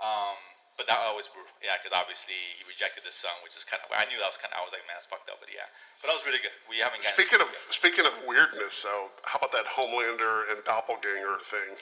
Um, 0.03 0.34
but 0.80 0.88
that 0.88 0.98
always 1.05 1.28
brutal. 1.28 1.53
Yeah, 1.61 1.76
because 1.76 1.92
obviously 1.92 2.34
he 2.57 2.64
rejected 2.64 3.05
the 3.05 3.12
son, 3.12 3.30
which 3.44 3.53
is 3.55 3.62
kind 3.68 3.78
of. 3.84 3.92
I 3.92 4.09
knew 4.11 4.16
that 4.18 4.26
was 4.26 4.40
kind 4.40 4.51
of. 4.51 4.59
I 4.59 4.64
was 4.64 4.72
like, 4.72 4.82
man, 4.88 4.96
that's 4.96 5.07
fucked 5.07 5.28
up. 5.28 5.38
But 5.38 5.53
yeah, 5.53 5.68
but 6.01 6.09
that 6.09 6.16
was 6.16 6.24
really 6.24 6.40
good. 6.42 6.55
We 6.66 6.80
haven't 6.80 7.05
gotten 7.05 7.14
Speaking 7.20 7.38
of 7.44 7.53
yet. 7.53 7.70
speaking 7.70 8.07
of 8.09 8.14
weirdness, 8.24 8.80
though, 8.82 9.12
how 9.28 9.38
about 9.38 9.53
that 9.53 9.68
Homelander 9.68 10.51
and 10.51 10.59
doppelganger 10.64 11.38
thing? 11.38 11.76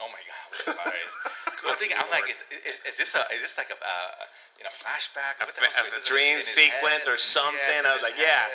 Oh 0.00 0.08
my 0.12 0.20
god, 0.28 0.40
it 0.44 0.50
was 0.52 0.64
hilarious. 0.76 1.14
I'm 1.66 1.76
thinking, 1.80 1.98
I'm 1.98 2.10
like, 2.12 2.28
is, 2.30 2.38
is, 2.52 2.78
is 2.86 2.96
this 2.96 3.14
a 3.16 3.26
is 3.34 3.42
this 3.42 3.56
like 3.58 3.70
a 3.72 3.78
uh, 3.80 4.24
you 4.58 4.64
know 4.64 4.72
flashback? 4.76 5.40
A, 5.42 5.46
fa- 5.50 5.72
a 5.72 6.02
dream 6.06 6.42
sequence 6.42 7.08
or 7.08 7.16
something. 7.16 7.58
Yeah, 7.58 7.90
I 7.90 7.94
was 7.94 8.02
like, 8.02 8.18
yeah. 8.20 8.46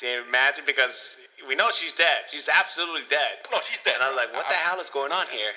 Can 0.00 0.08
you 0.12 0.28
imagine? 0.28 0.64
Because 0.66 1.16
we 1.48 1.54
know 1.56 1.70
she's 1.72 1.92
dead. 1.92 2.28
She's 2.30 2.48
absolutely 2.48 3.08
dead. 3.08 3.44
No, 3.50 3.58
she's 3.64 3.80
dead. 3.80 3.94
And 3.96 4.04
I 4.04 4.08
was 4.08 4.16
like, 4.16 4.32
what 4.34 4.48
the 4.48 4.54
hell 4.54 4.78
is 4.80 4.90
going 4.90 5.12
on 5.12 5.26
here? 5.32 5.52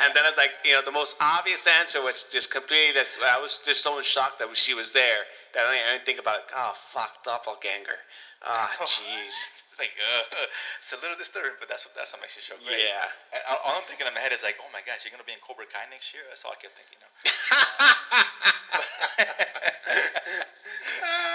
And 0.00 0.10
then 0.14 0.24
I 0.24 0.30
was 0.30 0.36
like, 0.36 0.50
you 0.64 0.72
know, 0.72 0.82
the 0.82 0.90
most 0.90 1.14
obvious 1.20 1.66
answer 1.66 2.02
was 2.02 2.26
just 2.30 2.50
completely 2.50 2.92
this. 2.92 3.18
I 3.22 3.38
was 3.38 3.60
just 3.64 3.84
so 3.84 4.00
shocked 4.00 4.38
that 4.40 4.48
she 4.56 4.74
was 4.74 4.90
there 4.90 5.30
that 5.54 5.64
I 5.64 5.72
didn't, 5.74 5.86
I 5.86 5.92
didn't 5.94 6.06
think 6.06 6.18
about 6.18 6.38
it. 6.38 6.44
Oh, 6.56 6.72
fuck, 6.90 7.22
doppelganger. 7.22 8.02
Ah, 8.42 8.70
jeez. 8.82 9.34
It's 9.82 9.90
like, 9.90 9.98
uh, 9.98 10.46
it's 10.86 10.94
a 10.94 10.98
little 11.02 11.18
disturbing, 11.18 11.58
but 11.58 11.66
that's 11.66 11.82
what 11.82 11.98
that's 11.98 12.14
what 12.14 12.22
makes 12.22 12.38
the 12.38 12.42
show 12.46 12.54
great. 12.62 12.78
Yeah. 12.78 13.10
And 13.34 13.42
all 13.50 13.58
all 13.66 13.74
I'm 13.82 13.86
thinking 13.90 14.06
in 14.06 14.14
my 14.14 14.22
head 14.22 14.30
is 14.30 14.46
like, 14.46 14.54
oh 14.62 14.70
my 14.70 14.78
gosh, 14.86 15.02
you're 15.02 15.10
gonna 15.10 15.26
be 15.26 15.34
in 15.34 15.42
Cobra 15.42 15.66
Kai 15.66 15.90
next 15.90 16.14
year. 16.14 16.22
That's 16.30 16.46
all 16.46 16.54
I 16.54 16.58
kept 16.62 16.78
thinking. 16.78 17.02
You 17.02 17.04
know? 17.04 17.10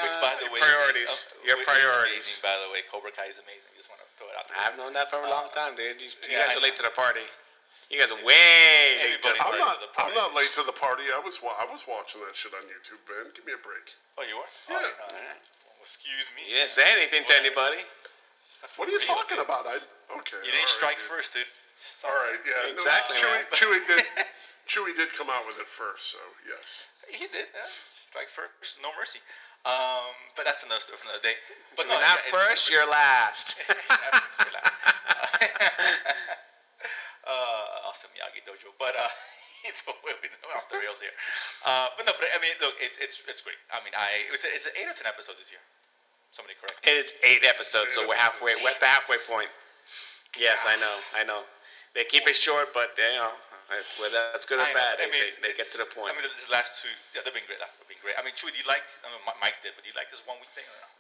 Which, 0.08 0.16
by 0.24 0.36
the 0.40 0.48
way, 0.48 0.60
is- 0.60 0.64
priorities. 0.64 1.14
uh, 1.28 1.44
Your 1.48 1.58
priorities. 1.68 2.40
amazing, 2.40 2.48
by 2.48 2.56
the 2.64 2.70
way, 2.72 2.80
Cobra 2.88 3.12
Kai 3.12 3.28
is 3.28 3.40
amazing. 3.44 3.68
Just 3.76 3.92
want 3.92 4.00
to 4.00 4.08
throw 4.16 4.32
it 4.32 4.36
out 4.40 4.48
there. 4.48 4.56
I've 4.58 4.78
known 4.80 4.94
that 4.96 5.12
for 5.12 5.20
a 5.20 5.28
long 5.30 5.52
time, 5.52 5.76
dude. 5.76 6.00
You, 6.00 6.08
you 6.08 6.32
Yeah, 6.32 6.48
guys 6.48 6.56
are 6.56 6.64
late 6.64 6.76
to 6.80 6.84
the 6.88 6.96
party. 6.96 7.28
You 7.92 8.00
guys 8.00 8.12
are 8.12 8.20
way 8.24 9.00
late 9.00 9.22
to 9.24 9.30
the 9.32 9.40
I'm 9.40 9.48
party. 9.48 9.60
not. 9.64 9.80
to 9.80 9.88
the 9.88 9.92
I'm 10.00 10.14
not 10.16 10.34
late 10.36 10.52
to 10.60 10.64
the 10.64 10.76
party. 10.76 11.04
I 11.12 11.20
was. 11.24 11.40
wa- 11.44 11.56
I 11.56 11.64
was 11.72 11.84
watching 11.88 12.20
that 12.28 12.36
shit 12.36 12.52
on 12.56 12.64
YouTube, 12.68 13.00
man. 13.08 13.32
Give 13.36 13.46
me 13.48 13.54
a 13.56 13.62
break. 13.64 13.88
Oh, 14.20 14.24
you 14.28 14.36
were? 14.40 14.50
Yeah. 14.72 14.84
Oh, 14.84 14.92
no. 15.12 15.16
Well, 15.16 15.84
excuse 15.88 16.28
me. 16.36 16.44
You 16.52 16.56
didn't 16.60 16.72
say 16.76 16.84
anything 16.84 17.24
to 17.32 17.36
anybody. 17.36 17.80
What 18.76 18.90
are 18.90 18.92
you 18.92 19.00
talking 19.02 19.40
about? 19.40 19.66
I 19.66 19.78
okay. 20.22 20.38
You 20.46 20.52
didn't 20.52 20.68
strike 20.70 20.98
dude. 20.98 21.08
first, 21.10 21.34
dude. 21.34 21.46
All 22.06 22.12
right. 22.14 22.38
Yeah. 22.42 22.70
no, 22.70 22.74
Exactly, 22.74 23.16
Chewy, 23.18 23.38
man. 23.38 23.46
Chewy 23.54 23.80
did. 23.86 24.04
Chewy 24.70 24.94
did 24.98 25.14
come 25.16 25.30
out 25.30 25.46
with 25.48 25.58
it 25.62 25.68
first, 25.70 26.12
so 26.12 26.18
yes. 26.44 26.66
He 27.08 27.26
did. 27.32 27.48
Yeah. 27.54 27.70
Strike 28.10 28.30
first, 28.30 28.78
no 28.82 28.90
mercy. 28.98 29.20
Um, 29.64 30.14
but 30.36 30.44
that's 30.48 30.64
another 30.64 30.80
story 30.82 30.98
for 31.00 31.08
another 31.12 31.24
day. 31.24 31.36
But 31.76 31.86
You're 31.88 31.96
no, 32.00 32.04
not 32.04 32.20
yeah, 32.24 32.28
it- 32.28 32.34
first, 32.36 32.70
you're 32.72 32.88
last. 32.90 33.56
uh, 37.28 37.88
awesome 37.88 38.12
Miyagi 38.16 38.44
Dojo, 38.48 38.72
but 38.80 38.96
uh, 38.96 39.12
either 39.68 39.92
way, 40.04 40.16
we're 40.20 40.56
off 40.56 40.68
the 40.72 40.80
rails 40.80 41.00
here. 41.04 41.12
Uh, 41.68 41.92
but 41.96 42.08
no, 42.08 42.16
but 42.16 42.28
I 42.32 42.40
mean, 42.40 42.56
look, 42.64 42.76
it, 42.80 42.96
it's 43.00 43.24
it's 43.28 43.44
great. 43.44 43.60
I 43.72 43.84
mean, 43.84 43.94
I 43.96 44.24
it 44.28 44.32
was 44.32 44.44
it's 44.48 44.68
eight 44.72 44.88
or 44.88 44.96
ten 44.96 45.08
episodes 45.08 45.40
this 45.40 45.52
year. 45.52 45.60
Somebody 46.32 46.56
correct. 46.60 46.80
me. 46.86 46.92
It 46.94 46.98
is 47.02 47.14
eight 47.24 47.44
episodes, 47.48 47.96
so 47.96 48.08
we're 48.08 48.20
halfway. 48.20 48.56
We're 48.62 48.72
at 48.76 48.80
the 48.80 48.90
halfway 48.90 49.18
point. 49.26 49.50
Yes, 50.38 50.66
I 50.68 50.76
know. 50.78 50.96
I 51.18 51.24
know. 51.26 51.42
They 51.96 52.06
keep 52.06 52.28
it 52.30 52.36
short, 52.38 52.70
but 52.78 52.94
you 52.94 53.18
know, 53.18 53.34
it's, 53.74 53.98
whether 53.98 54.14
that's 54.32 54.46
good 54.46 54.62
or 54.62 54.70
I 54.70 54.74
bad, 54.76 55.02
I 55.02 55.08
they, 55.08 55.10
mean, 55.10 55.18
they, 55.18 55.34
it's- 55.34 55.42
they 55.42 55.54
get 55.58 55.66
to 55.74 55.80
the 55.82 55.90
point. 55.90 56.14
I 56.14 56.20
mean, 56.20 56.30
these 56.30 56.46
last 56.52 56.78
two, 56.84 56.94
yeah, 57.16 57.26
they've 57.26 57.34
been 57.34 57.48
great. 57.50 57.58
Last 57.58 57.82
have 57.82 57.90
been 57.90 57.98
great. 58.06 58.14
I 58.20 58.22
mean, 58.22 58.38
Chewy, 58.38 58.54
do 58.54 58.60
you 58.62 58.68
like? 58.70 58.86
I 59.02 59.10
mean, 59.10 59.24
Mike 59.42 59.58
did, 59.66 59.74
but 59.74 59.82
do 59.82 59.90
you 59.90 59.98
like 59.98 60.14
this 60.14 60.22
one 60.30 60.38
week 60.38 60.52
thing 60.54 60.68
or 60.68 60.78
not? 60.86 60.94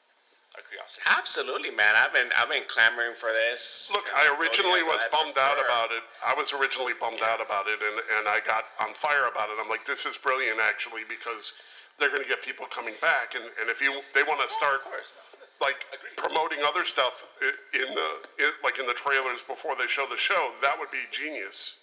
Out 0.58 0.64
of 0.64 0.68
curiosity. 0.72 1.04
Absolutely, 1.06 1.70
man. 1.76 1.94
I've 1.94 2.16
been 2.16 2.32
I've 2.34 2.50
been 2.50 2.66
clamoring 2.66 3.14
for 3.14 3.30
this. 3.30 3.92
Look, 3.94 4.08
I 4.16 4.26
originally 4.42 4.82
was 4.82 5.04
I 5.06 5.12
bummed 5.14 5.38
out 5.38 5.60
about 5.62 5.92
it. 5.94 6.02
I 6.26 6.34
was 6.34 6.50
originally 6.56 6.98
bummed 6.98 7.22
out 7.22 7.44
about 7.44 7.68
it, 7.70 7.78
and, 7.78 8.00
and 8.18 8.26
I 8.26 8.42
got 8.42 8.66
on 8.82 8.96
fire 8.98 9.28
about 9.30 9.54
it. 9.54 9.60
I'm 9.62 9.70
like, 9.70 9.86
this 9.86 10.08
is 10.10 10.18
brilliant, 10.18 10.58
actually, 10.64 11.04
because 11.06 11.54
they're 12.00 12.10
going 12.10 12.22
to 12.22 12.28
get 12.30 12.42
people 12.42 12.66
coming 12.70 12.94
back, 13.02 13.34
and, 13.36 13.44
and 13.60 13.70
if 13.70 13.82
you 13.82 13.92
they 14.14 14.24
want 14.24 14.40
to 14.42 14.48
start 14.48 14.82
Of 14.86 14.92
course. 14.94 15.14
No. 15.62 15.66
like 15.68 15.82
promoting 16.16 16.60
other 16.62 16.86
stuff 16.86 17.26
in 17.74 17.90
the 17.94 18.10
in, 18.38 18.52
like 18.64 18.78
in 18.80 18.86
the 18.86 18.94
trailers 18.94 19.42
before 19.48 19.74
they 19.76 19.88
show 19.88 20.06
the 20.10 20.18
show, 20.18 20.52
that 20.62 20.78
would 20.80 20.92
be 20.92 21.02
genius. 21.12 21.76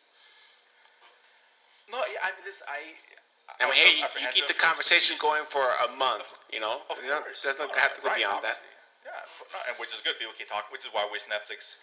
No, 1.90 2.00
yeah, 2.08 2.24
I 2.24 2.32
mean, 2.32 2.44
this 2.46 2.62
I. 2.64 2.94
I 3.60 3.68
mean, 3.68 3.76
hey, 3.76 4.00
you, 4.00 4.08
you 4.24 4.28
keep 4.32 4.48
the 4.48 4.56
conversation 4.56 5.20
going 5.20 5.44
for 5.46 5.62
a 5.84 5.90
month. 6.00 6.26
You 6.48 6.58
know, 6.64 6.80
Of 6.88 6.96
It 6.98 7.06
don't- 7.06 7.22
course. 7.22 7.44
doesn't 7.44 7.60
No, 7.68 7.76
have 7.76 7.92
to 7.94 8.00
go 8.00 8.08
right, 8.08 8.18
beyond 8.24 8.40
that. 8.42 8.56
Yeah, 9.04 9.68
and 9.68 9.76
which 9.76 9.92
is 9.92 10.00
good. 10.00 10.16
People 10.16 10.32
can 10.32 10.48
talk, 10.48 10.72
which 10.72 10.82
is 10.88 10.90
why 10.96 11.04
with 11.12 11.22
Netflix. 11.28 11.76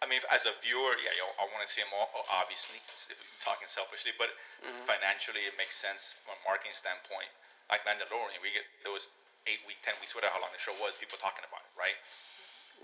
I 0.00 0.08
mean, 0.08 0.20
as 0.32 0.44
a 0.48 0.52
viewer, 0.64 0.96
yeah, 1.04 1.12
you 1.12 1.20
know, 1.24 1.32
I 1.40 1.44
want 1.52 1.60
to 1.64 1.70
see 1.70 1.80
them 1.84 1.92
all. 1.92 2.08
oh, 2.16 2.24
Obviously, 2.32 2.80
if 3.12 3.16
we're 3.20 3.44
talking 3.44 3.68
selfishly, 3.68 4.12
but 4.16 4.32
Mm-hmm. 4.64 4.88
financially, 4.88 5.44
it 5.44 5.52
makes 5.60 5.76
sense 5.76 6.16
from 6.24 6.32
a 6.32 6.38
marketing 6.48 6.72
standpoint. 6.72 7.28
Like 7.70 7.82
Mandalorian, 7.82 8.38
we 8.42 8.54
get 8.54 8.66
those 8.86 9.10
eight 9.50 9.62
week, 9.66 9.78
ten 9.82 9.94
weeks, 10.02 10.14
whatever 10.14 10.34
how 10.34 10.42
long 10.42 10.54
the 10.54 10.62
show 10.62 10.74
was, 10.78 10.94
people 10.98 11.18
talking 11.18 11.42
about 11.46 11.62
it, 11.66 11.72
right? 11.74 11.98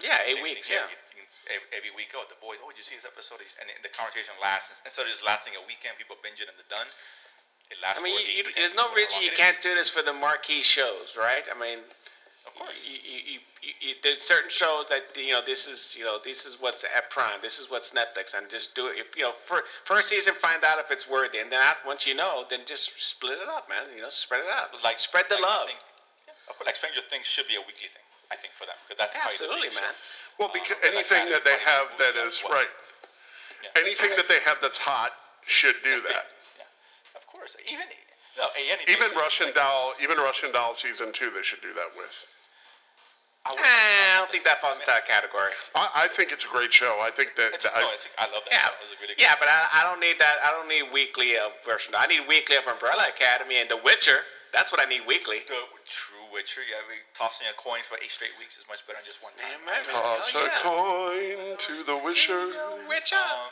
Yeah, 0.01 0.25
eight 0.25 0.41
Same 0.41 0.47
weeks. 0.47 0.67
Yeah. 0.71 0.89
here. 0.89 0.91
You 0.91 0.99
can- 0.99 1.31
every, 1.51 1.67
every 1.75 1.93
week, 1.95 2.15
oh, 2.15 2.25
the 2.31 2.39
boys, 2.39 2.59
oh, 2.63 2.71
did 2.71 2.79
you 2.79 2.87
see 2.87 2.95
this 2.97 3.05
episode? 3.07 3.43
And 3.61 3.67
the 3.83 3.91
conversation 3.91 4.35
lasts 4.41 4.71
instead 4.87 5.07
of 5.07 5.11
just 5.13 5.27
lasting 5.27 5.55
a 5.59 5.63
weekend, 5.67 5.99
people 5.99 6.15
binge 6.23 6.39
it 6.41 6.47
and 6.49 6.55
they're 6.57 6.71
done. 6.71 6.87
It 7.71 7.79
lasts. 7.83 7.99
I 7.99 8.05
mean, 8.05 8.15
you, 8.19 8.43
you, 8.43 8.45
there's 8.55 8.75
no 8.79 8.91
reason 8.95 9.23
you 9.23 9.33
can't 9.35 9.59
do 9.61 9.75
this 9.75 9.91
for 9.91 10.03
the 10.03 10.13
marquee 10.13 10.63
shows, 10.63 11.17
right? 11.19 11.43
I 11.51 11.57
mean, 11.59 11.81
Of 12.53 12.59
course. 12.69 12.85
you, 12.87 12.99
you, 13.01 13.19
you, 13.25 13.39
you, 13.65 13.73
you, 13.81 13.93
there's 14.03 14.21
certain 14.21 14.51
shows 14.51 14.87
that 14.93 15.17
you 15.17 15.33
know 15.33 15.41
this 15.45 15.67
is 15.67 15.97
you 15.99 16.05
know 16.05 16.19
this 16.23 16.45
is 16.45 16.61
what's 16.61 16.85
at 16.85 17.09
Prime, 17.11 17.41
this 17.41 17.59
is 17.59 17.71
what's 17.71 17.93
Netflix, 17.93 18.37
and 18.37 18.49
just 18.51 18.75
do 18.75 18.89
it. 18.89 18.99
If 19.01 19.17
you 19.17 19.23
know, 19.25 19.33
for 19.47 19.63
first 19.85 20.09
season, 20.11 20.35
find 20.35 20.63
out 20.65 20.79
if 20.79 20.91
it's 20.91 21.09
worthy, 21.09 21.39
and 21.39 21.51
then 21.51 21.61
after, 21.61 21.87
once 21.89 22.07
you 22.07 22.15
know, 22.15 22.45
then 22.51 22.61
just 22.67 22.93
split 23.01 23.39
it 23.41 23.49
up, 23.49 23.69
man. 23.69 23.89
You 23.97 24.03
know, 24.03 24.11
spread 24.11 24.41
it 24.45 24.51
out, 24.53 24.69
like 24.85 24.99
spread 24.99 25.27
the 25.29 25.37
like 25.37 25.43
love. 25.49 25.67
think- 25.67 25.79
yeah, 26.29 26.35
of 26.51 26.57
course, 26.59 26.67
like 26.67 26.77
Stranger 26.77 27.01
Things 27.09 27.27
should 27.27 27.49
be 27.49 27.57
a 27.57 27.61
weekly 27.65 27.89
thing. 27.89 28.05
I 28.31 28.37
think 28.37 28.53
for 28.55 28.65
them 28.69 28.77
because 28.85 29.01
that's 29.01 29.13
probably 29.17 29.33
the 29.33 29.45
Absolutely, 29.45 29.69
big 29.73 29.81
man. 29.81 29.93
show. 29.97 30.37
Well, 30.41 30.49
Um, 30.49 30.57
because 30.57 30.77
but 30.81 30.93
like 30.93 31.09
anything 31.09 31.25
that 31.33 31.45
they 31.45 31.57
have 31.65 31.87
that 31.99 32.13
that 32.17 32.27
is 32.29 32.41
well. 32.45 32.53
right, 32.61 32.73
Yeah. 33.65 33.81
anything 33.81 34.13
that 34.17 34.29
they 34.29 34.41
have 34.45 34.61
that's 34.61 34.79
hot 34.81 35.13
should 35.49 35.77
do 35.85 36.01
Big. 36.05 36.13
that. 36.13 36.29
Yeah, 36.61 37.17
of 37.17 37.25
course. 37.29 37.57
Even 37.73 37.89
no, 38.37 38.49
anything. 38.57 38.89
Even 38.93 39.13
Russian 39.17 39.53
Doll, 39.53 39.93
even 40.01 40.17
Russian 40.17 40.53
Doll 40.53 40.73
season 40.73 41.13
two, 41.13 41.29
they 41.33 41.43
should 41.45 41.61
do 41.61 41.73
that 41.75 41.93
with. 41.97 42.13
I, 43.45 43.51
Eh, 43.51 43.59
I 43.59 44.15
don't 44.23 44.31
think 44.31 44.45
that 44.45 44.61
falls 44.63 44.79
into 44.79 44.87
that 44.87 45.03
category. 45.07 45.51
I, 45.75 46.07
I 46.07 46.09
think 46.09 46.31
it's 46.31 46.45
a 46.45 46.51
great 46.51 46.73
show. 46.73 47.03
I 47.03 47.11
think 47.11 47.35
that, 47.35 47.59
It's, 47.59 47.67
that 47.67 47.75
no, 47.75 47.91
I, 47.91 47.95
it's, 47.95 48.07
I 48.15 48.27
love 48.31 48.47
that. 48.47 48.55
Yeah, 48.55 48.71
show. 48.71 48.83
It's 48.87 48.93
a 48.95 48.99
really 49.03 49.15
good 49.19 49.23
yeah, 49.23 49.35
show. 49.35 49.43
but 49.43 49.49
I, 49.51 49.67
I 49.73 49.81
don't 49.83 49.99
need 49.99 50.23
that. 50.23 50.39
I 50.47 50.55
don't 50.55 50.71
need 50.71 50.95
weekly 50.95 51.35
of 51.35 51.51
version. 51.67 51.95
I 51.99 52.07
need 52.07 52.23
weekly 52.31 52.55
of 52.55 52.67
Umbrella 52.71 53.11
Academy 53.11 53.59
and 53.59 53.67
The 53.67 53.83
Witcher. 53.83 54.23
That's 54.55 54.71
what 54.71 54.79
I 54.79 54.87
need 54.87 55.09
weekly. 55.09 55.43
The 55.49 55.65
true 55.89 56.29
Witcher, 56.31 56.63
yeah, 56.69 56.85
we 56.87 57.01
tossing 57.19 57.49
a 57.51 57.57
coin 57.59 57.83
for 57.83 57.97
eight 57.99 58.13
straight 58.15 58.37
weeks 58.39 58.61
is 58.61 58.65
much 58.71 58.85
better 58.87 59.01
than 59.01 59.09
just 59.09 59.25
one 59.25 59.33
time. 59.35 59.49
Damn 59.59 59.65
right, 59.67 59.85
toss 59.91 60.29
Hell 60.31 60.45
a 60.45 60.53
yeah. 60.53 60.63
coin 60.63 61.57
to 61.57 61.75
the 61.89 61.97
wisher. 62.05 62.53
Witcher. 62.87 63.19
Um, 63.19 63.51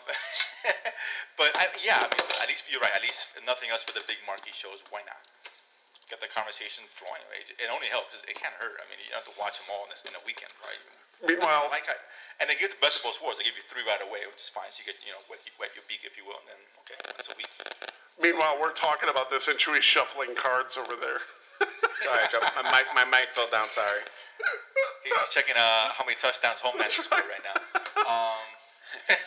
but 1.41 1.51
I, 1.57 1.73
yeah, 1.83 1.99
I 1.99 2.07
mean, 2.07 2.25
at 2.45 2.49
least 2.53 2.69
you're 2.71 2.85
right. 2.85 2.93
At 2.95 3.03
least 3.03 3.33
nothing 3.49 3.73
else 3.75 3.83
for 3.83 3.97
the 3.97 4.05
big 4.07 4.21
marquee 4.29 4.53
shows. 4.55 4.85
Why 4.93 5.01
not? 5.09 5.19
Get 6.11 6.19
the 6.19 6.29
conversation 6.29 6.83
flowing. 6.91 7.23
Right? 7.31 7.47
It, 7.47 7.57
it 7.63 7.69
only 7.71 7.87
helps. 7.87 8.13
It 8.19 8.35
can't 8.35 8.55
hurt. 8.59 8.77
I 8.83 8.85
mean, 8.91 8.99
you 9.01 9.15
don't 9.15 9.23
have 9.23 9.31
to 9.31 9.39
watch 9.39 9.57
them 9.63 9.71
all 9.71 9.87
in, 9.87 9.95
this, 9.95 10.03
in 10.03 10.13
a 10.13 10.23
weekend, 10.27 10.51
right? 10.67 10.83
Meanwhile, 11.23 11.71
like 11.71 11.87
I, 11.87 11.97
and 12.41 12.49
they 12.49 12.57
give 12.57 12.73
the 12.73 12.81
best 12.81 13.01
of 13.01 13.05
both 13.05 13.21
worlds. 13.21 13.37
They 13.37 13.45
give 13.45 13.57
you 13.57 13.65
three 13.69 13.85
right 13.85 14.01
away, 14.01 14.25
which 14.25 14.41
is 14.41 14.49
fine. 14.49 14.73
So 14.73 14.81
you 14.83 14.89
get 14.89 14.97
you 15.05 15.13
know 15.13 15.21
wet, 15.29 15.41
wet 15.61 15.71
your 15.77 15.85
beak, 15.87 16.03
if 16.09 16.17
you 16.17 16.25
will, 16.25 16.41
and 16.41 16.49
then 16.49 16.61
okay, 16.85 16.99
once 17.13 17.29
a 17.29 17.37
week. 17.37 17.53
meanwhile, 18.17 18.57
we're 18.57 18.73
talking 18.73 19.13
about 19.13 19.29
this, 19.29 19.47
and 19.47 19.61
Chewy's 19.61 19.85
shuffling 19.85 20.33
cards 20.33 20.81
over 20.81 20.97
there. 20.97 21.21
Sorry, 22.01 22.25
I 22.25 22.27
dropped, 22.33 22.57
my 22.57 22.65
mic. 22.73 22.89
My 22.97 23.05
mic 23.05 23.37
fell 23.37 23.53
down. 23.53 23.69
Sorry. 23.69 24.01
He's 25.05 25.13
he's 25.13 25.31
checking 25.37 25.57
uh, 25.57 25.93
how 25.93 26.05
many 26.09 26.17
touchdowns 26.17 26.65
Homeland 26.65 26.93
has 26.93 27.05
scored 27.05 27.29
right 27.29 27.45
now. 27.45 27.57
Um, 28.09 28.20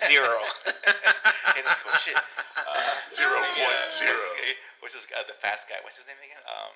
Zero. 0.08 0.40
hey, 1.56 1.62
let's 1.66 1.80
go. 1.84 1.90
Shit. 2.02 2.16
Uh, 2.16 2.94
Zero 3.10 3.38
yeah, 3.38 3.66
point 3.66 3.78
what's 3.84 4.00
zero. 4.00 4.14
this 4.14 4.34
guy- 4.34 4.60
What's 4.84 4.94
this 4.96 5.08
guy? 5.08 5.24
The 5.24 5.38
fast 5.40 5.72
guy. 5.72 5.80
What's 5.88 5.96
his 5.96 6.04
name 6.12 6.20
again? 6.20 6.44
Um, 6.44 6.76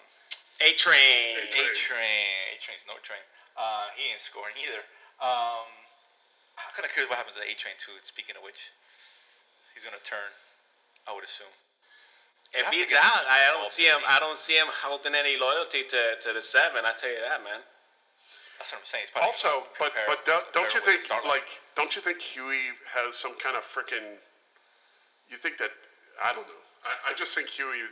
A 0.64 0.72
train. 0.80 1.36
A 1.43 1.64
train. 1.76 2.56
A 2.56 2.58
train's 2.64 2.88
no 2.88 2.95
train. 3.04 3.20
Uh, 3.60 3.91
he 4.00 4.08
ain't 4.12 4.20
scoring 4.24 4.56
either. 4.64 4.80
Um, 5.20 5.68
I'm 6.56 6.72
kind 6.72 6.88
of 6.88 6.91
curious 6.95 7.12
what 7.12 7.20
happens 7.20 7.36
to 7.36 7.43
the 7.43 7.52
A 7.52 7.56
train 7.60 7.76
too. 7.76 7.91
Speaking 8.00 8.39
of 8.39 8.48
which, 8.48 8.72
he's 9.76 9.84
gonna 9.84 10.00
turn. 10.08 10.32
I 11.04 11.12
would 11.12 11.24
assume. 11.28 11.52
To 12.56 12.64
he's 12.72 12.95
out, 12.95 13.28
I 13.28 13.52
don't 13.52 13.68
see 13.68 13.84
him. 13.91 14.00
I 14.08 14.20
don't 14.24 14.39
see 14.39 14.56
him 14.56 14.72
holding 14.72 15.12
any 15.16 15.36
loyalty 15.36 15.84
to, 15.84 16.02
to 16.24 16.30
the 16.32 16.41
seven. 16.41 16.88
I 16.88 16.95
tell 16.95 17.12
you 17.12 17.20
that, 17.28 17.43
man. 17.43 17.60
That's 18.58 18.74
what 18.74 18.82
I'm 18.82 18.89
saying. 18.89 19.05
It's 19.05 19.14
probably 19.14 19.30
Also, 19.30 19.70
but 19.78 19.93
but 20.10 20.26
don't, 20.26 20.45
don't 20.53 20.74
you 20.74 20.82
think 20.82 21.05
like 21.26 21.47
don't 21.78 21.93
you 21.95 22.01
think 22.01 22.22
Hughie 22.22 22.74
has 22.89 23.16
some 23.16 23.38
kind 23.38 23.55
of 23.55 23.64
freaking? 23.64 24.18
You 25.30 25.38
think 25.38 25.62
that 25.62 25.72
I 26.18 26.34
don't 26.34 26.47
know. 26.47 26.64
I, 26.82 27.12
I 27.12 27.18
just 27.18 27.34
think 27.38 27.49
Hughie. 27.49 27.86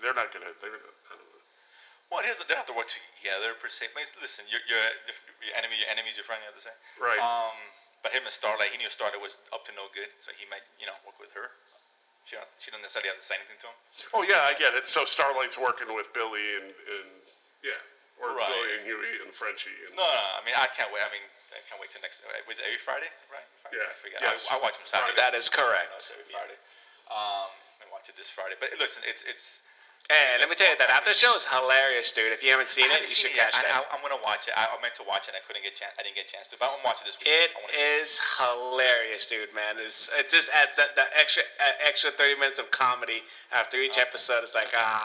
They're 0.00 0.16
not 0.16 0.32
gonna. 0.32 0.48
They're 0.64 0.72
gonna. 0.72 0.94
I 1.12 1.20
don't 1.20 1.28
know. 1.28 1.42
Well, 2.08 2.24
here's 2.24 2.40
the, 2.40 2.48
they 2.48 2.56
don't 2.56 2.64
have 2.64 2.72
to 2.72 2.78
work 2.78 2.88
together 2.88 3.52
per 3.60 3.68
se. 3.68 3.92
But 3.92 4.08
listen, 4.24 4.48
your 4.48 4.64
your 4.64 4.80
your 5.44 5.52
enemy, 5.52 5.76
your 5.76 5.92
is 6.08 6.16
your 6.16 6.24
friend. 6.24 6.40
You 6.40 6.48
have 6.48 6.56
to 6.56 6.64
say. 6.64 6.72
Right. 6.96 7.20
Um, 7.20 7.52
but 8.06 8.14
him 8.14 8.22
and 8.22 8.30
Starlight, 8.30 8.70
he 8.70 8.78
knew 8.78 8.86
Starlight 8.86 9.18
was 9.18 9.34
up 9.50 9.66
to 9.66 9.72
no 9.74 9.90
good, 9.90 10.06
so 10.22 10.30
he 10.38 10.46
might, 10.46 10.62
you 10.78 10.86
know, 10.86 10.94
work 11.02 11.18
with 11.18 11.34
her. 11.34 11.50
She 12.22 12.38
don't, 12.38 12.46
she 12.58 12.70
don't 12.70 12.82
necessarily 12.82 13.10
have 13.10 13.18
to 13.18 13.26
say 13.26 13.34
anything 13.34 13.58
to 13.62 13.66
him. 13.66 13.78
Oh 14.14 14.22
yeah, 14.22 14.46
I 14.46 14.54
get 14.54 14.74
it. 14.78 14.86
So 14.86 15.06
Starlight's 15.06 15.58
working 15.58 15.90
with 15.90 16.06
Billy 16.14 16.42
and 16.62 16.70
and 16.70 17.10
yeah, 17.66 17.78
or 18.20 18.32
Right. 18.32 18.48
Billy 18.48 18.70
and 18.80 18.82
Hughie 18.88 19.18
and 19.24 19.32
Frenchie 19.32 19.72
and 19.88 19.96
No, 19.96 20.04
no, 20.04 20.12
no, 20.14 20.26
I 20.36 20.42
mean, 20.44 20.56
I 20.56 20.66
can't 20.72 20.88
wait. 20.92 21.04
I 21.04 21.10
mean, 21.12 21.24
I 21.52 21.60
can't 21.68 21.76
wait 21.80 21.92
till 21.92 22.00
next. 22.00 22.24
uh, 22.24 22.32
Was 22.48 22.58
it 22.60 22.64
every 22.68 22.80
Friday, 22.80 23.08
right? 23.28 23.44
Friday? 23.64 23.76
Yeah, 23.80 23.92
I 23.92 23.96
forget. 24.00 24.18
yes. 24.24 24.48
I, 24.50 24.56
I 24.56 24.62
watch 24.64 24.76
them 24.80 24.88
Saturday. 24.88 25.12
Friday. 25.16 25.20
That 25.20 25.32
is 25.36 25.48
correct. 25.52 25.92
That's 25.92 26.08
every 26.12 26.24
Friday. 26.32 26.56
Um, 27.12 27.52
I 27.80 27.86
watch 27.92 28.08
it 28.08 28.16
this 28.18 28.28
Friday. 28.32 28.56
But 28.58 28.72
listen, 28.80 29.02
it's 29.06 29.22
it's. 29.28 29.62
Hey, 30.12 30.38
let 30.38 30.46
me 30.48 30.54
tell 30.54 30.70
you 30.70 30.76
that 30.78 30.86
after 30.90 31.10
show 31.14 31.34
is 31.34 31.42
hilarious, 31.44 32.12
dude. 32.14 32.30
If 32.30 32.38
you 32.44 32.50
haven't 32.54 32.68
seen 32.70 32.86
it, 32.86 32.94
haven't 32.94 33.10
you 33.10 33.14
seen 33.16 33.32
should 33.32 33.34
it 33.34 33.42
catch 33.42 33.54
I, 33.58 33.62
that. 33.66 33.74
I, 33.90 33.96
I'm 33.96 34.02
gonna 34.06 34.22
watch 34.22 34.46
it. 34.46 34.54
I, 34.54 34.70
I 34.70 34.76
meant 34.78 34.94
to 35.02 35.06
watch 35.06 35.26
it. 35.26 35.34
and 35.34 35.38
I 35.38 35.42
couldn't 35.46 35.62
get 35.66 35.74
chance. 35.74 35.94
I 35.98 36.02
didn't 36.06 36.14
get 36.14 36.28
a 36.28 36.32
chance 36.32 36.46
to. 36.52 36.58
But 36.60 36.70
I'm 36.70 36.78
gonna 36.78 36.88
watch 36.94 37.02
it 37.02 37.10
this 37.10 37.18
week. 37.18 37.26
It 37.30 37.50
I 37.52 37.58
wanna 37.58 37.74
see 37.74 37.80
it. 37.80 38.02
is 38.06 38.10
hilarious, 38.38 39.24
dude, 39.26 39.50
man. 39.54 39.78
It's, 39.82 40.06
it 40.14 40.28
just 40.30 40.46
adds 40.54 40.76
that, 40.78 40.94
that 40.94 41.10
extra 41.16 41.42
uh, 41.58 41.74
extra 41.82 42.10
thirty 42.14 42.38
minutes 42.38 42.58
of 42.62 42.70
comedy 42.70 43.22
after 43.50 43.78
each 43.82 43.98
episode. 43.98 44.42
It's 44.46 44.54
like 44.54 44.70
ah. 44.76 45.04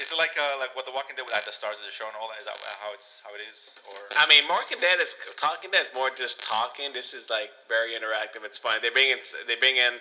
Is 0.00 0.12
it 0.12 0.18
like 0.18 0.32
uh, 0.38 0.58
like 0.58 0.74
what 0.76 0.86
The 0.86 0.92
Walking 0.92 1.16
Dead 1.16 1.26
like, 1.30 1.44
the 1.44 1.52
stars 1.52 1.76
of 1.78 1.84
the 1.84 1.92
show 1.92 2.06
and 2.06 2.16
all 2.20 2.28
that? 2.32 2.40
Is 2.40 2.46
that 2.46 2.56
how 2.80 2.92
it's 2.94 3.22
how 3.24 3.34
it 3.34 3.42
is? 3.44 3.76
Or 3.88 3.98
I 4.16 4.28
mean, 4.28 4.44
Walking 4.48 4.78
Dead 4.80 5.00
is 5.00 5.14
talking. 5.36 5.70
Is 5.74 5.90
more 5.94 6.10
just 6.10 6.42
talking. 6.42 6.92
This 6.92 7.14
is 7.14 7.28
like 7.28 7.50
very 7.68 7.92
interactive. 7.92 8.44
It's 8.44 8.58
fun. 8.58 8.78
They 8.82 8.90
bring 8.90 9.10
in. 9.10 9.18
They 9.46 9.56
bring 9.56 9.76
in. 9.76 10.00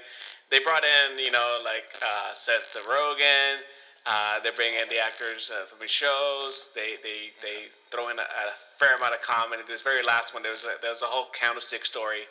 They 0.49 0.59
brought 0.59 0.83
in. 0.83 1.17
You 1.17 1.31
know, 1.31 1.59
like 1.63 1.87
uh, 2.01 2.33
Seth 2.33 2.75
Rogen. 2.87 3.63
Uh, 4.05 4.39
they 4.41 4.49
bring 4.49 4.73
in 4.73 4.89
the 4.89 4.97
actors 4.97 5.51
uh, 5.53 5.65
from 5.67 5.77
the 5.79 5.87
shows. 5.87 6.71
They 6.73 6.97
they 7.03 7.29
they 7.41 7.69
throw 7.91 8.09
in 8.09 8.17
a, 8.17 8.23
a 8.23 8.55
fair 8.79 8.95
amount 8.97 9.13
of 9.13 9.21
comedy. 9.21 9.61
This 9.67 9.81
very 9.81 10.01
last 10.03 10.33
one, 10.33 10.41
there 10.41 10.51
was 10.51 10.63
a, 10.63 10.73
there 10.81 10.89
was 10.89 11.03
a 11.03 11.05
whole 11.05 11.27
Candlestick 11.33 11.85
story 11.85 12.25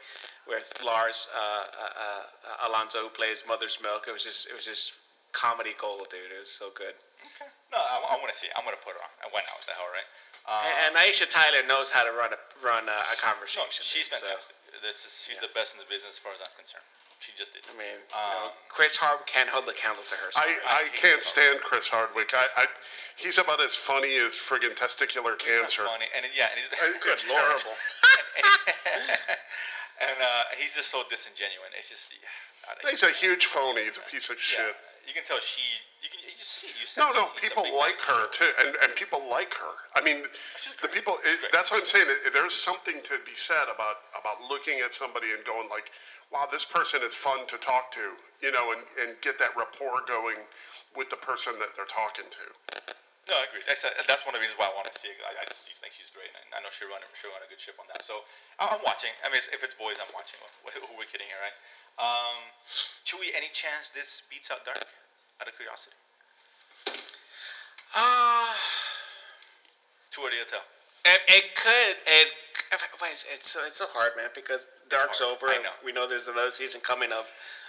with 0.49 0.73
Laz 0.85 1.29
uh, 1.31 1.39
uh, 1.39 2.65
uh, 2.65 2.69
Alonso 2.69 3.03
who 3.03 3.09
plays 3.09 3.45
Mother's 3.47 3.79
Milk. 3.83 4.07
It 4.09 4.13
was 4.13 4.25
just 4.25 4.49
it 4.51 4.55
was 4.55 4.65
just 4.65 4.95
comedy 5.33 5.75
gold, 5.81 6.09
dude. 6.11 6.21
It 6.35 6.41
was 6.41 6.51
so 6.51 6.71
good. 6.75 6.95
Okay. 7.21 7.49
No, 7.71 7.79
I, 7.79 8.15
I 8.15 8.17
want 8.19 8.29
to 8.33 8.39
see. 8.39 8.49
it. 8.49 8.55
I'm 8.57 8.65
gonna 8.65 8.81
put 8.83 8.97
her 8.97 9.03
on. 9.05 9.13
I 9.23 9.29
went 9.31 9.47
out. 9.53 9.61
What 9.63 9.67
the 9.69 9.77
hell, 9.79 9.89
right? 9.93 10.09
Um, 10.49 10.65
And, 10.65 10.77
and 10.91 10.93
Aisha 10.99 11.29
Tyler 11.29 11.63
knows 11.69 11.91
how 11.93 12.03
to 12.03 12.13
run 12.17 12.33
a 12.35 12.41
run 12.65 12.89
a, 12.89 12.99
a 13.13 13.17
no, 13.17 13.23
conversation. 13.23 13.71
she's 13.85 14.09
dude, 14.09 14.19
so- 14.19 14.53
This 14.83 15.05
is 15.07 15.13
she's 15.27 15.39
the 15.39 15.53
best 15.55 15.77
in 15.77 15.85
the 15.85 15.89
business 15.93 16.17
as 16.17 16.21
far 16.23 16.33
as 16.35 16.41
I'm 16.43 16.51
concerned. 16.57 16.85
She 17.21 17.37
just 17.37 17.53
is. 17.53 17.69
I 17.69 17.77
mean, 17.77 18.01
you 18.01 18.17
Um, 18.17 18.49
know, 18.49 18.51
Chris 18.73 18.97
Hardwick 18.97 19.29
can't 19.29 19.45
hold 19.53 19.69
the 19.69 19.77
candle 19.77 20.01
to 20.09 20.17
her. 20.17 20.33
so- 20.33 20.41
I, 20.41 20.57
I 20.65 20.83
can't 20.97 21.21
stand 21.21 21.61
Chris 21.61 21.85
Hardwick. 21.87 22.33
I, 22.33 22.49
I 22.57 22.65
he's 23.21 23.37
about 23.37 23.61
as 23.61 23.77
funny 23.77 24.17
as 24.17 24.35
friggin' 24.41 24.73
testicular 24.75 25.37
He's 25.37 25.45
cancer. 25.53 25.85
funny, 25.85 26.09
and 26.17 26.25
yeah, 26.33 26.49
and 26.49 26.57
he's 26.57 26.73
Uh, 26.73 26.97
good 27.05 27.13
It's 27.21 27.29
lord. 27.29 27.45
terrible. 27.45 27.77
and 30.01 30.17
uh, 30.17 30.45
he's 30.57 30.75
just 30.75 30.89
so 30.89 31.03
disingenuous. 31.11 31.71
It's 31.77 31.89
just 31.93 32.13
yeah, 32.17 32.89
He's 32.91 33.03
a 33.05 33.13
huge 33.13 33.47
phony. 33.47 33.85
He's 33.85 33.99
a 33.99 34.05
piece 34.11 34.31
of 34.31 34.37
yeah, 34.41 34.73
shit. 34.73 34.77
You 35.07 35.15
can 35.15 35.25
tell 35.25 35.41
she. 35.41 35.63
You 36.03 36.11
can 36.11 36.21
you 36.25 36.35
see. 36.45 36.69
You 36.69 36.87
No, 36.99 37.13
no, 37.13 37.29
people 37.41 37.65
like 37.79 38.01
her 38.03 38.29
too, 38.29 38.51
and, 38.61 38.77
and 38.83 38.95
people 38.97 39.23
like 39.31 39.55
her. 39.55 39.75
I 39.95 40.03
mean, 40.03 40.25
the 40.83 40.89
people. 40.89 41.19
It, 41.25 41.41
that's 41.53 41.71
what 41.71 41.81
I'm 41.81 41.87
saying. 41.87 42.07
It, 42.09 42.33
there's 42.33 42.55
something 42.55 43.03
to 43.05 43.19
be 43.27 43.35
said 43.37 43.65
about 43.73 43.97
about 44.19 44.43
looking 44.51 44.81
at 44.81 44.93
somebody 44.93 45.33
and 45.33 45.45
going 45.45 45.69
like, 45.71 45.91
"Wow, 46.33 46.49
this 46.51 46.65
person 46.65 47.03
is 47.03 47.15
fun 47.15 47.47
to 47.49 47.59
talk 47.59 47.91
to," 47.93 48.15
you 48.43 48.53
know, 48.53 48.73
and, 48.73 48.83
and 49.03 49.21
get 49.23 49.39
that 49.41 49.51
rapport 49.57 50.03
going 50.09 50.39
with 50.97 51.11
the 51.11 51.19
person 51.19 51.55
that 51.61 51.71
they're 51.77 51.87
talking 51.91 52.27
to. 52.31 52.47
No, 53.31 53.41
I 53.41 53.49
agree. 53.49 53.65
That's, 53.65 53.87
that's 54.05 54.27
one 54.29 54.37
of 54.37 54.43
the 54.43 54.45
reasons 54.45 54.61
why 54.61 54.69
I 54.69 54.75
want 54.77 54.91
to 54.93 54.97
see 54.99 55.09
it. 55.09 55.17
I, 55.25 55.33
I 55.33 55.45
just 55.49 55.65
think 55.81 55.97
she's 55.97 56.13
great, 56.13 56.29
and 56.35 56.51
I 56.53 56.61
know 56.61 56.69
she'll 56.75 56.93
run, 56.93 57.01
she'll 57.17 57.33
run 57.33 57.41
a 57.41 57.49
good 57.49 57.63
ship 57.63 57.81
on 57.81 57.89
that. 57.89 58.05
So 58.05 58.21
I'm 58.61 58.83
watching. 58.85 59.17
I 59.25 59.33
mean, 59.33 59.41
it's- 59.41 59.53
if 59.55 59.65
it's 59.65 59.73
boys, 59.79 59.97
I'm 60.03 60.13
watching. 60.13 60.37
Who 60.45 60.69
who 60.85 60.95
we're 61.01 61.09
kidding 61.09 61.31
here, 61.31 61.41
right? 61.41 61.57
Um, 62.01 62.41
Chewy, 63.05 63.29
any 63.37 63.49
chance 63.53 63.91
this 63.95 64.23
beats 64.31 64.51
out 64.51 64.65
Dark? 64.65 64.85
Out 65.41 65.49
of 65.49 65.55
curiosity, 65.57 65.97
Uh, 67.95 68.55
too 70.11 70.23
early 70.23 70.37
to 70.45 70.51
tell. 70.51 70.65
it, 71.05 71.21
it 71.29 71.45
could. 71.57 71.97
It. 72.07 72.29
Wait, 73.03 73.11
it's, 73.13 73.25
it's 73.33 73.51
so 73.51 73.61
it's 73.67 73.77
so 73.77 73.87
hard, 73.93 74.13
man, 74.17 74.29
because 74.35 74.69
Dark's 74.89 75.21
hard. 75.21 75.37
over. 75.37 75.49
I 75.49 75.57
know. 75.63 75.71
We 75.85 75.93
know 75.93 76.07
there's 76.07 76.29
another 76.29 76.51
season 76.51 76.81
coming 76.83 77.11
of 77.13 77.27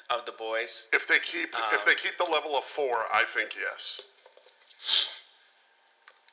of 0.09 0.25
the 0.25 0.33
boys. 0.33 0.87
If 0.93 1.07
they 1.07 1.19
keep 1.19 1.49
if 1.49 1.73
Um, 1.73 1.79
they 1.85 1.95
keep 1.95 2.17
the 2.17 2.25
level 2.25 2.57
of 2.57 2.63
four, 2.63 3.05
I 3.13 3.23
think 3.25 3.55
yes. 3.55 4.01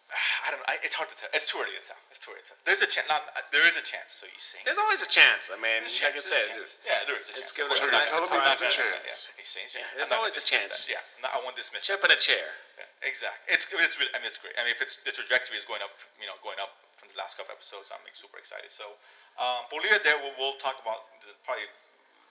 I 0.45 0.49
don't 0.49 0.61
know. 0.65 0.69
I, 0.73 0.81
it's 0.81 0.97
hard 0.97 1.13
to 1.13 1.17
tell. 1.17 1.29
It's 1.37 1.45
too 1.53 1.61
early 1.61 1.77
to 1.77 1.85
tell. 1.85 2.01
It's 2.09 2.17
too 2.21 2.33
early 2.33 2.41
to 2.41 2.49
tell. 2.53 2.61
There's 2.65 2.81
a 2.81 2.89
chance. 2.89 3.05
Not, 3.13 3.29
uh, 3.37 3.45
there 3.53 3.65
is 3.69 3.77
a 3.77 3.85
chance. 3.85 4.17
So 4.17 4.25
you 4.25 4.41
saying? 4.41 4.65
There's 4.65 4.81
always 4.81 5.05
a 5.05 5.11
chance. 5.11 5.53
I 5.53 5.61
mean, 5.61 5.85
like 5.85 6.17
I 6.17 6.21
said, 6.21 6.49
there's 6.57 6.81
a 6.81 6.81
chance. 6.81 6.81
yeah, 6.85 7.05
there 7.05 7.19
is 7.21 7.29
a 7.29 7.37
chance. 7.37 7.53
give 7.53 7.69
Of 7.69 7.77
it 7.77 7.85
a 7.85 7.93
course, 7.93 7.93
So 7.93 7.93
you're 7.93 7.93
I'm 7.93 8.01
not- 8.01 8.09
telling 8.09 8.31
me 8.33 8.39
I'm 8.41 8.49
not 8.49 8.57
there's 8.57 8.73
a 8.73 8.81
chance. 8.81 9.29
Yeah, 9.37 9.45
saying, 9.49 9.69
Yeah, 9.77 9.89
there's 9.97 10.13
always 10.13 10.37
a 10.41 10.45
chance. 10.45 10.89
That. 10.89 10.97
Yeah, 10.97 11.17
I'm 11.21 11.23
not- 11.29 11.33
I 11.37 11.39
won't 11.45 11.57
dismiss. 11.61 11.85
chip 11.85 12.01
in 12.05 12.13
a 12.13 12.21
chair. 12.21 12.49
Yeah, 12.81 13.09
exactly. 13.09 13.53
It's 13.53 13.65
it's 13.69 13.97
really. 14.01 14.13
I 14.17 14.21
mean, 14.25 14.33
it's 14.33 14.41
great. 14.41 14.57
I 14.57 14.65
mean, 14.65 14.73
if 14.73 14.81
it's 14.81 14.97
the 15.05 15.13
trajectory 15.13 15.61
is 15.61 15.69
going 15.69 15.85
up, 15.85 15.93
you 16.17 16.25
know, 16.25 16.37
going 16.41 16.57
up 16.61 16.73
from 16.97 17.13
the 17.13 17.19
last 17.21 17.37
couple 17.37 17.53
episodes, 17.53 17.93
I'm 17.93 18.01
like, 18.05 18.17
super 18.17 18.41
excited. 18.41 18.73
So, 18.73 18.97
um, 19.37 19.69
we'll 19.69 19.85
leave 19.85 19.93
it 19.93 20.03
there. 20.09 20.17
We'll, 20.25 20.33
we'll 20.41 20.59
talk 20.61 20.81
about 20.81 21.05
the, 21.25 21.37
probably 21.45 21.69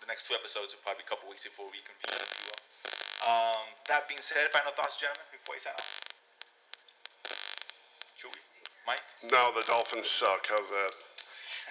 the 0.01 0.09
next 0.09 0.25
two 0.25 0.34
episodes. 0.34 0.73
Probably 0.82 1.05
a 1.05 1.09
couple 1.09 1.30
weeks 1.30 1.45
before 1.45 1.69
we 1.69 1.78
convene, 1.86 2.17
if 2.21 2.32
you 2.41 2.45
will. 2.51 2.61
Um, 3.28 3.65
that 3.89 4.05
being 4.09 4.21
said, 4.21 4.49
final 4.53 4.71
thoughts, 4.73 4.97
gentlemen, 4.97 5.25
before 5.34 5.55
you 5.57 5.61
sign 5.61 5.73
off. 5.78 6.06
Mike. 8.88 9.03
No, 9.27 9.51
the 9.51 9.67
Dolphins 9.67 10.07
suck. 10.07 10.47
How's 10.47 10.69
that? 10.71 10.93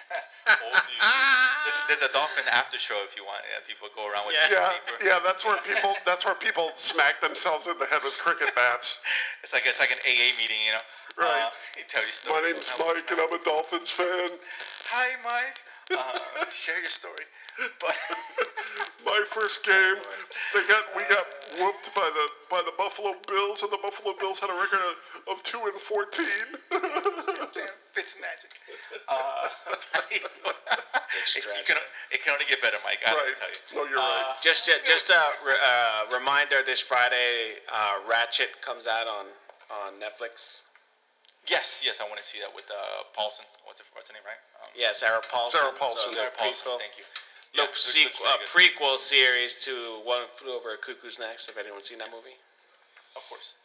There's, 0.47 1.99
there's 1.99 2.09
a 2.09 2.13
dolphin 2.13 2.47
after 2.47 2.79
show 2.79 2.95
if 3.03 3.19
you 3.19 3.27
want. 3.27 3.43
Yeah, 3.43 3.59
people 3.67 3.91
go 3.91 4.07
around 4.07 4.23
with 4.27 4.39
Yeah. 4.39 4.71
Yeah, 5.03 5.03
yeah. 5.03 5.19
That's 5.19 5.43
where 5.43 5.59
people. 5.67 5.95
That's 6.05 6.23
where 6.23 6.35
people 6.35 6.71
smack 6.75 7.19
themselves 7.19 7.67
in 7.67 7.77
the 7.77 7.85
head 7.91 7.99
with 8.03 8.15
cricket 8.23 8.55
bats. 8.55 8.99
It's 9.43 9.51
like 9.51 9.67
it's 9.67 9.79
like 9.79 9.91
an 9.91 9.99
AA 10.07 10.31
meeting, 10.39 10.63
you 10.63 10.71
know. 10.71 10.85
Right. 11.19 11.43
Uh, 11.43 11.51
he 11.75 11.83
tell 11.87 12.03
you 12.03 12.11
My 12.31 12.39
name's 12.39 12.71
Mike, 12.79 13.11
and 13.11 13.19
I'm 13.19 13.33
a 13.33 13.43
Dolphins 13.43 13.91
fan. 13.91 14.31
Hi, 14.91 15.19
Mike. 15.23 15.59
Uh, 15.91 16.19
share 16.51 16.79
your 16.79 16.89
story. 16.89 17.23
But 17.79 17.95
My 19.05 19.23
first 19.29 19.65
game, 19.65 19.95
they 20.53 20.67
got 20.67 20.83
we 20.95 21.03
got 21.03 21.25
whooped 21.59 21.95
by 21.95 22.09
the 22.13 22.27
by 22.49 22.61
the 22.65 22.73
Buffalo 22.77 23.13
Bills, 23.27 23.61
and 23.61 23.71
the 23.71 23.77
Buffalo 23.81 24.13
Bills 24.19 24.39
had 24.39 24.49
a 24.49 24.53
record 24.53 24.79
of, 24.79 25.37
of 25.37 25.43
two 25.43 25.59
and 25.63 25.79
fourteen. 25.79 26.47
damn, 26.71 27.71
Fitz 27.93 28.15
magic. 28.19 28.51
Uh, 29.07 29.47
it, 30.11 30.21
tragic. 31.41 31.65
can, 31.65 31.77
it 32.11 32.23
can 32.23 32.33
only 32.33 32.45
get 32.49 32.61
better, 32.61 32.77
Mike. 32.83 32.99
I 33.05 33.11
right? 33.11 33.17
right. 33.17 33.35
tell 33.69 33.83
you. 33.85 33.85
No, 33.85 33.89
you're 33.89 33.97
right. 33.97 34.35
Just 34.41 34.67
a, 34.67 34.73
just 34.85 35.09
a 35.09 35.15
uh, 35.15 36.17
reminder: 36.17 36.57
this 36.65 36.81
Friday, 36.81 37.61
uh, 37.73 38.01
Ratched 38.11 38.59
comes 38.61 38.87
out 38.87 39.07
on 39.07 39.25
on 39.71 39.93
Netflix. 40.01 40.61
Yes, 41.47 41.79
yes, 41.83 41.99
I 41.99 42.05
want 42.11 42.19
to 42.19 42.27
see 42.27 42.39
that 42.43 42.51
with 42.51 42.67
uh, 42.67 43.07
Paulson. 43.15 43.47
What's 43.63 43.79
her, 43.79 43.87
what's 43.95 44.11
her 44.11 44.15
name, 44.15 44.23
right? 44.27 44.39
Um, 44.59 44.67
Yeah, 44.75 44.91
Sarah 44.91 45.23
Paulson. 45.31 45.59
Sarah 45.63 45.75
Paulson. 45.79 46.11
So 46.11 46.19
Sarah 46.19 46.31
the 46.31 46.37
Paulson. 46.37 46.67
prequel. 46.67 46.79
Thank 46.83 46.99
you. 46.99 47.07
Look, 47.07 47.55
Yeah, 47.55 47.61
looks- 47.71 47.87
looks 47.87 47.95
sequel, 47.95 48.27
very 48.27 48.35
uh, 48.35 48.43
good. 48.43 48.51
prequel 48.51 48.95
series 48.99 49.55
to 49.63 50.03
One 50.03 50.27
Flew 50.35 50.51
Over 50.53 50.75
a 50.75 50.79
Cuckoo's 50.79 51.17
Nest. 51.19 51.47
If 51.47 51.55
anyone's 51.55 51.87
seen 51.87 51.99
that 52.03 52.11
movie, 52.11 52.35
Of 53.15 53.23
course. 53.31 53.55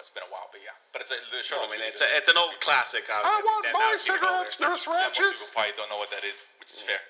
It's 0.00 0.08
been 0.16 0.24
a 0.24 0.32
while, 0.32 0.48
but 0.48 0.64
yeah. 0.64 0.72
But 0.96 1.04
it's 1.04 1.12
a, 1.12 1.20
the 1.28 1.44
show. 1.44 1.60
I 1.60 1.68
looks 1.68 1.76
mean, 1.76 1.84
really 1.84 1.92
it's 1.92 2.00
good. 2.00 2.08
a, 2.08 2.16
it's 2.16 2.30
an 2.32 2.40
old 2.40 2.56
classic. 2.64 3.04
I 3.12 3.20
want 3.44 3.68
my 3.68 4.00
cigarettes, 4.00 4.56
Nurse 4.56 4.88
yeah, 4.88 5.12
most 5.12 5.20
people 5.20 5.44
probably 5.52 5.76
don't 5.76 5.92
know 5.92 6.00
what 6.00 6.08
that 6.08 6.24
is, 6.24 6.40
which 6.56 6.72
is 6.72 6.80
fair. 6.80 7.00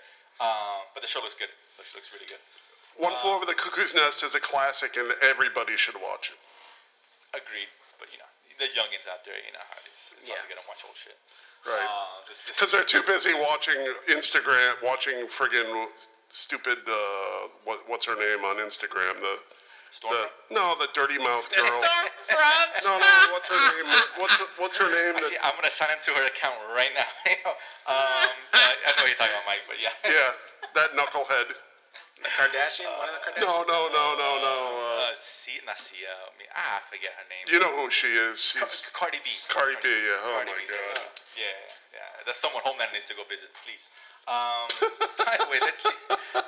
Um, 0.42 0.82
but 0.90 0.98
the 1.02 1.06
show 1.06 1.22
looks 1.22 1.38
good. 1.38 1.50
The 1.78 1.86
show 1.86 2.02
looks 2.02 2.10
really 2.10 2.26
good. 2.26 2.42
One 2.98 3.14
Flew 3.22 3.30
Over 3.30 3.46
the 3.46 3.54
Cuckoo's 3.54 3.94
Nest 3.94 4.26
is 4.26 4.34
a 4.34 4.42
classic, 4.42 4.98
and 4.98 5.14
everybody 5.22 5.78
should 5.78 5.94
watch 6.02 6.34
it. 6.34 6.38
Agreed. 7.38 7.70
But 8.02 8.10
you 8.10 8.18
know, 8.18 8.29
the 8.60 8.68
youngins 8.76 9.08
out 9.08 9.24
there, 9.24 9.34
you 9.40 9.50
know 9.56 9.64
how 9.64 9.80
it 9.80 9.88
is. 9.90 10.12
It's 10.20 10.28
hard 10.28 10.36
Yeah. 10.38 10.44
to 10.44 10.48
get 10.52 10.56
them 10.60 10.68
watch 10.68 10.84
old 10.84 10.94
shit. 10.96 11.16
Right. 11.66 11.80
Uh, 11.80 12.24
this, 12.28 12.44
this 12.44 12.56
Because 12.56 12.72
they're 12.72 12.84
too 12.86 13.02
busy 13.08 13.32
watching 13.34 13.76
Instagram, 14.08 14.80
watching 14.84 15.26
friggin' 15.28 15.88
stupid, 16.28 16.78
uh, 16.88 17.48
what, 17.64 17.84
what's 17.88 18.06
her 18.06 18.16
name 18.16 18.44
on 18.44 18.56
Instagram? 18.60 19.16
The, 19.20 19.34
the 20.06 20.30
no, 20.54 20.78
the 20.78 20.86
dirty 20.94 21.18
mouth 21.18 21.50
girl. 21.50 21.66
Stormfront. 21.66 22.86
No, 22.86 22.94
no, 22.94 23.32
what's 23.34 23.48
her 23.50 23.58
name? 23.58 23.90
What's 24.22 24.36
what's 24.62 24.76
her 24.78 24.86
name? 24.86 25.18
Actually, 25.18 25.34
That, 25.42 25.50
I'm 25.50 25.56
gonna 25.58 25.66
sign 25.74 25.90
into 25.90 26.14
her 26.14 26.26
account 26.30 26.54
right 26.70 26.94
now. 26.94 27.10
um, 27.90 28.30
I, 28.54 28.70
I 28.86 28.90
know 28.94 29.02
what 29.02 29.10
you're 29.10 29.18
talking 29.18 29.34
about, 29.34 29.50
Mike, 29.50 29.66
but 29.66 29.82
yeah. 29.82 29.90
yeah, 30.06 30.30
that 30.78 30.94
knucklehead. 30.94 31.50
The 32.22 32.28
Kardashian, 32.38 32.86
one 33.02 33.08
of 33.10 33.18
the 33.18 33.22
Kardashians. 33.34 33.50
No, 33.50 33.66
no, 33.66 33.90
no, 33.90 34.04
no, 34.14 34.30
no. 34.38 34.56
Uh, 34.78 34.89
Uh, 35.10 35.66
not 35.66 35.74
see. 35.74 36.06
Uh, 36.06 36.30
I 36.30 36.34
mean, 36.38 36.46
ah, 36.54 36.78
I 36.78 36.82
forget 36.86 37.10
her 37.18 37.26
name. 37.26 37.42
you 37.50 37.58
know 37.58 37.74
who 37.74 37.90
she 37.90 38.06
is? 38.06 38.38
She's 38.38 38.86
Cardi 38.94 39.18
B. 39.26 39.30
Cardi 39.50 39.74
B. 39.82 39.90
Yeah. 39.90 40.22
Oh 40.22 40.38
Cardi 40.38 40.54
my 40.54 40.62
B, 40.62 40.70
God. 40.70 41.02
go. 41.02 41.02
Yeah, 41.34 41.98
yeah. 41.98 42.22
There's 42.22 42.38
someone 42.38 42.62
home 42.62 42.78
that 42.78 42.94
needs 42.94 43.10
to 43.10 43.18
go 43.18 43.26
visit, 43.26 43.50
please. 43.66 43.90
Um, 44.30 44.70
by 45.26 45.34
the 45.34 45.50
way, 45.50 45.58
let's 45.58 45.82
leave, 45.82 45.98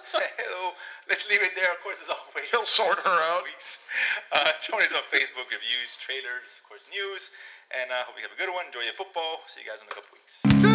let's 1.10 1.26
leave 1.26 1.42
it 1.42 1.58
there. 1.58 1.74
Of 1.74 1.82
course, 1.82 1.98
as 1.98 2.06
always. 2.06 2.46
He'll 2.54 2.68
sort 2.68 3.02
her 3.02 3.18
out. 3.34 3.42
Weeks. 3.42 3.82
Uh, 4.30 4.54
join 4.62 4.86
us 4.86 4.94
on 4.94 5.02
Facebook, 5.10 5.50
reviews, 5.50 5.98
trailers, 5.98 6.62
of 6.62 6.64
course, 6.70 6.86
news. 6.94 7.34
And 7.74 7.90
I 7.90 8.06
uh, 8.06 8.06
hope 8.06 8.14
you 8.14 8.22
have 8.22 8.34
a 8.34 8.38
good 8.38 8.54
one. 8.54 8.70
Enjoy 8.70 8.86
your 8.86 8.94
football. 8.94 9.42
See 9.50 9.66
you 9.66 9.66
guys 9.66 9.82
in 9.82 9.90
a 9.90 9.94
couple 9.98 10.14
weeks. 10.14 10.72